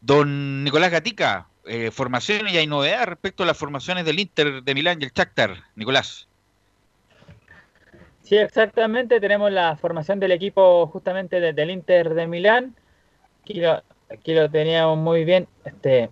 don 0.00 0.64
Nicolás 0.64 0.90
Gatica, 0.90 1.46
eh, 1.66 1.90
formaciones 1.90 2.52
y 2.52 2.58
hay 2.58 2.66
novedades 2.66 3.06
respecto 3.06 3.42
a 3.42 3.46
las 3.46 3.56
formaciones 3.56 4.04
del 4.04 4.18
Inter 4.20 4.62
de 4.62 4.74
Milán 4.74 5.00
y 5.00 5.04
el 5.06 5.12
Shakhtar. 5.12 5.56
Nicolás. 5.76 6.28
Sí, 8.22 8.36
exactamente. 8.36 9.20
Tenemos 9.20 9.50
la 9.52 9.76
formación 9.76 10.18
del 10.20 10.32
equipo 10.32 10.86
justamente 10.88 11.40
de- 11.40 11.52
del 11.52 11.70
Inter 11.70 12.14
de 12.14 12.26
Milán. 12.26 12.74
Aquí 13.42 13.60
lo, 13.60 13.82
aquí 14.10 14.34
lo 14.34 14.50
teníamos 14.50 14.96
muy 14.98 15.24
bien. 15.24 15.46
Este. 15.64 16.10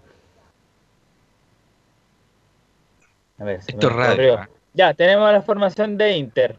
A 3.38 3.44
ver, 3.44 3.60
Esto 3.66 3.88
es 3.88 3.92
radio. 3.94 4.38
¿ah? 4.38 4.48
Ya, 4.74 4.94
tenemos 4.94 5.32
la 5.32 5.42
formación 5.42 5.96
de 5.98 6.16
Inter. 6.16 6.58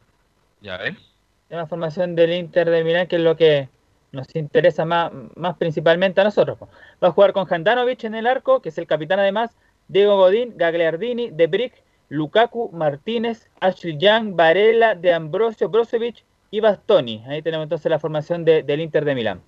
Ya. 0.61 0.77
Tenemos 0.79 1.12
la 1.57 1.67
formación 1.67 2.15
del 2.15 2.33
Inter 2.33 2.69
de 2.69 2.83
Milán, 2.83 3.07
que 3.07 3.17
es 3.17 3.21
lo 3.21 3.35
que 3.35 3.69
nos 4.11 4.27
interesa 4.35 4.85
más, 4.85 5.11
más 5.35 5.57
principalmente 5.57 6.21
a 6.21 6.23
nosotros. 6.23 6.57
Va 7.03 7.07
a 7.07 7.11
jugar 7.11 7.33
con 7.33 7.51
Handanovic 7.51 8.03
en 8.03 8.15
el 8.15 8.27
arco, 8.27 8.61
que 8.61 8.69
es 8.69 8.77
el 8.77 8.87
capitán 8.87 9.19
además, 9.19 9.51
Diego 9.87 10.17
Godín, 10.17 10.53
Gagliardini, 10.55 11.29
De 11.31 11.47
Brick, 11.47 11.73
Lukaku, 12.09 12.69
Martínez, 12.71 13.49
Ashley 13.59 13.97
Young, 13.97 14.35
Varela, 14.35 14.93
De 14.95 15.13
Ambrosio, 15.13 15.69
Brozovic 15.69 16.23
y 16.51 16.59
Bastoni. 16.59 17.23
Ahí 17.27 17.41
tenemos 17.41 17.63
entonces 17.63 17.89
la 17.89 17.97
formación 17.99 18.45
de- 18.45 18.61
del 18.61 18.81
Inter 18.81 19.03
de 19.03 19.15
Milán. 19.15 19.41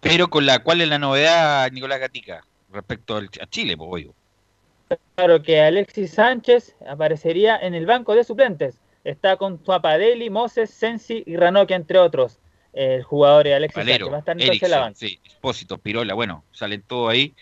Pero 0.00 0.28
con 0.28 0.44
la 0.46 0.58
cual 0.60 0.80
es 0.80 0.88
la 0.88 0.98
novedad, 0.98 1.70
Nicolás 1.70 2.00
Gatica, 2.00 2.42
respecto 2.72 3.16
al- 3.16 3.30
a 3.40 3.46
Chile, 3.46 3.76
pues. 3.76 4.06
Claro 5.14 5.40
que 5.42 5.60
Alexis 5.60 6.10
Sánchez 6.12 6.74
aparecería 6.88 7.56
en 7.58 7.74
el 7.74 7.86
banco 7.86 8.14
de 8.16 8.24
suplentes. 8.24 8.79
Está 9.04 9.36
con 9.36 9.58
Tuapadeli, 9.62 10.28
Moses, 10.30 10.70
Sensi 10.70 11.22
y 11.26 11.36
Ranocchia, 11.36 11.76
entre 11.76 11.98
otros. 11.98 12.38
El 12.72 13.02
jugador 13.02 13.44
de 13.44 13.54
Alexis 13.54 13.76
Valero, 13.76 14.06
Sánchez 14.06 14.12
va 14.12 14.16
a 14.16 14.18
estar 14.20 14.32
entonces 14.40 14.62
en 14.62 14.70
la 14.70 14.76
Eriksen, 14.76 14.80
banca. 14.80 14.98
sí, 14.98 15.20
Espósito, 15.24 15.78
Pirola, 15.78 16.14
bueno, 16.14 16.44
salen 16.52 16.82
todos 16.82 17.10
ahí, 17.10 17.34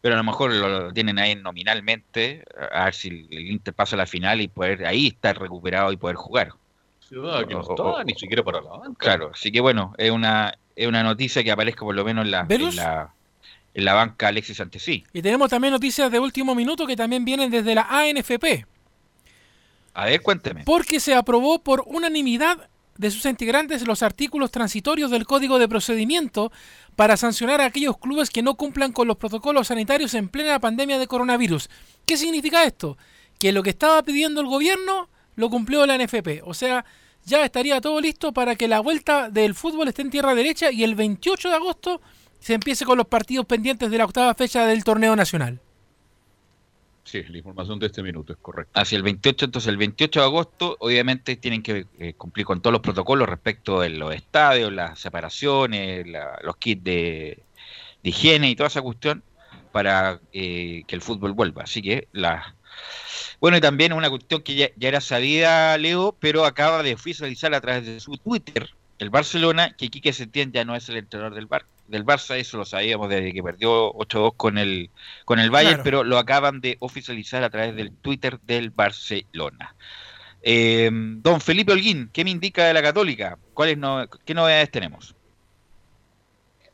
pero 0.00 0.14
a 0.14 0.18
lo 0.18 0.24
mejor 0.24 0.52
lo, 0.52 0.68
lo 0.68 0.92
tienen 0.92 1.18
ahí 1.18 1.34
nominalmente, 1.34 2.44
a 2.70 2.84
ver 2.84 2.94
si 2.94 3.08
el 3.08 3.50
Inter 3.50 3.74
pasa 3.74 3.96
a 3.96 3.98
la 3.98 4.06
final 4.06 4.40
y 4.40 4.48
poder 4.48 4.86
ahí 4.86 5.08
estar 5.08 5.38
recuperado 5.40 5.90
y 5.90 5.96
poder 5.96 6.16
jugar. 6.16 6.52
Ciudad 7.00 7.46
que 7.46 7.54
no 7.54 7.60
O- 7.60 7.62
está 7.62 7.82
o- 7.82 8.04
ni 8.04 8.14
siquiera 8.14 8.42
para 8.42 8.60
la 8.60 8.70
banca. 8.70 8.98
Claro, 8.98 9.30
así 9.32 9.50
que 9.50 9.60
bueno, 9.60 9.92
es 9.98 10.10
una, 10.10 10.54
es 10.76 10.86
una 10.86 11.02
noticia 11.02 11.42
que 11.42 11.50
aparezca 11.50 11.80
por 11.80 11.94
lo 11.94 12.04
menos 12.04 12.24
en 12.26 12.30
la, 12.30 12.46
en 12.48 12.76
la, 12.76 13.14
en 13.74 13.84
la 13.84 13.94
banca 13.94 14.28
Alexis 14.28 14.60
Antesí. 14.60 15.04
Y 15.12 15.22
tenemos 15.22 15.50
también 15.50 15.72
noticias 15.72 16.10
de 16.12 16.20
último 16.20 16.54
minuto 16.54 16.86
que 16.86 16.94
también 16.96 17.24
vienen 17.24 17.50
desde 17.50 17.74
la 17.74 17.86
ANFP. 17.90 18.66
A 19.96 20.04
ver, 20.04 20.20
cuénteme. 20.20 20.62
Porque 20.64 21.00
se 21.00 21.14
aprobó 21.14 21.58
por 21.60 21.82
unanimidad 21.86 22.68
de 22.98 23.10
sus 23.10 23.24
integrantes 23.24 23.86
los 23.86 24.02
artículos 24.02 24.50
transitorios 24.50 25.10
del 25.10 25.24
Código 25.24 25.58
de 25.58 25.68
Procedimiento 25.68 26.52
para 26.96 27.16
sancionar 27.16 27.62
a 27.62 27.64
aquellos 27.64 27.96
clubes 27.96 28.28
que 28.28 28.42
no 28.42 28.56
cumplan 28.56 28.92
con 28.92 29.08
los 29.08 29.16
protocolos 29.16 29.68
sanitarios 29.68 30.12
en 30.12 30.28
plena 30.28 30.60
pandemia 30.60 30.98
de 30.98 31.06
coronavirus. 31.06 31.70
¿Qué 32.04 32.18
significa 32.18 32.64
esto? 32.64 32.98
Que 33.38 33.52
lo 33.52 33.62
que 33.62 33.70
estaba 33.70 34.02
pidiendo 34.02 34.42
el 34.42 34.48
gobierno 34.48 35.08
lo 35.34 35.48
cumplió 35.48 35.86
la 35.86 35.96
NFP. 35.96 36.42
O 36.44 36.52
sea, 36.52 36.84
ya 37.24 37.42
estaría 37.42 37.80
todo 37.80 37.98
listo 37.98 38.34
para 38.34 38.54
que 38.54 38.68
la 38.68 38.80
vuelta 38.80 39.30
del 39.30 39.54
fútbol 39.54 39.88
esté 39.88 40.02
en 40.02 40.10
tierra 40.10 40.34
derecha 40.34 40.70
y 40.70 40.84
el 40.84 40.94
28 40.94 41.48
de 41.48 41.54
agosto 41.54 42.02
se 42.38 42.52
empiece 42.52 42.84
con 42.84 42.98
los 42.98 43.06
partidos 43.06 43.46
pendientes 43.46 43.90
de 43.90 43.96
la 43.96 44.04
octava 44.04 44.34
fecha 44.34 44.66
del 44.66 44.84
torneo 44.84 45.16
nacional. 45.16 45.62
Sí, 47.06 47.22
la 47.22 47.38
información 47.38 47.78
de 47.78 47.86
este 47.86 48.02
minuto 48.02 48.32
es 48.32 48.38
correcta. 48.40 48.80
Hacia 48.80 48.96
el 48.96 49.04
28, 49.04 49.44
entonces 49.44 49.68
el 49.68 49.76
28 49.76 50.20
de 50.20 50.26
agosto, 50.26 50.76
obviamente 50.80 51.36
tienen 51.36 51.62
que 51.62 51.86
eh, 52.00 52.14
cumplir 52.14 52.44
con 52.44 52.60
todos 52.60 52.72
los 52.72 52.82
protocolos 52.82 53.28
respecto 53.28 53.80
de 53.80 53.90
los 53.90 54.12
estadios, 54.12 54.72
las 54.72 54.98
separaciones, 54.98 56.04
la- 56.08 56.36
los 56.42 56.56
kits 56.56 56.82
de, 56.82 57.44
higiene 58.02 58.50
y 58.50 58.56
toda 58.56 58.66
esa 58.66 58.82
cuestión 58.82 59.22
para 59.70 60.20
eh, 60.32 60.82
que 60.88 60.94
el 60.96 61.00
fútbol 61.00 61.32
vuelva. 61.32 61.62
Así 61.62 61.80
que 61.80 62.08
la... 62.12 62.56
Bueno, 63.40 63.56
y 63.56 63.60
también 63.60 63.92
una 63.92 64.10
cuestión 64.10 64.42
que 64.42 64.56
ya, 64.56 64.68
era 64.80 65.00
sabida, 65.00 65.78
Leo, 65.78 66.16
pero 66.18 66.44
acaba 66.44 66.82
de 66.82 66.94
oficializar 66.94 67.54
a 67.54 67.60
través 67.60 67.86
de 67.86 68.00
su 68.00 68.16
Twitter 68.16 68.68
el 68.98 69.10
Barcelona 69.10 69.74
que 69.76 69.90
Quique 69.90 70.12
Setién 70.12 70.50
ya 70.52 70.64
no 70.64 70.74
es 70.74 70.88
el 70.88 70.96
entrenador 70.96 71.34
del, 71.34 71.46
Bar 71.46 71.66
del 71.88 72.04
Barça, 72.04 72.36
eso 72.36 72.56
lo 72.58 72.64
sabíamos 72.64 73.08
desde 73.08 73.32
que 73.32 73.42
perdió 73.42 73.92
8-2 73.94 74.34
con 74.36 74.58
el, 74.58 74.90
con 75.24 75.38
el 75.38 75.50
Bayern, 75.50 75.74
Claro. 75.76 75.84
pero 75.84 76.04
lo 76.04 76.18
acaban 76.18 76.60
de 76.60 76.76
oficializar 76.80 77.42
a 77.44 77.50
través 77.50 77.74
del 77.76 77.92
Twitter 77.92 78.40
del 78.40 78.70
Barcelona. 78.70 79.74
Eh, 80.42 80.90
don 80.92 81.40
Felipe 81.40 81.72
Holguín, 81.72 82.10
¿qué 82.12 82.22
me 82.24 82.30
indica 82.30 82.64
de 82.66 82.74
la 82.74 82.82
Católica? 82.82 83.38
¿Cuáles 83.54 83.78
no, 83.78 84.06
¿Qué 84.24 84.34
novedades 84.34 84.70
tenemos? 84.70 85.14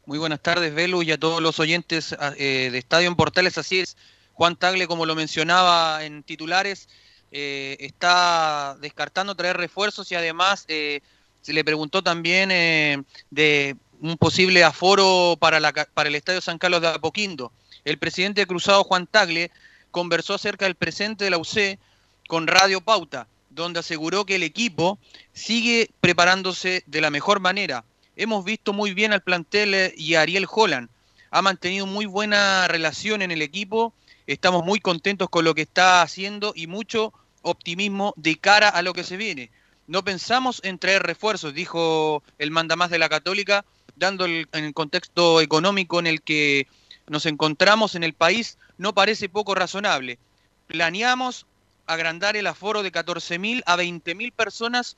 Muy 0.05 0.19
buenas 0.19 0.41
tardes, 0.41 0.75
Velu, 0.75 1.03
y 1.03 1.13
a 1.13 1.19
todos 1.19 1.41
los 1.41 1.61
oyentes 1.61 2.13
a- 2.13 2.35
eh, 2.37 2.71
de 2.73 2.79
Estadio 2.79 3.09
en 3.09 3.15
Portales. 3.15 3.57
Así 3.57 3.79
es, 3.81 3.97
Juan 4.35 4.57
Tagle, 4.57 4.87
como 4.87 5.07
lo 5.07 5.15
mencionaba 5.15 6.05
en 6.05 6.23
titulares, 6.25 6.89
eh, 7.31 7.77
está 7.81 8.77
descartando 8.81 9.35
traer 9.35 9.57
refuerzos 9.57 10.11
y 10.11 10.17
además 10.17 10.65
eh, 10.69 11.01
se 11.41 11.53
le 11.53 11.65
preguntó 11.65 12.03
también 12.03 12.51
eh, 12.51 13.03
de 13.31 13.77
un 14.03 14.17
posible 14.19 14.65
aforo 14.65 15.37
para, 15.39 15.61
la 15.61 15.73
para 15.73 16.09
el 16.09 16.17
Estadio 16.17 16.41
San 16.41 16.59
Carlos 16.59 16.81
de 16.81 16.89
Apoquindo. 16.89 17.53
El 17.85 17.99
presidente 17.99 18.41
de 18.41 18.47
Cruzado, 18.47 18.83
Juan 18.83 19.07
Tagle, 19.07 19.53
conversó 19.93 20.35
acerca 20.35 20.65
del 20.65 20.75
presente 20.75 21.25
de 21.25 21.31
la 21.31 21.39
UC 21.39 21.79
con 22.27 22.49
Radio 22.49 22.81
Pauta, 22.81 23.29
donde 23.51 23.79
aseguró 23.79 24.27
que 24.27 24.35
el 24.35 24.43
equipo 24.43 24.99
sigue 25.33 25.91
preparándose 26.01 26.83
de 26.87 27.01
la 27.01 27.11
mejor 27.11 27.39
manera. 27.39 27.85
Hemos 28.17 28.45
visto 28.45 28.73
muy 28.73 28.93
bien 28.93 29.13
al 29.13 29.23
plantel 29.23 29.75
eh, 29.75 29.95
y 29.97 30.15
a 30.15 30.23
Ariel 30.23 30.49
Holland. 30.51 30.89
Ha 31.31 31.41
mantenido 31.41 31.87
muy 31.87 32.07
buena 32.07 32.67
relación 32.67 33.23
en 33.23 33.31
el 33.31 33.41
equipo. 33.41 33.95
Estamos 34.27 34.65
muy 34.65 34.81
contentos 34.81 35.29
con 35.31 35.45
lo 35.45 35.55
que 35.55 35.63
está 35.63 36.03
haciendo 36.03 36.53
y 36.57 36.67
mucho 36.67 37.13
optimismo 37.43 38.15
de 38.17 38.37
cara 38.37 38.69
a 38.69 38.83
lo 38.83 38.95
que 38.95 39.05
se 39.05 39.17
viene. 39.17 39.51
No 39.87 40.03
pensamos 40.05 40.61
en 40.65 40.79
traer 40.79 41.03
refuerzos, 41.03 41.55
dijo 41.55 42.23
el 42.39 42.51
mandamás 42.51 42.91
de 42.91 42.99
la 42.99 43.09
Católica, 43.09 43.65
dando 44.03 44.25
el, 44.25 44.49
en 44.53 44.65
el 44.65 44.75
contexto 44.75 45.41
económico 45.41 46.01
en 46.01 46.09
el 46.09 46.23
que 46.23 46.67
nos 47.09 47.25
encontramos 47.25 47.95
en 47.95 48.03
el 48.03 48.15
país, 48.15 48.59
no 48.77 48.95
parece 48.95 49.29
poco 49.29 49.55
razonable. 49.55 50.19
Planeamos 50.67 51.47
agrandar 51.87 52.37
el 52.37 52.49
aforo 52.49 52.83
de 52.83 52.91
14.000 52.91 53.63
a 53.65 53.77
20.000 53.77 54.33
personas 54.33 54.97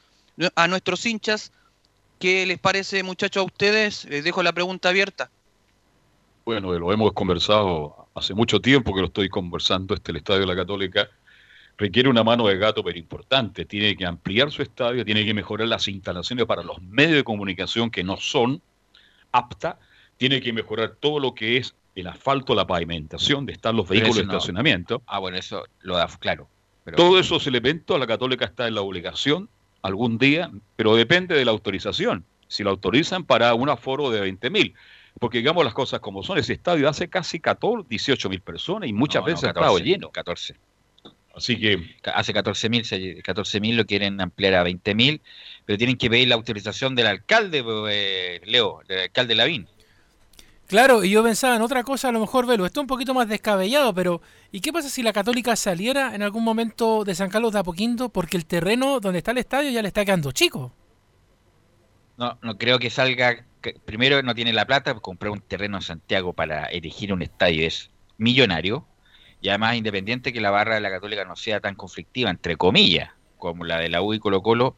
a 0.54 0.68
nuestros 0.68 1.04
hinchas. 1.04 1.52
¿Qué 2.18 2.46
les 2.46 2.58
parece, 2.58 3.02
muchachos, 3.02 3.42
a 3.42 3.44
ustedes? 3.44 4.06
Les 4.06 4.24
dejo 4.24 4.42
la 4.42 4.52
pregunta 4.52 4.88
abierta. 4.88 5.30
Bueno, 6.46 6.72
lo 6.72 6.92
hemos 6.92 7.12
conversado 7.12 8.08
hace 8.14 8.32
mucho 8.32 8.60
tiempo 8.60 8.94
que 8.94 9.00
lo 9.00 9.08
estoy 9.08 9.28
conversando. 9.28 9.94
Este, 9.94 10.12
el 10.12 10.18
Estadio 10.18 10.40
de 10.40 10.46
la 10.46 10.56
Católica 10.56 11.10
requiere 11.76 12.08
una 12.08 12.24
mano 12.24 12.46
de 12.46 12.56
gato, 12.56 12.82
pero 12.82 12.98
importante. 12.98 13.66
Tiene 13.66 13.96
que 13.96 14.06
ampliar 14.06 14.50
su 14.50 14.62
estadio, 14.62 15.04
tiene 15.04 15.26
que 15.26 15.34
mejorar 15.34 15.68
las 15.68 15.88
instalaciones 15.88 16.46
para 16.46 16.62
los 16.62 16.80
medios 16.80 17.16
de 17.16 17.24
comunicación 17.24 17.90
que 17.90 18.02
no 18.02 18.16
son 18.16 18.62
aptas, 19.34 19.76
tiene 20.16 20.40
que 20.40 20.52
mejorar 20.52 20.96
todo 21.00 21.18
lo 21.18 21.34
que 21.34 21.56
es 21.56 21.74
el 21.94 22.06
asfalto, 22.06 22.54
la 22.54 22.66
pavimentación, 22.66 23.46
de 23.46 23.52
estar 23.52 23.74
los 23.74 23.88
vehículos 23.88 24.16
de 24.16 24.24
no. 24.24 24.32
estacionamiento. 24.32 25.02
Ah, 25.06 25.18
bueno, 25.18 25.36
eso 25.36 25.64
lo 25.80 25.96
da 25.96 26.08
claro. 26.18 26.48
Pero, 26.84 26.96
Todos 26.96 27.26
esos 27.26 27.46
elementos, 27.46 27.98
la 27.98 28.06
Católica 28.06 28.44
está 28.44 28.68
en 28.68 28.74
la 28.74 28.82
obligación 28.82 29.48
algún 29.82 30.18
día, 30.18 30.50
pero 30.76 30.96
depende 30.96 31.34
de 31.34 31.44
la 31.44 31.50
autorización. 31.50 32.24
Si 32.48 32.62
lo 32.62 32.70
autorizan 32.70 33.24
para 33.24 33.54
un 33.54 33.68
aforo 33.68 34.10
de 34.10 34.22
20.000, 34.22 34.74
porque 35.18 35.38
digamos 35.38 35.64
las 35.64 35.74
cosas 35.74 36.00
como 36.00 36.22
son, 36.22 36.38
ese 36.38 36.52
estadio 36.52 36.88
hace 36.88 37.08
casi 37.08 37.40
14, 37.40 37.86
18 37.88 38.28
mil 38.28 38.40
personas 38.40 38.88
y 38.88 38.92
muchas 38.92 39.22
No, 39.22 39.28
no, 39.28 39.32
veces 39.32 39.44
ha 39.44 39.52
14, 39.52 39.66
estado 39.66 39.78
lleno. 39.84 40.10
14. 40.10 40.56
Así 41.36 41.58
que 41.58 41.96
Hace 42.14 42.32
14.000, 42.32 42.84
se- 42.84 43.22
14.000 43.22 43.76
lo 43.76 43.86
quieren 43.86 44.20
ampliar 44.20 44.54
a 44.54 44.62
20.000, 44.64 45.20
pero 45.66 45.76
tienen 45.78 45.96
que 45.96 46.08
pedir 46.08 46.28
la 46.28 46.34
autorización 46.36 46.94
del 46.94 47.06
alcalde, 47.08 47.64
eh, 47.90 48.40
Leo, 48.44 48.80
del 48.86 49.00
alcalde 49.00 49.34
Lavín. 49.34 49.66
Claro, 50.66 51.04
y 51.04 51.10
yo 51.10 51.22
pensaba 51.22 51.56
en 51.56 51.62
otra 51.62 51.82
cosa, 51.82 52.08
a 52.08 52.12
lo 52.12 52.20
mejor, 52.20 52.46
Velo, 52.46 52.64
esto 52.64 52.80
es 52.80 52.82
un 52.84 52.86
poquito 52.86 53.12
más 53.12 53.28
descabellado, 53.28 53.92
pero 53.94 54.22
¿y 54.50 54.60
qué 54.60 54.72
pasa 54.72 54.88
si 54.88 55.02
la 55.02 55.12
Católica 55.12 55.56
saliera 55.56 56.14
en 56.14 56.22
algún 56.22 56.42
momento 56.42 57.04
de 57.04 57.14
San 57.14 57.28
Carlos 57.28 57.52
de 57.52 57.58
Apoquindo 57.58 58.08
porque 58.08 58.36
el 58.38 58.46
terreno 58.46 58.98
donde 59.00 59.18
está 59.18 59.32
el 59.32 59.38
estadio 59.38 59.70
ya 59.70 59.82
le 59.82 59.88
está 59.88 60.04
quedando 60.04 60.32
chico? 60.32 60.72
No, 62.16 62.38
no 62.42 62.56
creo 62.58 62.78
que 62.78 62.90
salga. 62.90 63.44
que- 63.60 63.74
primero, 63.84 64.22
no 64.22 64.34
tiene 64.34 64.52
la 64.52 64.66
plata, 64.66 64.94
comprar 64.94 65.32
un 65.32 65.40
terreno 65.40 65.78
en 65.78 65.82
Santiago 65.82 66.32
para 66.34 66.66
erigir 66.66 67.12
un 67.14 67.22
estadio 67.22 67.66
es 67.66 67.90
millonario. 68.18 68.86
Y 69.44 69.50
además, 69.50 69.76
independiente 69.76 70.32
que 70.32 70.40
la 70.40 70.50
barra 70.50 70.76
de 70.76 70.80
la 70.80 70.88
Católica 70.88 71.26
no 71.26 71.36
sea 71.36 71.60
tan 71.60 71.74
conflictiva, 71.74 72.30
entre 72.30 72.56
comillas, 72.56 73.10
como 73.36 73.64
la 73.64 73.78
de 73.78 73.90
la 73.90 74.00
U 74.00 74.14
y 74.14 74.18
Colo 74.18 74.40
Colo, 74.42 74.74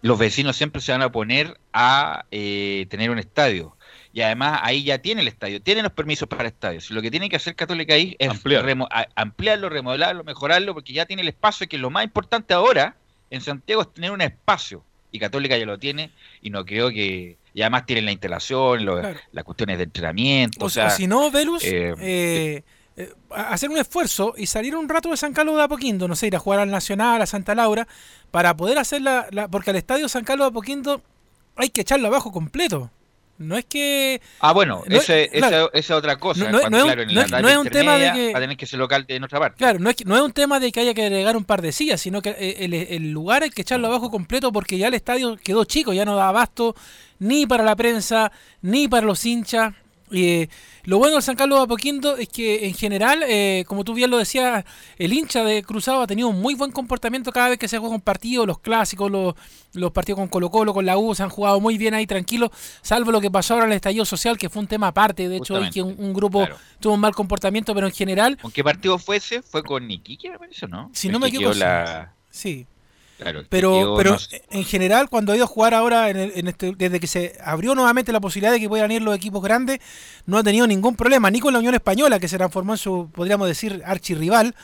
los 0.00 0.16
vecinos 0.16 0.54
siempre 0.54 0.80
se 0.80 0.92
van 0.92 1.02
a 1.02 1.06
oponer 1.06 1.58
a 1.72 2.24
eh, 2.30 2.86
tener 2.88 3.10
un 3.10 3.18
estadio. 3.18 3.76
Y 4.12 4.20
además, 4.20 4.60
ahí 4.62 4.84
ya 4.84 4.98
tiene 4.98 5.22
el 5.22 5.26
estadio, 5.28 5.60
tienen 5.60 5.82
los 5.82 5.92
permisos 5.92 6.28
para 6.28 6.46
estadios. 6.46 6.88
Y 6.88 6.94
lo 6.94 7.02
que 7.02 7.10
tiene 7.10 7.28
que 7.28 7.34
hacer 7.34 7.56
Católica 7.56 7.94
ahí 7.94 8.14
es 8.20 8.30
Ampliar. 8.30 8.64
remo- 8.64 8.86
a- 8.92 9.08
ampliarlo, 9.16 9.68
remodelarlo, 9.70 10.22
mejorarlo, 10.22 10.72
porque 10.72 10.92
ya 10.92 11.04
tiene 11.04 11.22
el 11.22 11.28
espacio, 11.28 11.66
que 11.68 11.76
lo 11.76 11.90
más 11.90 12.04
importante 12.04 12.54
ahora 12.54 12.94
en 13.30 13.40
Santiago 13.40 13.82
es 13.82 13.92
tener 13.92 14.12
un 14.12 14.20
espacio. 14.20 14.84
Y 15.10 15.18
Católica 15.18 15.58
ya 15.58 15.66
lo 15.66 15.78
tiene, 15.80 16.10
y 16.42 16.50
no 16.50 16.64
creo 16.64 16.90
que. 16.90 17.36
Y 17.54 17.62
además 17.62 17.86
tienen 17.86 18.04
la 18.04 18.12
instalación, 18.12 18.84
lo- 18.84 19.00
Claro. 19.00 19.18
las 19.32 19.44
cuestiones 19.44 19.78
de 19.78 19.84
entrenamiento. 19.84 20.64
O, 20.64 20.66
O, 20.66 20.70
sea, 20.70 20.90
si 20.90 21.08
no, 21.08 21.28
Velus, 21.32 21.64
eh, 21.64 21.92
eh, 22.00 22.62
eh, 22.96 23.12
hacer 23.30 23.70
un 23.70 23.78
esfuerzo 23.78 24.34
y 24.36 24.46
salir 24.46 24.74
un 24.76 24.88
rato 24.88 25.10
de 25.10 25.16
San 25.16 25.32
Carlos 25.32 25.56
de 25.56 25.62
Apoquindo, 25.62 26.08
no 26.08 26.16
sé, 26.16 26.26
ir 26.28 26.36
a 26.36 26.38
jugar 26.38 26.60
al 26.60 26.70
Nacional, 26.70 27.20
a 27.22 27.26
Santa 27.26 27.54
Laura, 27.54 27.86
para 28.30 28.56
poder 28.56 28.78
hacer 28.78 29.02
la, 29.02 29.26
la- 29.30 29.48
porque 29.48 29.70
al 29.70 29.76
estadio 29.76 30.08
San 30.08 30.24
Carlos 30.24 30.46
de 30.46 30.50
Apoquindo 30.50 31.02
hay 31.56 31.68
que 31.70 31.82
echarlo 31.82 32.08
abajo 32.08 32.32
completo. 32.32 32.90
No 33.38 33.54
es 33.58 33.66
que... 33.66 34.22
Ah, 34.40 34.54
bueno, 34.54 34.82
No 34.86 34.96
es- 34.96 35.10
esa 35.10 35.68
esa 35.74 35.96
otra 35.96 36.16
cosa. 36.16 36.50
No- 36.50 36.58
cuando, 36.58 36.78
no 36.78 36.84
claro, 36.84 37.02
en 37.02 37.14
la 37.14 37.42
no 37.42 37.48
es 37.50 37.56
un 37.58 37.68
tema 37.68 37.98
de 37.98 38.12
que- 38.14 38.32
Va 38.32 38.38
a 38.38 38.40
tener 38.40 38.56
que 38.56 38.64
ser 38.64 38.78
local 38.78 39.04
de 39.06 39.18
nuestra 39.18 39.38
parte. 39.38 39.58
Claro, 39.58 39.78
no 39.78 39.90
es, 39.90 40.06
no 40.06 40.16
es 40.16 40.22
un 40.22 40.32
tema 40.32 40.58
de 40.58 40.72
que 40.72 40.80
haya 40.80 40.94
que 40.94 41.04
agregar 41.04 41.36
un 41.36 41.44
par 41.44 41.60
de 41.60 41.70
sillas, 41.72 42.00
sino 42.00 42.22
que 42.22 42.30
eh, 42.30 42.56
el, 42.64 42.72
el 42.72 43.10
lugar 43.12 43.42
hay 43.42 43.50
que 43.50 43.60
echarlo 43.60 43.88
abajo 43.88 44.10
completo 44.10 44.52
porque 44.52 44.78
ya 44.78 44.88
el 44.88 44.94
estadio 44.94 45.36
quedó 45.36 45.64
chico, 45.64 45.92
ya 45.92 46.06
no 46.06 46.16
da 46.16 46.28
abasto 46.30 46.74
ni 47.18 47.46
para 47.46 47.62
la 47.62 47.76
prensa, 47.76 48.32
ni 48.62 48.88
para 48.88 49.04
los 49.06 49.22
hinchas. 49.26 49.74
Eh, 50.12 50.48
lo 50.84 50.98
bueno 50.98 51.14
del 51.14 51.22
San 51.22 51.34
Carlos 51.34 51.58
de 51.58 51.64
Apoquindo 51.64 52.16
es 52.16 52.28
que 52.28 52.66
en 52.66 52.74
general, 52.74 53.24
eh, 53.26 53.64
como 53.66 53.82
tú 53.82 53.92
bien 53.92 54.08
lo 54.10 54.18
decías, 54.18 54.64
el 54.98 55.12
hincha 55.12 55.42
de 55.42 55.62
Cruzado 55.64 56.00
ha 56.02 56.06
tenido 56.06 56.28
un 56.28 56.40
muy 56.40 56.54
buen 56.54 56.70
comportamiento 56.70 57.32
cada 57.32 57.48
vez 57.48 57.58
que 57.58 57.66
se 57.66 57.78
juega 57.78 57.94
un 57.94 58.00
partido, 58.00 58.46
los 58.46 58.60
clásicos, 58.60 59.10
los, 59.10 59.34
los 59.72 59.90
partidos 59.90 60.20
con 60.20 60.28
Colo 60.28 60.48
Colo, 60.50 60.72
con 60.72 60.86
la 60.86 60.96
U, 60.96 61.14
se 61.14 61.24
han 61.24 61.28
jugado 61.28 61.60
muy 61.60 61.76
bien 61.76 61.92
ahí 61.94 62.06
tranquilos, 62.06 62.50
salvo 62.82 63.10
lo 63.10 63.20
que 63.20 63.30
pasó 63.32 63.54
ahora 63.54 63.66
en 63.66 63.72
el 63.72 63.76
estallido 63.76 64.04
social, 64.04 64.38
que 64.38 64.48
fue 64.48 64.60
un 64.62 64.68
tema 64.68 64.88
aparte, 64.88 65.28
de 65.28 65.38
hecho, 65.38 65.54
hoy 65.54 65.70
que 65.70 65.82
un, 65.82 65.94
un 65.98 66.12
grupo 66.14 66.38
Claro. 66.38 66.56
tuvo 66.78 66.94
un 66.94 67.00
mal 67.00 67.14
comportamiento, 67.14 67.74
pero 67.74 67.88
en 67.88 67.92
general, 67.92 68.36
¿Con 68.40 68.52
qué 68.52 68.62
partido 68.62 68.98
fue 68.98 69.16
ese? 69.16 69.42
¿Fue 69.42 69.64
con 69.64 69.90
Iquique, 69.90 70.30
me 70.30 70.38
parece, 70.38 70.68
no? 70.68 70.88
Si 70.92 71.08
no 71.08 71.18
me 71.18 71.26
equivoco, 71.28 71.54
la- 71.54 72.12
sí. 72.30 72.66
Claro, 73.18 73.44
Pero, 73.48 73.94
pero 73.96 74.10
no 74.12 74.18
en 74.50 74.64
general, 74.64 75.08
cuando 75.08 75.32
ha 75.32 75.36
ido 75.36 75.44
a 75.44 75.48
jugar 75.48 75.72
ahora, 75.72 76.10
en 76.10 76.16
el- 76.18 76.32
en 76.36 76.48
este- 76.48 76.74
desde 76.76 77.00
que 77.00 77.06
se 77.06 77.32
abrió 77.42 77.74
nuevamente 77.74 78.12
la 78.12 78.20
posibilidad 78.20 78.52
de 78.52 78.60
que 78.60 78.68
puedan 78.68 78.90
ir 78.92 79.00
los 79.02 79.16
equipos 79.16 79.42
grandes, 79.42 79.78
no 80.26 80.36
ha 80.38 80.42
tenido 80.42 80.66
ningún 80.66 80.96
problema, 80.96 81.30
ni 81.30 81.40
con 81.40 81.52
la 81.52 81.58
Unión 81.60 81.74
Española, 81.74 82.20
que 82.20 82.28
se 82.28 82.36
transformó 82.36 82.74
en 82.74 82.78
su, 82.78 83.08
podríamos 83.14 83.48
decir, 83.48 83.82
archirrival, 83.86 84.54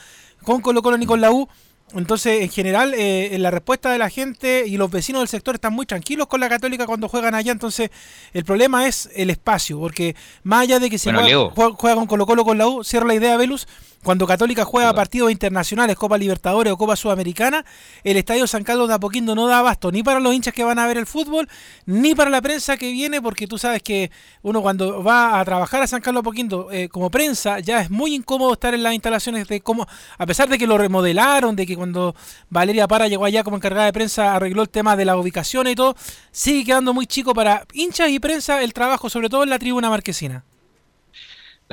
con 0.43 0.61
Colo 0.61 0.81
Colo 0.83 0.97
ni 0.97 1.05
con 1.05 1.19
la 1.21 1.31
U. 1.31 1.47
Entonces, 1.95 2.41
en 2.41 2.49
general, 2.49 2.93
eh, 2.95 3.35
en 3.35 3.43
la 3.43 3.51
respuesta 3.51 3.91
de 3.91 3.97
la 3.99 4.09
gente 4.09 4.65
y 4.67 4.77
los 4.77 4.89
vecinos 4.89 5.21
del 5.21 5.27
sector 5.27 5.55
están 5.55 5.73
muy 5.73 5.85
tranquilos 5.85 6.25
con 6.27 6.39
la 6.39 6.49
Católica 6.49 6.85
cuando 6.87 7.07
juegan 7.07 7.35
allá. 7.35 7.51
Entonces, 7.51 7.91
el 8.33 8.43
problema 8.45 8.87
es 8.87 9.09
el 9.15 9.29
espacio, 9.29 9.79
porque 9.79 10.15
más 10.43 10.61
allá 10.61 10.79
de 10.79 10.89
que 10.89 10.97
se 10.97 11.11
Bueno, 11.11 11.51
juega, 11.53 11.75
juega- 11.77 11.95
con 11.95 12.07
Colo 12.07 12.25
Colo 12.25 12.45
con 12.45 12.57
la 12.57 12.67
U, 12.67 12.83
cierro 12.83 13.05
la 13.07 13.13
idea, 13.15 13.37
Velus, 13.37 13.67
cuando 14.03 14.27
Católica 14.27 14.65
juega 14.65 14.93
partidos 14.93 15.31
internacionales, 15.31 15.95
Copa 15.95 16.17
Libertadores 16.17 16.73
o 16.73 16.77
Copa 16.77 16.95
Sudamericana, 16.95 17.65
el 18.03 18.17
Estadio 18.17 18.45
San 18.47 18.63
Carlos 18.63 18.87
de 18.89 18.95
Apoquindo 18.95 19.33
no 19.33 19.47
da 19.47 19.59
abasto 19.59 19.91
ni 19.91 20.03
para 20.03 20.19
los 20.19 20.33
hinchas 20.33 20.53
que 20.53 20.63
van 20.63 20.77
a 20.77 20.87
ver 20.87 20.97
el 20.97 21.05
fútbol, 21.05 21.47
ni 21.85 22.13
para 22.13 22.29
la 22.29 22.41
prensa 22.41 22.77
que 22.77 22.91
viene, 22.91 23.21
porque 23.21 23.47
tú 23.47 23.57
sabes 23.57 23.81
que 23.81 24.11
uno 24.41 24.61
cuando 24.61 25.03
va 25.03 25.39
a 25.39 25.45
trabajar 25.45 25.81
a 25.81 25.87
San 25.87 26.01
Carlos 26.01 26.21
de 26.21 26.27
Apoquindo 26.27 26.71
eh, 26.71 26.89
como 26.89 27.09
prensa, 27.09 27.59
ya 27.59 27.81
es 27.81 27.89
muy 27.89 28.13
incómodo 28.13 28.53
estar 28.53 28.73
en 28.73 28.83
las 28.83 28.93
instalaciones 28.93 29.47
de 29.47 29.61
cómo, 29.61 29.87
a 30.17 30.25
pesar 30.25 30.49
de 30.49 30.57
que 30.57 30.67
lo 30.67 30.77
remodelaron, 30.77 31.55
de 31.55 31.65
que 31.65 31.75
cuando 31.75 32.15
Valeria 32.49 32.87
Para 32.87 33.07
llegó 33.07 33.25
allá 33.25 33.43
como 33.43 33.57
encargada 33.57 33.85
de 33.85 33.93
prensa 33.93 34.35
arregló 34.35 34.61
el 34.61 34.69
tema 34.69 34.95
de 34.95 35.05
la 35.05 35.17
ubicación 35.17 35.67
y 35.67 35.75
todo, 35.75 35.95
sigue 36.31 36.65
quedando 36.65 36.93
muy 36.93 37.07
chico 37.07 37.33
para 37.33 37.65
hinchas 37.73 38.09
y 38.09 38.19
prensa 38.19 38.61
el 38.61 38.73
trabajo, 38.73 39.09
sobre 39.09 39.29
todo 39.29 39.43
en 39.43 39.49
la 39.49 39.59
tribuna 39.59 39.89
marquesina. 39.89 40.43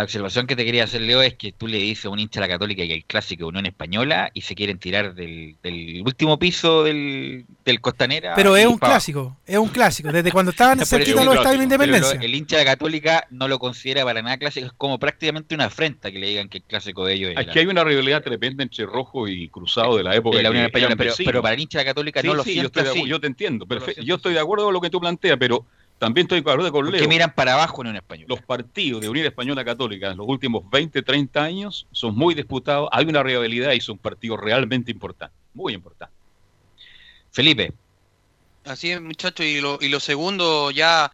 La 0.01 0.05
observación 0.05 0.47
que 0.47 0.57
te 0.57 0.65
quería 0.65 0.85
hacer, 0.85 1.03
Leo, 1.03 1.21
es 1.21 1.35
que 1.35 1.53
tú 1.53 1.67
le 1.67 1.77
dices 1.77 2.07
a 2.07 2.09
un 2.09 2.19
hincha 2.19 2.41
de 2.41 2.47
la 2.47 2.55
Católica 2.55 2.83
que 2.87 2.95
el 2.95 3.05
clásico 3.05 3.47
Unión 3.49 3.67
Española 3.67 4.31
y 4.33 4.41
se 4.41 4.55
quieren 4.55 4.79
tirar 4.79 5.15
del, 5.15 5.57
del 5.63 6.03
último 6.07 6.39
piso 6.39 6.85
del, 6.85 7.45
del 7.67 7.81
Costanera. 7.83 8.33
Pero 8.35 8.57
es 8.57 8.67
un 8.67 8.79
pa' 8.79 8.87
clásico, 8.89 9.37
es 9.47 9.59
un 9.59 9.69
clásico. 9.69 10.11
Desde 10.11 10.33
cuando 10.33 10.53
estaban 10.53 10.79
Por 10.79 10.87
cerquita 10.87 11.23
los 11.23 11.35
estadios 11.35 11.61
de 11.61 11.67
pero 11.69 11.85
Independencia. 11.85 12.19
lo- 12.19 12.25
el 12.25 12.35
hincha 12.35 12.57
de 12.57 12.65
la 12.65 12.71
Católica 12.71 13.27
no 13.29 13.47
lo 13.47 13.59
considera 13.59 14.03
para 14.03 14.23
nada 14.23 14.39
clásico, 14.39 14.65
es 14.65 14.73
como 14.73 14.99
prácticamente 14.99 15.55
una 15.55 15.67
afrenta 15.67 16.11
que 16.11 16.19
le 16.19 16.29
digan 16.29 16.49
que 16.49 16.57
el 16.59 16.65
clásico 16.65 17.05
de 17.05 17.13
ellos 17.13 17.33
es 17.33 17.37
Aquí 17.37 17.59
hay 17.59 17.67
una 17.67 17.85
rivalidad 17.85 18.23
tremenda 18.23 18.63
entre 18.63 18.87
Rojo 18.87 19.29
y 19.29 19.49
Cruzado 19.49 19.99
de 19.99 20.03
la 20.05 20.17
época 20.17 20.39
de 20.39 20.45
la 20.45 20.51
Unión 20.51 20.65
Española, 20.65 20.97
pero, 20.97 21.13
pero 21.23 21.43
para 21.43 21.53
el 21.55 21.61
hincha 21.61 21.81
de 21.81 21.85
la 21.85 21.91
Católica 21.91 22.23
Sí, 22.23 22.27
no 22.27 22.35
lo 22.37 22.43
sí, 22.43 22.55
yo, 22.55 22.63
de 22.63 22.71
te 22.71 23.27
entiendo, 23.27 23.67
No 23.69 23.81
siento 23.81 24.03
Yo 24.03 24.15
estoy 24.15 24.33
de 24.33 24.41
acuerdo 24.41 24.65
con 24.65 24.73
lo 24.73 24.81
que 24.81 24.89
tú 24.89 24.99
planteas, 24.99 25.37
pero 25.39 25.67
también 26.01 26.25
estoy 26.25 26.41
de 26.41 26.51
acuerdo 26.51 26.73
con 26.73 26.91
Leo. 26.91 27.07
miran 27.07 27.35
para 27.35 27.53
abajo 27.53 27.83
en 27.83 27.89
Unión 27.89 27.97
Española. 27.97 28.27
Los 28.27 28.41
partidos 28.41 29.03
de 29.03 29.11
Unión 29.11 29.27
Española 29.27 29.63
Católica 29.63 30.11
en 30.11 30.17
los 30.17 30.27
últimos 30.27 30.63
20, 30.71 31.03
30 31.03 31.43
años 31.43 31.87
son 31.93 32.17
muy 32.17 32.35
disputados, 32.35 32.89
hay 32.91 33.05
una 33.05 33.23
rivalidad 33.23 33.73
y 33.73 33.83
son 33.83 33.99
partidos 33.99 34.41
realmente 34.41 34.91
importantes, 34.91 35.39
muy 35.53 35.75
importantes. 35.75 36.17
Felipe. 37.31 37.75
Así 38.65 38.91
es, 38.91 39.01
muchachos. 39.03 39.45
Y 39.45 39.61
lo, 39.61 39.77
y 39.79 39.91
lo 39.91 40.01
segundo, 40.01 40.71
ya 40.71 41.13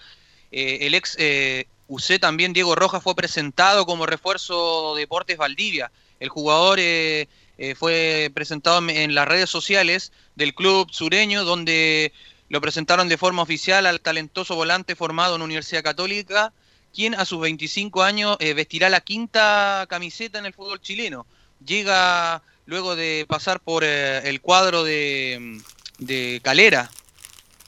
eh, 0.53 0.79
el 0.83 0.95
ex 0.95 1.17
eh, 1.19 1.67
UC 1.89 2.21
también, 2.21 2.53
Diego 2.53 2.77
Rojas, 2.77 3.03
fue 3.03 3.17
presentado 3.17 3.87
como 3.87 4.07
refuerzo 4.07 4.95
de 4.95 5.01
Deportes 5.01 5.37
Valdivia. 5.37 5.91
El 6.21 6.29
jugador 6.29 6.79
eh, 6.79 7.27
eh, 7.59 7.75
fue 7.75 8.31
presentado 8.33 8.79
en, 8.79 8.91
en 8.91 9.17
las 9.17 9.27
redes 9.27 9.51
sociales 9.51 10.13
del 10.37 10.55
club 10.55 10.93
sureño, 10.93 11.45
donde 11.45 12.13
lo 12.49 12.61
presentaron 12.61 13.09
de 13.09 13.17
forma 13.17 13.43
oficial 13.43 13.87
al 13.87 14.01
talentoso 14.01 14.55
volante 14.55 14.95
formado 14.95 15.37
en 15.37 15.43
Universidad 15.43 15.83
Católica, 15.83 16.53
quien 16.95 17.15
a 17.15 17.25
sus 17.25 17.41
25 17.41 18.03
años 18.03 18.37
eh, 18.41 18.55
vestirá 18.55 18.89
la 18.89 19.01
quinta 19.01 19.87
camiseta 19.89 20.39
en 20.39 20.47
el 20.47 20.55
fútbol 20.55 20.81
chileno. 20.81 21.27
Llega 21.65 22.43
luego 22.67 22.97
de 22.97 23.27
pasar 23.29 23.61
por 23.61 23.85
eh, 23.85 24.29
el 24.29 24.41
cuadro 24.41 24.85
de, 24.85 25.61
de 25.99 26.41
Calera, 26.43 26.91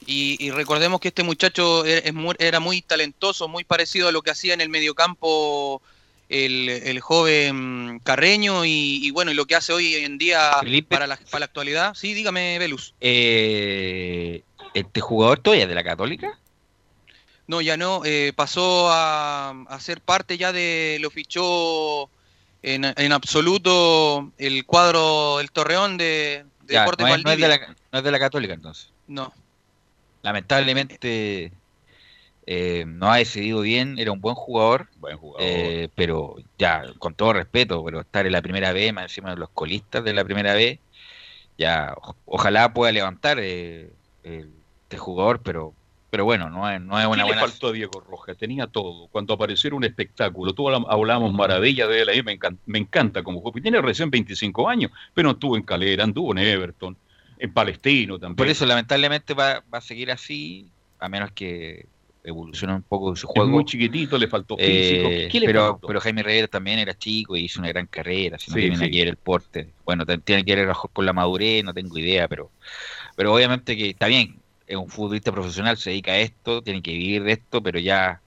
y, 0.05 0.37
y 0.43 0.51
recordemos 0.51 0.99
que 0.99 1.09
este 1.09 1.23
muchacho 1.23 1.85
era, 1.85 2.11
muy, 2.11 2.35
era 2.39 2.59
muy 2.59 2.81
talentoso, 2.81 3.47
muy 3.47 3.63
parecido 3.63 4.07
a 4.07 4.11
lo 4.11 4.21
que 4.21 4.31
hacía 4.31 4.53
en 4.53 4.61
el 4.61 4.69
mediocampo 4.69 5.81
el, 6.29 6.69
el 6.69 6.99
joven 6.99 7.99
Carreño 8.03 8.65
y, 8.65 9.05
y 9.05 9.11
bueno, 9.11 9.31
y 9.31 9.33
lo 9.33 9.45
que 9.45 9.55
hace 9.55 9.73
hoy 9.73 9.95
en 9.95 10.17
día 10.17 10.51
para 10.87 11.07
la, 11.07 11.17
para 11.17 11.39
la 11.39 11.45
actualidad. 11.45 11.93
Sí, 11.95 12.13
dígame, 12.13 12.57
Velus. 12.59 12.93
Eh, 13.01 14.43
¿Este 14.73 15.01
jugador 15.01 15.39
todavía 15.39 15.63
es 15.63 15.69
de 15.69 15.75
la 15.75 15.83
Católica? 15.83 16.39
No, 17.47 17.61
ya 17.61 17.77
no, 17.77 18.01
eh, 18.05 18.31
pasó 18.35 18.89
a, 18.91 19.49
a 19.49 19.79
ser 19.79 20.01
parte 20.01 20.37
ya 20.37 20.51
de, 20.51 20.97
lo 21.01 21.09
fichó 21.09 22.09
en, 22.61 22.85
en 22.85 23.11
absoluto 23.11 24.31
el 24.37 24.65
cuadro 24.65 25.37
del 25.39 25.51
Torreón 25.51 25.97
de, 25.97 26.45
de 26.65 26.73
Ya, 26.73 26.81
Deportes 26.81 27.07
no, 27.07 27.15
es, 27.15 27.23
no 27.23 27.31
es 27.31 27.39
de 27.39 27.47
la, 27.47 27.75
no 27.91 27.97
es 27.99 28.03
de 28.03 28.11
la 28.11 28.19
Católica 28.19 28.53
entonces. 28.53 28.93
No. 29.07 29.33
Lamentablemente 30.21 31.51
eh, 32.45 32.83
no 32.85 33.11
ha 33.11 33.17
decidido 33.17 33.61
bien, 33.61 33.97
era 33.97 34.11
un 34.11 34.21
buen 34.21 34.35
jugador, 34.35 34.87
Buen 34.97 35.17
jugador. 35.17 35.47
eh, 35.47 35.89
pero 35.95 36.35
ya, 36.57 36.83
con 36.99 37.15
todo 37.15 37.33
respeto, 37.33 37.83
pero 37.83 38.01
estar 38.01 38.25
en 38.27 38.31
la 38.33 38.41
primera 38.43 38.73
B, 38.73 38.91
más 38.93 39.05
encima 39.05 39.31
de 39.31 39.37
los 39.37 39.49
colistas 39.49 40.03
de 40.03 40.13
la 40.13 40.23
primera 40.23 40.53
B, 40.53 40.79
ya, 41.57 41.95
o- 41.99 42.15
ojalá 42.25 42.73
pueda 42.73 42.91
levantar 42.91 43.39
eh, 43.39 43.91
el- 44.23 44.58
este 44.89 44.97
jugador, 44.97 45.41
pero 45.43 45.75
pero 46.11 46.25
bueno, 46.25 46.49
no 46.49 46.67
es, 46.67 46.81
no 46.81 46.99
es 46.99 47.05
¿Qué 47.05 47.07
una 47.13 47.17
le 47.17 47.23
buena... 47.25 47.41
faltó 47.41 47.67
a 47.67 47.71
Diego 47.71 47.99
Rojas? 47.99 48.35
Tenía 48.35 48.65
todo. 48.65 49.07
Cuando 49.09 49.35
apareció 49.35 49.75
un 49.75 49.83
espectáculo. 49.83 50.53
Todos 50.55 50.71
hablam- 50.73 50.85
hablamos 50.89 51.31
maravilla 51.33 51.85
de 51.85 52.01
él. 52.01 52.09
A 52.09 52.13
mí 52.13 52.23
me 52.23 52.31
encanta, 52.31 52.61
me 52.65 52.79
encanta 52.79 53.21
como 53.23 53.41
jugador. 53.41 53.61
Tiene 53.61 53.79
recién 53.81 54.09
25 54.09 54.67
años, 54.67 54.91
pero 55.13 55.31
estuvo 55.31 55.55
en 55.55 55.61
Calera, 55.63 56.03
anduvo 56.05 56.31
en 56.31 56.39
Everton, 56.39 56.97
en 57.37 57.53
Palestino 57.53 58.17
también. 58.17 58.35
Por 58.37 58.47
eso 58.47 58.65
lamentablemente 58.65 59.35
va, 59.35 59.63
va 59.71 59.77
a 59.77 59.81
seguir 59.81 60.11
así, 60.11 60.73
a 60.97 61.09
menos 61.09 61.31
que 61.31 61.89
evolucione 62.23 62.73
un 62.73 62.83
poco 62.83 63.15
su 63.15 63.27
es 63.27 63.33
juego. 63.33 63.51
muy 63.51 63.65
chiquitito, 63.65 64.17
le 64.17 64.27
faltó 64.27 64.57
físico. 64.57 65.07
Eh, 65.09 65.27
¿Qué 65.31 65.39
le 65.39 65.45
pero, 65.45 65.61
faltó? 65.73 65.87
pero 65.87 66.01
Jaime 66.01 66.23
Reyes 66.23 66.49
también 66.49 66.79
era 66.79 66.93
chico 66.97 67.35
y 67.37 67.45
hizo 67.45 67.59
una 67.59 67.69
gran 67.69 67.85
carrera, 67.87 68.37
si 68.39 68.49
no 68.51 68.55
Sí, 68.55 68.61
tiene 68.61 68.77
sí. 68.77 68.91
que 68.91 68.97
ver 68.99 69.07
el 69.09 69.17
porte. 69.17 69.75
Bueno, 69.85 70.05
tiene 70.05 70.43
que 70.43 70.55
ver 70.55 70.69
con 70.91 71.05
la 71.05 71.13
madurez, 71.13 71.63
no 71.63 71.73
tengo 71.73 71.97
idea, 71.97 72.27
pero, 72.27 72.51
pero 73.15 73.33
obviamente 73.33 73.75
que 73.77 73.89
está 73.91 74.07
bien, 74.07 74.41
es 74.69 74.77
un 74.77 74.87
futbolista 74.87 75.31
profesional, 75.31 75.77
se 75.77 75.89
dedica 75.89 76.11
a 76.11 76.19
esto, 76.19 76.61
tiene 76.61 76.81
que 76.81 76.91
vivir 76.91 77.23
de 77.23 77.33
esto, 77.33 77.61
pero 77.61 77.79
ya 77.79 78.21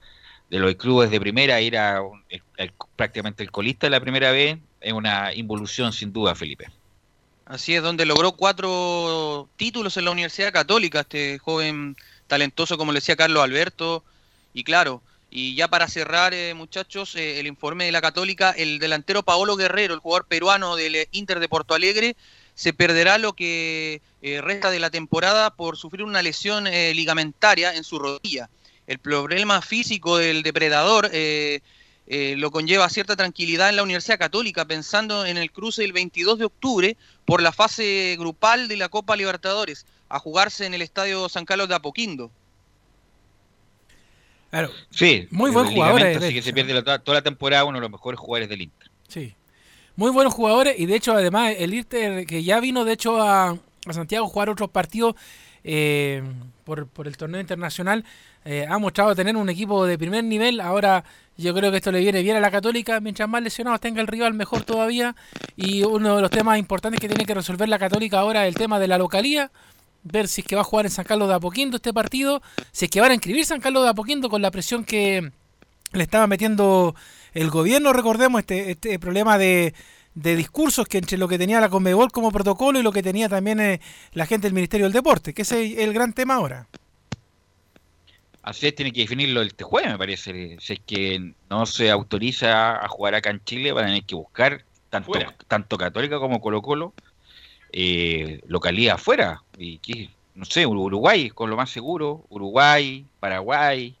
de 0.49 0.59
los 0.59 0.75
clubes 0.75 1.09
de 1.09 1.19
primera 1.19 1.61
ir 1.61 1.77
a 1.77 2.01
prácticamente 2.97 3.43
el 3.43 3.49
colista 3.49 3.87
de 3.87 3.91
la 3.91 4.01
primera 4.01 4.31
vez 4.31 4.59
es 4.81 4.93
una 4.93 5.33
involución 5.33 5.93
sin 5.93 6.11
duda, 6.11 6.35
Felipe. 6.35 6.67
Así 7.45 7.73
es, 7.75 7.81
donde 7.81 8.05
logró 8.05 8.33
cuatro 8.33 9.49
títulos 9.55 9.95
en 9.95 10.05
la 10.05 10.11
Universidad 10.11 10.51
Católica, 10.51 10.99
este 10.99 11.39
joven 11.39 11.95
talentoso, 12.27 12.77
como 12.77 12.91
le 12.91 12.97
decía 12.97 13.15
Carlos 13.15 13.43
Alberto. 13.43 14.03
Y 14.53 14.65
claro, 14.65 15.01
y 15.29 15.55
ya 15.55 15.69
para 15.69 15.87
cerrar, 15.87 16.33
eh, 16.33 16.53
muchachos, 16.53 17.15
eh, 17.15 17.39
el 17.39 17.47
informe 17.47 17.85
de 17.85 17.91
la 17.91 18.01
Católica, 18.01 18.51
el 18.51 18.79
delantero 18.79 19.23
Paolo 19.23 19.55
Guerrero, 19.55 19.93
el 19.93 19.99
jugador 19.99 20.25
peruano 20.25 20.75
del 20.75 20.95
eh, 20.95 21.07
Inter 21.11 21.39
de 21.39 21.49
Porto 21.49 21.73
Alegre, 21.73 22.15
se 22.53 22.73
perderá 22.73 23.17
lo 23.17 23.33
que 23.33 24.01
eh, 24.23 24.41
resta 24.41 24.71
de 24.71 24.79
la 24.79 24.89
temporada 24.89 25.51
por 25.53 25.77
sufrir 25.77 26.03
una 26.03 26.21
lesión 26.23 26.65
eh, 26.65 26.93
ligamentaria 26.95 27.75
en 27.75 27.83
su 27.83 27.99
rodilla. 27.99 28.49
El 28.87 28.97
problema 28.99 29.61
físico 29.61 30.17
del 30.17 30.41
depredador 30.43 31.09
eh, 31.13 31.59
eh, 32.07 32.35
lo 32.37 32.49
conlleva 32.51 32.89
cierta 32.89 33.15
tranquilidad 33.15 33.69
en 33.69 33.75
la 33.75 33.83
Universidad 33.83 34.17
Católica, 34.19 34.65
pensando 34.65 35.25
en 35.25 35.37
el 35.37 35.51
cruce 35.51 35.81
del 35.83 35.93
22 35.93 36.39
de 36.39 36.45
octubre 36.45 36.97
por 37.25 37.41
la 37.41 37.51
fase 37.51 38.15
grupal 38.17 38.67
de 38.67 38.77
la 38.77 38.89
Copa 38.89 39.15
Libertadores, 39.15 39.85
a 40.09 40.19
jugarse 40.19 40.65
en 40.65 40.73
el 40.73 40.81
Estadio 40.81 41.27
San 41.29 41.45
Carlos 41.45 41.67
de 41.69 41.75
Apoquindo. 41.75 42.31
Claro. 44.51 44.69
Sí, 44.91 45.27
Muy 45.31 45.49
buen 45.49 45.65
jugador, 45.73 46.01
así 46.03 46.33
que 46.33 46.41
se 46.41 46.53
pierde 46.53 46.73
la- 46.73 46.99
toda 46.99 47.15
la 47.17 47.21
temporada 47.23 47.63
uno 47.65 47.77
de 47.77 47.81
los 47.81 47.89
mejores 47.91 48.19
jugadores 48.19 48.49
del 48.49 48.61
Inter. 48.61 48.89
Sí. 49.07 49.33
Muy 49.95 50.11
buenos 50.11 50.33
jugadores 50.33 50.79
y 50.79 50.85
de 50.85 50.95
hecho 50.95 51.13
además 51.13 51.55
el 51.57 51.73
Inter 51.73 52.25
que 52.25 52.43
ya 52.43 52.59
vino 52.59 52.83
de 52.85 52.93
hecho 52.93 53.21
a, 53.21 53.57
a 53.87 53.93
Santiago 53.93 54.27
jugar 54.27 54.49
otros 54.49 54.69
partidos 54.69 55.15
eh, 55.63 56.23
por, 56.63 56.87
por 56.87 57.07
el 57.07 57.17
torneo 57.17 57.39
internacional 57.39 58.03
eh, 58.45 58.65
ha 58.69 58.77
mostrado 58.77 59.15
tener 59.15 59.37
un 59.37 59.49
equipo 59.49 59.85
de 59.85 59.97
primer 59.97 60.23
nivel. 60.23 60.59
Ahora 60.59 61.03
yo 61.37 61.53
creo 61.53 61.71
que 61.71 61.77
esto 61.77 61.91
le 61.91 61.99
viene 61.99 62.21
bien 62.21 62.35
a 62.35 62.39
la 62.39 62.51
Católica. 62.51 62.99
Mientras 62.99 63.27
más 63.29 63.41
lesionados 63.41 63.79
tenga 63.79 64.01
el 64.01 64.07
rival, 64.07 64.33
mejor 64.33 64.63
todavía. 64.63 65.15
Y 65.55 65.83
uno 65.83 66.17
de 66.17 66.21
los 66.21 66.31
temas 66.31 66.59
importantes 66.59 66.99
que 66.99 67.07
tiene 67.07 67.25
que 67.25 67.33
resolver 67.33 67.69
la 67.69 67.79
Católica 67.79 68.19
ahora 68.19 68.45
es 68.45 68.53
el 68.53 68.55
tema 68.55 68.79
de 68.79 68.87
la 68.87 68.97
localía. 68.97 69.51
Ver 70.03 70.27
si 70.27 70.41
es 70.41 70.47
que 70.47 70.55
va 70.55 70.61
a 70.61 70.65
jugar 70.65 70.85
en 70.85 70.91
San 70.91 71.05
Carlos 71.05 71.29
de 71.29 71.35
Apoquindo 71.35 71.77
este 71.77 71.93
partido. 71.93 72.41
Si 72.71 72.85
es 72.85 72.91
que 72.91 72.99
van 72.99 73.11
a 73.11 73.13
inscribir 73.13 73.45
San 73.45 73.61
Carlos 73.61 73.83
de 73.83 73.89
Apoquindo 73.89 74.29
con 74.29 74.41
la 74.41 74.51
presión 74.51 74.83
que, 74.83 75.31
le 75.93 76.03
estaba 76.03 76.27
metiendo 76.27 76.95
el 77.33 77.49
gobierno, 77.49 77.93
recordemos, 77.93 78.39
este, 78.39 78.71
este 78.71 78.99
problema 78.99 79.37
de, 79.37 79.73
de 80.15 80.35
discursos 80.35 80.87
que 80.87 80.97
entre 80.97 81.17
lo 81.17 81.27
que 81.27 81.37
tenía 81.37 81.59
la 81.59 81.69
Conmebol 81.69 82.11
como 82.11 82.31
protocolo 82.31 82.79
y 82.79 82.83
lo 82.83 82.91
que 82.91 83.03
tenía 83.03 83.29
también 83.29 83.59
eh, 83.59 83.81
la 84.13 84.25
gente 84.25 84.47
del 84.47 84.53
Ministerio 84.53 84.85
del 84.85 84.93
Deporte, 84.93 85.33
que 85.33 85.41
ese 85.41 85.63
es 85.65 85.77
el 85.79 85.93
gran 85.93 86.13
tema 86.13 86.35
ahora. 86.35 86.67
Así 88.43 88.67
es, 88.67 88.75
tiene 88.75 88.91
que 88.91 89.01
definirlo 89.01 89.41
este 89.41 89.63
jueves, 89.63 89.91
me 89.91 89.97
parece. 89.97 90.57
Si 90.59 90.73
es 90.73 90.79
que 90.85 91.33
no 91.49 91.65
se 91.65 91.89
autoriza 91.89 92.83
a 92.83 92.87
jugar 92.89 93.15
acá 93.15 93.29
en 93.29 93.43
Chile, 93.45 93.71
van 93.71 93.85
a 93.85 93.87
tener 93.87 94.03
que 94.03 94.15
buscar 94.15 94.65
tanto, 94.89 95.13
tanto 95.47 95.77
Católica 95.77 96.19
como 96.19 96.41
Colo 96.41 96.61
Colo 96.61 96.93
eh, 97.73 98.39
localidad 98.47 98.95
afuera. 98.95 99.41
Y 99.57 99.79
que, 99.79 100.09
no 100.35 100.45
sé, 100.45 100.65
Uruguay, 100.65 101.29
con 101.31 101.49
lo 101.49 101.57
más 101.57 101.71
seguro, 101.71 102.25
Uruguay, 102.29 103.05
Paraguay, 103.19 103.95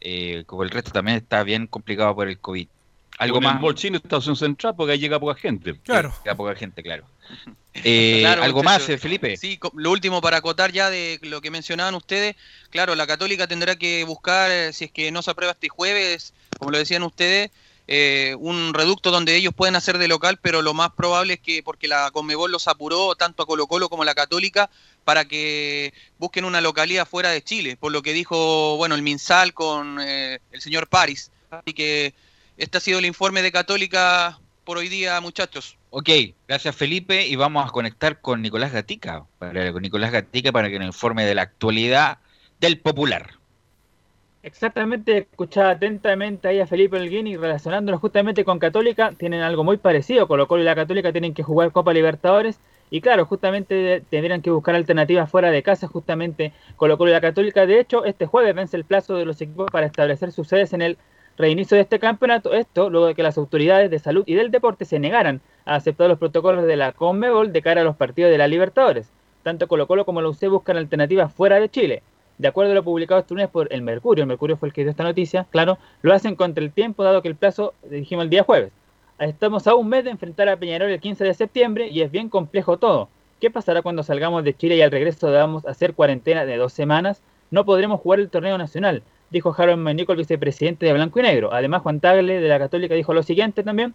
eh, 0.00 0.44
como 0.46 0.64
el 0.64 0.70
resto 0.70 0.90
también 0.90 1.18
está 1.18 1.44
bien 1.44 1.66
complicado 1.66 2.14
por 2.14 2.28
el 2.28 2.38
COVID. 2.38 2.66
Algo 3.18 3.40
más. 3.40 3.60
Molchín 3.60 3.94
Estación 3.94 4.36
Central 4.36 4.74
porque 4.76 4.92
ahí 4.92 4.98
llega 4.98 5.20
poca 5.20 5.38
gente. 5.38 5.78
Claro. 5.80 6.12
Llega 6.24 6.36
poca 6.36 6.54
gente, 6.54 6.82
claro. 6.82 7.06
Eh, 7.82 8.20
Claro, 8.20 8.44
algo 8.44 8.62
más, 8.62 8.88
eh, 8.88 8.98
Felipe. 8.98 9.36
Sí, 9.36 9.58
lo 9.74 9.90
último 9.90 10.20
para 10.20 10.36
acotar 10.36 10.70
ya 10.70 10.90
de 10.90 11.18
lo 11.22 11.40
que 11.40 11.50
mencionaban 11.50 11.96
ustedes. 11.96 12.36
Claro, 12.70 12.94
la 12.94 13.04
Católica 13.04 13.48
tendrá 13.48 13.74
que 13.74 14.04
buscar, 14.04 14.48
eh, 14.52 14.72
si 14.72 14.84
es 14.84 14.92
que 14.92 15.10
no 15.10 15.22
se 15.22 15.32
aprueba 15.32 15.54
este 15.54 15.68
jueves, 15.68 16.34
como 16.56 16.70
lo 16.70 16.78
decían 16.78 17.02
ustedes, 17.02 17.50
eh, 17.86 18.34
un 18.38 18.72
reducto 18.72 19.10
donde 19.10 19.36
ellos 19.36 19.52
pueden 19.54 19.76
hacer 19.76 19.98
de 19.98 20.08
local, 20.08 20.38
pero 20.40 20.62
lo 20.62 20.72
más 20.72 20.92
probable 20.92 21.34
es 21.34 21.40
que, 21.40 21.62
porque 21.62 21.86
la 21.86 22.10
Conmebol 22.12 22.50
los 22.50 22.66
apuró 22.66 23.14
tanto 23.14 23.42
a 23.42 23.46
Colo 23.46 23.66
Colo 23.66 23.90
como 23.90 24.04
a 24.04 24.06
la 24.06 24.14
Católica, 24.14 24.70
para 25.04 25.26
que 25.26 25.92
busquen 26.18 26.46
una 26.46 26.62
localidad 26.62 27.06
fuera 27.06 27.30
de 27.30 27.42
Chile, 27.42 27.76
por 27.76 27.92
lo 27.92 28.02
que 28.02 28.14
dijo, 28.14 28.76
bueno, 28.76 28.94
el 28.94 29.02
Minsal 29.02 29.52
con 29.52 29.98
eh, 30.00 30.38
el 30.50 30.60
señor 30.62 30.88
Paris. 30.88 31.30
Así 31.50 31.74
que 31.74 32.14
este 32.56 32.78
ha 32.78 32.80
sido 32.80 32.98
el 32.98 33.06
informe 33.06 33.42
de 33.42 33.52
Católica 33.52 34.38
por 34.64 34.78
hoy 34.78 34.88
día, 34.88 35.20
muchachos. 35.20 35.76
Ok, 35.90 36.08
gracias 36.48 36.74
Felipe 36.74 37.26
y 37.26 37.36
vamos 37.36 37.66
a 37.66 37.70
conectar 37.70 38.20
con 38.20 38.42
Nicolás 38.42 38.72
Gatica, 38.72 39.24
para, 39.38 39.72
con 39.72 39.82
Nicolás 39.82 40.12
Gatica 40.12 40.52
para 40.52 40.70
que 40.70 40.78
nos 40.78 40.88
informe 40.88 41.24
de 41.24 41.34
la 41.34 41.42
actualidad 41.42 42.18
del 42.60 42.80
popular. 42.80 43.30
Exactamente, 44.42 45.18
escuchaba 45.30 45.70
atentamente 45.70 46.48
ahí 46.48 46.60
a 46.60 46.66
Felipe 46.66 46.98
Holguín 46.98 47.26
y 47.26 47.36
relacionándolo 47.36 47.98
justamente 47.98 48.44
con 48.44 48.58
Católica, 48.58 49.12
tienen 49.16 49.40
algo 49.40 49.64
muy 49.64 49.78
parecido, 49.78 50.28
Colo 50.28 50.46
Colo 50.46 50.62
y 50.62 50.66
la 50.66 50.74
Católica 50.74 51.12
tienen 51.12 51.32
que 51.32 51.42
jugar 51.42 51.72
Copa 51.72 51.94
Libertadores 51.94 52.60
y 52.90 53.00
claro, 53.00 53.24
justamente 53.24 54.02
tendrían 54.10 54.42
que 54.42 54.50
buscar 54.50 54.74
alternativas 54.74 55.30
fuera 55.30 55.50
de 55.50 55.62
casa, 55.62 55.88
justamente 55.88 56.52
Colo 56.76 56.98
Colo 56.98 57.10
y 57.10 57.14
la 57.14 57.20
Católica. 57.20 57.66
De 57.66 57.80
hecho, 57.80 58.04
este 58.04 58.26
jueves 58.26 58.54
vence 58.54 58.76
el 58.76 58.84
plazo 58.84 59.16
de 59.16 59.24
los 59.24 59.40
equipos 59.40 59.70
para 59.70 59.86
establecer 59.86 60.30
sus 60.30 60.48
sedes 60.48 60.72
en 60.74 60.82
el 60.82 60.98
reinicio 61.36 61.76
de 61.76 61.82
este 61.82 61.98
campeonato, 61.98 62.52
esto 62.52 62.90
luego 62.90 63.06
de 63.06 63.14
que 63.14 63.22
las 63.22 63.38
autoridades 63.38 63.90
de 63.90 63.98
salud 63.98 64.24
y 64.26 64.34
del 64.34 64.50
deporte 64.50 64.84
se 64.84 64.98
negaran 64.98 65.40
a 65.64 65.76
aceptar 65.76 66.08
los 66.08 66.18
protocolos 66.18 66.64
de 66.64 66.76
la 66.76 66.92
Conmebol 66.92 67.52
de 67.52 67.62
cara 67.62 67.80
a 67.80 67.84
los 67.84 67.96
partidos 67.96 68.30
de 68.30 68.38
la 68.38 68.48
Libertadores. 68.48 69.10
Tanto 69.42 69.68
Colo 69.68 69.86
Colo 69.86 70.04
como 70.04 70.22
la 70.22 70.28
UC 70.28 70.48
buscan 70.48 70.76
alternativas 70.76 71.32
fuera 71.32 71.58
de 71.60 71.68
Chile. 71.68 72.02
De 72.38 72.48
acuerdo 72.48 72.72
a 72.72 72.74
lo 72.74 72.82
publicado 72.82 73.20
este 73.20 73.34
lunes 73.34 73.48
por 73.48 73.72
el 73.72 73.82
Mercurio, 73.82 74.22
el 74.22 74.28
Mercurio 74.28 74.56
fue 74.56 74.68
el 74.68 74.72
que 74.72 74.82
dio 74.82 74.90
esta 74.90 75.04
noticia, 75.04 75.46
claro, 75.50 75.78
lo 76.02 76.12
hacen 76.12 76.34
contra 76.34 76.64
el 76.64 76.72
tiempo 76.72 77.04
dado 77.04 77.22
que 77.22 77.28
el 77.28 77.36
plazo, 77.36 77.74
dijimos 77.88 78.24
el 78.24 78.30
día 78.30 78.42
jueves. 78.42 78.72
Estamos 79.18 79.68
a 79.68 79.76
un 79.76 79.88
mes 79.88 80.02
de 80.02 80.10
enfrentar 80.10 80.48
a 80.48 80.56
Peñarol 80.56 80.90
el 80.90 80.98
15 80.98 81.22
de 81.22 81.34
septiembre 81.34 81.88
y 81.88 82.02
es 82.02 82.10
bien 82.10 82.28
complejo 82.28 82.78
todo. 82.78 83.08
¿Qué 83.40 83.50
pasará 83.50 83.82
cuando 83.82 84.02
salgamos 84.02 84.42
de 84.42 84.56
Chile 84.56 84.76
y 84.76 84.82
al 84.82 84.90
regreso 84.90 85.30
debamos 85.30 85.64
hacer 85.66 85.94
cuarentena 85.94 86.44
de 86.44 86.56
dos 86.56 86.72
semanas? 86.72 87.22
No 87.52 87.64
podremos 87.64 88.00
jugar 88.00 88.18
el 88.18 88.30
torneo 88.30 88.58
nacional, 88.58 89.04
dijo 89.30 89.54
Harold 89.56 89.82
Menico, 89.82 90.12
el 90.12 90.18
vicepresidente 90.18 90.86
de 90.86 90.92
Blanco 90.92 91.18
y 91.20 91.22
Negro. 91.22 91.52
Además, 91.52 91.82
Juan 91.82 92.00
Tagle 92.00 92.40
de 92.40 92.48
la 92.48 92.58
Católica 92.58 92.94
dijo 92.94 93.14
lo 93.14 93.22
siguiente 93.22 93.62
también. 93.62 93.94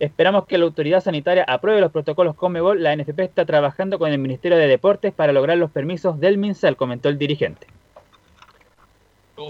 Esperamos 0.00 0.46
que 0.46 0.58
la 0.58 0.64
autoridad 0.64 1.02
sanitaria 1.02 1.44
apruebe 1.48 1.80
los 1.80 1.90
protocolos 1.90 2.36
Conmebol. 2.36 2.82
La 2.82 2.94
NFP 2.94 3.20
está 3.20 3.44
trabajando 3.44 3.98
con 3.98 4.12
el 4.12 4.18
Ministerio 4.18 4.56
de 4.56 4.68
Deportes 4.68 5.12
para 5.12 5.32
lograr 5.32 5.58
los 5.58 5.70
permisos 5.72 6.20
del 6.20 6.38
MinSal, 6.38 6.76
comentó 6.76 7.08
el 7.08 7.18
dirigente. 7.18 7.66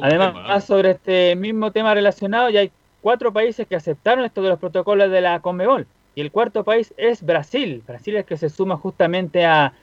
Además, 0.03 0.65
sobre 0.65 0.93
este 0.93 1.37
mismo 1.37 1.71
tema 1.71 1.95
relacionado, 1.95 2.51
ya 2.51 2.61
hay 2.61 2.71
cuatro 3.03 3.33
países 3.33 3.67
que 3.67 3.77
aceptaron 3.77 4.25
esto 4.25 4.43
de 4.43 4.49
los 4.49 4.59
protocolos 4.59 5.11
de 5.11 5.21
la 5.21 5.41
Conmebol. 5.41 5.87
Y 6.15 6.21
el 6.23 6.31
cuarto 6.33 6.65
país 6.65 6.95
es 6.97 7.23
Brasil. 7.23 7.83
Brasil 7.87 8.17
es 8.17 8.21
el 8.21 8.27
que 8.27 8.37
se 8.37 8.49
suma 8.49 8.77
justamente 8.77 9.45
a, 9.45 9.75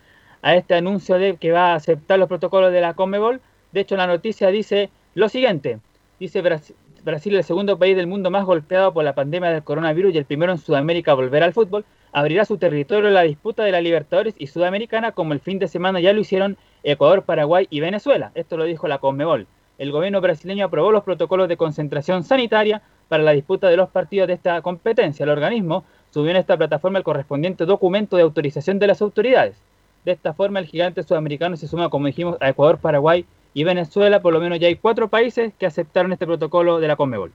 a 0.42 0.56
este 0.56 0.76
anuncio 0.76 1.18
de 1.18 1.38
que 1.38 1.52
va 1.52 1.72
a 1.72 1.76
aceptar 1.76 2.20
los 2.20 2.28
protocolos 2.28 2.72
de 2.72 2.82
la 2.82 2.94
Conmebol. 2.94 3.40
De 3.72 3.82
hecho, 3.82 3.96
la 3.96 4.08
noticia 4.08 4.50
dice 4.50 4.90
lo 5.16 5.30
siguiente. 5.30 5.80
Dice 6.20 6.42
Brasil, 6.42 7.36
el 7.36 7.44
segundo 7.44 7.80
país 7.80 7.96
del 7.96 8.06
mundo 8.06 8.30
más 8.30 8.46
golpeado 8.46 8.94
por 8.94 9.04
la 9.04 9.16
pandemia 9.16 9.50
del 9.50 9.64
coronavirus 9.64 10.14
y 10.14 10.18
el 10.18 10.26
primero 10.26 10.52
en 10.52 10.58
Sudamérica 10.58 11.12
a 11.12 11.16
volver 11.16 11.42
al 11.42 11.54
fútbol, 11.54 11.86
abrirá 12.12 12.44
su 12.44 12.58
territorio 12.58 13.10
a 13.10 13.14
la 13.14 13.22
disputa 13.22 13.64
de 13.64 13.72
la 13.72 13.82
Libertadores 13.82 14.36
y 14.38 14.48
Sudamericana 14.48 15.14
como 15.14 15.34
el 15.34 15.40
fin 15.40 15.58
de 15.58 15.70
semana 15.70 16.02
ya 16.02 16.14
lo 16.14 16.20
hicieron 16.20 16.58
Ecuador, 16.84 17.24
Paraguay 17.24 17.66
y 17.70 17.80
Venezuela. 17.80 18.32
Esto 18.36 18.58
lo 18.58 18.66
dijo 18.66 18.88
la 18.88 19.00
Conmebol. 19.00 19.48
El 19.78 19.92
gobierno 19.92 20.20
brasileño 20.20 20.66
aprobó 20.66 20.92
los 20.92 21.04
protocolos 21.04 21.48
de 21.48 21.58
concentración 21.58 22.24
sanitaria 22.24 22.82
para 23.08 23.24
la 23.24 23.32
disputa 23.32 23.70
de 23.70 23.78
los 23.78 23.90
partidos 23.90 24.28
de 24.28 24.34
esta 24.34 24.62
competencia. 24.62 25.24
El 25.24 25.30
organismo 25.30 25.86
subió 26.12 26.32
en 26.32 26.38
esta 26.38 26.58
plataforma 26.58 26.98
el 26.98 27.04
correspondiente 27.04 27.66
documento 27.66 28.18
de 28.18 28.24
autorización 28.24 28.80
de 28.80 28.88
las 28.88 29.02
autoridades. 29.02 29.56
De 30.04 30.12
esta 30.12 30.34
forma, 30.34 30.60
el 30.60 30.66
gigante 30.66 31.04
sudamericano 31.04 31.58
se 31.58 31.68
suma, 31.68 31.90
como 31.90 32.08
dijimos, 32.08 32.38
a 32.40 32.50
Ecuador, 32.50 32.78
Paraguay 32.78 33.26
y 33.56 33.64
Venezuela. 33.64 34.22
Por 34.22 34.34
lo 34.34 34.40
menos 34.40 34.60
ya 34.60 34.68
hay 34.68 34.76
cuatro 34.76 35.08
países 35.08 35.52
que 35.58 35.66
aceptaron 35.66 36.14
este 36.14 36.28
protocolo 36.28 36.80
de 36.80 36.88
la 36.88 36.96
Conmebol. 36.96 37.32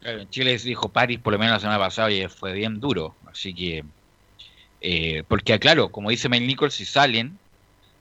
Claro, 0.00 0.20
en 0.20 0.28
Chile 0.30 0.58
se 0.58 0.68
dijo 0.68 0.88
París 0.88 1.20
por 1.22 1.32
lo 1.32 1.38
menos 1.38 1.52
la 1.54 1.60
semana 1.60 1.78
pasada 1.78 2.10
y 2.10 2.26
fue 2.26 2.52
bien 2.52 2.80
duro. 2.80 3.14
Así 3.30 3.54
que, 3.54 3.84
eh, 4.80 5.22
porque 5.28 5.56
claro, 5.60 5.90
como 5.90 6.10
dice 6.10 6.28
Mel 6.28 6.46
Nichols, 6.46 6.74
si 6.74 6.84
salen, 6.84 7.38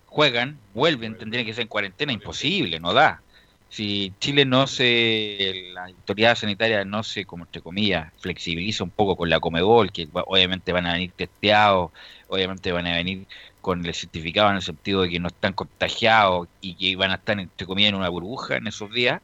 juegan, 0.07 0.57
vuelven, 0.73 1.17
tendrían 1.17 1.45
que 1.45 1.53
ser 1.53 1.63
en 1.63 1.67
cuarentena, 1.67 2.13
imposible, 2.13 2.79
no 2.79 2.93
da. 2.93 3.21
Si 3.69 4.13
Chile 4.19 4.45
no 4.45 4.67
se, 4.67 5.71
la 5.73 5.85
autoridad 5.85 6.35
sanitaria 6.35 6.85
no 6.85 7.01
se, 7.03 7.25
como 7.25 7.45
entre 7.45 7.61
comillas, 7.61 8.13
flexibiliza 8.19 8.83
un 8.83 8.91
poco 8.91 9.15
con 9.15 9.29
la 9.29 9.39
Comebol, 9.39 9.91
que 9.91 10.07
obviamente 10.13 10.71
van 10.71 10.85
a 10.85 10.93
venir 10.93 11.11
testeados, 11.15 11.91
obviamente 12.27 12.71
van 12.71 12.85
a 12.85 12.95
venir 12.95 13.25
con 13.63 13.85
el 13.85 13.93
certificado 13.95 14.49
en 14.49 14.57
el 14.57 14.61
sentido 14.61 15.03
de 15.03 15.09
que 15.09 15.21
no 15.21 15.29
están 15.29 15.53
contagiados 15.53 16.49
y 16.59 16.75
que 16.75 16.97
van 16.97 17.11
a 17.11 17.15
estar, 17.15 17.39
entre 17.39 17.65
comillas, 17.65 17.91
en 17.91 17.95
una 17.95 18.09
burbuja 18.09 18.57
en 18.57 18.67
esos 18.67 18.91
días, 18.91 19.21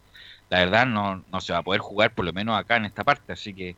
la 0.49 0.59
verdad 0.59 0.85
no, 0.85 1.25
no 1.29 1.41
se 1.41 1.51
va 1.51 1.59
a 1.59 1.61
poder 1.63 1.81
jugar, 1.81 2.13
por 2.15 2.23
lo 2.23 2.31
menos 2.31 2.57
acá 2.57 2.77
en 2.77 2.85
esta 2.85 3.03
parte. 3.03 3.33
Así 3.33 3.53
que, 3.53 3.75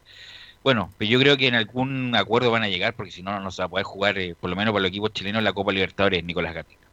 bueno, 0.63 0.91
pero 0.99 1.09
yo 1.09 1.19
creo 1.19 1.35
que 1.35 1.47
en 1.47 1.55
algún 1.55 2.15
acuerdo 2.15 2.51
van 2.51 2.61
a 2.61 2.69
llegar, 2.69 2.93
porque 2.93 3.11
si 3.11 3.23
no, 3.23 3.39
no 3.39 3.49
se 3.49 3.63
va 3.63 3.65
a 3.65 3.69
poder 3.69 3.85
jugar, 3.85 4.19
eh, 4.19 4.35
por 4.39 4.51
lo 4.51 4.55
menos 4.55 4.71
para 4.71 4.83
los 4.83 4.89
equipos 4.89 5.11
chilenos, 5.13 5.41
la 5.41 5.51
Copa 5.51 5.71
Libertadores, 5.71 6.23
Nicolás 6.23 6.53
Gatica. 6.53 6.87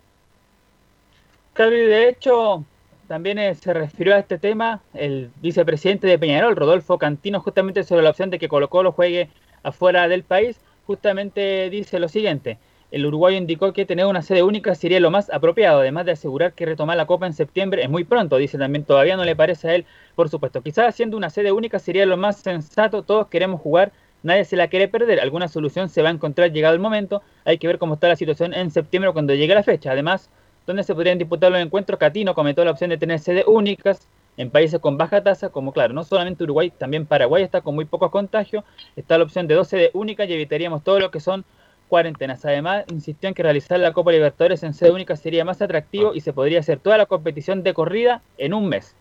Claro, 1.52 1.72
de 1.72 2.08
hecho, 2.08 2.64
también 3.06 3.38
eh, 3.38 3.54
se 3.54 3.74
refirió 3.74 4.14
a 4.14 4.20
este 4.20 4.38
tema 4.38 4.80
el 4.94 5.30
vicepresidente 5.42 6.06
de 6.06 6.18
Peñarol, 6.18 6.56
Rodolfo 6.56 6.96
Cantino, 6.96 7.40
justamente 7.40 7.84
sobre 7.84 8.02
la 8.02 8.10
opción 8.10 8.30
de 8.30 8.38
que 8.38 8.48
Colo 8.48 8.70
Colo 8.70 8.92
juegue 8.92 9.28
afuera 9.62 10.08
del 10.08 10.22
país. 10.22 10.58
Justamente 10.86 11.68
dice 11.68 11.98
lo 11.98 12.08
siguiente. 12.08 12.56
El 12.90 13.04
uruguayo 13.04 13.36
indicó 13.36 13.74
que 13.74 13.84
tener 13.84 14.06
una 14.06 14.22
sede 14.22 14.42
única 14.42 14.74
sería 14.74 14.98
lo 14.98 15.10
más 15.10 15.28
apropiado, 15.30 15.80
además 15.80 16.06
de 16.06 16.12
asegurar 16.12 16.54
que 16.54 16.64
retomar 16.64 16.96
la 16.96 17.06
Copa 17.06 17.26
en 17.26 17.34
septiembre 17.34 17.82
es 17.82 17.90
muy 17.90 18.04
pronto, 18.04 18.38
dice 18.38 18.56
también, 18.56 18.84
todavía 18.84 19.14
no 19.14 19.26
le 19.26 19.36
parece 19.36 19.68
a 19.68 19.74
él, 19.74 19.84
por 20.14 20.30
supuesto. 20.30 20.62
Quizás 20.62 20.88
haciendo 20.88 21.18
una 21.18 21.28
sede 21.28 21.52
única 21.52 21.78
sería 21.78 22.06
lo 22.06 22.16
más 22.16 22.38
sensato, 22.38 23.02
todos 23.02 23.26
queremos 23.26 23.60
jugar, 23.60 23.92
nadie 24.22 24.46
se 24.46 24.56
la 24.56 24.68
quiere 24.68 24.88
perder, 24.88 25.20
alguna 25.20 25.48
solución 25.48 25.90
se 25.90 26.00
va 26.00 26.08
a 26.08 26.12
encontrar 26.12 26.50
llegado 26.50 26.74
el 26.74 26.80
momento, 26.80 27.22
hay 27.44 27.58
que 27.58 27.66
ver 27.66 27.76
cómo 27.76 27.94
está 27.94 28.08
la 28.08 28.16
situación 28.16 28.54
en 28.54 28.70
septiembre 28.70 29.12
cuando 29.12 29.34
llegue 29.34 29.54
la 29.54 29.62
fecha. 29.62 29.92
Además, 29.92 30.30
donde 30.66 30.82
se 30.82 30.94
podrían 30.94 31.18
disputar 31.18 31.52
los 31.52 31.60
encuentros, 31.60 31.98
Catino 31.98 32.32
comentó 32.32 32.64
la 32.64 32.70
opción 32.70 32.88
de 32.88 32.96
tener 32.96 33.18
sedes 33.18 33.44
únicas 33.46 34.08
en 34.38 34.50
países 34.50 34.80
con 34.80 34.96
baja 34.96 35.22
tasa, 35.22 35.50
como 35.50 35.72
claro, 35.72 35.92
no 35.92 36.04
solamente 36.04 36.44
Uruguay, 36.44 36.70
también 36.70 37.04
Paraguay 37.04 37.42
está 37.42 37.60
con 37.60 37.74
muy 37.74 37.84
pocos 37.84 38.10
contagios, 38.10 38.64
está 38.96 39.18
la 39.18 39.24
opción 39.24 39.46
de 39.46 39.54
dos 39.54 39.68
sedes 39.68 39.90
únicas 39.92 40.26
y 40.28 40.32
evitaríamos 40.32 40.82
todo 40.84 41.00
lo 41.00 41.10
que 41.10 41.20
son 41.20 41.44
cuarentenas. 41.88 42.44
Además, 42.44 42.84
insistió 42.90 43.28
en 43.28 43.34
que 43.34 43.42
realizar 43.42 43.80
la 43.80 43.92
Copa 43.92 44.12
Libertadores 44.12 44.62
en 44.62 44.74
sede 44.74 44.92
única 44.92 45.16
sería 45.16 45.44
más 45.44 45.60
atractivo 45.60 46.14
y 46.14 46.20
se 46.20 46.32
podría 46.32 46.60
hacer 46.60 46.78
toda 46.78 46.96
la 46.98 47.06
competición 47.06 47.62
de 47.62 47.74
corrida 47.74 48.22
en 48.36 48.54
un 48.54 48.68
mes. 48.68 48.94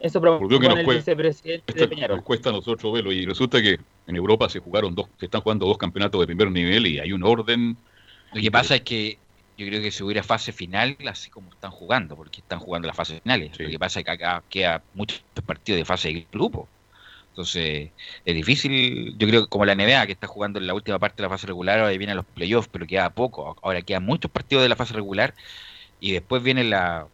Eso 0.00 0.20
que 0.20 0.26
propone 0.26 0.68
nos 0.68 0.78
el 0.78 0.84
cuesta, 0.84 1.12
vicepresidente 1.12 1.72
de 1.72 1.88
Peñarol. 1.88 2.16
nos 2.16 2.26
cuesta 2.26 2.50
a 2.50 2.52
nosotros 2.52 2.92
verlo 2.92 3.12
y 3.12 3.24
resulta 3.24 3.62
que 3.62 3.78
en 4.06 4.16
Europa 4.16 4.48
se 4.48 4.58
jugaron 4.58 4.94
dos, 4.94 5.06
se 5.18 5.26
están 5.26 5.40
jugando 5.40 5.66
dos 5.66 5.78
campeonatos 5.78 6.20
de 6.20 6.26
primer 6.26 6.50
nivel 6.50 6.86
y 6.86 6.98
hay 6.98 7.12
un 7.12 7.22
orden. 7.22 7.76
Lo 8.34 8.40
que 8.42 8.50
pasa 8.50 8.74
es 8.74 8.82
que 8.82 9.18
yo 9.56 9.66
creo 9.66 9.80
que 9.80 9.90
si 9.90 10.02
hubiera 10.02 10.22
fase 10.22 10.52
final, 10.52 10.96
así 11.08 11.30
como 11.30 11.50
están 11.50 11.70
jugando, 11.70 12.16
porque 12.16 12.40
están 12.40 12.58
jugando 12.58 12.86
las 12.86 12.96
fases 12.96 13.22
finales. 13.22 13.58
Lo 13.58 13.68
que 13.68 13.78
pasa 13.78 14.00
es 14.00 14.04
que 14.04 14.10
acá 14.10 14.42
queda 14.50 14.82
muchos 14.94 15.22
partidos 15.46 15.78
de 15.78 15.84
fase 15.84 16.08
de 16.08 16.26
grupo. 16.30 16.68
Entonces, 17.34 17.92
es 18.24 18.34
difícil, 18.34 19.16
yo 19.18 19.26
creo 19.26 19.42
que 19.42 19.48
como 19.48 19.64
la 19.64 19.72
NBA 19.72 20.06
que 20.06 20.12
está 20.12 20.28
jugando 20.28 20.60
en 20.60 20.66
la 20.68 20.74
última 20.74 21.00
parte 21.00 21.16
de 21.22 21.24
la 21.28 21.30
fase 21.34 21.46
regular, 21.48 21.80
ahora 21.80 21.90
vienen 21.96 22.16
los 22.16 22.26
playoffs, 22.26 22.68
pero 22.70 22.86
queda 22.86 23.12
poco. 23.14 23.56
Ahora 23.62 23.82
quedan 23.82 24.04
muchos 24.04 24.30
partidos 24.30 24.62
de 24.62 24.68
la 24.68 24.76
fase 24.76 24.94
regular 24.94 25.34
y 25.98 26.12
después 26.12 26.42
viene 26.42 26.64
la, 26.64 27.08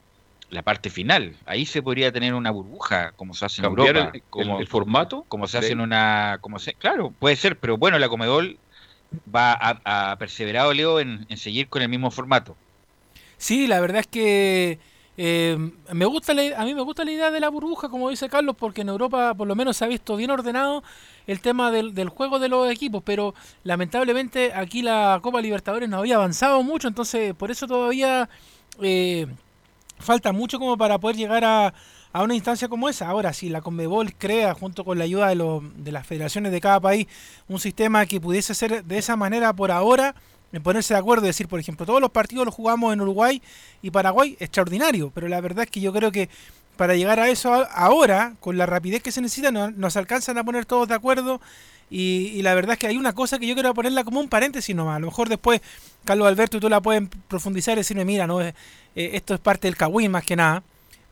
la 0.50 0.62
parte 0.62 0.90
final. 0.90 1.38
Ahí 1.46 1.66
se 1.66 1.82
podría 1.82 2.12
tener 2.12 2.34
una 2.34 2.50
burbuja, 2.50 3.12
como 3.12 3.34
se 3.34 3.46
hace 3.46 3.62
en 3.62 3.66
Europa. 3.66 4.10
el- 4.14 4.24
como, 4.30 4.56
el- 4.56 4.62
el 4.62 4.68
formato 4.68 5.24
Como 5.28 5.46
se 5.48 5.58
de- 5.58 5.66
hace 5.66 5.72
en 5.74 5.80
una. 5.80 6.38
Como 6.40 6.58
se, 6.58 6.74
claro, 6.76 7.12
puede 7.18 7.36
ser, 7.36 7.58
pero 7.60 7.78
bueno, 7.78 7.98
la 7.98 8.08
Comedol 8.08 8.60
va 9.26 9.52
a, 9.54 10.12
a 10.12 10.18
perseverado, 10.18 10.72
Leo, 10.74 11.00
en, 11.00 11.26
en 11.28 11.36
seguir 11.38 11.68
con 11.68 11.82
el 11.82 11.88
mismo 11.88 12.10
formato. 12.10 12.58
Sí, 13.38 13.66
la 13.66 13.80
verdad 13.80 14.00
es 14.00 14.06
que 14.06 14.80
eh, 15.16 15.56
me 15.92 16.04
gusta 16.06 16.32
la- 16.34 16.58
a 16.60 16.64
mí 16.64 16.74
me 16.74 16.82
gusta 16.82 17.04
la 17.04 17.12
idea 17.12 17.30
de 17.30 17.40
la 17.40 17.48
burbuja, 17.50 17.88
como 17.88 18.08
dice 18.10 18.28
Carlos, 18.28 18.56
porque 18.58 18.80
en 18.82 18.88
Europa 18.88 19.34
por 19.34 19.46
lo 19.48 19.54
menos 19.54 19.76
se 19.76 19.84
ha 19.84 19.88
visto 19.88 20.16
bien 20.16 20.30
ordenado 20.30 20.82
el 21.26 21.40
tema 21.40 21.70
del, 21.70 22.08
juego 22.08 22.38
de 22.38 22.48
los 22.48 22.70
equipos, 22.70 23.02
pero 23.04 23.34
lamentablemente 23.64 24.52
aquí 24.54 24.82
la 24.82 25.18
Copa 25.22 25.40
Libertadores 25.40 25.88
no 25.88 25.98
había 25.98 26.16
avanzado 26.16 26.62
mucho, 26.62 26.88
entonces 26.88 27.34
por 27.34 27.50
eso 27.50 27.66
todavía 27.66 28.28
eh, 28.80 29.26
falta 29.98 30.32
mucho 30.32 30.58
como 30.58 30.76
para 30.76 30.98
poder 30.98 31.16
llegar 31.16 31.44
a, 31.44 31.74
a 32.12 32.22
una 32.22 32.34
instancia 32.34 32.68
como 32.68 32.88
esa. 32.88 33.08
Ahora, 33.08 33.32
si 33.32 33.48
la 33.50 33.60
Conmebol 33.60 34.14
crea, 34.14 34.54
junto 34.54 34.84
con 34.84 34.98
la 34.98 35.04
ayuda 35.04 35.28
de, 35.28 35.34
los- 35.36 35.62
de 35.84 35.92
las 35.92 36.06
federaciones 36.06 36.52
de 36.52 36.60
cada 36.60 36.80
país, 36.80 37.06
un 37.48 37.60
sistema 37.60 38.06
que 38.06 38.20
pudiese 38.20 38.54
ser 38.54 38.84
de 38.84 38.98
esa 38.98 39.16
manera 39.16 39.52
por 39.52 39.70
ahora, 39.70 40.14
en 40.52 40.62
ponerse 40.62 40.94
de 40.94 41.00
acuerdo 41.00 41.26
decir, 41.26 41.48
por 41.48 41.60
ejemplo, 41.60 41.86
todos 41.86 42.00
los 42.00 42.10
partidos 42.10 42.44
los 42.44 42.54
jugamos 42.54 42.92
en 42.92 43.00
Uruguay 43.00 43.40
y 43.82 43.90
Paraguay, 43.90 44.36
extraordinario, 44.40 45.10
pero 45.14 45.28
la 45.28 45.40
verdad 45.40 45.64
es 45.64 45.70
que 45.70 45.80
yo 45.80 45.92
creo 45.92 46.10
que 46.12 46.28
para 46.76 46.94
llegar 46.96 47.20
a 47.20 47.28
eso 47.28 47.66
ahora, 47.72 48.34
con 48.40 48.56
la 48.56 48.66
rapidez 48.66 49.02
que 49.02 49.12
se 49.12 49.20
necesita, 49.20 49.50
no- 49.52 49.70
nos 49.70 49.96
alcanzan 49.96 50.38
a 50.38 50.44
poner 50.44 50.64
todos 50.64 50.88
de 50.88 50.94
acuerdo. 50.94 51.40
Y, 51.92 52.40
la 52.42 52.54
verdad 52.54 52.74
es 52.74 52.78
que 52.78 52.86
hay 52.86 52.96
una 52.96 53.12
cosa 53.12 53.38
que 53.38 53.46
yo 53.48 53.54
quiero 53.54 53.74
ponerla 53.74 54.04
como 54.04 54.20
un 54.20 54.28
paréntesis 54.28 54.74
nomás. 54.76 54.96
A 54.96 55.00
lo 55.00 55.06
mejor 55.08 55.28
después, 55.28 55.60
Carlos 56.04 56.28
Alberto, 56.28 56.56
y 56.56 56.60
tú 56.60 56.68
la 56.68 56.80
pueden 56.80 57.08
profundizar 57.08 57.74
y 57.74 57.80
decirme, 57.80 58.04
mira, 58.04 58.26
no, 58.28 58.40
eh, 58.40 58.54
eh, 58.94 59.10
esto 59.14 59.34
es 59.34 59.40
parte 59.40 59.66
del 59.66 59.76
Cagüín 59.76 60.10
más 60.10 60.24
que 60.24 60.36
nada. 60.36 60.62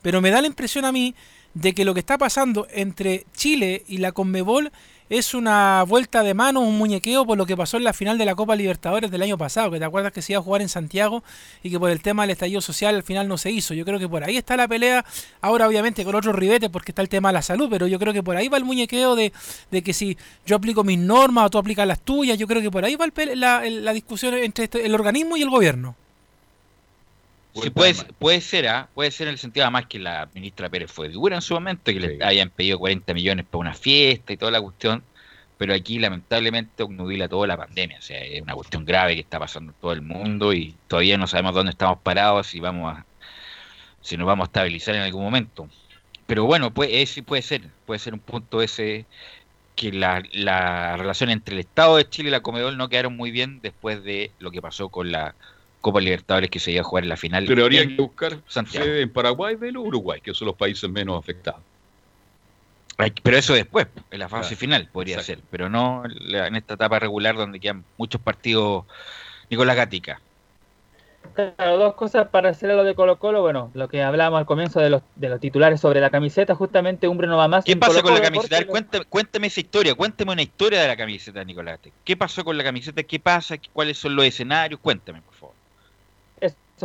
Pero 0.01 0.21
me 0.21 0.31
da 0.31 0.39
la 0.41 0.47
impresión 0.47 0.85
a 0.85 0.91
mí 0.93 1.13
de 1.53 1.73
que 1.73 1.83
lo 1.83 1.93
que 1.93 1.99
está 1.99 2.17
pasando 2.17 2.65
entre 2.71 3.25
Chile 3.35 3.83
y 3.87 3.97
la 3.97 4.13
Conmebol 4.13 4.71
es 5.09 5.33
una 5.33 5.83
vuelta 5.87 6.21
de 6.23 6.33
mano, 6.33 6.59
un 6.59 6.77
muñequeo 6.77 7.25
por 7.25 7.37
lo 7.37 7.45
que 7.45 7.57
pasó 7.57 7.77
en 7.77 7.83
la 7.83 7.93
final 7.93 8.17
de 8.17 8.25
la 8.25 8.35
Copa 8.35 8.55
Libertadores 8.55 9.09
del 9.09 9.21
año 9.23 9.37
pasado, 9.37 9.71
que 9.71 9.79
te 9.79 9.85
acuerdas 9.85 10.11
que 10.13 10.21
se 10.21 10.33
iba 10.33 10.39
a 10.39 10.43
jugar 10.43 10.61
en 10.61 10.69
Santiago 10.69 11.23
y 11.63 11.71
que 11.71 11.79
por 11.79 11.89
el 11.89 12.01
tema 12.01 12.23
del 12.23 12.31
estallido 12.31 12.61
social 12.61 12.95
al 12.95 13.03
final 13.03 13.27
no 13.27 13.37
se 13.37 13.51
hizo. 13.51 13.73
Yo 13.73 13.85
creo 13.85 13.99
que 13.99 14.07
por 14.07 14.23
ahí 14.23 14.37
está 14.37 14.55
la 14.55 14.67
pelea, 14.67 15.03
ahora 15.41 15.67
obviamente 15.67 16.05
con 16.05 16.15
otros 16.15 16.35
ribetes 16.35 16.69
porque 16.69 16.91
está 16.91 17.01
el 17.01 17.09
tema 17.09 17.29
de 17.29 17.33
la 17.33 17.41
salud, 17.41 17.67
pero 17.69 17.87
yo 17.87 17.97
creo 17.99 18.13
que 18.13 18.23
por 18.23 18.35
ahí 18.35 18.47
va 18.47 18.57
el 18.57 18.65
muñequeo 18.65 19.15
de, 19.15 19.31
que 19.83 19.93
si 19.93 20.17
yo 20.45 20.55
aplico 20.55 20.83
mis 20.83 20.99
normas 20.99 21.45
o 21.45 21.49
tú 21.49 21.57
aplicas 21.57 21.87
las 21.87 21.99
tuyas, 22.01 22.37
yo 22.37 22.47
creo 22.47 22.61
que 22.61 22.71
por 22.71 22.85
ahí 22.85 22.95
va 22.95 23.05
el 23.05 23.39
la, 23.39 23.67
la 23.69 23.93
discusión 23.93 24.33
entre 24.35 24.65
este- 24.65 24.85
el 24.85 24.93
organismo 24.93 25.37
y 25.37 25.41
el 25.41 25.49
gobierno. 25.49 25.95
Sí, 27.53 27.71
puede, 27.71 27.95
puede 28.19 28.41
ser, 28.41 28.67
¿ah? 28.67 28.89
puede 28.93 29.09
ser 29.11 29.27
en 29.27 29.33
el 29.33 29.39
sentido 29.39 29.65
además 29.65 29.87
que 29.87 29.97
la 29.97 30.29
ministra 30.33 30.69
Pérez 30.69 30.91
fue 30.91 31.09
dura 31.09 31.35
en 31.35 31.41
su 31.41 31.55
momento, 31.55 31.91
que 31.91 31.99
le 31.99 32.23
hayan 32.23 32.49
pedido 32.49 32.77
40 32.77 33.13
millones 33.13 33.45
para 33.45 33.59
una 33.59 33.73
fiesta 33.73 34.31
y 34.31 34.37
toda 34.37 34.51
la 34.51 34.61
cuestión, 34.61 35.03
pero 35.57 35.73
aquí 35.73 35.97
lamentablemente 35.97 36.83
obnubila 36.83 37.27
toda 37.27 37.47
la 37.47 37.57
pandemia, 37.57 37.97
o 37.97 38.01
sea, 38.01 38.23
es 38.23 38.41
una 38.41 38.53
cuestión 38.53 38.85
grave 38.85 39.15
que 39.15 39.21
está 39.21 39.39
pasando 39.39 39.71
en 39.71 39.79
todo 39.79 39.93
el 39.93 40.01
mundo 40.01 40.53
y 40.53 40.75
todavía 40.87 41.17
no 41.17 41.27
sabemos 41.27 41.55
dónde 41.55 41.71
estamos 41.71 41.99
parados, 41.99 42.47
si 42.47 42.59
vamos 42.59 42.95
a, 42.95 43.05
si 44.01 44.15
nos 44.15 44.27
vamos 44.27 44.45
a 44.45 44.49
estabilizar 44.49 44.95
en 44.95 45.01
algún 45.01 45.23
momento. 45.23 45.67
Pero 46.27 46.45
bueno, 46.45 46.71
puede, 46.71 47.03
sí 47.07 47.23
puede 47.23 47.41
ser, 47.41 47.63
puede 47.87 47.99
ser 47.99 48.13
un 48.13 48.19
punto 48.19 48.61
ese 48.61 49.07
que 49.75 49.91
la, 49.91 50.21
la 50.33 50.97
relación 50.97 51.29
entre 51.29 51.55
el 51.55 51.59
Estado 51.61 51.97
de 51.97 52.07
Chile 52.07 52.29
y 52.29 52.31
la 52.31 52.41
Comedol 52.41 52.77
no 52.77 52.89
quedaron 52.89 53.17
muy 53.17 53.31
bien 53.31 53.59
después 53.61 54.03
de 54.03 54.31
lo 54.37 54.51
que 54.51 54.61
pasó 54.61 54.89
con 54.89 55.11
la 55.11 55.35
Copa 55.81 56.01
Libertadores 56.01 56.49
que 56.49 56.59
se 56.59 56.71
iba 56.71 56.81
a 56.81 56.83
jugar 56.83 57.03
en 57.03 57.09
la 57.09 57.17
final. 57.17 57.45
Pero 57.47 57.63
habría 57.63 57.87
que 57.87 57.95
buscar 57.95 58.41
Santiago. 58.47 58.85
sede 58.85 59.01
en 59.01 59.13
Paraguay, 59.13 59.55
Velo, 59.55 59.81
Uruguay, 59.81 60.19
que 60.21 60.33
son 60.33 60.47
los 60.47 60.55
países 60.55 60.89
menos 60.89 61.17
afectados. 61.17 61.61
Pero 63.23 63.37
eso 63.37 63.53
después, 63.53 63.87
en 64.11 64.19
la 64.19 64.27
fase 64.27 64.49
Claro, 64.49 64.59
final 64.59 64.89
podría 64.91 65.15
exacto. 65.15 65.41
ser, 65.41 65.49
pero 65.49 65.69
no 65.69 66.03
la- 66.19 66.47
en 66.47 66.55
esta 66.57 66.73
etapa 66.73 66.99
regular 66.99 67.37
donde 67.37 67.59
quedan 67.59 67.85
muchos 67.97 68.19
partidos. 68.21 68.85
Nicolás 69.49 69.77
Gatica. 69.77 70.21
Claro, 71.33 71.77
dos 71.77 71.95
cosas 71.95 72.27
para 72.27 72.49
hacer 72.49 72.71
a 72.71 72.75
lo 72.75 72.83
de 72.83 72.95
Colo 72.95 73.17
Colo. 73.17 73.41
Bueno, 73.41 73.71
lo 73.73 73.87
que 73.87 74.01
hablábamos 74.03 74.39
al 74.39 74.45
comienzo 74.45 74.79
de 74.81 74.89
los, 74.89 75.01
de 75.15 75.29
los 75.29 75.39
titulares 75.39 75.79
sobre 75.79 76.01
la 76.01 76.09
camiseta, 76.09 76.55
justamente 76.55 77.07
Umbre 77.07 77.27
no 77.27 77.37
va 77.37 77.47
más. 77.47 77.63
¿Qué 77.63 77.71
en 77.73 77.79
pasa 77.79 78.01
con 78.01 78.13
la 78.13 78.21
camiseta? 78.21 78.65
Cuéntame, 78.65 79.05
cuéntame 79.05 79.47
esa 79.47 79.61
historia, 79.61 79.95
cuéntame 79.95 80.33
una 80.33 80.41
historia 80.41 80.81
de 80.81 80.87
la 80.87 80.97
camiseta, 80.97 81.43
Nicolás. 81.43 81.79
¿Qué 82.03 82.17
pasó 82.17 82.43
con 82.43 82.57
la 82.57 82.63
camiseta? 82.63 83.03
¿Qué 83.03 83.19
pasa? 83.19 83.55
¿Cuáles 83.71 83.97
son 83.97 84.15
los 84.15 84.25
escenarios? 84.25 84.79
Cuéntame, 84.81 85.21
por 85.21 85.33
favor. 85.35 85.58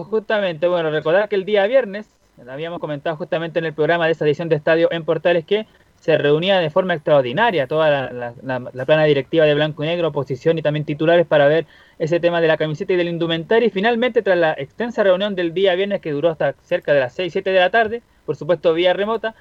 Justamente, 0.02 0.66
bueno, 0.66 0.90
recordar 0.90 1.28
que 1.28 1.36
el 1.36 1.44
día 1.44 1.66
viernes, 1.66 2.08
habíamos 2.48 2.80
comentado 2.80 3.16
justamente 3.16 3.60
en 3.60 3.64
el 3.66 3.74
programa 3.74 4.06
de 4.06 4.12
esa 4.12 4.24
edición 4.24 4.48
de 4.48 4.56
Estadio 4.56 4.88
en 4.90 5.04
Portales 5.04 5.44
que 5.44 5.66
se 6.00 6.18
reunía 6.18 6.58
de 6.58 6.68
forma 6.68 6.94
extraordinaria 6.94 7.66
toda 7.66 8.12
la- 8.12 8.32
la 8.42 8.84
plana 8.84 9.04
directiva 9.04 9.44
de 9.46 9.54
Blanco 9.54 9.84
y 9.84 9.86
Negro, 9.86 10.08
oposición 10.08 10.58
y 10.58 10.62
también 10.62 10.84
titulares 10.84 11.26
para 11.26 11.46
ver 11.46 11.66
ese 11.98 12.20
tema 12.20 12.40
de 12.40 12.48
la 12.48 12.56
camiseta 12.56 12.92
y 12.92 12.96
del 12.96 13.08
indumentario. 13.08 13.68
Y 13.68 13.70
finalmente, 13.70 14.20
tras 14.22 14.36
la 14.36 14.52
extensa 14.52 15.02
reunión 15.02 15.34
del 15.34 15.54
día 15.54 15.74
viernes 15.74 16.00
que 16.00 16.10
duró 16.10 16.28
hasta 16.30 16.54
cerca 16.62 16.92
de 16.92 17.00
las 17.00 17.14
6, 17.14 17.32
7 17.32 17.50
de 17.50 17.60
la 17.60 17.70
tarde, 17.70 18.02
por 18.26 18.36
supuesto 18.36 18.74
vía 18.74 18.92
remota, 18.92 19.34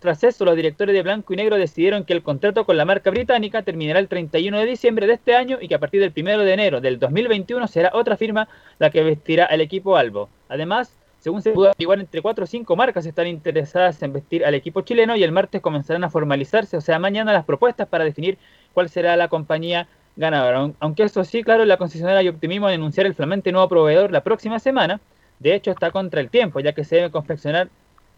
tras 0.00 0.24
eso, 0.24 0.44
los 0.44 0.56
directores 0.56 0.94
de 0.94 1.02
Blanco 1.02 1.32
y 1.32 1.36
Negro 1.36 1.56
decidieron 1.56 2.04
que 2.04 2.12
el 2.14 2.22
contrato 2.22 2.64
con 2.64 2.76
la 2.76 2.84
marca 2.84 3.10
británica 3.10 3.62
terminará 3.62 4.00
el 4.00 4.08
31 4.08 4.58
de 4.58 4.66
diciembre 4.66 5.06
de 5.06 5.12
este 5.12 5.36
año 5.36 5.58
y 5.60 5.68
que 5.68 5.74
a 5.74 5.78
partir 5.78 6.00
del 6.00 6.12
1 6.16 6.38
de 6.44 6.52
enero 6.52 6.80
del 6.80 6.98
2021 6.98 7.66
será 7.68 7.90
otra 7.94 8.16
firma 8.16 8.48
la 8.78 8.90
que 8.90 9.02
vestirá 9.02 9.44
al 9.44 9.60
equipo 9.60 9.96
Albo. 9.96 10.28
Además, 10.48 10.92
según 11.18 11.42
se 11.42 11.50
pudo 11.52 11.68
averiguar, 11.68 12.00
entre 12.00 12.22
4 12.22 12.44
o 12.44 12.46
5 12.46 12.76
marcas 12.76 13.04
están 13.04 13.26
interesadas 13.26 14.02
en 14.02 14.14
vestir 14.14 14.44
al 14.44 14.54
equipo 14.54 14.80
chileno 14.80 15.14
y 15.16 15.22
el 15.22 15.32
martes 15.32 15.60
comenzarán 15.60 16.02
a 16.04 16.08
formalizarse, 16.10 16.78
o 16.78 16.80
sea, 16.80 16.98
mañana 16.98 17.32
las 17.32 17.44
propuestas 17.44 17.86
para 17.86 18.04
definir 18.04 18.38
cuál 18.72 18.88
será 18.88 19.16
la 19.18 19.28
compañía 19.28 19.86
ganadora. 20.16 20.60
Aun- 20.60 20.74
Aunque 20.80 21.02
eso 21.02 21.22
sí, 21.24 21.42
claro, 21.42 21.66
la 21.66 21.76
concesionaria 21.76 22.20
hay 22.20 22.28
optimismo 22.28 22.68
en 22.70 22.76
anunciar 22.76 23.06
el 23.06 23.14
flamante 23.14 23.52
nuevo 23.52 23.68
proveedor 23.68 24.10
la 24.12 24.22
próxima 24.24 24.58
semana. 24.58 24.98
De 25.38 25.54
hecho, 25.54 25.70
está 25.70 25.90
contra 25.90 26.20
el 26.22 26.30
tiempo, 26.30 26.60
ya 26.60 26.72
que 26.72 26.84
se 26.84 26.96
debe 26.96 27.10
confeccionar 27.10 27.68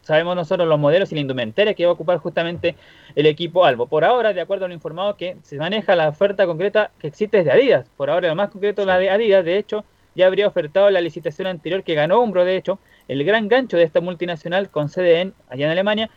sabemos 0.02 0.36
nosotros 0.36 0.68
los 0.68 0.78
modelos 0.78 1.10
y 1.12 1.14
la 1.14 1.20
indumentaria 1.20 1.74
que 1.74 1.84
va 1.84 1.90
a 1.90 1.94
ocupar 1.94 2.18
justamente 2.18 2.76
el 3.14 3.26
equipo 3.26 3.64
Albo. 3.64 3.86
Por 3.86 4.04
ahora, 4.04 4.32
de 4.32 4.40
acuerdo 4.40 4.66
a 4.66 4.68
lo 4.68 4.74
informado, 4.74 5.16
que 5.16 5.36
se 5.42 5.56
maneja 5.56 5.96
la 5.96 6.08
oferta 6.08 6.46
concreta 6.46 6.90
que 6.98 7.06
existe 7.06 7.38
desde 7.38 7.52
Adidas. 7.52 7.88
Por 7.96 8.10
ahora, 8.10 8.28
lo 8.28 8.34
más 8.34 8.50
concreto, 8.50 8.84
la 8.84 8.98
de 8.98 9.10
Adidas, 9.10 9.44
de 9.44 9.58
hecho, 9.58 9.84
ya 10.14 10.26
habría 10.26 10.46
ofertado 10.46 10.90
la 10.90 11.00
licitación 11.00 11.46
anterior 11.46 11.82
que 11.82 11.94
ganó 11.94 12.20
Umbro, 12.20 12.44
de 12.44 12.56
hecho, 12.56 12.78
el 13.08 13.24
gran 13.24 13.48
gancho 13.48 13.76
de 13.76 13.84
esta 13.84 14.00
multinacional 14.00 14.70
con 14.70 14.88
sede 14.88 15.20
en, 15.20 15.34
allá 15.48 15.66
en 15.66 15.72
Alemania. 15.72 16.10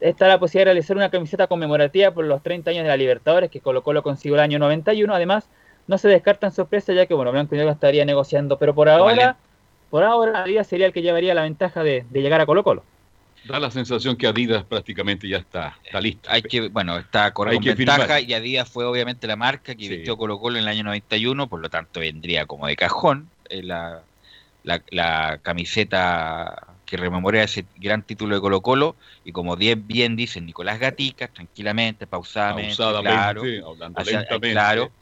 Está 0.00 0.26
la 0.26 0.40
posibilidad 0.40 0.66
de 0.66 0.72
realizar 0.72 0.96
una 0.96 1.10
camiseta 1.10 1.46
conmemorativa 1.46 2.10
por 2.10 2.24
los 2.24 2.42
30 2.42 2.70
años 2.70 2.82
de 2.82 2.88
la 2.88 2.96
Libertadores 2.96 3.50
que 3.50 3.60
Colo 3.60 3.82
Colo 3.82 4.02
consiguió 4.02 4.34
el 4.34 4.40
año 4.40 4.58
91. 4.58 5.14
Además, 5.14 5.48
no 5.86 5.96
se 5.98 6.08
descartan 6.08 6.50
sorpresas 6.50 6.96
ya 6.96 7.06
que, 7.06 7.14
bueno, 7.14 7.30
Blanco 7.30 7.54
y 7.54 7.58
Negro 7.58 7.72
estaría 7.72 8.04
negociando, 8.04 8.58
pero 8.58 8.74
por 8.74 8.88
ahora, 8.88 9.36
por 9.90 10.02
ahora 10.02 10.42
Adidas 10.42 10.66
sería 10.66 10.86
el 10.86 10.92
que 10.92 11.02
llevaría 11.02 11.34
la 11.34 11.42
ventaja 11.42 11.84
de, 11.84 12.04
de 12.10 12.22
llegar 12.22 12.40
a 12.40 12.46
Colo 12.46 12.64
Colo. 12.64 12.82
Da 13.44 13.58
la 13.58 13.70
sensación 13.70 14.16
que 14.16 14.26
Adidas 14.26 14.64
prácticamente 14.64 15.28
ya 15.28 15.38
está, 15.38 15.76
está 15.82 16.00
listo. 16.00 16.30
Hay 16.30 16.42
que, 16.42 16.68
bueno, 16.68 16.98
está 16.98 17.32
con 17.34 17.48
ventaja 17.48 17.74
firmar. 17.74 18.22
y 18.22 18.32
Adidas 18.34 18.70
fue 18.70 18.84
obviamente 18.84 19.26
la 19.26 19.36
marca 19.36 19.74
que 19.74 19.88
vistió 19.88 20.16
Colo 20.16 20.38
Colo 20.38 20.58
en 20.58 20.62
el 20.64 20.68
año 20.68 20.84
91, 20.84 21.48
por 21.48 21.60
lo 21.60 21.68
tanto 21.68 22.00
vendría 22.00 22.46
como 22.46 22.66
de 22.68 22.76
cajón 22.76 23.32
eh, 23.48 23.62
la, 23.62 24.06
la, 24.62 24.84
la 24.90 25.40
camiseta 25.42 26.80
que 26.84 26.96
rememora 26.96 27.42
ese 27.42 27.68
gran 27.74 28.04
título 28.04 28.36
de 28.36 28.40
Colo 28.40 28.62
Colo 28.62 28.96
y 29.24 29.32
como 29.32 29.56
bien, 29.56 29.86
bien 29.86 30.14
dice 30.16 30.40
Nicolás 30.40 30.78
Gatica, 30.78 31.28
tranquilamente, 31.28 32.06
pausadamente, 32.06 32.76
Pausadamente, 32.76 33.02
claro, 33.02 33.42
hablando 33.66 34.00
hacia- 34.00 34.18
lentamente. 34.18 34.52
claro, 34.52 34.94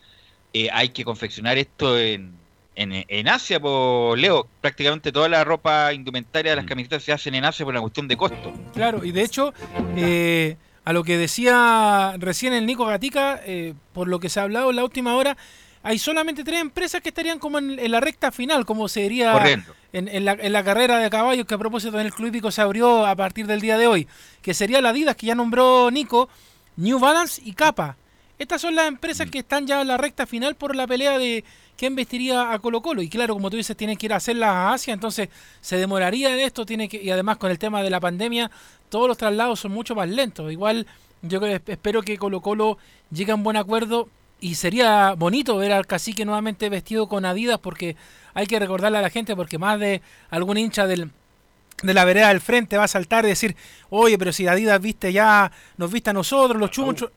eh, 0.52 0.68
hay 0.72 0.90
que 0.90 1.04
confeccionar 1.04 1.58
esto 1.58 1.98
en, 1.98 2.39
en, 2.76 3.04
en 3.08 3.28
Asia, 3.28 3.60
por 3.60 4.18
Leo, 4.18 4.46
prácticamente 4.60 5.12
toda 5.12 5.28
la 5.28 5.44
ropa 5.44 5.92
indumentaria 5.92 6.52
de 6.52 6.56
Mm. 6.56 6.60
las 6.60 6.66
camisetas 6.68 7.02
se 7.02 7.12
hacen 7.12 7.34
en 7.34 7.44
Asia 7.44 7.64
por 7.64 7.72
una 7.74 7.80
cuestión 7.80 8.08
de 8.08 8.16
costo. 8.16 8.52
Claro, 8.74 9.04
y 9.04 9.12
de 9.12 9.22
hecho, 9.22 9.52
eh, 9.96 10.56
a 10.84 10.92
lo 10.92 11.04
que 11.04 11.18
decía 11.18 12.14
recién 12.18 12.52
el 12.52 12.66
Nico 12.66 12.86
Gatica, 12.86 13.40
eh, 13.44 13.74
por 13.92 14.08
lo 14.08 14.18
que 14.20 14.28
se 14.28 14.40
ha 14.40 14.44
hablado 14.44 14.70
en 14.70 14.76
la 14.76 14.84
última 14.84 15.14
hora, 15.16 15.36
hay 15.82 15.98
solamente 15.98 16.44
tres 16.44 16.60
empresas 16.60 17.00
que 17.00 17.08
estarían 17.08 17.38
como 17.38 17.58
en, 17.58 17.78
en 17.78 17.90
la 17.90 18.00
recta 18.00 18.30
final, 18.32 18.64
como 18.66 18.86
se 18.88 19.00
diría 19.02 19.32
Corriendo. 19.32 19.74
en, 19.92 20.08
en 20.08 20.24
la, 20.26 20.32
en 20.32 20.52
la 20.52 20.62
carrera 20.62 20.98
de 20.98 21.08
caballos 21.10 21.46
que 21.46 21.54
a 21.54 21.58
propósito 21.58 21.98
en 21.98 22.06
el 22.06 22.12
Club 22.12 22.28
Hípico 22.28 22.50
se 22.50 22.60
abrió 22.60 23.06
a 23.06 23.16
partir 23.16 23.46
del 23.46 23.60
día 23.60 23.78
de 23.78 23.86
hoy, 23.86 24.06
que 24.42 24.52
sería 24.54 24.80
la 24.80 24.90
Adidas 24.90 25.16
que 25.16 25.26
ya 25.26 25.34
nombró 25.34 25.90
Nico, 25.90 26.28
New 26.76 26.98
Balance 26.98 27.40
y 27.44 27.52
Capa. 27.54 27.96
Estas 28.40 28.62
son 28.62 28.74
las 28.74 28.88
empresas 28.88 29.30
que 29.30 29.40
están 29.40 29.66
ya 29.66 29.82
en 29.82 29.88
la 29.88 29.98
recta 29.98 30.26
final 30.26 30.54
por 30.54 30.74
la 30.74 30.86
pelea 30.86 31.18
de 31.18 31.44
quién 31.76 31.94
vestiría 31.94 32.52
a 32.52 32.58
Colo 32.58 32.80
Colo. 32.80 33.02
Y 33.02 33.08
claro, 33.10 33.34
como 33.34 33.50
tú 33.50 33.58
dices, 33.58 33.76
tienen 33.76 33.98
que 33.98 34.06
ir 34.06 34.14
a 34.14 34.16
hacerlas 34.16 34.48
a 34.48 34.72
Asia, 34.72 34.94
entonces 34.94 35.28
se 35.60 35.76
demoraría 35.76 36.32
en 36.32 36.40
esto, 36.40 36.64
tiene 36.64 36.88
que, 36.88 37.02
y 37.02 37.10
además 37.10 37.36
con 37.36 37.50
el 37.50 37.58
tema 37.58 37.82
de 37.82 37.90
la 37.90 38.00
pandemia, 38.00 38.50
todos 38.88 39.08
los 39.08 39.18
traslados 39.18 39.60
son 39.60 39.72
mucho 39.72 39.94
más 39.94 40.08
lentos. 40.08 40.50
Igual 40.50 40.86
yo 41.20 41.38
creo- 41.38 41.60
espero 41.66 42.00
que 42.00 42.16
Colo 42.16 42.40
Colo 42.40 42.78
llegue 43.10 43.32
a 43.32 43.34
un 43.34 43.42
buen 43.42 43.58
acuerdo 43.58 44.08
y 44.40 44.54
sería 44.54 45.12
bonito 45.18 45.58
ver 45.58 45.72
al 45.72 45.86
cacique 45.86 46.24
nuevamente 46.24 46.70
vestido 46.70 47.08
con 47.08 47.26
Adidas 47.26 47.58
porque 47.58 47.94
hay 48.32 48.46
que 48.46 48.58
recordarle 48.58 48.96
a 48.96 49.02
la 49.02 49.10
gente 49.10 49.36
porque 49.36 49.58
más 49.58 49.78
de 49.78 50.00
algún 50.30 50.56
hincha 50.56 50.86
del 50.86 51.10
de 51.82 51.94
la 51.94 52.04
vereda 52.04 52.28
del 52.28 52.42
frente 52.42 52.76
va 52.76 52.84
a 52.84 52.88
saltar 52.88 53.24
y 53.24 53.28
decir, 53.28 53.56
oye, 53.88 54.18
pero 54.18 54.32
si 54.34 54.46
Adidas 54.46 54.78
viste 54.82 55.14
ya, 55.14 55.50
nos 55.78 55.90
viste 55.90 56.10
a 56.10 56.12
nosotros, 56.12 56.60
los 56.60 56.70
chunchos. 56.70 57.10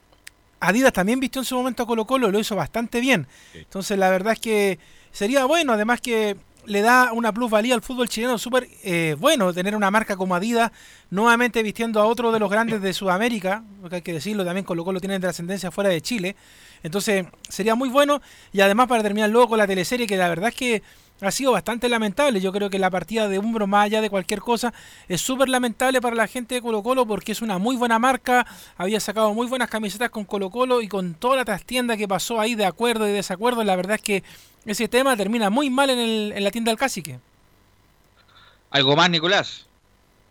Adidas 0.68 0.92
también 0.92 1.20
vistió 1.20 1.40
en 1.42 1.46
su 1.46 1.56
momento 1.56 1.82
a 1.82 1.86
Colo 1.86 2.06
Colo, 2.06 2.30
lo 2.30 2.38
hizo 2.38 2.56
bastante 2.56 3.00
bien. 3.00 3.26
Entonces 3.54 3.98
la 3.98 4.10
verdad 4.10 4.32
es 4.34 4.40
que 4.40 4.78
sería 5.12 5.44
bueno, 5.44 5.72
además 5.72 6.00
que 6.00 6.36
le 6.66 6.80
da 6.80 7.12
una 7.12 7.32
plusvalía 7.32 7.74
al 7.74 7.82
fútbol 7.82 8.08
chileno 8.08 8.38
súper 8.38 8.68
eh, 8.82 9.16
bueno 9.18 9.52
tener 9.52 9.76
una 9.76 9.90
marca 9.90 10.16
como 10.16 10.34
Adidas 10.34 10.70
nuevamente 11.10 11.62
vistiendo 11.62 12.00
a 12.00 12.06
otro 12.06 12.32
de 12.32 12.38
los 12.38 12.50
grandes 12.50 12.80
de 12.80 12.92
Sudamérica, 12.92 13.62
porque 13.80 13.96
hay 13.96 14.02
que 14.02 14.12
decirlo, 14.14 14.44
también 14.44 14.64
Colo 14.64 14.84
Colo 14.84 15.00
tiene 15.00 15.20
trascendencia 15.20 15.70
fuera 15.70 15.90
de 15.90 16.00
Chile. 16.00 16.36
Entonces 16.82 17.26
sería 17.48 17.74
muy 17.74 17.88
bueno 17.88 18.20
y 18.52 18.60
además 18.60 18.88
para 18.88 19.02
terminar 19.02 19.30
luego 19.30 19.48
con 19.48 19.58
la 19.58 19.66
teleserie 19.66 20.06
que 20.06 20.16
la 20.16 20.28
verdad 20.28 20.48
es 20.48 20.54
que 20.54 20.82
ha 21.20 21.30
sido 21.30 21.52
bastante 21.52 21.88
lamentable. 21.88 22.40
Yo 22.40 22.52
creo 22.52 22.70
que 22.70 22.78
la 22.78 22.90
partida 22.90 23.28
de 23.28 23.38
Umbro, 23.38 23.66
más 23.66 23.86
allá 23.86 24.00
de 24.00 24.10
cualquier 24.10 24.40
cosa, 24.40 24.74
es 25.08 25.20
súper 25.20 25.48
lamentable 25.48 26.00
para 26.00 26.16
la 26.16 26.26
gente 26.26 26.56
de 26.56 26.62
Colo 26.62 26.82
Colo 26.82 27.06
porque 27.06 27.32
es 27.32 27.42
una 27.42 27.58
muy 27.58 27.76
buena 27.76 27.98
marca. 27.98 28.46
Había 28.76 29.00
sacado 29.00 29.32
muy 29.34 29.46
buenas 29.46 29.70
camisetas 29.70 30.10
con 30.10 30.24
Colo 30.24 30.50
Colo 30.50 30.82
y 30.82 30.88
con 30.88 31.14
toda 31.14 31.36
la 31.36 31.44
trastienda 31.44 31.96
que 31.96 32.08
pasó 32.08 32.40
ahí 32.40 32.54
de 32.54 32.66
acuerdo 32.66 33.08
y 33.08 33.12
desacuerdo. 33.12 33.64
La 33.64 33.76
verdad 33.76 33.96
es 33.96 34.02
que 34.02 34.22
ese 34.66 34.88
tema 34.88 35.16
termina 35.16 35.50
muy 35.50 35.70
mal 35.70 35.90
en, 35.90 35.98
el- 35.98 36.32
en 36.36 36.44
la 36.44 36.50
tienda 36.50 36.70
del 36.70 36.78
Cacique. 36.78 37.20
¿Algo 38.70 38.94
más, 38.96 39.08
Nicolás? 39.10 39.66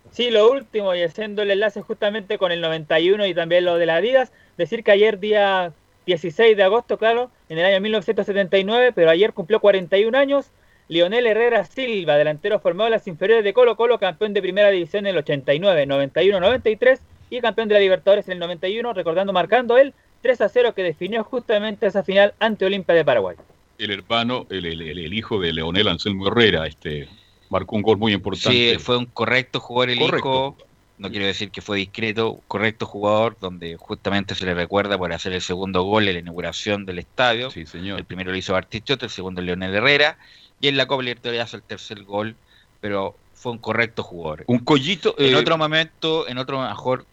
Sí, 0.09 0.29
lo 0.31 0.49
último, 0.51 0.93
y 0.95 1.01
haciendo 1.03 1.41
el 1.41 1.51
enlace 1.51 1.81
justamente 1.81 2.37
con 2.37 2.51
el 2.51 2.61
91 2.61 3.25
y 3.25 3.33
también 3.33 3.65
lo 3.65 3.75
de 3.77 3.85
la 3.85 3.95
Adidas, 3.97 4.31
decir 4.57 4.83
que 4.83 4.91
ayer 4.91 5.19
día 5.19 5.73
16 6.05 6.55
de 6.55 6.63
agosto, 6.63 6.97
claro, 6.97 7.31
en 7.49 7.57
el 7.57 7.65
año 7.65 7.81
1979, 7.81 8.91
pero 8.93 9.09
ayer 9.09 9.33
cumplió 9.33 9.59
41 9.59 10.15
años, 10.15 10.51
Lionel 10.89 11.25
Herrera 11.27 11.63
Silva, 11.65 12.15
delantero 12.17 12.59
formado 12.59 12.87
en 12.87 12.91
las 12.93 13.07
inferiores 13.07 13.43
de 13.43 13.53
Colo 13.53 13.75
Colo, 13.75 13.97
campeón 13.99 14.33
de 14.33 14.41
primera 14.41 14.69
división 14.69 15.05
en 15.05 15.11
el 15.11 15.17
89, 15.19 15.85
91, 15.85 16.39
93 16.39 16.99
y 17.29 17.41
campeón 17.41 17.67
de 17.67 17.75
la 17.75 17.79
Libertadores 17.79 18.27
en 18.27 18.33
el 18.33 18.39
91, 18.39 18.93
recordando 18.93 19.33
marcando 19.33 19.77
el 19.77 19.93
3 20.21 20.41
a 20.41 20.49
0 20.49 20.73
que 20.75 20.83
definió 20.83 21.23
justamente 21.23 21.87
esa 21.87 22.03
final 22.03 22.33
ante 22.39 22.65
Olimpia 22.65 22.95
de 22.95 23.03
Paraguay. 23.05 23.35
El 23.77 23.91
hermano, 23.91 24.45
el, 24.49 24.65
el- 24.65 24.81
el- 24.81 24.99
el 24.99 25.13
hijo 25.13 25.39
de 25.39 25.51
Leonel 25.53 25.87
Anselmo 25.87 26.27
Herrera, 26.27 26.67
este, 26.67 27.07
marcó 27.49 27.75
un 27.75 27.81
gol 27.81 27.97
muy 27.97 28.13
importante. 28.13 28.73
Sí, 28.73 28.79
fue 28.79 28.97
un 28.97 29.05
correcto 29.07 29.59
jugador 29.59 29.89
el 29.89 29.99
Correcto. 29.99 30.17
hijo. 30.27 30.57
No 30.99 31.09
quiero 31.09 31.25
decir 31.25 31.49
que 31.49 31.59
fue 31.61 31.77
discreto, 31.79 32.39
correcto 32.47 32.85
jugador, 32.85 33.35
donde 33.41 33.75
justamente 33.77 34.35
se 34.35 34.45
le 34.45 34.53
recuerda 34.53 34.95
por 34.97 35.11
hacer 35.11 35.33
el 35.33 35.41
segundo 35.41 35.81
gol 35.81 36.07
en 36.07 36.13
la 36.13 36.19
inauguración 36.19 36.85
del 36.85 36.99
estadio. 36.99 37.49
Sí, 37.49 37.65
señor. 37.65 37.97
El 37.99 38.05
primero 38.05 38.31
lo 38.31 38.37
hizo 38.37 38.53
Bartichotto, 38.53 39.05
el 39.05 39.11
segundo 39.11 39.41
Leonel 39.41 39.73
Herrera. 39.73 40.17
Y 40.63 40.69
en 40.69 40.77
la 40.77 40.85
Copa 40.85 41.03
Libertadores 41.03 41.53
el 41.53 41.61
tercer 41.61 42.03
gol, 42.03 42.37
pero 42.79 43.17
fue 43.33 43.51
un 43.51 43.57
correcto 43.57 44.01
jugador. 44.01 44.45
Un 44.47 44.59
collito. 44.59 45.13
En 45.17 45.33
eh, 45.33 45.35
otro 45.35 45.57
momento, 45.57 46.25
en 46.25 46.37
otro 46.37 46.61
mejor, 46.61 47.05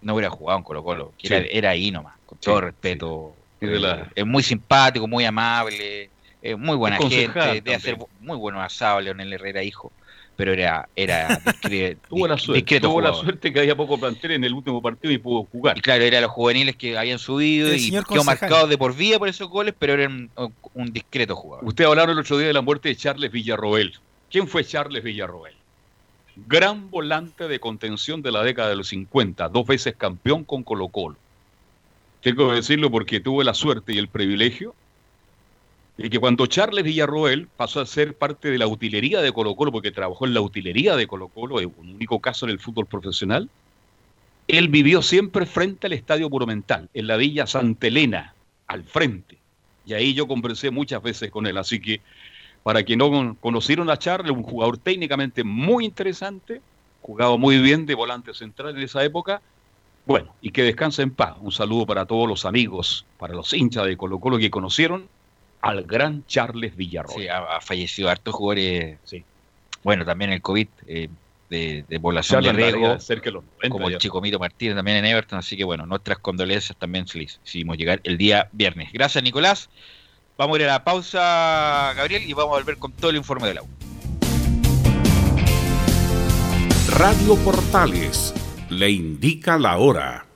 no 0.00 0.14
hubiera 0.14 0.30
jugado 0.30 0.58
en 0.58 0.64
Colo 0.64 0.82
Colo, 0.82 1.12
que 1.16 1.28
Sí. 1.28 1.34
era, 1.34 1.46
era 1.48 1.70
ahí 1.70 1.92
nomás, 1.92 2.14
con 2.26 2.38
Sí, 2.38 2.46
todo 2.46 2.60
respeto. 2.62 3.36
La- 3.60 4.10
Es 4.16 4.26
muy 4.26 4.42
simpático, 4.42 5.06
muy 5.06 5.24
amable, 5.24 6.10
es 6.42 6.58
muy 6.58 6.74
buena 6.74 6.96
gente, 6.96 7.26
concejal 7.26 7.50
de 7.54 7.56
también. 7.60 7.76
hacer 7.76 7.96
muy 8.18 8.36
buenos 8.36 8.64
asados, 8.64 9.04
Leonel 9.04 9.32
Herrera, 9.32 9.62
hijo. 9.62 9.92
Pero 10.34 10.52
era, 10.54 10.88
era 10.96 11.38
discre- 11.40 11.98
tuvo 12.08 12.26
la 12.26 12.38
suerte, 12.38 12.60
discreto 12.62 12.88
tuvo 12.88 13.00
la 13.00 13.08
jugador. 13.10 13.24
suerte 13.26 13.52
que 13.52 13.60
había 13.60 13.76
poco 13.76 13.98
plantel 13.98 14.30
en 14.32 14.44
el 14.44 14.54
último 14.54 14.80
partido 14.80 15.12
y 15.12 15.18
pudo 15.18 15.44
jugar. 15.44 15.76
Y 15.76 15.80
claro, 15.82 16.02
era 16.04 16.20
los 16.20 16.30
juveniles 16.30 16.74
que 16.76 16.96
habían 16.96 17.18
subido 17.18 17.68
El 17.68 17.76
y 17.78 17.90
quedó 17.90 18.02
concejal. 18.04 18.24
marcado 18.40 18.66
de 18.66 18.78
por 18.78 18.96
vida 18.96 19.18
por 19.18 19.28
esos 19.28 19.48
goles, 19.48 19.74
pero 19.78 19.92
era 19.94 20.08
un, 20.08 20.30
un 20.74 20.92
discreto 20.92 21.36
jugador. 21.36 21.64
Usted 21.66 21.84
hablaron 21.84 22.12
el 22.16 22.20
otro 22.20 22.38
día 22.38 22.46
de 22.46 22.52
la 22.54 22.62
muerte 22.62 22.88
de 22.88 22.96
Charles 22.96 23.30
Villarroel. 23.30 23.94
¿Quién 24.30 24.48
fue 24.48 24.64
Charles 24.64 25.04
Villarroel? 25.04 25.54
Gran 26.48 26.90
volante 26.90 27.46
de 27.46 27.60
contención 27.60 28.22
de 28.22 28.32
la 28.32 28.42
década 28.42 28.70
de 28.70 28.76
los 28.76 28.88
50, 28.88 29.50
dos 29.50 29.66
veces 29.66 29.94
campeón 29.96 30.44
con 30.44 30.62
Colo 30.62 30.88
Colo. 30.88 31.16
Tengo 32.22 32.48
que 32.48 32.54
decirlo 32.56 32.90
porque 32.90 33.20
tuve 33.20 33.44
la 33.44 33.52
suerte 33.52 33.92
y 33.92 33.98
el 33.98 34.08
privilegio 34.08 34.74
de 36.02 36.10
que 36.10 36.18
cuando 36.18 36.46
Charles 36.46 36.82
Villarroel 36.82 37.46
pasó 37.56 37.80
a 37.80 37.86
ser 37.86 38.16
parte 38.16 38.50
de 38.50 38.58
la 38.58 38.66
utilería 38.66 39.20
de 39.22 39.30
Colo 39.30 39.54
Colo, 39.54 39.70
porque 39.70 39.92
trabajó 39.92 40.26
en 40.26 40.34
la 40.34 40.40
utilería 40.40 40.96
de 40.96 41.06
Colo 41.06 41.28
Colo, 41.28 41.60
es 41.60 41.66
un 41.66 41.90
único 41.94 42.18
caso 42.18 42.44
en 42.44 42.50
el 42.50 42.58
fútbol 42.58 42.86
profesional, 42.86 43.48
él 44.48 44.66
vivió 44.66 45.00
siempre 45.00 45.46
frente 45.46 45.86
al 45.86 45.92
Estadio 45.92 46.28
Monumental, 46.28 46.88
en 46.92 47.06
la 47.06 47.16
Villa 47.16 47.46
Santa 47.46 47.86
Elena, 47.86 48.34
al 48.66 48.82
frente. 48.82 49.38
Y 49.86 49.92
ahí 49.92 50.12
yo 50.12 50.26
conversé 50.26 50.72
muchas 50.72 51.00
veces 51.00 51.30
con 51.30 51.46
él. 51.46 51.56
Así 51.56 51.80
que, 51.80 52.00
para 52.64 52.82
quien 52.82 52.98
no 52.98 53.08
con- 53.08 53.36
conocieron 53.36 53.88
a 53.88 53.96
Charles, 53.96 54.32
un 54.32 54.42
jugador 54.42 54.78
técnicamente 54.78 55.44
muy 55.44 55.84
interesante, 55.84 56.60
jugaba 57.00 57.36
muy 57.36 57.58
bien 57.58 57.86
de 57.86 57.94
volante 57.94 58.34
central 58.34 58.76
en 58.76 58.82
esa 58.82 59.04
época. 59.04 59.40
Bueno, 60.04 60.34
y 60.40 60.50
que 60.50 60.64
descanse 60.64 61.02
en 61.02 61.12
paz. 61.12 61.36
Un 61.40 61.52
saludo 61.52 61.86
para 61.86 62.06
todos 62.06 62.28
los 62.28 62.44
amigos, 62.44 63.06
para 63.18 63.34
los 63.34 63.52
hinchas 63.52 63.86
de 63.86 63.96
Colo 63.96 64.18
Colo 64.18 64.38
que 64.38 64.50
conocieron 64.50 65.06
al 65.62 65.84
gran 65.84 66.26
Charles 66.26 66.76
Villarroel. 66.76 67.22
Sí, 67.22 67.28
ha, 67.28 67.38
ha 67.56 67.60
fallecido 67.60 68.10
hartos 68.10 68.34
jugadores. 68.34 68.98
Bueno, 69.82 70.04
también 70.04 70.32
el 70.32 70.42
COVID 70.42 70.68
eh, 70.86 71.08
de, 71.48 71.84
de 71.88 72.00
población 72.00 72.42
Charles 72.42 72.56
de 72.66 72.72
riesgo, 72.72 73.00
cerca 73.00 73.26
de 73.26 73.32
los 73.32 73.44
90 73.44 73.68
como 73.70 73.86
el 73.86 73.94
ya. 73.94 73.98
chico 73.98 74.20
Mito 74.20 74.38
Martínez 74.38 74.74
también 74.76 74.98
en 74.98 75.06
Everton. 75.06 75.38
Así 75.38 75.56
que 75.56 75.64
bueno, 75.64 75.86
nuestras 75.86 76.18
condolencias 76.18 76.76
también 76.78 77.06
se 77.06 77.18
les 77.18 77.40
hicimos 77.46 77.78
llegar 77.78 78.00
el 78.04 78.18
día 78.18 78.48
viernes. 78.52 78.92
Gracias, 78.92 79.22
Nicolás. 79.22 79.70
Vamos 80.36 80.58
a 80.58 80.62
ir 80.62 80.68
a 80.68 80.72
la 80.72 80.84
pausa, 80.84 81.92
Gabriel, 81.94 82.22
y 82.28 82.32
vamos 82.32 82.54
a 82.54 82.58
volver 82.58 82.76
con 82.78 82.92
todo 82.92 83.10
el 83.10 83.16
informe 83.16 83.48
del 83.48 83.58
agua. 83.58 83.70
Radio 86.88 87.36
Portales 87.36 88.34
le 88.68 88.90
indica 88.90 89.58
la 89.58 89.78
hora. 89.78 90.26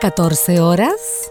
14 0.00 0.60
horas 0.60 1.30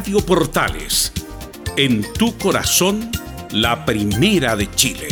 Radio 0.00 0.24
Portales, 0.24 1.12
en 1.76 2.10
tu 2.14 2.34
corazón, 2.38 3.10
la 3.50 3.84
primera 3.84 4.56
de 4.56 4.66
Chile. 4.70 5.08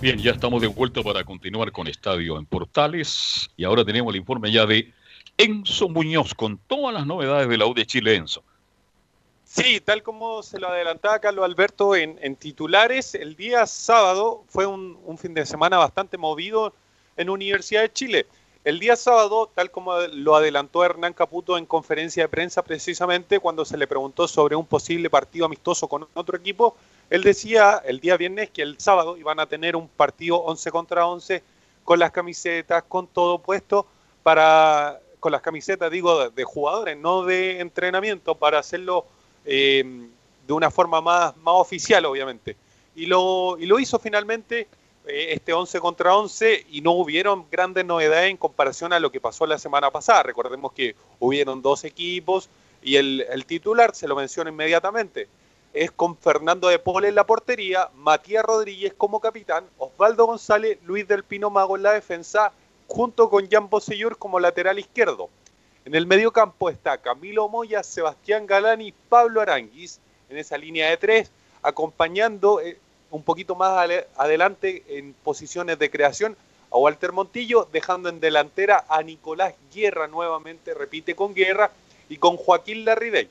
Bien, 0.00 0.18
ya 0.18 0.30
estamos 0.30 0.62
de 0.62 0.68
vuelta 0.68 1.02
para 1.02 1.24
continuar 1.24 1.72
con 1.72 1.88
Estadio 1.88 2.38
en 2.38 2.46
Portales 2.46 3.50
y 3.56 3.64
ahora 3.64 3.84
tenemos 3.84 4.14
el 4.14 4.20
informe 4.20 4.52
ya 4.52 4.66
de 4.66 4.92
Enzo 5.36 5.88
Muñoz 5.88 6.32
con 6.32 6.58
todas 6.58 6.94
las 6.94 7.04
novedades 7.06 7.48
de 7.48 7.58
la 7.58 7.66
U 7.66 7.74
de 7.74 7.86
Chile, 7.86 8.14
Enzo. 8.14 8.44
Sí, 9.42 9.80
tal 9.80 10.04
como 10.04 10.44
se 10.44 10.60
lo 10.60 10.68
adelantaba 10.68 11.18
Carlos 11.18 11.44
Alberto 11.44 11.96
en, 11.96 12.20
en 12.22 12.36
titulares, 12.36 13.16
el 13.16 13.34
día 13.34 13.66
sábado 13.66 14.44
fue 14.46 14.64
un, 14.64 14.96
un 15.04 15.18
fin 15.18 15.34
de 15.34 15.44
semana 15.44 15.76
bastante 15.76 16.16
movido 16.16 16.72
en 17.20 17.28
Universidad 17.28 17.82
de 17.82 17.92
Chile. 17.92 18.26
El 18.64 18.78
día 18.78 18.96
sábado, 18.96 19.50
tal 19.54 19.70
como 19.70 19.98
lo 20.12 20.36
adelantó 20.36 20.84
Hernán 20.84 21.12
Caputo 21.12 21.56
en 21.56 21.66
conferencia 21.66 22.24
de 22.24 22.28
prensa 22.28 22.62
precisamente 22.62 23.38
cuando 23.38 23.64
se 23.64 23.76
le 23.76 23.86
preguntó 23.86 24.26
sobre 24.26 24.56
un 24.56 24.66
posible 24.66 25.08
partido 25.08 25.46
amistoso 25.46 25.86
con 25.86 26.06
otro 26.14 26.36
equipo, 26.36 26.76
él 27.10 27.22
decía 27.22 27.82
el 27.84 28.00
día 28.00 28.16
viernes 28.16 28.50
que 28.50 28.62
el 28.62 28.78
sábado 28.78 29.16
iban 29.16 29.38
a 29.40 29.46
tener 29.46 29.76
un 29.76 29.88
partido 29.88 30.36
11 30.38 30.70
contra 30.70 31.06
11 31.06 31.42
con 31.84 31.98
las 31.98 32.10
camisetas, 32.10 32.84
con 32.84 33.06
todo 33.06 33.38
puesto 33.38 33.86
para 34.22 35.00
con 35.20 35.32
las 35.32 35.42
camisetas 35.42 35.90
digo 35.90 36.30
de 36.30 36.44
jugadores, 36.44 36.96
no 36.96 37.24
de 37.24 37.60
entrenamiento 37.60 38.34
para 38.34 38.58
hacerlo 38.58 39.04
eh, 39.44 39.84
de 40.46 40.52
una 40.52 40.70
forma 40.70 41.02
más, 41.02 41.36
más 41.38 41.54
oficial 41.56 42.06
obviamente. 42.06 42.56
Y 42.94 43.06
lo, 43.06 43.56
y 43.58 43.66
lo 43.66 43.78
hizo 43.78 43.98
finalmente 43.98 44.66
este 45.06 45.52
11 45.52 45.80
contra 45.80 46.16
11 46.16 46.66
y 46.70 46.80
no 46.82 46.92
hubieron 46.92 47.46
grandes 47.50 47.84
novedades 47.84 48.30
en 48.30 48.36
comparación 48.36 48.92
a 48.92 49.00
lo 49.00 49.10
que 49.10 49.20
pasó 49.20 49.46
la 49.46 49.58
semana 49.58 49.90
pasada. 49.90 50.22
Recordemos 50.22 50.72
que 50.72 50.94
hubieron 51.18 51.62
dos 51.62 51.84
equipos 51.84 52.48
y 52.82 52.96
el, 52.96 53.26
el 53.30 53.44
titular, 53.46 53.94
se 53.94 54.08
lo 54.08 54.16
menciono 54.16 54.50
inmediatamente, 54.50 55.28
es 55.72 55.90
con 55.90 56.16
Fernando 56.16 56.68
de 56.68 56.78
Paul 56.78 57.04
en 57.04 57.14
la 57.14 57.26
portería, 57.26 57.90
Matías 57.94 58.44
Rodríguez 58.44 58.92
como 58.96 59.20
capitán, 59.20 59.64
Osvaldo 59.78 60.26
González, 60.26 60.78
Luis 60.84 61.06
del 61.06 61.24
Pino 61.24 61.50
Mago 61.50 61.76
en 61.76 61.84
la 61.84 61.92
defensa, 61.92 62.52
junto 62.88 63.30
con 63.30 63.48
Jan 63.48 63.70
Bosellur 63.70 64.18
como 64.18 64.40
lateral 64.40 64.78
izquierdo. 64.78 65.28
En 65.84 65.94
el 65.94 66.06
medio 66.06 66.32
campo 66.32 66.68
está 66.68 66.98
Camilo 66.98 67.48
Moya, 67.48 67.82
Sebastián 67.82 68.46
Galán 68.46 68.80
y 68.80 68.92
Pablo 68.92 69.40
Aranguis 69.40 70.00
en 70.28 70.36
esa 70.36 70.58
línea 70.58 70.90
de 70.90 70.96
tres, 70.96 71.30
acompañando 71.62 72.60
eh, 72.60 72.78
un 73.10 73.22
poquito 73.22 73.54
más 73.54 73.88
adelante 74.16 74.84
en 74.88 75.14
posiciones 75.14 75.78
de 75.78 75.90
creación 75.90 76.36
a 76.70 76.78
Walter 76.78 77.12
Montillo, 77.12 77.68
dejando 77.72 78.08
en 78.08 78.20
delantera 78.20 78.84
a 78.88 79.02
Nicolás 79.02 79.54
Guerra 79.74 80.06
nuevamente, 80.06 80.74
repite 80.74 81.14
con 81.14 81.34
Guerra, 81.34 81.70
y 82.10 82.18
con 82.18 82.36
Joaquín 82.36 82.84
Larridey. 82.84 83.28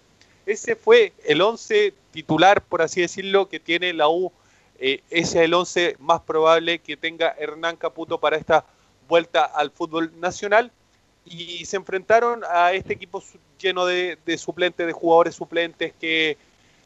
Ese 0.47 0.75
fue 0.75 1.13
el 1.25 1.41
11 1.41 1.93
titular, 2.11 2.61
por 2.61 2.81
así 2.81 3.01
decirlo, 3.01 3.47
que 3.47 3.59
tiene 3.59 3.93
la 3.93 4.09
U. 4.09 4.31
Eh, 4.79 5.03
ese 5.11 5.39
es 5.39 5.45
el 5.45 5.53
11 5.53 5.97
más 5.99 6.21
probable 6.21 6.79
que 6.79 6.97
tenga 6.97 7.35
Hernán 7.37 7.75
Caputo 7.75 8.19
para 8.19 8.37
esta 8.37 8.65
vuelta 9.07 9.43
al 9.43 9.69
fútbol 9.69 10.11
nacional. 10.19 10.71
Y 11.25 11.65
se 11.65 11.75
enfrentaron 11.75 12.41
a 12.49 12.71
este 12.71 12.93
equipo 12.93 13.21
lleno 13.61 13.85
de, 13.85 14.17
suplentes, 14.37 14.87
de 14.87 14.93
jugadores 14.93 15.35
suplentes 15.35 15.93
que 15.99 16.37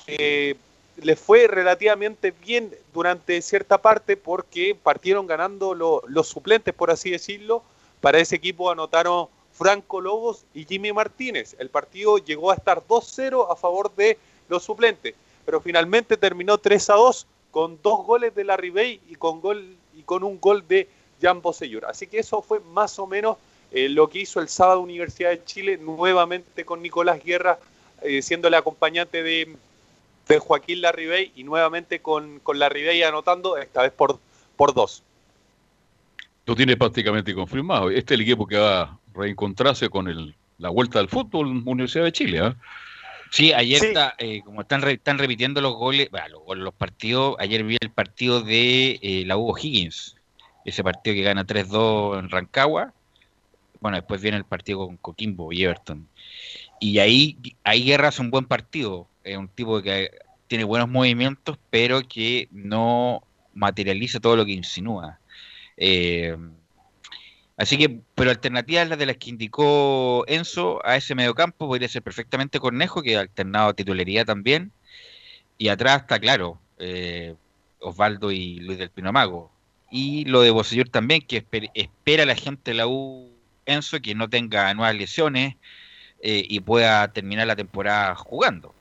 eh, 0.07 0.56
les 0.98 1.20
fue 1.20 1.48
relativamente 1.48 2.32
bien 2.32 2.74
durante 2.94 3.41
cierta 3.41 3.82
parte 3.82 4.18
porque 4.18 4.76
partieron 4.82 5.28
ganando 5.28 5.74
lo, 5.74 6.02
los 6.07 6.28
suplentes, 6.28 6.74
por 6.74 6.91
así 6.91 7.11
decirlo. 7.11 7.64
Para 8.02 8.20
ese 8.20 8.36
equipo 8.36 8.70
anotaron 8.70 9.28
Franco 9.53 10.02
Lobos 10.02 10.45
y 10.53 10.65
Jimmy 10.65 10.91
Martínez. 10.91 11.56
El 11.60 11.70
partido 11.70 12.18
llegó 12.18 12.52
a 12.52 12.56
estar 12.56 12.84
2-0 12.86 13.52
a 13.52 13.56
favor 13.56 13.94
de 13.95 14.18
los 14.49 14.64
suplentes, 14.64 15.15
pero 15.45 15.61
finalmente 15.61 16.18
terminó 16.18 16.57
3-2 16.57 17.26
con 17.52 17.80
dos 17.82 18.06
goles 18.06 18.34
de 18.36 18.44
Larry 18.44 18.72
Bay 18.72 19.02
y 19.07 19.15
con, 19.15 19.40
gol, 19.40 19.78
y 19.95 20.02
con 20.03 20.24
un 20.24 20.40
gol 20.40 20.68
de 20.68 20.90
Jan 21.22 21.41
Bosellur. 21.41 21.86
Así 21.86 22.07
que 22.07 22.20
eso 22.20 22.41
fue 22.41 22.60
más 22.60 22.98
o 22.99 23.07
menos 23.07 23.38
eh, 23.72 23.90
lo 23.90 24.10
que 24.10 24.20
hizo 24.20 24.40
el 24.40 24.49
sábado 24.49 24.82
Universidad 24.82 25.30
de 25.30 25.45
Chile, 25.45 25.78
nuevamente 25.78 26.65
con 26.65 26.82
Nicolás 26.82 27.24
Guerra 27.24 27.60
eh, 28.02 28.22
siendo 28.22 28.49
el 28.49 28.53
acompañante 28.56 29.24
de, 29.24 29.56
de 30.28 30.40
Joaquín 30.40 30.82
Larribey 30.82 31.32
y 31.36 31.44
nuevamente 31.44 32.02
con, 32.02 32.40
con 32.40 32.60
Larribey 32.60 33.04
anotando, 33.04 33.58
esta 33.58 33.82
vez 33.82 33.91
por, 33.91 34.20
por 34.56 34.74
dos. 34.74 35.04
Lo 36.45 36.56
tiene 36.56 36.76
prácticamente 36.76 37.34
confirmado. 37.34 37.90
Este 37.90 38.14
es 38.14 38.20
el 38.20 38.22
equipo 38.22 38.45
que 38.48 38.58
va 38.58 38.82
a 38.82 39.00
reencontrarse 39.14 39.90
con 39.90 40.08
el, 40.08 40.36
la 40.58 40.70
vuelta 40.70 41.00
del 41.00 41.10
fútbol 41.10 41.64
Universidad 41.66 42.06
de 42.06 42.12
Chile. 42.12 42.40
¿eh? 42.45 42.54
Sí, 43.32 43.54
ayer 43.54 43.84
Está, 43.84 44.16
eh, 44.18 44.41
como 44.44 44.62
están, 44.62 44.88
están 44.88 45.18
repitiendo 45.18 45.62
los 45.62 45.74
goles, 45.74 46.10
los, 46.56 46.74
partidos, 46.74 47.36
ayer 47.40 47.64
vi 47.64 47.78
el 47.82 47.90
partido 47.91 48.41
de 48.41 49.00
eh, 49.02 49.24
la 49.26 49.38
Hugo 49.38 49.58
Higgins, 49.58 50.18
ese 50.66 50.84
partido 50.84 51.16
que 51.16 51.24
gana 51.24 51.45
3-2 51.45 52.20
en 52.20 52.30
Rancagua. 52.30 52.94
Bueno, 53.80 53.98
después 53.98 54.22
viene 54.22 54.38
el 54.38 54.45
partido 54.45 54.86
con 54.86 54.98
Coquimbo 54.98 55.52
y 55.52 55.64
Everton. 55.64 56.08
Y 56.80 57.00
ahí, 57.00 57.38
ahí 57.64 57.86
Guerra 57.86 58.10
es 58.10 58.20
un 58.20 58.30
buen 58.30 58.45
partido, 58.45 59.08
es 59.24 59.38
un 59.38 59.48
tipo 59.48 59.82
que 59.82 60.12
tiene 60.48 60.64
buenos 60.64 60.90
movimientos, 60.90 61.58
pero 61.70 62.02
que 62.08 62.48
no 62.52 63.24
materializa 63.54 64.20
todo 64.20 64.36
lo 64.36 64.45
que 64.45 64.52
insinúa. 64.52 65.20
Eh, 65.78 66.38
así 67.58 67.78
que, 67.78 68.00
pero 68.16 68.30
alternativas 68.30 68.90
las 68.90 69.00
de 69.00 69.06
las 69.06 69.18
que 69.18 69.30
indicó 69.30 70.26
Enzo 70.28 70.86
a 70.86 70.95
ese 70.95 71.16
mediocampo 71.16 71.68
podría 71.68 71.88
ser 71.90 72.04
perfectamente 72.04 72.60
Cornejo, 72.60 73.02
que 73.02 73.18
ha 73.18 73.22
alternado 73.22 73.70
a 73.70 73.74
titularidad 73.74 74.26
también. 74.26 74.72
Y 75.58 75.70
atrás 75.70 76.02
está 76.02 76.20
claro, 76.20 76.60
eh, 76.80 77.36
Osvaldo 77.80 78.32
y 78.32 78.60
Luis 78.60 78.78
del 78.78 78.90
Pino 78.90 79.12
Mago. 79.12 79.52
Y 79.91 80.26
lo 80.26 80.41
de 80.41 80.52
Bosellur 80.52 80.90
también, 80.90 81.22
que 81.22 81.45
espera 81.74 82.26
la 82.26 82.36
gente 82.36 82.72
de 82.72 82.76
la 82.76 82.88
U 82.88 83.30
Enzo 83.66 84.02
que 84.02 84.16
no 84.16 84.30
tenga 84.30 84.74
nuevas 84.74 84.95
lesiones 84.95 85.56
eh, 86.22 86.45
y 86.48 86.60
pueda 86.62 87.12
terminar 87.14 87.48
la 87.48 87.56
temporada 87.56 88.16
jugando. 88.16 88.73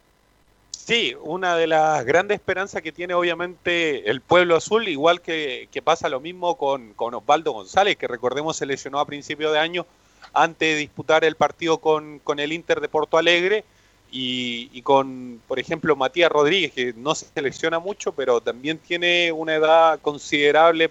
Sí, 0.84 1.14
una 1.22 1.56
de 1.56 1.68
las 1.68 2.04
grandes 2.04 2.40
esperanzas 2.40 2.82
que 2.82 2.90
tiene 2.90 3.14
obviamente 3.14 4.10
el 4.10 4.20
pueblo 4.20 4.56
azul, 4.56 4.88
igual 4.88 5.20
que, 5.20 5.68
pasa 5.84 6.08
lo 6.08 6.18
mismo 6.18 6.56
con, 6.58 6.92
Osvaldo 6.96 7.52
González, 7.52 7.96
que 7.96 8.08
recordemos 8.08 8.56
se 8.56 8.66
lesionó 8.66 8.98
a 8.98 9.06
principio 9.06 9.52
de 9.52 9.60
año 9.60 9.86
antes 10.34 10.74
de 10.74 10.80
disputar 10.80 11.22
el 11.22 11.36
partido 11.36 11.78
con, 11.78 12.20
el 12.36 12.52
Inter 12.52 12.80
de 12.80 12.88
Porto 12.88 13.16
Alegre 13.16 13.64
y, 14.10 14.82
con, 14.82 15.40
por 15.46 15.60
ejemplo, 15.60 15.94
Matías 15.94 16.32
Rodríguez, 16.32 16.72
que 16.72 16.92
no 16.96 17.14
se 17.14 17.26
selecciona 17.26 17.78
mucho, 17.78 18.10
pero 18.10 18.40
también 18.40 18.78
tiene 18.78 19.30
una 19.30 19.54
edad 19.54 20.00
considerable 20.00 20.90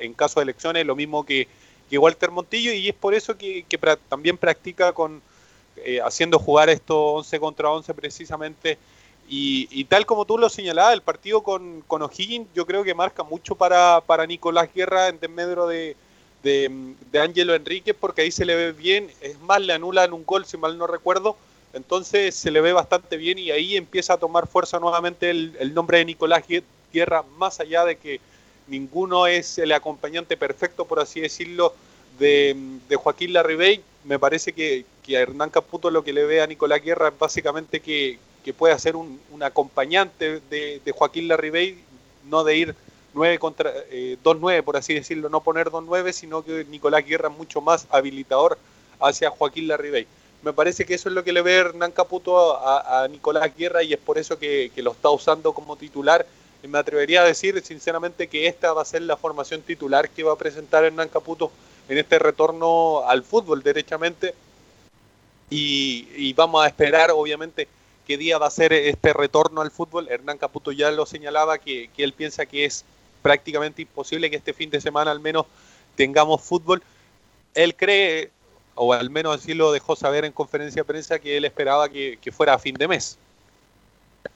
en 0.00 0.14
caso 0.14 0.40
de 0.40 0.44
elecciones, 0.44 0.86
lo 0.86 0.96
mismo 0.96 1.26
que, 1.26 1.46
Walter 1.92 2.30
Montillo, 2.30 2.72
y 2.72 2.88
es 2.88 2.94
por 2.94 3.12
eso 3.12 3.36
que, 3.36 3.66
también 4.08 4.38
practica 4.38 4.92
con 4.94 5.20
eh, 5.76 6.00
haciendo 6.02 6.38
jugar 6.38 6.70
estos 6.70 6.96
11 6.96 7.38
contra 7.38 7.70
11 7.70 7.92
precisamente 7.94 8.78
y, 9.32 9.84
tal 9.84 10.06
como 10.06 10.24
tú 10.24 10.38
lo 10.38 10.48
señalabas, 10.48 10.92
el 10.92 11.02
partido 11.02 11.42
con, 11.42 11.82
con 11.86 12.02
O'Higgins 12.02 12.48
yo 12.52 12.66
creo 12.66 12.82
que 12.82 12.94
marca 12.94 13.22
mucho 13.22 13.54
para, 13.54 14.00
para 14.00 14.26
Nicolás 14.26 14.68
Guerra 14.74 15.06
en 15.06 15.20
desmedro 15.20 15.68
de, 15.68 15.96
de, 16.42 16.94
de 17.12 17.20
Ángelo 17.20 17.54
Enríquez, 17.54 17.94
porque 17.98 18.22
ahí 18.22 18.32
se 18.32 18.44
le 18.44 18.56
ve 18.56 18.72
bien, 18.72 19.08
es 19.20 19.38
más, 19.40 19.60
le 19.60 19.72
anulan 19.72 20.12
un 20.12 20.26
gol, 20.26 20.46
si 20.46 20.56
mal 20.56 20.76
no 20.76 20.88
recuerdo, 20.88 21.36
entonces 21.72 22.34
se 22.34 22.50
le 22.50 22.60
ve 22.60 22.72
bastante 22.72 23.16
bien 23.16 23.38
y 23.38 23.52
ahí 23.52 23.76
empieza 23.76 24.14
a 24.14 24.18
tomar 24.18 24.48
fuerza 24.48 24.80
nuevamente 24.80 25.30
el, 25.30 25.56
el 25.60 25.74
nombre 25.74 25.98
de 25.98 26.06
Nicolás 26.06 26.42
Guerra, 26.92 27.22
más 27.38 27.60
allá 27.60 27.84
de 27.84 27.96
que 27.96 28.20
ninguno 28.66 29.28
es 29.28 29.58
el 29.58 29.70
acompañante 29.70 30.36
perfecto, 30.36 30.86
por 30.86 30.98
así 30.98 31.20
decirlo, 31.20 31.72
de, 32.18 32.56
de 32.88 32.96
Joaquín 32.96 33.32
Larribey, 33.32 33.80
me 34.04 34.18
parece 34.18 34.52
que, 34.52 34.84
que, 35.04 35.16
a 35.16 35.20
Hernán 35.20 35.50
Caputo 35.50 35.90
lo 35.90 36.02
que 36.02 36.12
le 36.12 36.24
ve 36.24 36.40
a 36.40 36.46
Nicolás 36.46 36.82
Guerra 36.82 37.08
es 37.08 37.18
básicamente 37.18 37.80
que, 37.80 38.18
que 38.44 38.54
puede 38.54 38.78
ser 38.78 38.96
un, 38.96 39.20
acompañante 39.42 40.40
de, 40.50 40.92
Joaquín 40.96 41.28
Larribey, 41.28 41.78
no 42.28 42.44
de 42.44 42.56
ir 42.56 42.74
9 43.14 43.38
contra 43.38 43.72
eh, 43.90 44.16
2-9, 44.22 44.62
por 44.62 44.76
así 44.76 44.94
decirlo, 44.94 45.28
no 45.28 45.42
poner 45.42 45.68
2-9, 45.68 46.12
sino 46.12 46.44
que 46.44 46.64
Nicolás 46.66 47.04
Guerra 47.04 47.28
mucho 47.28 47.60
más 47.60 47.86
habilitador 47.90 48.58
hacia 49.00 49.30
Joaquín 49.30 49.68
Larribey. 49.68 50.06
Me 50.42 50.52
parece 50.52 50.86
que 50.86 50.94
eso 50.94 51.08
es 51.08 51.14
lo 51.14 51.22
que 51.22 51.32
le 51.32 51.42
ve 51.42 51.56
Hernán 51.56 51.92
Caputo 51.92 52.56
a, 52.56 53.06
Nicolás 53.08 53.54
Guerra 53.56 53.82
y 53.82 53.92
es 53.92 53.98
por 53.98 54.16
eso 54.16 54.38
que, 54.38 54.70
lo 54.76 54.92
está 54.92 55.10
usando 55.10 55.52
como 55.52 55.76
titular. 55.76 56.26
Me 56.62 56.78
atrevería 56.78 57.22
a 57.22 57.24
decir 57.24 57.60
sinceramente 57.62 58.28
que 58.28 58.46
esta 58.46 58.72
va 58.72 58.82
a 58.82 58.86
ser 58.86 59.02
la 59.02 59.16
formación 59.16 59.62
titular 59.62 60.08
que 60.08 60.22
va 60.22 60.32
a 60.32 60.36
presentar 60.36 60.84
Hernán 60.84 61.08
Caputo 61.08 61.50
en 61.88 61.98
este 61.98 62.18
retorno 62.18 63.02
al 63.06 63.22
fútbol 63.22 63.62
derechamente. 63.62 64.34
Y 65.50 66.32
vamos 66.34 66.64
a 66.64 66.68
esperar, 66.68 67.10
obviamente, 67.10 67.66
qué 68.10 68.18
día 68.18 68.38
va 68.38 68.48
a 68.48 68.50
ser 68.50 68.72
este 68.72 69.12
retorno 69.12 69.60
al 69.60 69.70
fútbol. 69.70 70.08
Hernán 70.10 70.36
Caputo 70.36 70.72
ya 70.72 70.90
lo 70.90 71.06
señalaba 71.06 71.58
que, 71.58 71.90
él 71.96 72.12
piensa 72.12 72.44
que 72.44 72.64
es 72.64 72.84
prácticamente 73.22 73.82
imposible 73.82 74.28
que 74.28 74.34
este 74.34 74.52
fin 74.52 74.68
de 74.68 74.80
semana 74.80 75.12
al 75.12 75.20
menos 75.20 75.46
tengamos 75.94 76.42
fútbol. 76.42 76.82
Él 77.54 77.76
cree, 77.76 78.32
o 78.74 78.92
al 78.92 79.10
menos 79.10 79.36
así 79.36 79.54
lo 79.54 79.70
dejó 79.70 79.94
saber 79.94 80.24
en 80.24 80.32
conferencia 80.32 80.80
de 80.80 80.86
prensa, 80.86 81.20
que 81.20 81.36
él 81.36 81.44
esperaba 81.44 81.88
que, 81.88 82.18
fuera 82.32 82.54
a 82.54 82.58
fin 82.58 82.74
de 82.74 82.88
mes. 82.88 83.16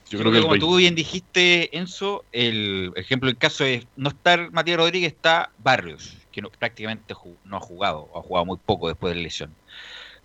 Yo 0.09 0.19
creo 0.19 0.31
que 0.31 0.41
como 0.41 0.57
tú 0.57 0.77
bien 0.77 0.95
dijiste, 0.95 1.77
Enzo, 1.77 2.23
el 2.31 2.93
ejemplo, 2.95 3.29
el 3.29 3.37
caso 3.37 3.65
es 3.65 3.85
no 3.97 4.07
estar 4.07 4.51
Matías 4.51 4.77
Rodríguez, 4.77 5.11
está 5.11 5.51
Barrios, 5.57 6.15
que 6.31 6.41
prácticamente 6.43 7.13
no 7.43 7.57
ha 7.57 7.59
jugado, 7.59 8.07
o 8.13 8.19
ha 8.19 8.21
jugado 8.21 8.45
muy 8.45 8.57
poco 8.57 8.87
después 8.87 9.11
de 9.11 9.17
la 9.17 9.23
lesión. 9.23 9.53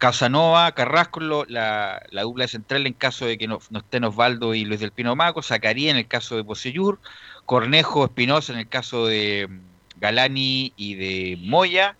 Casanova, 0.00 0.72
Carrasco, 0.72 1.20
la, 1.20 2.02
la 2.10 2.22
dupla 2.22 2.48
central 2.48 2.86
en 2.86 2.94
caso 2.94 3.26
de 3.26 3.36
que 3.36 3.46
no, 3.46 3.58
estén 3.76 4.04
Osvaldo 4.04 4.54
y 4.54 4.64
Luis 4.64 4.80
del 4.80 4.92
Pino 4.92 5.14
Maco, 5.14 5.42
Zacarías 5.42 5.90
en 5.90 5.98
el 5.98 6.08
caso 6.08 6.36
de 6.36 6.42
Poseyur, 6.42 6.98
Cornejo, 7.44 8.06
Espinosa 8.06 8.54
en 8.54 8.60
el 8.60 8.68
caso 8.68 9.06
de 9.06 9.46
mm, 9.46 10.00
Galani 10.00 10.72
y 10.78 10.94
de 10.94 11.38
Moya, 11.42 11.96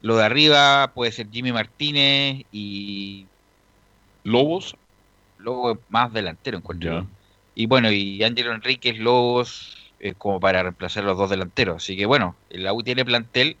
lo 0.00 0.16
de 0.16 0.24
arriba 0.24 0.92
puede 0.94 1.12
ser 1.12 1.28
Jimmy 1.30 1.52
Martínez 1.52 2.46
y 2.50 3.26
Lobos. 4.22 4.76
Lobos 5.38 5.78
más 5.90 6.14
delantero 6.14 6.62
en 6.66 7.08
Y 7.54 7.66
bueno, 7.66 7.92
y 7.92 8.24
Ángelo 8.24 8.54
Enríquez, 8.54 8.98
Lobos, 8.98 9.92
es 10.00 10.14
como 10.16 10.40
para 10.40 10.62
reemplazar 10.62 11.04
los 11.04 11.18
dos 11.18 11.28
delanteros. 11.28 11.76
Así 11.76 11.94
que 11.94 12.06
bueno, 12.06 12.36
el 12.48 12.66
AU 12.66 12.82
tiene 12.82 13.04
plantel, 13.04 13.58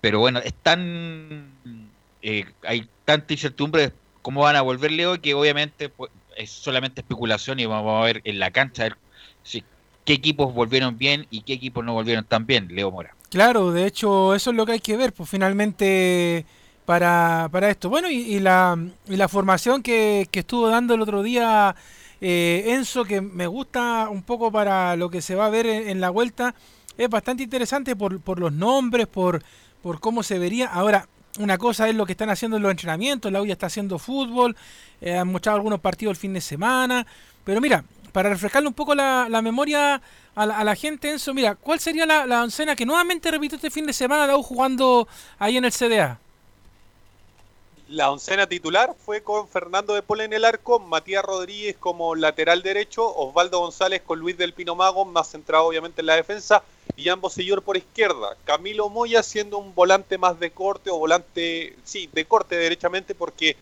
pero 0.00 0.18
bueno, 0.18 0.40
están 0.40 1.83
eh, 2.24 2.46
hay 2.66 2.88
tanta 3.04 3.34
incertidumbre 3.34 3.82
de 3.82 3.92
cómo 4.22 4.40
van 4.40 4.56
a 4.56 4.62
volver 4.62 4.90
Leo 4.90 5.20
que 5.20 5.34
obviamente 5.34 5.90
pues, 5.90 6.10
es 6.36 6.50
solamente 6.50 7.02
especulación 7.02 7.60
y 7.60 7.66
vamos 7.66 8.00
a 8.00 8.04
ver 8.06 8.22
en 8.24 8.38
la 8.38 8.50
cancha 8.50 8.96
qué 10.04 10.12
equipos 10.12 10.54
volvieron 10.54 10.96
bien 10.96 11.26
y 11.30 11.42
qué 11.42 11.52
equipos 11.52 11.84
no 11.84 11.92
volvieron 11.92 12.24
tan 12.24 12.46
bien, 12.46 12.68
Leo 12.74 12.90
Mora. 12.90 13.14
Claro, 13.28 13.72
de 13.72 13.86
hecho 13.86 14.34
eso 14.34 14.50
es 14.50 14.56
lo 14.56 14.64
que 14.64 14.72
hay 14.72 14.80
que 14.80 14.96
ver, 14.96 15.12
pues 15.12 15.28
finalmente 15.28 16.46
para, 16.86 17.48
para 17.52 17.68
esto. 17.70 17.90
Bueno, 17.90 18.10
y, 18.10 18.38
la, 18.40 18.78
y 19.06 19.16
la 19.16 19.28
formación 19.28 19.82
que, 19.82 20.26
que, 20.30 20.40
estuvo 20.40 20.68
dando 20.68 20.94
el 20.94 21.02
otro 21.02 21.22
día 21.22 21.76
eh, 22.22 22.64
Enzo, 22.68 23.04
que 23.04 23.20
me 23.20 23.46
gusta 23.46 24.08
un 24.10 24.22
poco 24.22 24.50
para 24.50 24.96
lo 24.96 25.10
que 25.10 25.20
se 25.20 25.34
va 25.34 25.46
a 25.46 25.50
ver 25.50 25.66
en, 25.66 26.00
la 26.00 26.08
vuelta, 26.08 26.54
es 26.96 27.10
bastante 27.10 27.42
interesante 27.42 27.96
por, 27.96 28.18
por 28.20 28.38
los 28.38 28.52
nombres, 28.52 29.06
por, 29.06 29.42
por 29.82 30.00
cómo 30.00 30.22
se 30.22 30.38
vería. 30.38 30.68
Ahora, 30.68 31.08
una 31.38 31.58
cosa 31.58 31.88
es 31.88 31.94
lo 31.94 32.06
que 32.06 32.12
están 32.12 32.30
haciendo 32.30 32.56
en 32.56 32.62
los 32.62 32.70
entrenamientos, 32.70 33.30
la 33.32 33.42
U 33.42 33.44
está 33.46 33.66
haciendo 33.66 33.98
fútbol, 33.98 34.56
eh, 35.00 35.16
han 35.16 35.28
mostrado 35.28 35.56
algunos 35.56 35.80
partidos 35.80 36.12
el 36.12 36.20
fin 36.20 36.32
de 36.32 36.40
semana, 36.40 37.06
pero 37.44 37.60
mira, 37.60 37.84
para 38.12 38.28
refrescarle 38.28 38.68
un 38.68 38.74
poco 38.74 38.94
la, 38.94 39.28
memoria 39.42 40.00
a 40.36 40.46
la, 40.46 40.76
gente, 40.76 41.10
Enzo, 41.10 41.34
mira, 41.34 41.56
¿cuál 41.56 41.80
sería 41.80 42.06
la, 42.06 42.26
la, 42.26 42.44
oncena 42.44 42.76
que 42.76 42.86
nuevamente 42.86 43.30
repito 43.30 43.56
este 43.56 43.70
fin 43.70 43.86
de 43.86 43.92
semana 43.92 44.26
la 44.26 44.36
U 44.36 44.42
jugando 44.42 45.08
ahí 45.38 45.56
en 45.56 45.64
el 45.64 45.72
CDA? 45.72 46.20
La 47.94 48.10
oncena 48.10 48.48
titular 48.48 48.92
fue 48.98 49.22
con 49.22 49.46
Fernando 49.46 49.94
de 49.94 50.02
Pola 50.02 50.24
en 50.24 50.32
el 50.32 50.44
arco, 50.44 50.80
Matías 50.80 51.24
Rodríguez 51.24 51.76
como 51.78 52.16
lateral 52.16 52.60
derecho, 52.60 53.06
Osvaldo 53.06 53.60
González 53.60 54.02
con 54.02 54.18
Luis 54.18 54.36
del 54.36 54.52
Pino 54.52 54.74
Mago, 54.74 55.04
más 55.04 55.30
centrado 55.30 55.66
obviamente 55.66 56.00
en 56.00 56.06
la 56.06 56.16
defensa, 56.16 56.64
y 56.96 57.08
ambos 57.08 57.34
señor 57.34 57.62
por 57.62 57.76
izquierda. 57.76 58.36
Camilo 58.46 58.88
Moya 58.88 59.22
siendo 59.22 59.58
un 59.58 59.76
volante 59.76 60.18
más 60.18 60.40
de 60.40 60.50
corte 60.50 60.90
o 60.90 60.98
volante, 60.98 61.76
sí, 61.84 62.10
de 62.12 62.24
corte 62.24 62.56
derechamente 62.56 63.14
porque 63.14 63.56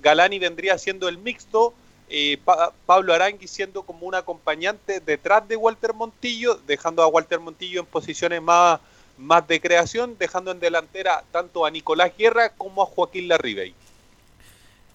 Galani 0.00 0.38
vendría 0.38 0.78
siendo 0.78 1.08
el 1.08 1.18
mixto, 1.18 1.74
eh, 2.08 2.38
Pablo 2.86 3.12
Arangui 3.12 3.48
siendo 3.48 3.82
como 3.82 4.06
un 4.06 4.14
acompañante 4.14 5.00
detrás 5.00 5.48
de 5.48 5.56
Walter 5.56 5.92
Montillo, 5.92 6.54
dejando 6.68 7.02
a 7.02 7.08
Walter 7.08 7.40
Montillo 7.40 7.80
en 7.80 7.86
posiciones 7.86 8.40
más, 8.42 8.78
más 9.18 9.46
de 9.46 9.60
creación, 9.60 10.16
dejando 10.18 10.50
en 10.50 10.60
delantera 10.60 11.24
tanto 11.30 11.64
a 11.64 11.70
Nicolás 11.70 12.12
Guerra 12.16 12.50
como 12.50 12.82
a 12.82 12.86
Joaquín 12.86 13.28
Larribey. 13.28 13.74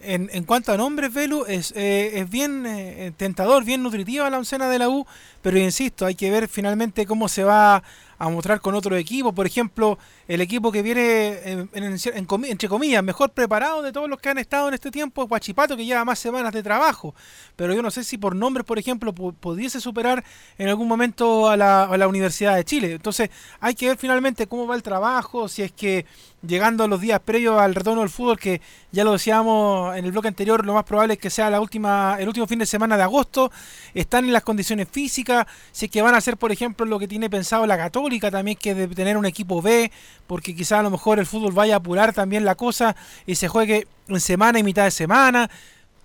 En, 0.00 0.30
en, 0.32 0.44
cuanto 0.44 0.72
a 0.72 0.76
nombres, 0.76 1.12
Velu, 1.12 1.44
es, 1.46 1.72
eh, 1.74 2.20
es 2.20 2.30
bien 2.30 2.64
eh, 2.66 3.12
tentador, 3.16 3.64
bien 3.64 3.82
nutritiva 3.82 4.30
la 4.30 4.38
oncena 4.38 4.68
de 4.68 4.78
la 4.78 4.88
U, 4.88 5.04
pero 5.42 5.58
insisto, 5.58 6.06
hay 6.06 6.14
que 6.14 6.30
ver 6.30 6.46
finalmente 6.46 7.04
cómo 7.04 7.28
se 7.28 7.42
va 7.42 7.82
a 8.16 8.28
mostrar 8.28 8.60
con 8.60 8.76
otro 8.76 8.96
equipo. 8.96 9.32
Por 9.32 9.46
ejemplo, 9.46 9.98
el 10.28 10.42
equipo 10.42 10.70
que 10.70 10.82
viene, 10.82 11.66
entre 11.72 12.68
comillas, 12.68 13.02
mejor 13.02 13.30
preparado 13.30 13.82
de 13.82 13.92
todos 13.92 14.10
los 14.10 14.20
que 14.20 14.28
han 14.28 14.36
estado 14.36 14.68
en 14.68 14.74
este 14.74 14.90
tiempo 14.90 15.22
es 15.22 15.28
Guachipato, 15.28 15.74
que 15.76 15.86
lleva 15.86 16.04
más 16.04 16.18
semanas 16.18 16.52
de 16.52 16.62
trabajo. 16.62 17.14
Pero 17.56 17.74
yo 17.74 17.80
no 17.80 17.90
sé 17.90 18.04
si 18.04 18.18
por 18.18 18.36
nombres, 18.36 18.66
por 18.66 18.78
ejemplo, 18.78 19.14
pu- 19.14 19.34
pudiese 19.34 19.80
superar 19.80 20.22
en 20.58 20.68
algún 20.68 20.86
momento 20.86 21.48
a 21.48 21.56
la, 21.56 21.84
a 21.84 21.96
la 21.96 22.06
Universidad 22.06 22.56
de 22.56 22.64
Chile. 22.64 22.92
Entonces, 22.92 23.30
hay 23.58 23.74
que 23.74 23.88
ver 23.88 23.96
finalmente 23.96 24.46
cómo 24.46 24.66
va 24.66 24.76
el 24.76 24.82
trabajo, 24.82 25.48
si 25.48 25.62
es 25.62 25.72
que 25.72 26.04
llegando 26.46 26.84
a 26.84 26.88
los 26.88 27.00
días 27.00 27.18
previos 27.18 27.58
al 27.58 27.74
retorno 27.74 28.02
del 28.02 28.10
fútbol, 28.10 28.38
que 28.38 28.60
ya 28.92 29.02
lo 29.02 29.12
decíamos 29.12 29.96
en 29.96 30.04
el 30.04 30.12
bloque 30.12 30.28
anterior, 30.28 30.64
lo 30.64 30.74
más 30.74 30.84
probable 30.84 31.14
es 31.14 31.18
que 31.18 31.30
sea 31.30 31.50
la 31.50 31.60
última, 31.60 32.16
el 32.20 32.28
último 32.28 32.46
fin 32.46 32.60
de 32.60 32.66
semana 32.66 32.96
de 32.96 33.02
agosto, 33.02 33.50
están 33.92 34.24
en 34.26 34.32
las 34.32 34.44
condiciones 34.44 34.88
físicas, 34.88 35.46
si 35.72 35.86
es 35.86 35.90
que 35.90 36.00
van 36.00 36.14
a 36.14 36.18
hacer, 36.18 36.36
por 36.36 36.52
ejemplo, 36.52 36.86
lo 36.86 36.98
que 36.98 37.08
tiene 37.08 37.28
pensado 37.28 37.66
la 37.66 37.76
Católica 37.76 38.30
también, 38.30 38.56
que 38.56 38.74
de 38.74 38.86
tener 38.88 39.16
un 39.16 39.26
equipo 39.26 39.60
B, 39.60 39.90
porque 40.28 40.54
quizá 40.54 40.78
a 40.78 40.82
lo 40.82 40.90
mejor 40.90 41.18
el 41.18 41.26
fútbol 41.26 41.52
vaya 41.52 41.74
a 41.74 41.78
apurar 41.78 42.12
también 42.12 42.44
la 42.44 42.54
cosa 42.54 42.94
y 43.26 43.34
se 43.34 43.48
juegue 43.48 43.88
en 44.06 44.20
semana 44.20 44.58
y 44.58 44.62
mitad 44.62 44.84
de 44.84 44.90
semana. 44.90 45.50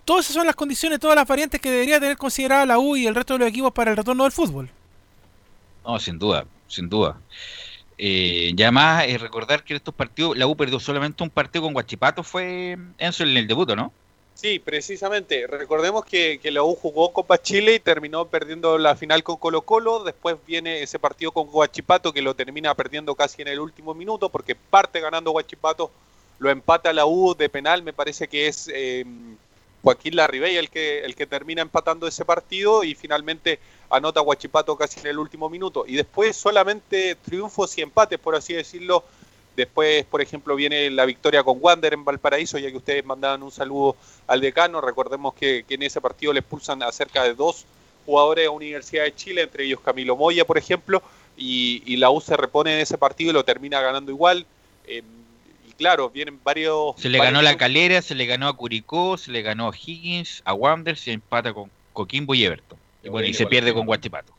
Todas 0.05 0.25
esas 0.25 0.35
son 0.35 0.47
las 0.47 0.55
condiciones, 0.55 0.99
todas 0.99 1.15
las 1.15 1.27
variantes 1.27 1.59
que 1.59 1.69
debería 1.69 1.99
tener 1.99 2.17
considerada 2.17 2.65
la 2.65 2.79
U 2.79 2.95
y 2.95 3.05
el 3.05 3.13
resto 3.13 3.33
de 3.33 3.39
los 3.39 3.49
equipos 3.49 3.73
para 3.73 3.91
el 3.91 3.97
retorno 3.97 4.23
del 4.23 4.31
fútbol. 4.31 4.69
No, 5.85 5.99
sin 5.99 6.17
duda, 6.17 6.45
sin 6.67 6.87
duda. 6.89 7.17
Eh, 7.97 8.53
ya 8.55 8.71
más 8.71 9.05
eh, 9.05 9.17
recordar 9.17 9.63
que 9.63 9.73
en 9.73 9.77
estos 9.77 9.93
partidos, 9.93 10.37
la 10.37 10.47
U 10.47 10.55
perdió 10.55 10.79
solamente 10.79 11.21
un 11.21 11.29
partido 11.29 11.63
con 11.63 11.73
Guachipato, 11.73 12.23
fue 12.23 12.77
Enzo 12.97 13.23
en 13.23 13.37
el 13.37 13.45
debut, 13.45 13.69
¿no? 13.75 13.91
Sí, 14.35 14.59
precisamente. 14.59 15.47
Recordemos 15.47 16.03
que, 16.05 16.39
la 16.51 16.63
U 16.63 16.75
jugó 16.75 17.13
Copa 17.13 17.41
Chile 17.41 17.75
y 17.75 17.79
terminó 17.79 18.25
perdiendo 18.25 18.77
la 18.77 18.95
final 18.95 19.23
con 19.23 19.37
Colo 19.37 19.61
Colo. 19.61 20.03
Después 20.03 20.37
viene 20.45 20.81
ese 20.81 20.99
partido 20.99 21.31
con 21.31 21.47
Guachipato 21.47 22.11
que 22.11 22.21
lo 22.21 22.35
termina 22.35 22.73
perdiendo 22.75 23.15
casi 23.15 23.41
en 23.41 23.47
el 23.47 23.59
último 23.59 23.93
minuto 23.93 24.29
porque 24.29 24.55
parte 24.55 24.99
ganando 24.99 25.31
Guachipato, 25.31 25.91
lo 26.39 26.49
empata 26.49 26.91
la 26.93 27.05
U 27.05 27.35
de 27.35 27.47
penal. 27.47 27.83
Me 27.83 27.93
parece 27.93 28.27
que 28.27 28.47
es 28.47 28.69
eh, 28.73 29.05
Joaquín 29.83 30.15
Larribey 30.15 30.57
el 30.57 30.69
que, 30.69 31.05
el 31.05 31.15
que 31.15 31.27
termina 31.27 31.61
empatando 31.61 32.07
ese 32.07 32.25
partido 32.25 32.83
y 32.83 32.95
finalmente 32.95 33.59
anota 33.89 34.19
Guachipato 34.21 34.75
casi 34.75 34.99
en 34.99 35.07
el 35.07 35.19
último 35.19 35.49
minuto. 35.49 35.85
Y 35.87 35.95
después 35.95 36.35
solamente 36.35 37.15
triunfos 37.15 37.77
y 37.77 37.81
empates, 37.81 38.19
por 38.19 38.35
así 38.35 38.53
decirlo. 38.53 39.03
Después, 39.55 40.03
por 40.05 40.21
ejemplo, 40.21 40.55
viene 40.55 40.89
la 40.89 41.05
victoria 41.05 41.43
con 41.43 41.59
Wander 41.61 41.93
en 41.93 42.03
Valparaíso, 42.03 42.57
ya 42.57 42.71
que 42.71 42.77
ustedes 42.77 43.05
mandaban 43.05 43.43
un 43.43 43.51
saludo 43.51 43.95
al 44.25 44.41
decano. 44.41 44.81
Recordemos 44.81 45.35
que, 45.35 45.63
que 45.67 45.75
en 45.75 45.83
ese 45.83 46.01
partido 46.01 46.33
le 46.33 46.39
expulsan 46.39 46.81
a 46.81 46.91
cerca 46.91 47.23
de 47.23 47.35
dos 47.35 47.65
jugadores 48.05 48.47
a 48.47 48.51
Universidad 48.51 49.03
de 49.03 49.15
Chile, 49.15 49.43
entre 49.43 49.65
ellos 49.65 49.79
Camilo 49.79 50.15
Moya, 50.15 50.43
por 50.45 50.57
ejemplo, 50.57 51.01
y, 51.37 51.83
y 51.85 51.97
la 51.97 52.09
U 52.09 52.19
se 52.19 52.35
repone 52.35 52.73
en 52.73 52.79
ese 52.79 52.97
partido 52.97 53.29
y 53.29 53.33
lo 53.33 53.45
termina 53.45 53.79
ganando 53.79 54.11
igual. 54.11 54.45
Eh, 54.87 55.03
y 55.67 55.71
claro, 55.73 56.09
vienen 56.09 56.39
varios... 56.43 56.95
Se 56.97 57.09
le 57.09 57.19
varios 57.19 57.33
ganó 57.33 57.43
la 57.43 57.55
Calera, 57.55 58.01
se 58.01 58.15
le 58.15 58.25
ganó 58.25 58.47
a 58.47 58.57
Curicó, 58.57 59.17
se 59.17 59.31
le 59.31 59.41
ganó 59.41 59.69
a 59.69 59.73
Higgins, 59.75 60.41
a 60.45 60.53
Wander, 60.53 60.97
se 60.97 61.11
empata 61.11 61.53
con 61.53 61.69
Coquimbo 61.93 62.33
y 62.33 62.43
Everton. 62.43 62.77
Y, 63.03 63.09
bueno, 63.09 63.27
y 63.27 63.33
se 63.33 63.45
pierde 63.45 63.73
con 63.73 63.85
Guachipato. 63.85 64.33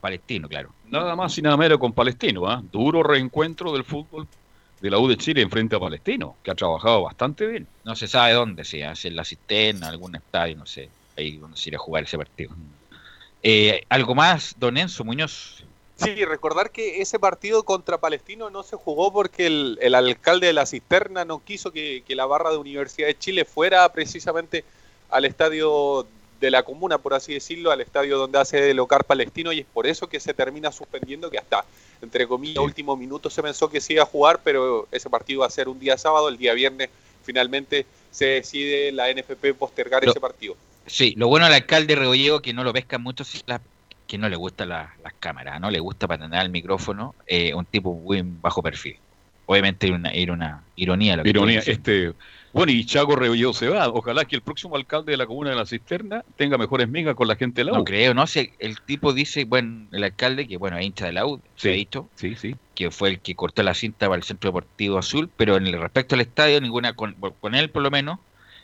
Palestino, 0.00 0.48
claro. 0.48 0.70
Nada 0.86 1.14
más 1.16 1.36
y 1.38 1.42
nada 1.42 1.56
menos 1.56 1.78
con 1.78 1.92
Palestino, 1.92 2.48
¿ah? 2.48 2.62
Duro 2.72 3.02
reencuentro 3.02 3.72
del 3.72 3.84
fútbol 3.84 4.26
de 4.80 4.90
la 4.90 4.98
U 4.98 5.08
de 5.08 5.16
Chile 5.16 5.42
en 5.42 5.50
frente 5.50 5.76
a 5.76 5.80
Palestino, 5.80 6.36
que 6.42 6.50
ha 6.50 6.54
trabajado 6.54 7.02
bastante 7.02 7.46
bien. 7.46 7.66
No 7.84 7.96
se 7.96 8.06
sabe 8.06 8.32
dónde, 8.32 8.64
si 8.64 8.82
hace 8.82 9.08
en 9.08 9.16
la 9.16 9.24
cisterna, 9.24 9.88
algún 9.88 10.14
estadio, 10.14 10.56
no 10.56 10.66
sé, 10.66 10.88
ahí 11.16 11.36
donde 11.36 11.56
se 11.56 11.70
irá 11.70 11.78
a 11.78 11.80
jugar 11.80 12.04
ese 12.04 12.16
partido. 12.16 12.52
Eh, 13.42 13.82
¿Algo 13.88 14.14
más, 14.14 14.54
don 14.58 14.76
Enzo 14.76 15.04
Muñoz? 15.04 15.64
Sí, 15.96 16.24
recordar 16.24 16.70
que 16.70 17.02
ese 17.02 17.18
partido 17.18 17.64
contra 17.64 17.98
Palestino 17.98 18.50
no 18.50 18.62
se 18.62 18.76
jugó 18.76 19.12
porque 19.12 19.46
el, 19.46 19.78
el 19.82 19.96
alcalde 19.96 20.46
de 20.46 20.52
la 20.52 20.64
cisterna 20.64 21.24
no 21.24 21.40
quiso 21.40 21.72
que, 21.72 22.04
que 22.06 22.14
la 22.14 22.24
barra 22.24 22.50
de 22.50 22.56
Universidad 22.56 23.08
de 23.08 23.18
Chile 23.18 23.44
fuera 23.44 23.90
precisamente 23.92 24.64
al 25.10 25.24
estadio 25.24 26.06
de 26.40 26.50
la 26.50 26.62
comuna, 26.62 26.98
por 26.98 27.14
así 27.14 27.34
decirlo, 27.34 27.70
al 27.70 27.80
estadio 27.80 28.16
donde 28.16 28.38
hace 28.38 28.60
de 28.60 28.74
local 28.74 29.02
palestino 29.06 29.52
y 29.52 29.60
es 29.60 29.66
por 29.66 29.86
eso 29.86 30.08
que 30.08 30.20
se 30.20 30.34
termina 30.34 30.70
suspendiendo 30.70 31.30
que 31.30 31.38
hasta, 31.38 31.64
entre 32.00 32.26
comillas, 32.26 32.62
último 32.62 32.96
minuto 32.96 33.28
se 33.28 33.42
pensó 33.42 33.68
que 33.68 33.80
se 33.80 33.94
iba 33.94 34.02
a 34.02 34.06
jugar, 34.06 34.40
pero 34.44 34.86
ese 34.92 35.10
partido 35.10 35.40
va 35.40 35.46
a 35.46 35.50
ser 35.50 35.68
un 35.68 35.80
día 35.80 35.98
sábado, 35.98 36.28
el 36.28 36.38
día 36.38 36.54
viernes 36.54 36.90
finalmente 37.24 37.86
se 38.10 38.26
decide 38.26 38.92
la 38.92 39.10
NFP 39.10 39.54
postergar 39.54 40.04
Lo- 40.04 40.10
ese 40.10 40.20
partido. 40.20 40.56
Sí, 40.86 41.14
lo 41.16 41.28
bueno 41.28 41.46
al 41.46 41.52
alcalde 41.52 41.94
Rebollego 41.94 42.40
que 42.40 42.52
no 42.52 42.64
lo 42.64 42.72
pescan 42.72 43.02
mucho, 43.02 43.22
es 43.22 43.42
la- 43.46 43.60
que 44.06 44.16
no 44.16 44.28
le 44.28 44.36
gusta 44.36 44.64
la- 44.64 44.94
las 45.02 45.12
cámaras, 45.14 45.60
no 45.60 45.70
le 45.70 45.80
gusta 45.80 46.08
patentar 46.08 46.42
el 46.44 46.50
micrófono, 46.50 47.14
eh, 47.26 47.52
un 47.52 47.66
tipo 47.66 47.92
muy 47.92 48.22
bajo 48.24 48.62
perfil. 48.62 48.96
Obviamente 49.44 49.86
era 49.86 49.96
una, 49.96 50.10
era 50.10 50.32
una 50.32 50.64
ironía 50.76 51.16
lo 51.16 51.22
que 51.22 51.30
Ironía, 51.30 51.60
este, 51.60 52.12
bueno, 52.58 52.72
y 52.72 52.84
Chago 52.84 53.16
Rebelló 53.16 53.52
se 53.52 53.68
va. 53.68 53.88
Ojalá 53.88 54.24
que 54.24 54.36
el 54.36 54.42
próximo 54.42 54.76
alcalde 54.76 55.12
de 55.12 55.16
la 55.16 55.26
comuna 55.26 55.50
de 55.50 55.56
la 55.56 55.66
Cisterna 55.66 56.24
tenga 56.36 56.58
mejores 56.58 56.88
migas 56.88 57.14
con 57.14 57.28
la 57.28 57.36
gente 57.36 57.60
de 57.60 57.64
la 57.66 57.72
U. 57.72 57.76
No 57.76 57.84
creo, 57.84 58.14
no 58.14 58.26
sé, 58.26 58.52
el 58.58 58.80
tipo 58.82 59.12
dice, 59.12 59.44
bueno, 59.44 59.86
el 59.92 60.04
alcalde, 60.04 60.46
que 60.46 60.56
bueno, 60.56 60.76
es 60.78 60.84
hincha 60.86 61.06
de 61.06 61.12
la 61.12 61.26
U, 61.26 61.40
se 61.56 61.70
ha 61.70 61.72
dicho, 61.72 62.08
sí, 62.16 62.34
sí. 62.36 62.54
que 62.74 62.90
fue 62.90 63.10
el 63.10 63.20
que 63.20 63.34
cortó 63.34 63.62
la 63.62 63.74
cinta 63.74 64.06
para 64.06 64.16
el 64.16 64.22
Centro 64.24 64.50
Deportivo 64.50 64.98
Azul, 64.98 65.30
pero 65.36 65.56
en 65.56 65.66
el 65.66 65.80
respecto 65.80 66.14
al 66.14 66.20
estadio, 66.20 66.60
ninguna, 66.60 66.92
con, 66.94 67.14
con 67.40 67.54
él 67.54 67.70
por 67.70 67.82
lo 67.82 67.90
menos, 67.90 68.18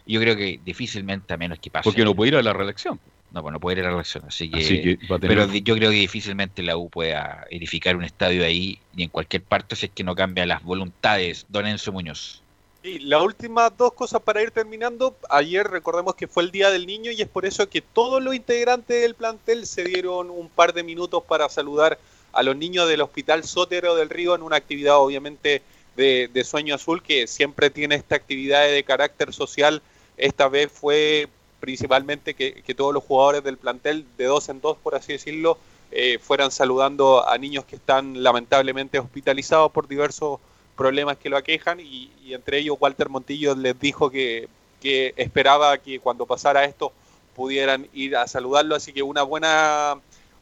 yo 0.06 0.20
creo 0.20 0.36
que 0.36 0.60
difícilmente, 0.64 1.32
a 1.32 1.36
menos 1.36 1.58
que 1.58 1.70
pase. 1.70 1.84
Porque 1.84 2.04
no 2.04 2.14
puede 2.14 2.28
ir 2.32 2.36
a 2.36 2.42
la 2.42 2.52
reelección. 2.52 3.00
No, 3.30 3.42
pues 3.42 3.52
no 3.52 3.58
puede 3.58 3.80
ir 3.80 3.84
a 3.84 3.88
la 3.88 3.94
elección, 3.94 4.22
así 4.28 4.48
que, 4.48 4.60
Así 4.60 4.78
tener- 4.80 4.98
pero 5.20 5.52
yo 5.52 5.74
creo 5.74 5.90
que 5.90 5.96
difícilmente 5.96 6.62
la 6.62 6.76
U 6.76 6.88
pueda 6.88 7.44
edificar 7.50 7.96
un 7.96 8.04
estadio 8.04 8.44
ahí, 8.44 8.78
ni 8.92 9.02
en 9.02 9.08
cualquier 9.08 9.42
parte, 9.42 9.74
si 9.74 9.86
es 9.86 9.92
que 9.92 10.04
no 10.04 10.14
cambia 10.14 10.46
las 10.46 10.62
voluntades, 10.62 11.44
don 11.48 11.66
Enzo 11.66 11.90
Muñoz. 11.90 12.43
Y 12.86 12.98
las 12.98 13.22
últimas 13.22 13.74
dos 13.78 13.94
cosas 13.94 14.20
para 14.20 14.42
ir 14.42 14.50
terminando. 14.50 15.16
Ayer 15.30 15.66
recordemos 15.66 16.16
que 16.16 16.28
fue 16.28 16.42
el 16.42 16.50
Día 16.50 16.68
del 16.68 16.86
Niño 16.86 17.10
y 17.12 17.22
es 17.22 17.28
por 17.28 17.46
eso 17.46 17.66
que 17.66 17.80
todos 17.80 18.22
los 18.22 18.34
integrantes 18.34 19.00
del 19.00 19.14
plantel 19.14 19.66
se 19.66 19.84
dieron 19.84 20.28
un 20.28 20.50
par 20.50 20.74
de 20.74 20.82
minutos 20.82 21.24
para 21.26 21.48
saludar 21.48 21.98
a 22.34 22.42
los 22.42 22.54
niños 22.54 22.86
del 22.86 23.00
Hospital 23.00 23.44
Sotero 23.44 23.94
del 23.94 24.10
Río 24.10 24.34
en 24.34 24.42
una 24.42 24.56
actividad 24.56 24.98
obviamente 24.98 25.62
de, 25.96 26.28
de 26.30 26.44
Sueño 26.44 26.74
Azul 26.74 27.02
que 27.02 27.26
siempre 27.26 27.70
tiene 27.70 27.94
esta 27.94 28.16
actividad 28.16 28.66
de 28.66 28.84
carácter 28.84 29.32
social. 29.32 29.80
Esta 30.18 30.48
vez 30.48 30.70
fue 30.70 31.30
principalmente 31.60 32.34
que, 32.34 32.62
que 32.62 32.74
todos 32.74 32.92
los 32.92 33.02
jugadores 33.02 33.42
del 33.44 33.56
plantel, 33.56 34.04
de 34.18 34.26
dos 34.26 34.50
en 34.50 34.60
dos 34.60 34.76
por 34.76 34.94
así 34.94 35.14
decirlo, 35.14 35.56
eh, 35.90 36.18
fueran 36.18 36.50
saludando 36.50 37.26
a 37.26 37.38
niños 37.38 37.64
que 37.64 37.76
están 37.76 38.22
lamentablemente 38.22 38.98
hospitalizados 38.98 39.72
por 39.72 39.88
diversos 39.88 40.38
problemas 40.76 41.16
que 41.16 41.28
lo 41.28 41.36
aquejan 41.36 41.80
y, 41.80 42.10
entre 42.26 42.58
ellos 42.58 42.76
Walter 42.80 43.08
Montillo 43.08 43.54
les 43.54 43.78
dijo 43.78 44.10
que, 44.10 44.48
que 44.80 45.14
esperaba 45.16 45.78
que 45.78 46.00
cuando 46.00 46.26
pasara 46.26 46.64
esto 46.64 46.92
pudieran 47.34 47.88
ir 47.92 48.16
a 48.16 48.26
saludarlo, 48.26 48.74
así 48.74 48.92
que 48.92 49.02
una 49.02 49.22
buena 49.22 49.96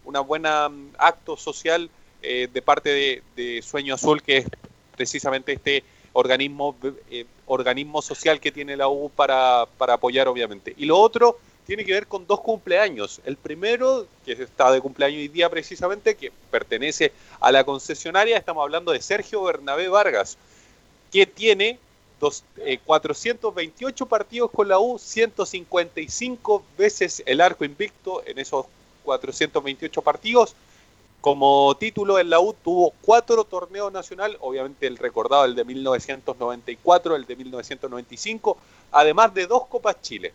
una 0.04 0.20
buena 0.20 0.68
mm, 0.68 0.92
acto 0.98 1.36
social 1.36 1.90
eh, 2.22 2.48
de 2.52 2.62
parte 2.62 2.90
de, 2.90 3.22
de 3.36 3.62
Sueño 3.62 3.94
Azul, 3.94 4.22
que 4.22 4.38
es 4.38 4.46
precisamente 4.96 5.52
este 5.52 5.84
organismo 6.12 6.76
eh, 7.10 7.26
organismo 7.46 8.02
social 8.02 8.40
que 8.40 8.52
tiene 8.52 8.76
la 8.76 8.88
U 8.88 9.10
para, 9.10 9.66
para 9.78 9.94
apoyar 9.94 10.28
obviamente. 10.28 10.74
Y 10.76 10.86
lo 10.86 10.98
otro 10.98 11.38
tiene 11.66 11.84
que 11.84 11.92
ver 11.92 12.06
con 12.06 12.26
dos 12.26 12.40
cumpleaños. 12.40 13.20
El 13.24 13.36
primero, 13.36 14.06
que 14.24 14.32
está 14.32 14.70
de 14.72 14.80
cumpleaños 14.80 15.18
hoy 15.18 15.28
día 15.28 15.48
precisamente, 15.48 16.16
que 16.16 16.32
pertenece 16.50 17.12
a 17.40 17.52
la 17.52 17.64
concesionaria, 17.64 18.36
estamos 18.36 18.62
hablando 18.62 18.92
de 18.92 19.00
Sergio 19.00 19.42
Bernabé 19.42 19.88
Vargas, 19.88 20.36
que 21.10 21.26
tiene 21.26 21.78
dos, 22.20 22.44
eh, 22.58 22.78
428 22.84 24.06
partidos 24.06 24.50
con 24.50 24.68
la 24.68 24.78
U, 24.78 24.98
155 24.98 26.64
veces 26.78 27.22
el 27.26 27.40
arco 27.40 27.64
invicto 27.64 28.22
en 28.26 28.38
esos 28.38 28.66
428 29.04 30.02
partidos. 30.02 30.54
Como 31.20 31.76
título 31.76 32.18
en 32.18 32.30
la 32.30 32.40
U 32.40 32.52
tuvo 32.52 32.92
cuatro 33.00 33.44
torneos 33.44 33.92
nacional, 33.92 34.36
obviamente 34.40 34.88
el 34.88 34.98
recordado, 34.98 35.44
el 35.44 35.54
de 35.54 35.64
1994, 35.64 37.14
el 37.14 37.26
de 37.26 37.36
1995, 37.36 38.58
además 38.90 39.32
de 39.32 39.46
dos 39.46 39.66
Copas 39.68 40.02
Chile. 40.02 40.34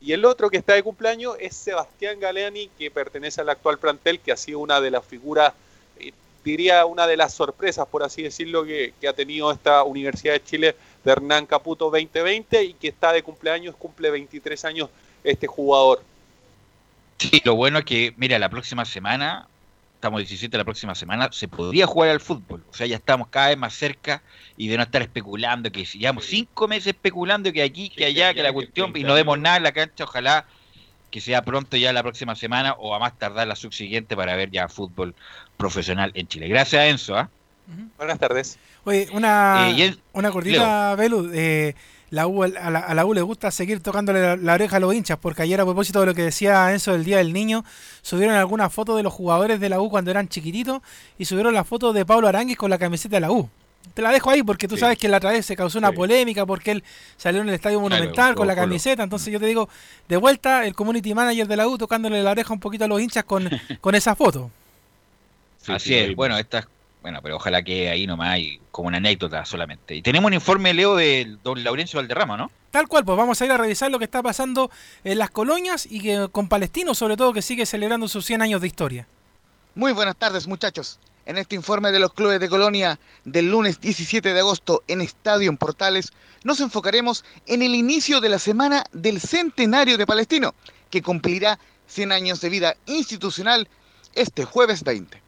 Y 0.00 0.12
el 0.12 0.24
otro 0.24 0.50
que 0.50 0.58
está 0.58 0.74
de 0.74 0.82
cumpleaños 0.82 1.36
es 1.40 1.56
Sebastián 1.56 2.20
Galeani, 2.20 2.68
que 2.78 2.90
pertenece 2.90 3.40
al 3.40 3.48
actual 3.48 3.78
plantel, 3.78 4.20
que 4.20 4.32
ha 4.32 4.36
sido 4.36 4.58
una 4.58 4.80
de 4.80 4.90
las 4.90 5.04
figuras, 5.04 5.52
eh, 5.98 6.12
diría 6.44 6.84
una 6.86 7.06
de 7.06 7.16
las 7.16 7.34
sorpresas, 7.34 7.86
por 7.88 8.02
así 8.02 8.22
decirlo, 8.22 8.64
que, 8.64 8.92
que 9.00 9.08
ha 9.08 9.12
tenido 9.12 9.50
esta 9.50 9.82
Universidad 9.84 10.34
de 10.34 10.44
Chile 10.44 10.76
de 11.04 11.12
Hernán 11.12 11.46
Caputo 11.46 11.86
2020 11.86 12.64
y 12.64 12.74
que 12.74 12.88
está 12.88 13.12
de 13.12 13.22
cumpleaños, 13.22 13.74
cumple 13.76 14.10
23 14.10 14.64
años 14.64 14.90
este 15.24 15.46
jugador. 15.46 16.02
Sí, 17.18 17.40
lo 17.44 17.54
bueno 17.54 17.78
es 17.78 17.84
que, 17.84 18.12
mira, 18.16 18.38
la 18.38 18.50
próxima 18.50 18.84
semana, 18.84 19.48
estamos 19.96 20.20
17 20.20 20.56
la 20.56 20.64
próxima 20.64 20.94
semana, 20.94 21.28
se 21.32 21.48
podría 21.48 21.86
jugar 21.86 22.10
al 22.10 22.20
fútbol. 22.20 22.62
O 22.70 22.74
sea, 22.74 22.86
ya 22.86 22.96
estamos 22.96 23.28
cada 23.28 23.48
vez 23.48 23.58
más 23.58 23.74
cerca 23.74 24.22
y 24.56 24.68
de 24.68 24.76
no 24.76 24.82
estar 24.84 25.02
especulando, 25.02 25.72
que 25.72 25.84
si 25.84 25.98
llevamos 25.98 26.26
cinco 26.26 26.68
meses 26.68 26.88
especulando 26.88 27.52
que 27.52 27.62
aquí, 27.62 27.88
que 27.90 28.04
allá, 28.04 28.32
que 28.34 28.42
la 28.42 28.52
cuestión, 28.52 28.92
y 28.94 29.02
no 29.02 29.14
vemos 29.14 29.38
nada 29.38 29.56
en 29.56 29.62
la 29.64 29.72
cancha, 29.72 30.04
ojalá 30.04 30.44
que 31.10 31.20
sea 31.20 31.42
pronto 31.42 31.76
ya 31.76 31.92
la 31.92 32.02
próxima 32.02 32.34
semana 32.36 32.74
o 32.74 32.94
a 32.94 32.98
más 32.98 33.18
tardar 33.18 33.46
la 33.48 33.56
subsiguiente 33.56 34.16
para 34.16 34.36
ver 34.36 34.50
ya 34.50 34.68
fútbol 34.68 35.14
profesional 35.56 36.10
en 36.14 36.28
Chile. 36.28 36.48
Gracias, 36.48 36.84
Enzo. 36.84 37.16
¿ah? 37.16 37.30
Buenas 37.96 38.18
tardes. 38.18 38.58
Oye, 38.84 39.08
una, 39.12 39.70
Eh, 39.70 39.84
el- 39.84 40.00
una 40.12 40.30
cortita, 40.30 40.94
Belu. 40.94 41.30
eh, 41.34 41.74
la 42.10 42.26
U, 42.26 42.44
a, 42.44 42.48
la, 42.48 42.78
a 42.78 42.94
la 42.94 43.04
U 43.04 43.14
le 43.14 43.22
gusta 43.22 43.50
seguir 43.50 43.80
tocándole 43.80 44.20
la, 44.20 44.36
la 44.36 44.54
oreja 44.54 44.76
a 44.76 44.80
los 44.80 44.94
hinchas, 44.94 45.18
porque 45.20 45.42
ayer 45.42 45.60
a 45.60 45.64
propósito 45.64 46.00
de 46.00 46.06
lo 46.06 46.14
que 46.14 46.22
decía 46.22 46.72
Enzo 46.72 46.92
del 46.92 47.04
Día 47.04 47.18
del 47.18 47.32
Niño, 47.32 47.64
subieron 48.02 48.36
algunas 48.36 48.72
fotos 48.72 48.96
de 48.96 49.02
los 49.02 49.12
jugadores 49.12 49.58
de 49.60 49.68
la 49.68 49.80
U 49.80 49.90
cuando 49.90 50.10
eran 50.10 50.28
chiquititos 50.28 50.82
y 51.18 51.24
subieron 51.24 51.52
la 51.54 51.64
foto 51.64 51.92
de 51.92 52.04
Pablo 52.06 52.28
Aranguis 52.28 52.56
con 52.56 52.70
la 52.70 52.78
camiseta 52.78 53.16
de 53.16 53.20
la 53.20 53.30
U. 53.32 53.48
Te 53.94 54.02
la 54.02 54.10
dejo 54.10 54.30
ahí 54.30 54.42
porque 54.42 54.68
tú 54.68 54.74
Sí. 54.76 54.80
sabes 54.80 54.98
que 54.98 55.08
la 55.08 55.16
otra 55.18 55.30
vez 55.30 55.46
se 55.46 55.56
causó 55.56 55.78
una 55.78 55.88
Sí. 55.90 55.94
polémica 55.96 56.44
porque 56.44 56.72
él 56.72 56.84
salió 57.16 57.40
en 57.40 57.48
el 57.48 57.54
Estadio 57.54 57.78
Claro, 57.80 57.94
Monumental 57.96 58.34
con 58.34 58.46
la 58.46 58.54
camiseta. 58.54 59.02
Entonces 59.02 59.32
yo 59.32 59.40
te 59.40 59.46
digo, 59.46 59.68
de 60.08 60.16
vuelta, 60.16 60.66
el 60.66 60.74
community 60.74 61.14
manager 61.14 61.46
de 61.46 61.56
la 61.56 61.66
U 61.68 61.78
tocándole 61.78 62.22
la 62.22 62.32
oreja 62.32 62.52
un 62.52 62.60
poquito 62.60 62.84
a 62.84 62.88
los 62.88 63.00
hinchas 63.00 63.24
con, 63.24 63.48
con 63.80 63.94
esa 63.94 64.14
foto. 64.14 64.50
Sí, 65.62 65.72
Así 65.72 65.88
sí, 65.88 65.94
es, 65.94 66.14
bueno, 66.16 66.36
estas, 66.36 66.66
bueno, 67.02 67.20
pero 67.22 67.36
ojalá 67.36 67.62
que 67.62 67.88
ahí 67.88 68.06
nomás 68.06 68.38
y 68.38 68.60
como 68.70 68.88
una 68.88 68.96
anécdota 68.96 69.44
solamente. 69.44 69.94
Y 69.94 70.02
tenemos 70.02 70.28
un 70.28 70.34
informe, 70.34 70.74
Leo, 70.74 70.96
del 70.96 71.40
don 71.42 71.62
Laurencio 71.62 71.98
Valderrama, 71.98 72.36
¿no? 72.36 72.50
Tal 72.70 72.88
cual, 72.88 73.04
pues 73.04 73.16
vamos 73.16 73.40
a 73.40 73.46
ir 73.46 73.52
a 73.52 73.56
revisar 73.56 73.90
lo 73.90 73.98
que 73.98 74.04
está 74.04 74.22
pasando 74.22 74.70
en 75.04 75.18
las 75.18 75.30
colonias 75.30 75.86
y 75.88 76.00
que 76.00 76.28
con 76.32 76.48
Palestino, 76.48 76.94
sobre 76.94 77.16
todo, 77.16 77.32
que 77.32 77.42
sigue 77.42 77.64
celebrando 77.64 78.08
sus 78.08 78.26
100 78.26 78.42
años 78.42 78.60
de 78.60 78.66
historia. 78.66 79.08
Muy 79.74 79.92
buenas 79.92 80.16
tardes 80.16 80.46
muchachos. 80.46 80.98
En 81.26 81.38
este 81.38 81.54
informe 81.54 81.90
de 81.90 81.98
los 81.98 82.12
clubes 82.12 82.40
de 82.40 82.48
Colonia 82.48 82.98
del 83.24 83.50
lunes 83.50 83.80
17 83.80 84.32
de 84.32 84.40
agosto 84.40 84.84
en 84.86 85.00
Estadio 85.00 85.50
en 85.50 85.56
Portales, 85.56 86.12
nos 86.44 86.60
enfocaremos 86.60 87.24
en 87.46 87.62
el 87.62 87.74
inicio 87.74 88.20
de 88.20 88.28
la 88.28 88.38
semana 88.38 88.84
del 88.92 89.20
centenario 89.20 89.98
de 89.98 90.06
Palestino, 90.06 90.54
que 90.88 91.02
cumplirá 91.02 91.58
100 91.88 92.12
años 92.12 92.40
de 92.40 92.48
vida 92.48 92.76
institucional 92.86 93.68
este 94.14 94.44
jueves 94.44 94.82
20. 94.82 95.25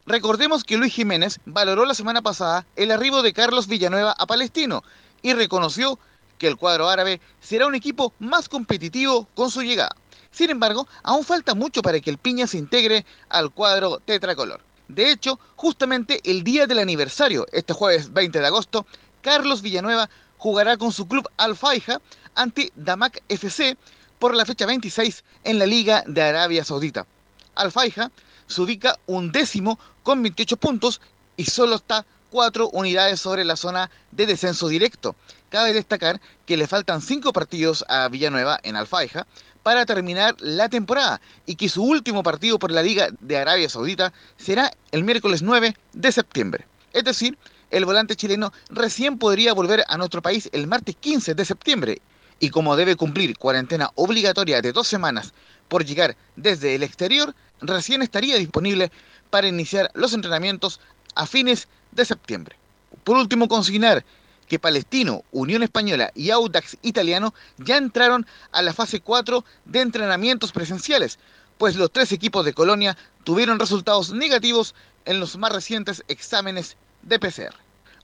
Recordemos 0.07 0.65
que 0.65 0.77
Luis 0.77 0.93
Jiménez 0.93 1.41
valoró 1.47 1.87
la 1.87 1.95
semana 1.95 2.21
pasada 2.21 2.67
el 2.77 2.91
arribo 2.91 3.23
de 3.23 3.33
Carlos 3.33 3.67
Villanueva 3.67 4.15
a 4.19 4.27
Palestino 4.27 4.85
y 5.23 5.33
reconoció 5.33 5.99
que 6.39 6.47
el 6.47 6.57
cuadro 6.57 6.89
árabe 6.89 7.21
será 7.41 7.67
un 7.67 7.75
equipo 7.75 8.13
más 8.19 8.49
competitivo 8.49 9.27
con 9.35 9.51
su 9.51 9.63
llegada. 9.63 9.97
Sin 10.31 10.51
embargo, 10.51 10.87
aún 11.03 11.25
falta 11.25 11.55
mucho 11.55 11.81
para 11.81 12.01
que 12.01 12.11
el 12.11 12.19
Piña 12.19 12.47
se 12.47 12.59
integre 12.59 13.07
al 13.29 13.51
cuadro 13.51 14.01
tetracolor. 14.01 14.61
De 14.89 15.11
hecho, 15.11 15.39
justamente 15.57 16.21
el 16.25 16.45
día 16.45 16.67
del 16.67 16.81
aniversario, 16.81 17.47
este 17.53 17.73
jueves 17.73 18.13
20 18.13 18.41
de 18.41 18.47
agosto, 18.47 18.87
Carlos 19.23 19.63
Villanueva 19.63 20.11
jugará 20.37 20.77
con 20.77 20.93
su 20.93 21.09
club 21.09 21.27
Al-Faiha 21.39 22.01
ante 22.35 22.73
Damak 22.75 23.23
FC 23.29 23.79
por 24.19 24.35
la 24.35 24.45
fecha 24.45 24.67
26 24.67 25.25
en 25.45 25.59
la 25.59 25.67
Liga 25.67 26.05
de 26.07 26.21
Arabia 26.21 26.65
Saudita. 26.65 27.07
Al-Faiha 27.55 28.11
se 28.47 28.61
ubica 28.61 28.99
un 29.07 29.33
décimo 29.33 29.79
con 30.03 30.23
28 30.23 30.57
puntos 30.57 31.01
y 31.37 31.45
solo 31.45 31.77
está 31.77 32.05
cuatro 32.31 32.69
unidades 32.71 33.21
sobre 33.21 33.45
la 33.45 33.57
zona 33.57 33.91
de 34.11 34.27
descenso 34.27 34.69
directo. 34.69 35.15
Cabe 35.51 35.73
destacar 35.73 36.21
que 36.47 36.57
le 36.57 36.67
faltan 36.67 37.01
cinco 37.01 37.33
partidos 37.33 37.85
a 37.89 38.09
Villanueva 38.09 38.59
en 38.63 38.77
Al-Faiha 38.77 39.27
para 39.63 39.87
terminar 39.87 40.35
la 40.41 40.69
temporada 40.69 41.21
y 41.47 41.57
que 41.57 41.69
su 41.69 41.83
último 41.83 42.23
partido 42.23 42.59
por 42.59 42.71
la 42.71 42.83
Liga 42.83 43.09
de 43.21 43.37
Arabia 43.37 43.69
Saudita 43.69 44.13
será 44.37 44.71
el 44.93 45.05
miércoles 45.05 45.43
9 45.43 45.77
de 45.93 46.13
septiembre. 46.13 46.67
Es 46.93 47.05
decir, 47.05 47.39
el 47.71 47.85
volante 47.85 48.15
chileno 48.15 48.53
recién 48.69 49.19
podría 49.19 49.55
volver 49.55 49.85
a 49.89 49.97
nuestro 49.97 50.21
país 50.21 50.49
el 50.53 50.67
martes 50.67 50.97
15 50.97 51.35
de 51.35 51.45
septiembre 51.45 52.03
y 52.41 52.51
como 52.51 52.77
debe 52.77 52.97
cumplir 52.97 53.39
cuarentena 53.39 53.91
obligatoria 53.95 54.61
de 54.61 54.73
dos 54.73 54.87
semanas 54.87 55.33
por 55.69 55.85
llegar 55.85 56.17
desde 56.37 56.75
el 56.75 56.83
exterior, 56.83 57.35
recién 57.61 58.03
estaría 58.03 58.37
disponible 58.37 58.91
para 59.31 59.49
iniciar 59.49 59.91
los 59.95 60.13
entrenamientos 60.13 60.81
a 61.15 61.27
fines 61.27 61.69
de 61.93 62.05
septiembre. 62.05 62.57
Por 63.05 63.17
último, 63.17 63.49
consignar 63.49 64.05
que 64.49 64.59
Palestino, 64.59 65.25
Unión 65.33 65.63
Española 65.63 66.11
y 66.15 66.31
Audax 66.31 66.77
Italiano 66.83 67.35
ya 67.59 67.77
entraron 67.77 68.27
a 68.53 68.63
la 68.63 68.73
fase 68.73 69.01
4 69.01 69.45
de 69.65 69.81
entrenamientos 69.81 70.53
presenciales, 70.53 71.19
pues 71.59 71.77
los 71.77 71.91
tres 71.91 72.13
equipos 72.13 72.45
de 72.45 72.53
Colonia 72.53 72.97
tuvieron 73.25 73.59
resultados 73.59 74.13
negativos 74.13 74.75
en 75.05 75.21
los 75.21 75.37
más 75.37 75.53
recientes 75.53 76.05
exámenes 76.09 76.77
de 77.03 77.19
PCR. 77.19 77.55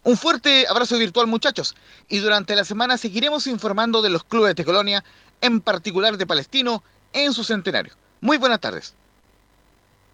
Un 0.02 0.16
fuerte 0.16 0.66
abrazo 0.68 0.96
virtual 0.96 1.26
muchachos 1.26 1.74
y 2.08 2.18
durante 2.18 2.56
la 2.56 2.64
semana 2.64 2.96
seguiremos 2.96 3.46
informando 3.46 4.00
de 4.00 4.10
los 4.10 4.24
clubes 4.24 4.54
de 4.54 4.64
Colonia, 4.64 5.04
en 5.42 5.60
particular 5.60 6.16
de 6.16 6.26
Palestino, 6.26 6.82
en 7.12 7.34
su 7.34 7.44
centenario. 7.44 7.92
Muy 8.20 8.38
buenas 8.38 8.60
tardes. 8.60 8.94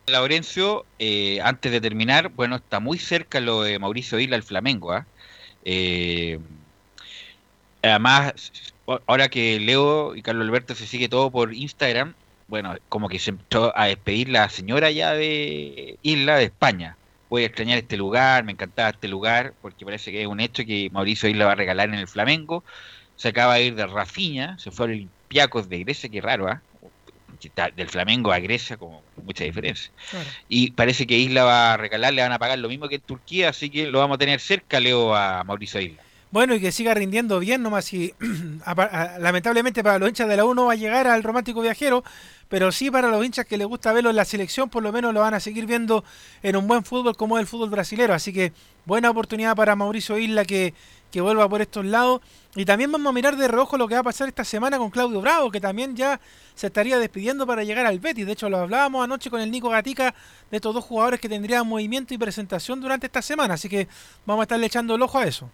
Laurencio, 0.08 0.86
eh, 1.00 1.40
antes 1.42 1.72
de 1.72 1.80
terminar, 1.80 2.28
bueno, 2.28 2.56
está 2.56 2.78
muy 2.78 2.96
cerca 2.96 3.40
lo 3.40 3.62
de 3.62 3.80
Mauricio 3.80 4.20
Isla, 4.20 4.36
el 4.36 4.44
Flamengo. 4.44 4.92
¿ah? 4.92 5.04
Eh, 5.64 6.38
además, 7.82 8.34
ahora 9.06 9.28
que 9.28 9.58
Leo 9.58 10.14
y 10.14 10.22
Carlos 10.22 10.46
Alberto 10.46 10.76
se 10.76 10.86
sigue 10.86 11.08
todo 11.08 11.30
por 11.32 11.52
Instagram, 11.52 12.14
bueno, 12.46 12.76
como 12.88 13.08
que 13.08 13.18
se 13.18 13.30
empezó 13.30 13.76
a 13.76 13.86
despedir 13.86 14.28
la 14.28 14.48
señora 14.48 14.92
ya 14.92 15.12
de 15.12 15.98
Isla 16.02 16.36
de 16.36 16.44
España. 16.44 16.96
Voy 17.28 17.42
a 17.42 17.46
extrañar 17.46 17.78
este 17.78 17.96
lugar, 17.96 18.44
me 18.44 18.52
encantaba 18.52 18.90
este 18.90 19.08
lugar, 19.08 19.54
porque 19.60 19.84
parece 19.84 20.12
que 20.12 20.22
es 20.22 20.28
un 20.28 20.38
hecho 20.38 20.64
que 20.64 20.88
Mauricio 20.92 21.28
Isla 21.28 21.46
va 21.46 21.52
a 21.52 21.56
regalar 21.56 21.88
en 21.88 21.96
el 21.96 22.06
Flamengo. 22.06 22.62
Se 23.16 23.28
acaba 23.28 23.56
de 23.56 23.64
ir 23.64 23.74
de 23.74 23.86
Rafiña, 23.86 24.56
se 24.58 24.70
fue 24.70 24.86
al 24.86 24.92
Olympiacos 24.92 25.68
de 25.68 25.80
Grecia, 25.80 26.08
qué 26.08 26.20
raro, 26.20 26.48
¿ah? 26.48 26.62
Del 27.76 27.88
Flamengo 27.88 28.32
a 28.32 28.38
Grecia, 28.38 28.76
como 28.76 29.02
mucha 29.24 29.44
diferencia. 29.44 29.90
Claro. 30.10 30.28
Y 30.48 30.70
parece 30.72 31.06
que 31.06 31.16
Isla 31.16 31.44
va 31.44 31.74
a 31.74 31.76
regalar, 31.76 32.12
le 32.14 32.22
van 32.22 32.32
a 32.32 32.38
pagar 32.38 32.58
lo 32.58 32.68
mismo 32.68 32.88
que 32.88 32.96
en 32.96 33.00
Turquía, 33.00 33.50
así 33.50 33.70
que 33.70 33.86
lo 33.86 33.98
vamos 33.98 34.16
a 34.16 34.18
tener 34.18 34.40
cerca, 34.40 34.80
Leo, 34.80 35.14
a 35.14 35.44
Mauricio 35.44 35.80
Isla. 35.80 36.02
Bueno, 36.32 36.54
y 36.54 36.60
que 36.60 36.72
siga 36.72 36.92
rindiendo 36.92 37.38
bien, 37.38 37.62
nomás 37.62 37.92
y 37.92 38.12
lamentablemente 39.20 39.82
para 39.84 39.98
los 39.98 40.08
hinchas 40.08 40.28
de 40.28 40.36
la 40.36 40.44
U 40.44 40.54
no 40.54 40.66
va 40.66 40.72
a 40.72 40.76
llegar 40.76 41.06
al 41.06 41.22
romántico 41.22 41.62
viajero, 41.62 42.02
pero 42.48 42.72
sí 42.72 42.90
para 42.90 43.08
los 43.08 43.24
hinchas 43.24 43.46
que 43.46 43.56
les 43.56 43.66
gusta 43.66 43.92
verlo 43.92 44.10
en 44.10 44.16
la 44.16 44.24
selección, 44.24 44.68
por 44.68 44.82
lo 44.82 44.92
menos 44.92 45.14
lo 45.14 45.20
van 45.20 45.34
a 45.34 45.40
seguir 45.40 45.66
viendo 45.66 46.04
en 46.42 46.56
un 46.56 46.66
buen 46.66 46.84
fútbol 46.84 47.16
como 47.16 47.38
es 47.38 47.42
el 47.42 47.46
fútbol 47.46 47.70
brasilero. 47.70 48.12
Así 48.12 48.32
que 48.32 48.52
buena 48.84 49.08
oportunidad 49.08 49.54
para 49.54 49.76
Mauricio 49.76 50.18
Isla 50.18 50.44
que, 50.44 50.74
que 51.12 51.20
vuelva 51.20 51.48
por 51.48 51.62
estos 51.62 51.84
lados. 51.84 52.20
Y 52.56 52.64
también 52.64 52.90
vamos 52.90 53.10
a 53.10 53.12
mirar 53.12 53.36
de 53.36 53.48
reojo 53.48 53.76
lo 53.76 53.86
que 53.86 53.94
va 53.94 54.00
a 54.00 54.04
pasar 54.04 54.28
esta 54.28 54.42
semana 54.42 54.78
con 54.78 54.88
Claudio 54.88 55.20
Bravo, 55.20 55.50
que 55.50 55.60
también 55.60 55.94
ya 55.94 56.18
se 56.54 56.68
estaría 56.68 56.98
despidiendo 56.98 57.46
para 57.46 57.62
llegar 57.62 57.84
al 57.84 58.00
Betis. 58.00 58.24
De 58.24 58.32
hecho, 58.32 58.48
lo 58.48 58.56
hablábamos 58.56 59.04
anoche 59.04 59.28
con 59.28 59.42
el 59.42 59.50
Nico 59.50 59.68
Gatica 59.68 60.14
de 60.50 60.56
estos 60.56 60.74
dos 60.74 60.82
jugadores 60.82 61.20
que 61.20 61.28
tendrían 61.28 61.66
movimiento 61.66 62.14
y 62.14 62.18
presentación 62.18 62.80
durante 62.80 63.06
esta 63.06 63.20
semana. 63.20 63.54
Así 63.54 63.68
que 63.68 63.86
vamos 64.24 64.40
a 64.40 64.44
estarle 64.44 64.66
echando 64.66 64.94
el 64.94 65.02
ojo 65.02 65.18
a 65.18 65.26
eso. 65.26 65.50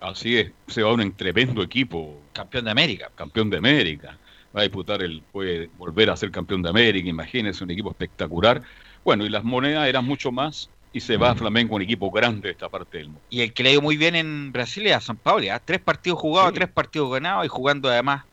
Así 0.00 0.38
es, 0.38 0.50
se 0.66 0.82
va 0.82 0.94
un 0.94 1.12
tremendo 1.12 1.62
equipo. 1.62 2.18
Campeón 2.32 2.64
de 2.64 2.70
América. 2.70 3.10
Campeón 3.14 3.50
de 3.50 3.58
América. 3.58 4.16
va 4.56 4.60
a 4.60 4.62
disputar 4.62 5.02
el, 5.02 5.22
puede 5.30 5.68
volver 5.76 6.08
a 6.08 6.16
ser 6.16 6.30
campeón 6.30 6.62
de 6.62 6.70
América, 6.70 7.06
imagínense, 7.06 7.62
un 7.62 7.70
equipo 7.70 7.90
espectacular. 7.90 8.62
Bueno, 9.04 9.26
y 9.26 9.28
las 9.28 9.44
monedas 9.44 9.86
eran 9.86 10.06
mucho 10.06 10.32
más 10.32 10.70
y 10.92 11.00
se 11.00 11.16
va 11.16 11.30
a 11.30 11.34
Flamengo, 11.34 11.76
un 11.76 11.82
equipo 11.82 12.10
grande 12.10 12.48
de 12.48 12.52
esta 12.52 12.68
parte 12.68 12.98
del 12.98 13.06
mundo. 13.08 13.22
Y 13.30 13.40
el 13.40 13.52
que 13.52 13.62
le 13.62 13.70
ha 13.70 13.72
ido 13.72 13.82
muy 13.82 13.96
bien 13.96 14.14
en 14.14 14.52
Brasil 14.52 14.86
es 14.86 14.94
a 14.94 15.00
San 15.00 15.16
Pablo, 15.16 15.46
¿ah? 15.52 15.60
tres 15.64 15.80
partidos 15.80 16.18
jugados, 16.18 16.52
tres 16.52 16.68
partidos 16.68 17.12
ganados 17.12 17.44
y 17.46 17.48
jugando 17.48 17.88
además 17.88 18.24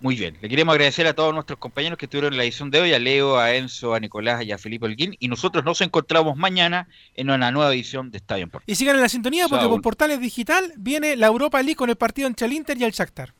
muy 0.00 0.16
bien. 0.16 0.36
Le 0.40 0.48
queremos 0.48 0.72
agradecer 0.72 1.06
a 1.06 1.14
todos 1.14 1.32
nuestros 1.32 1.60
compañeros 1.60 1.96
que 1.96 2.06
estuvieron 2.06 2.32
en 2.32 2.38
la 2.38 2.42
edición 2.42 2.72
de 2.72 2.80
hoy, 2.80 2.92
a 2.92 2.98
Leo, 2.98 3.38
a 3.38 3.54
Enzo, 3.54 3.94
a 3.94 4.00
Nicolás 4.00 4.44
y 4.44 4.50
a 4.50 4.58
Felipe 4.58 4.86
Holguín. 4.86 5.14
Y 5.20 5.28
nosotros 5.28 5.64
nos 5.64 5.80
encontramos 5.80 6.36
mañana 6.36 6.88
en 7.14 7.30
una 7.30 7.52
nueva 7.52 7.72
edición 7.72 8.10
de 8.10 8.18
Estadio 8.18 8.48
Portales. 8.48 8.64
Y 8.66 8.74
sigan 8.74 8.96
en 8.96 9.02
la 9.02 9.08
sintonía 9.08 9.46
porque 9.46 9.68
por 9.68 9.80
Portales 9.80 10.20
Digital 10.20 10.72
viene 10.76 11.14
la 11.14 11.28
Europa 11.28 11.62
League 11.62 11.76
con 11.76 11.88
el 11.88 11.94
partido 11.94 12.26
entre 12.26 12.48
el 12.48 12.52
Inter 12.52 12.76
y 12.78 12.84
el 12.84 12.90
Shakhtar. 12.90 13.32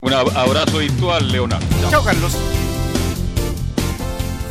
Un 0.00 0.12
abrazo 0.12 0.78
virtual, 0.78 1.32
Leonardo. 1.32 1.66
Chao, 1.88 2.04
Carlos. 2.04 2.36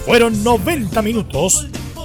Fueron 0.06 0.44
90 0.44 1.00
minutos 1.04 1.68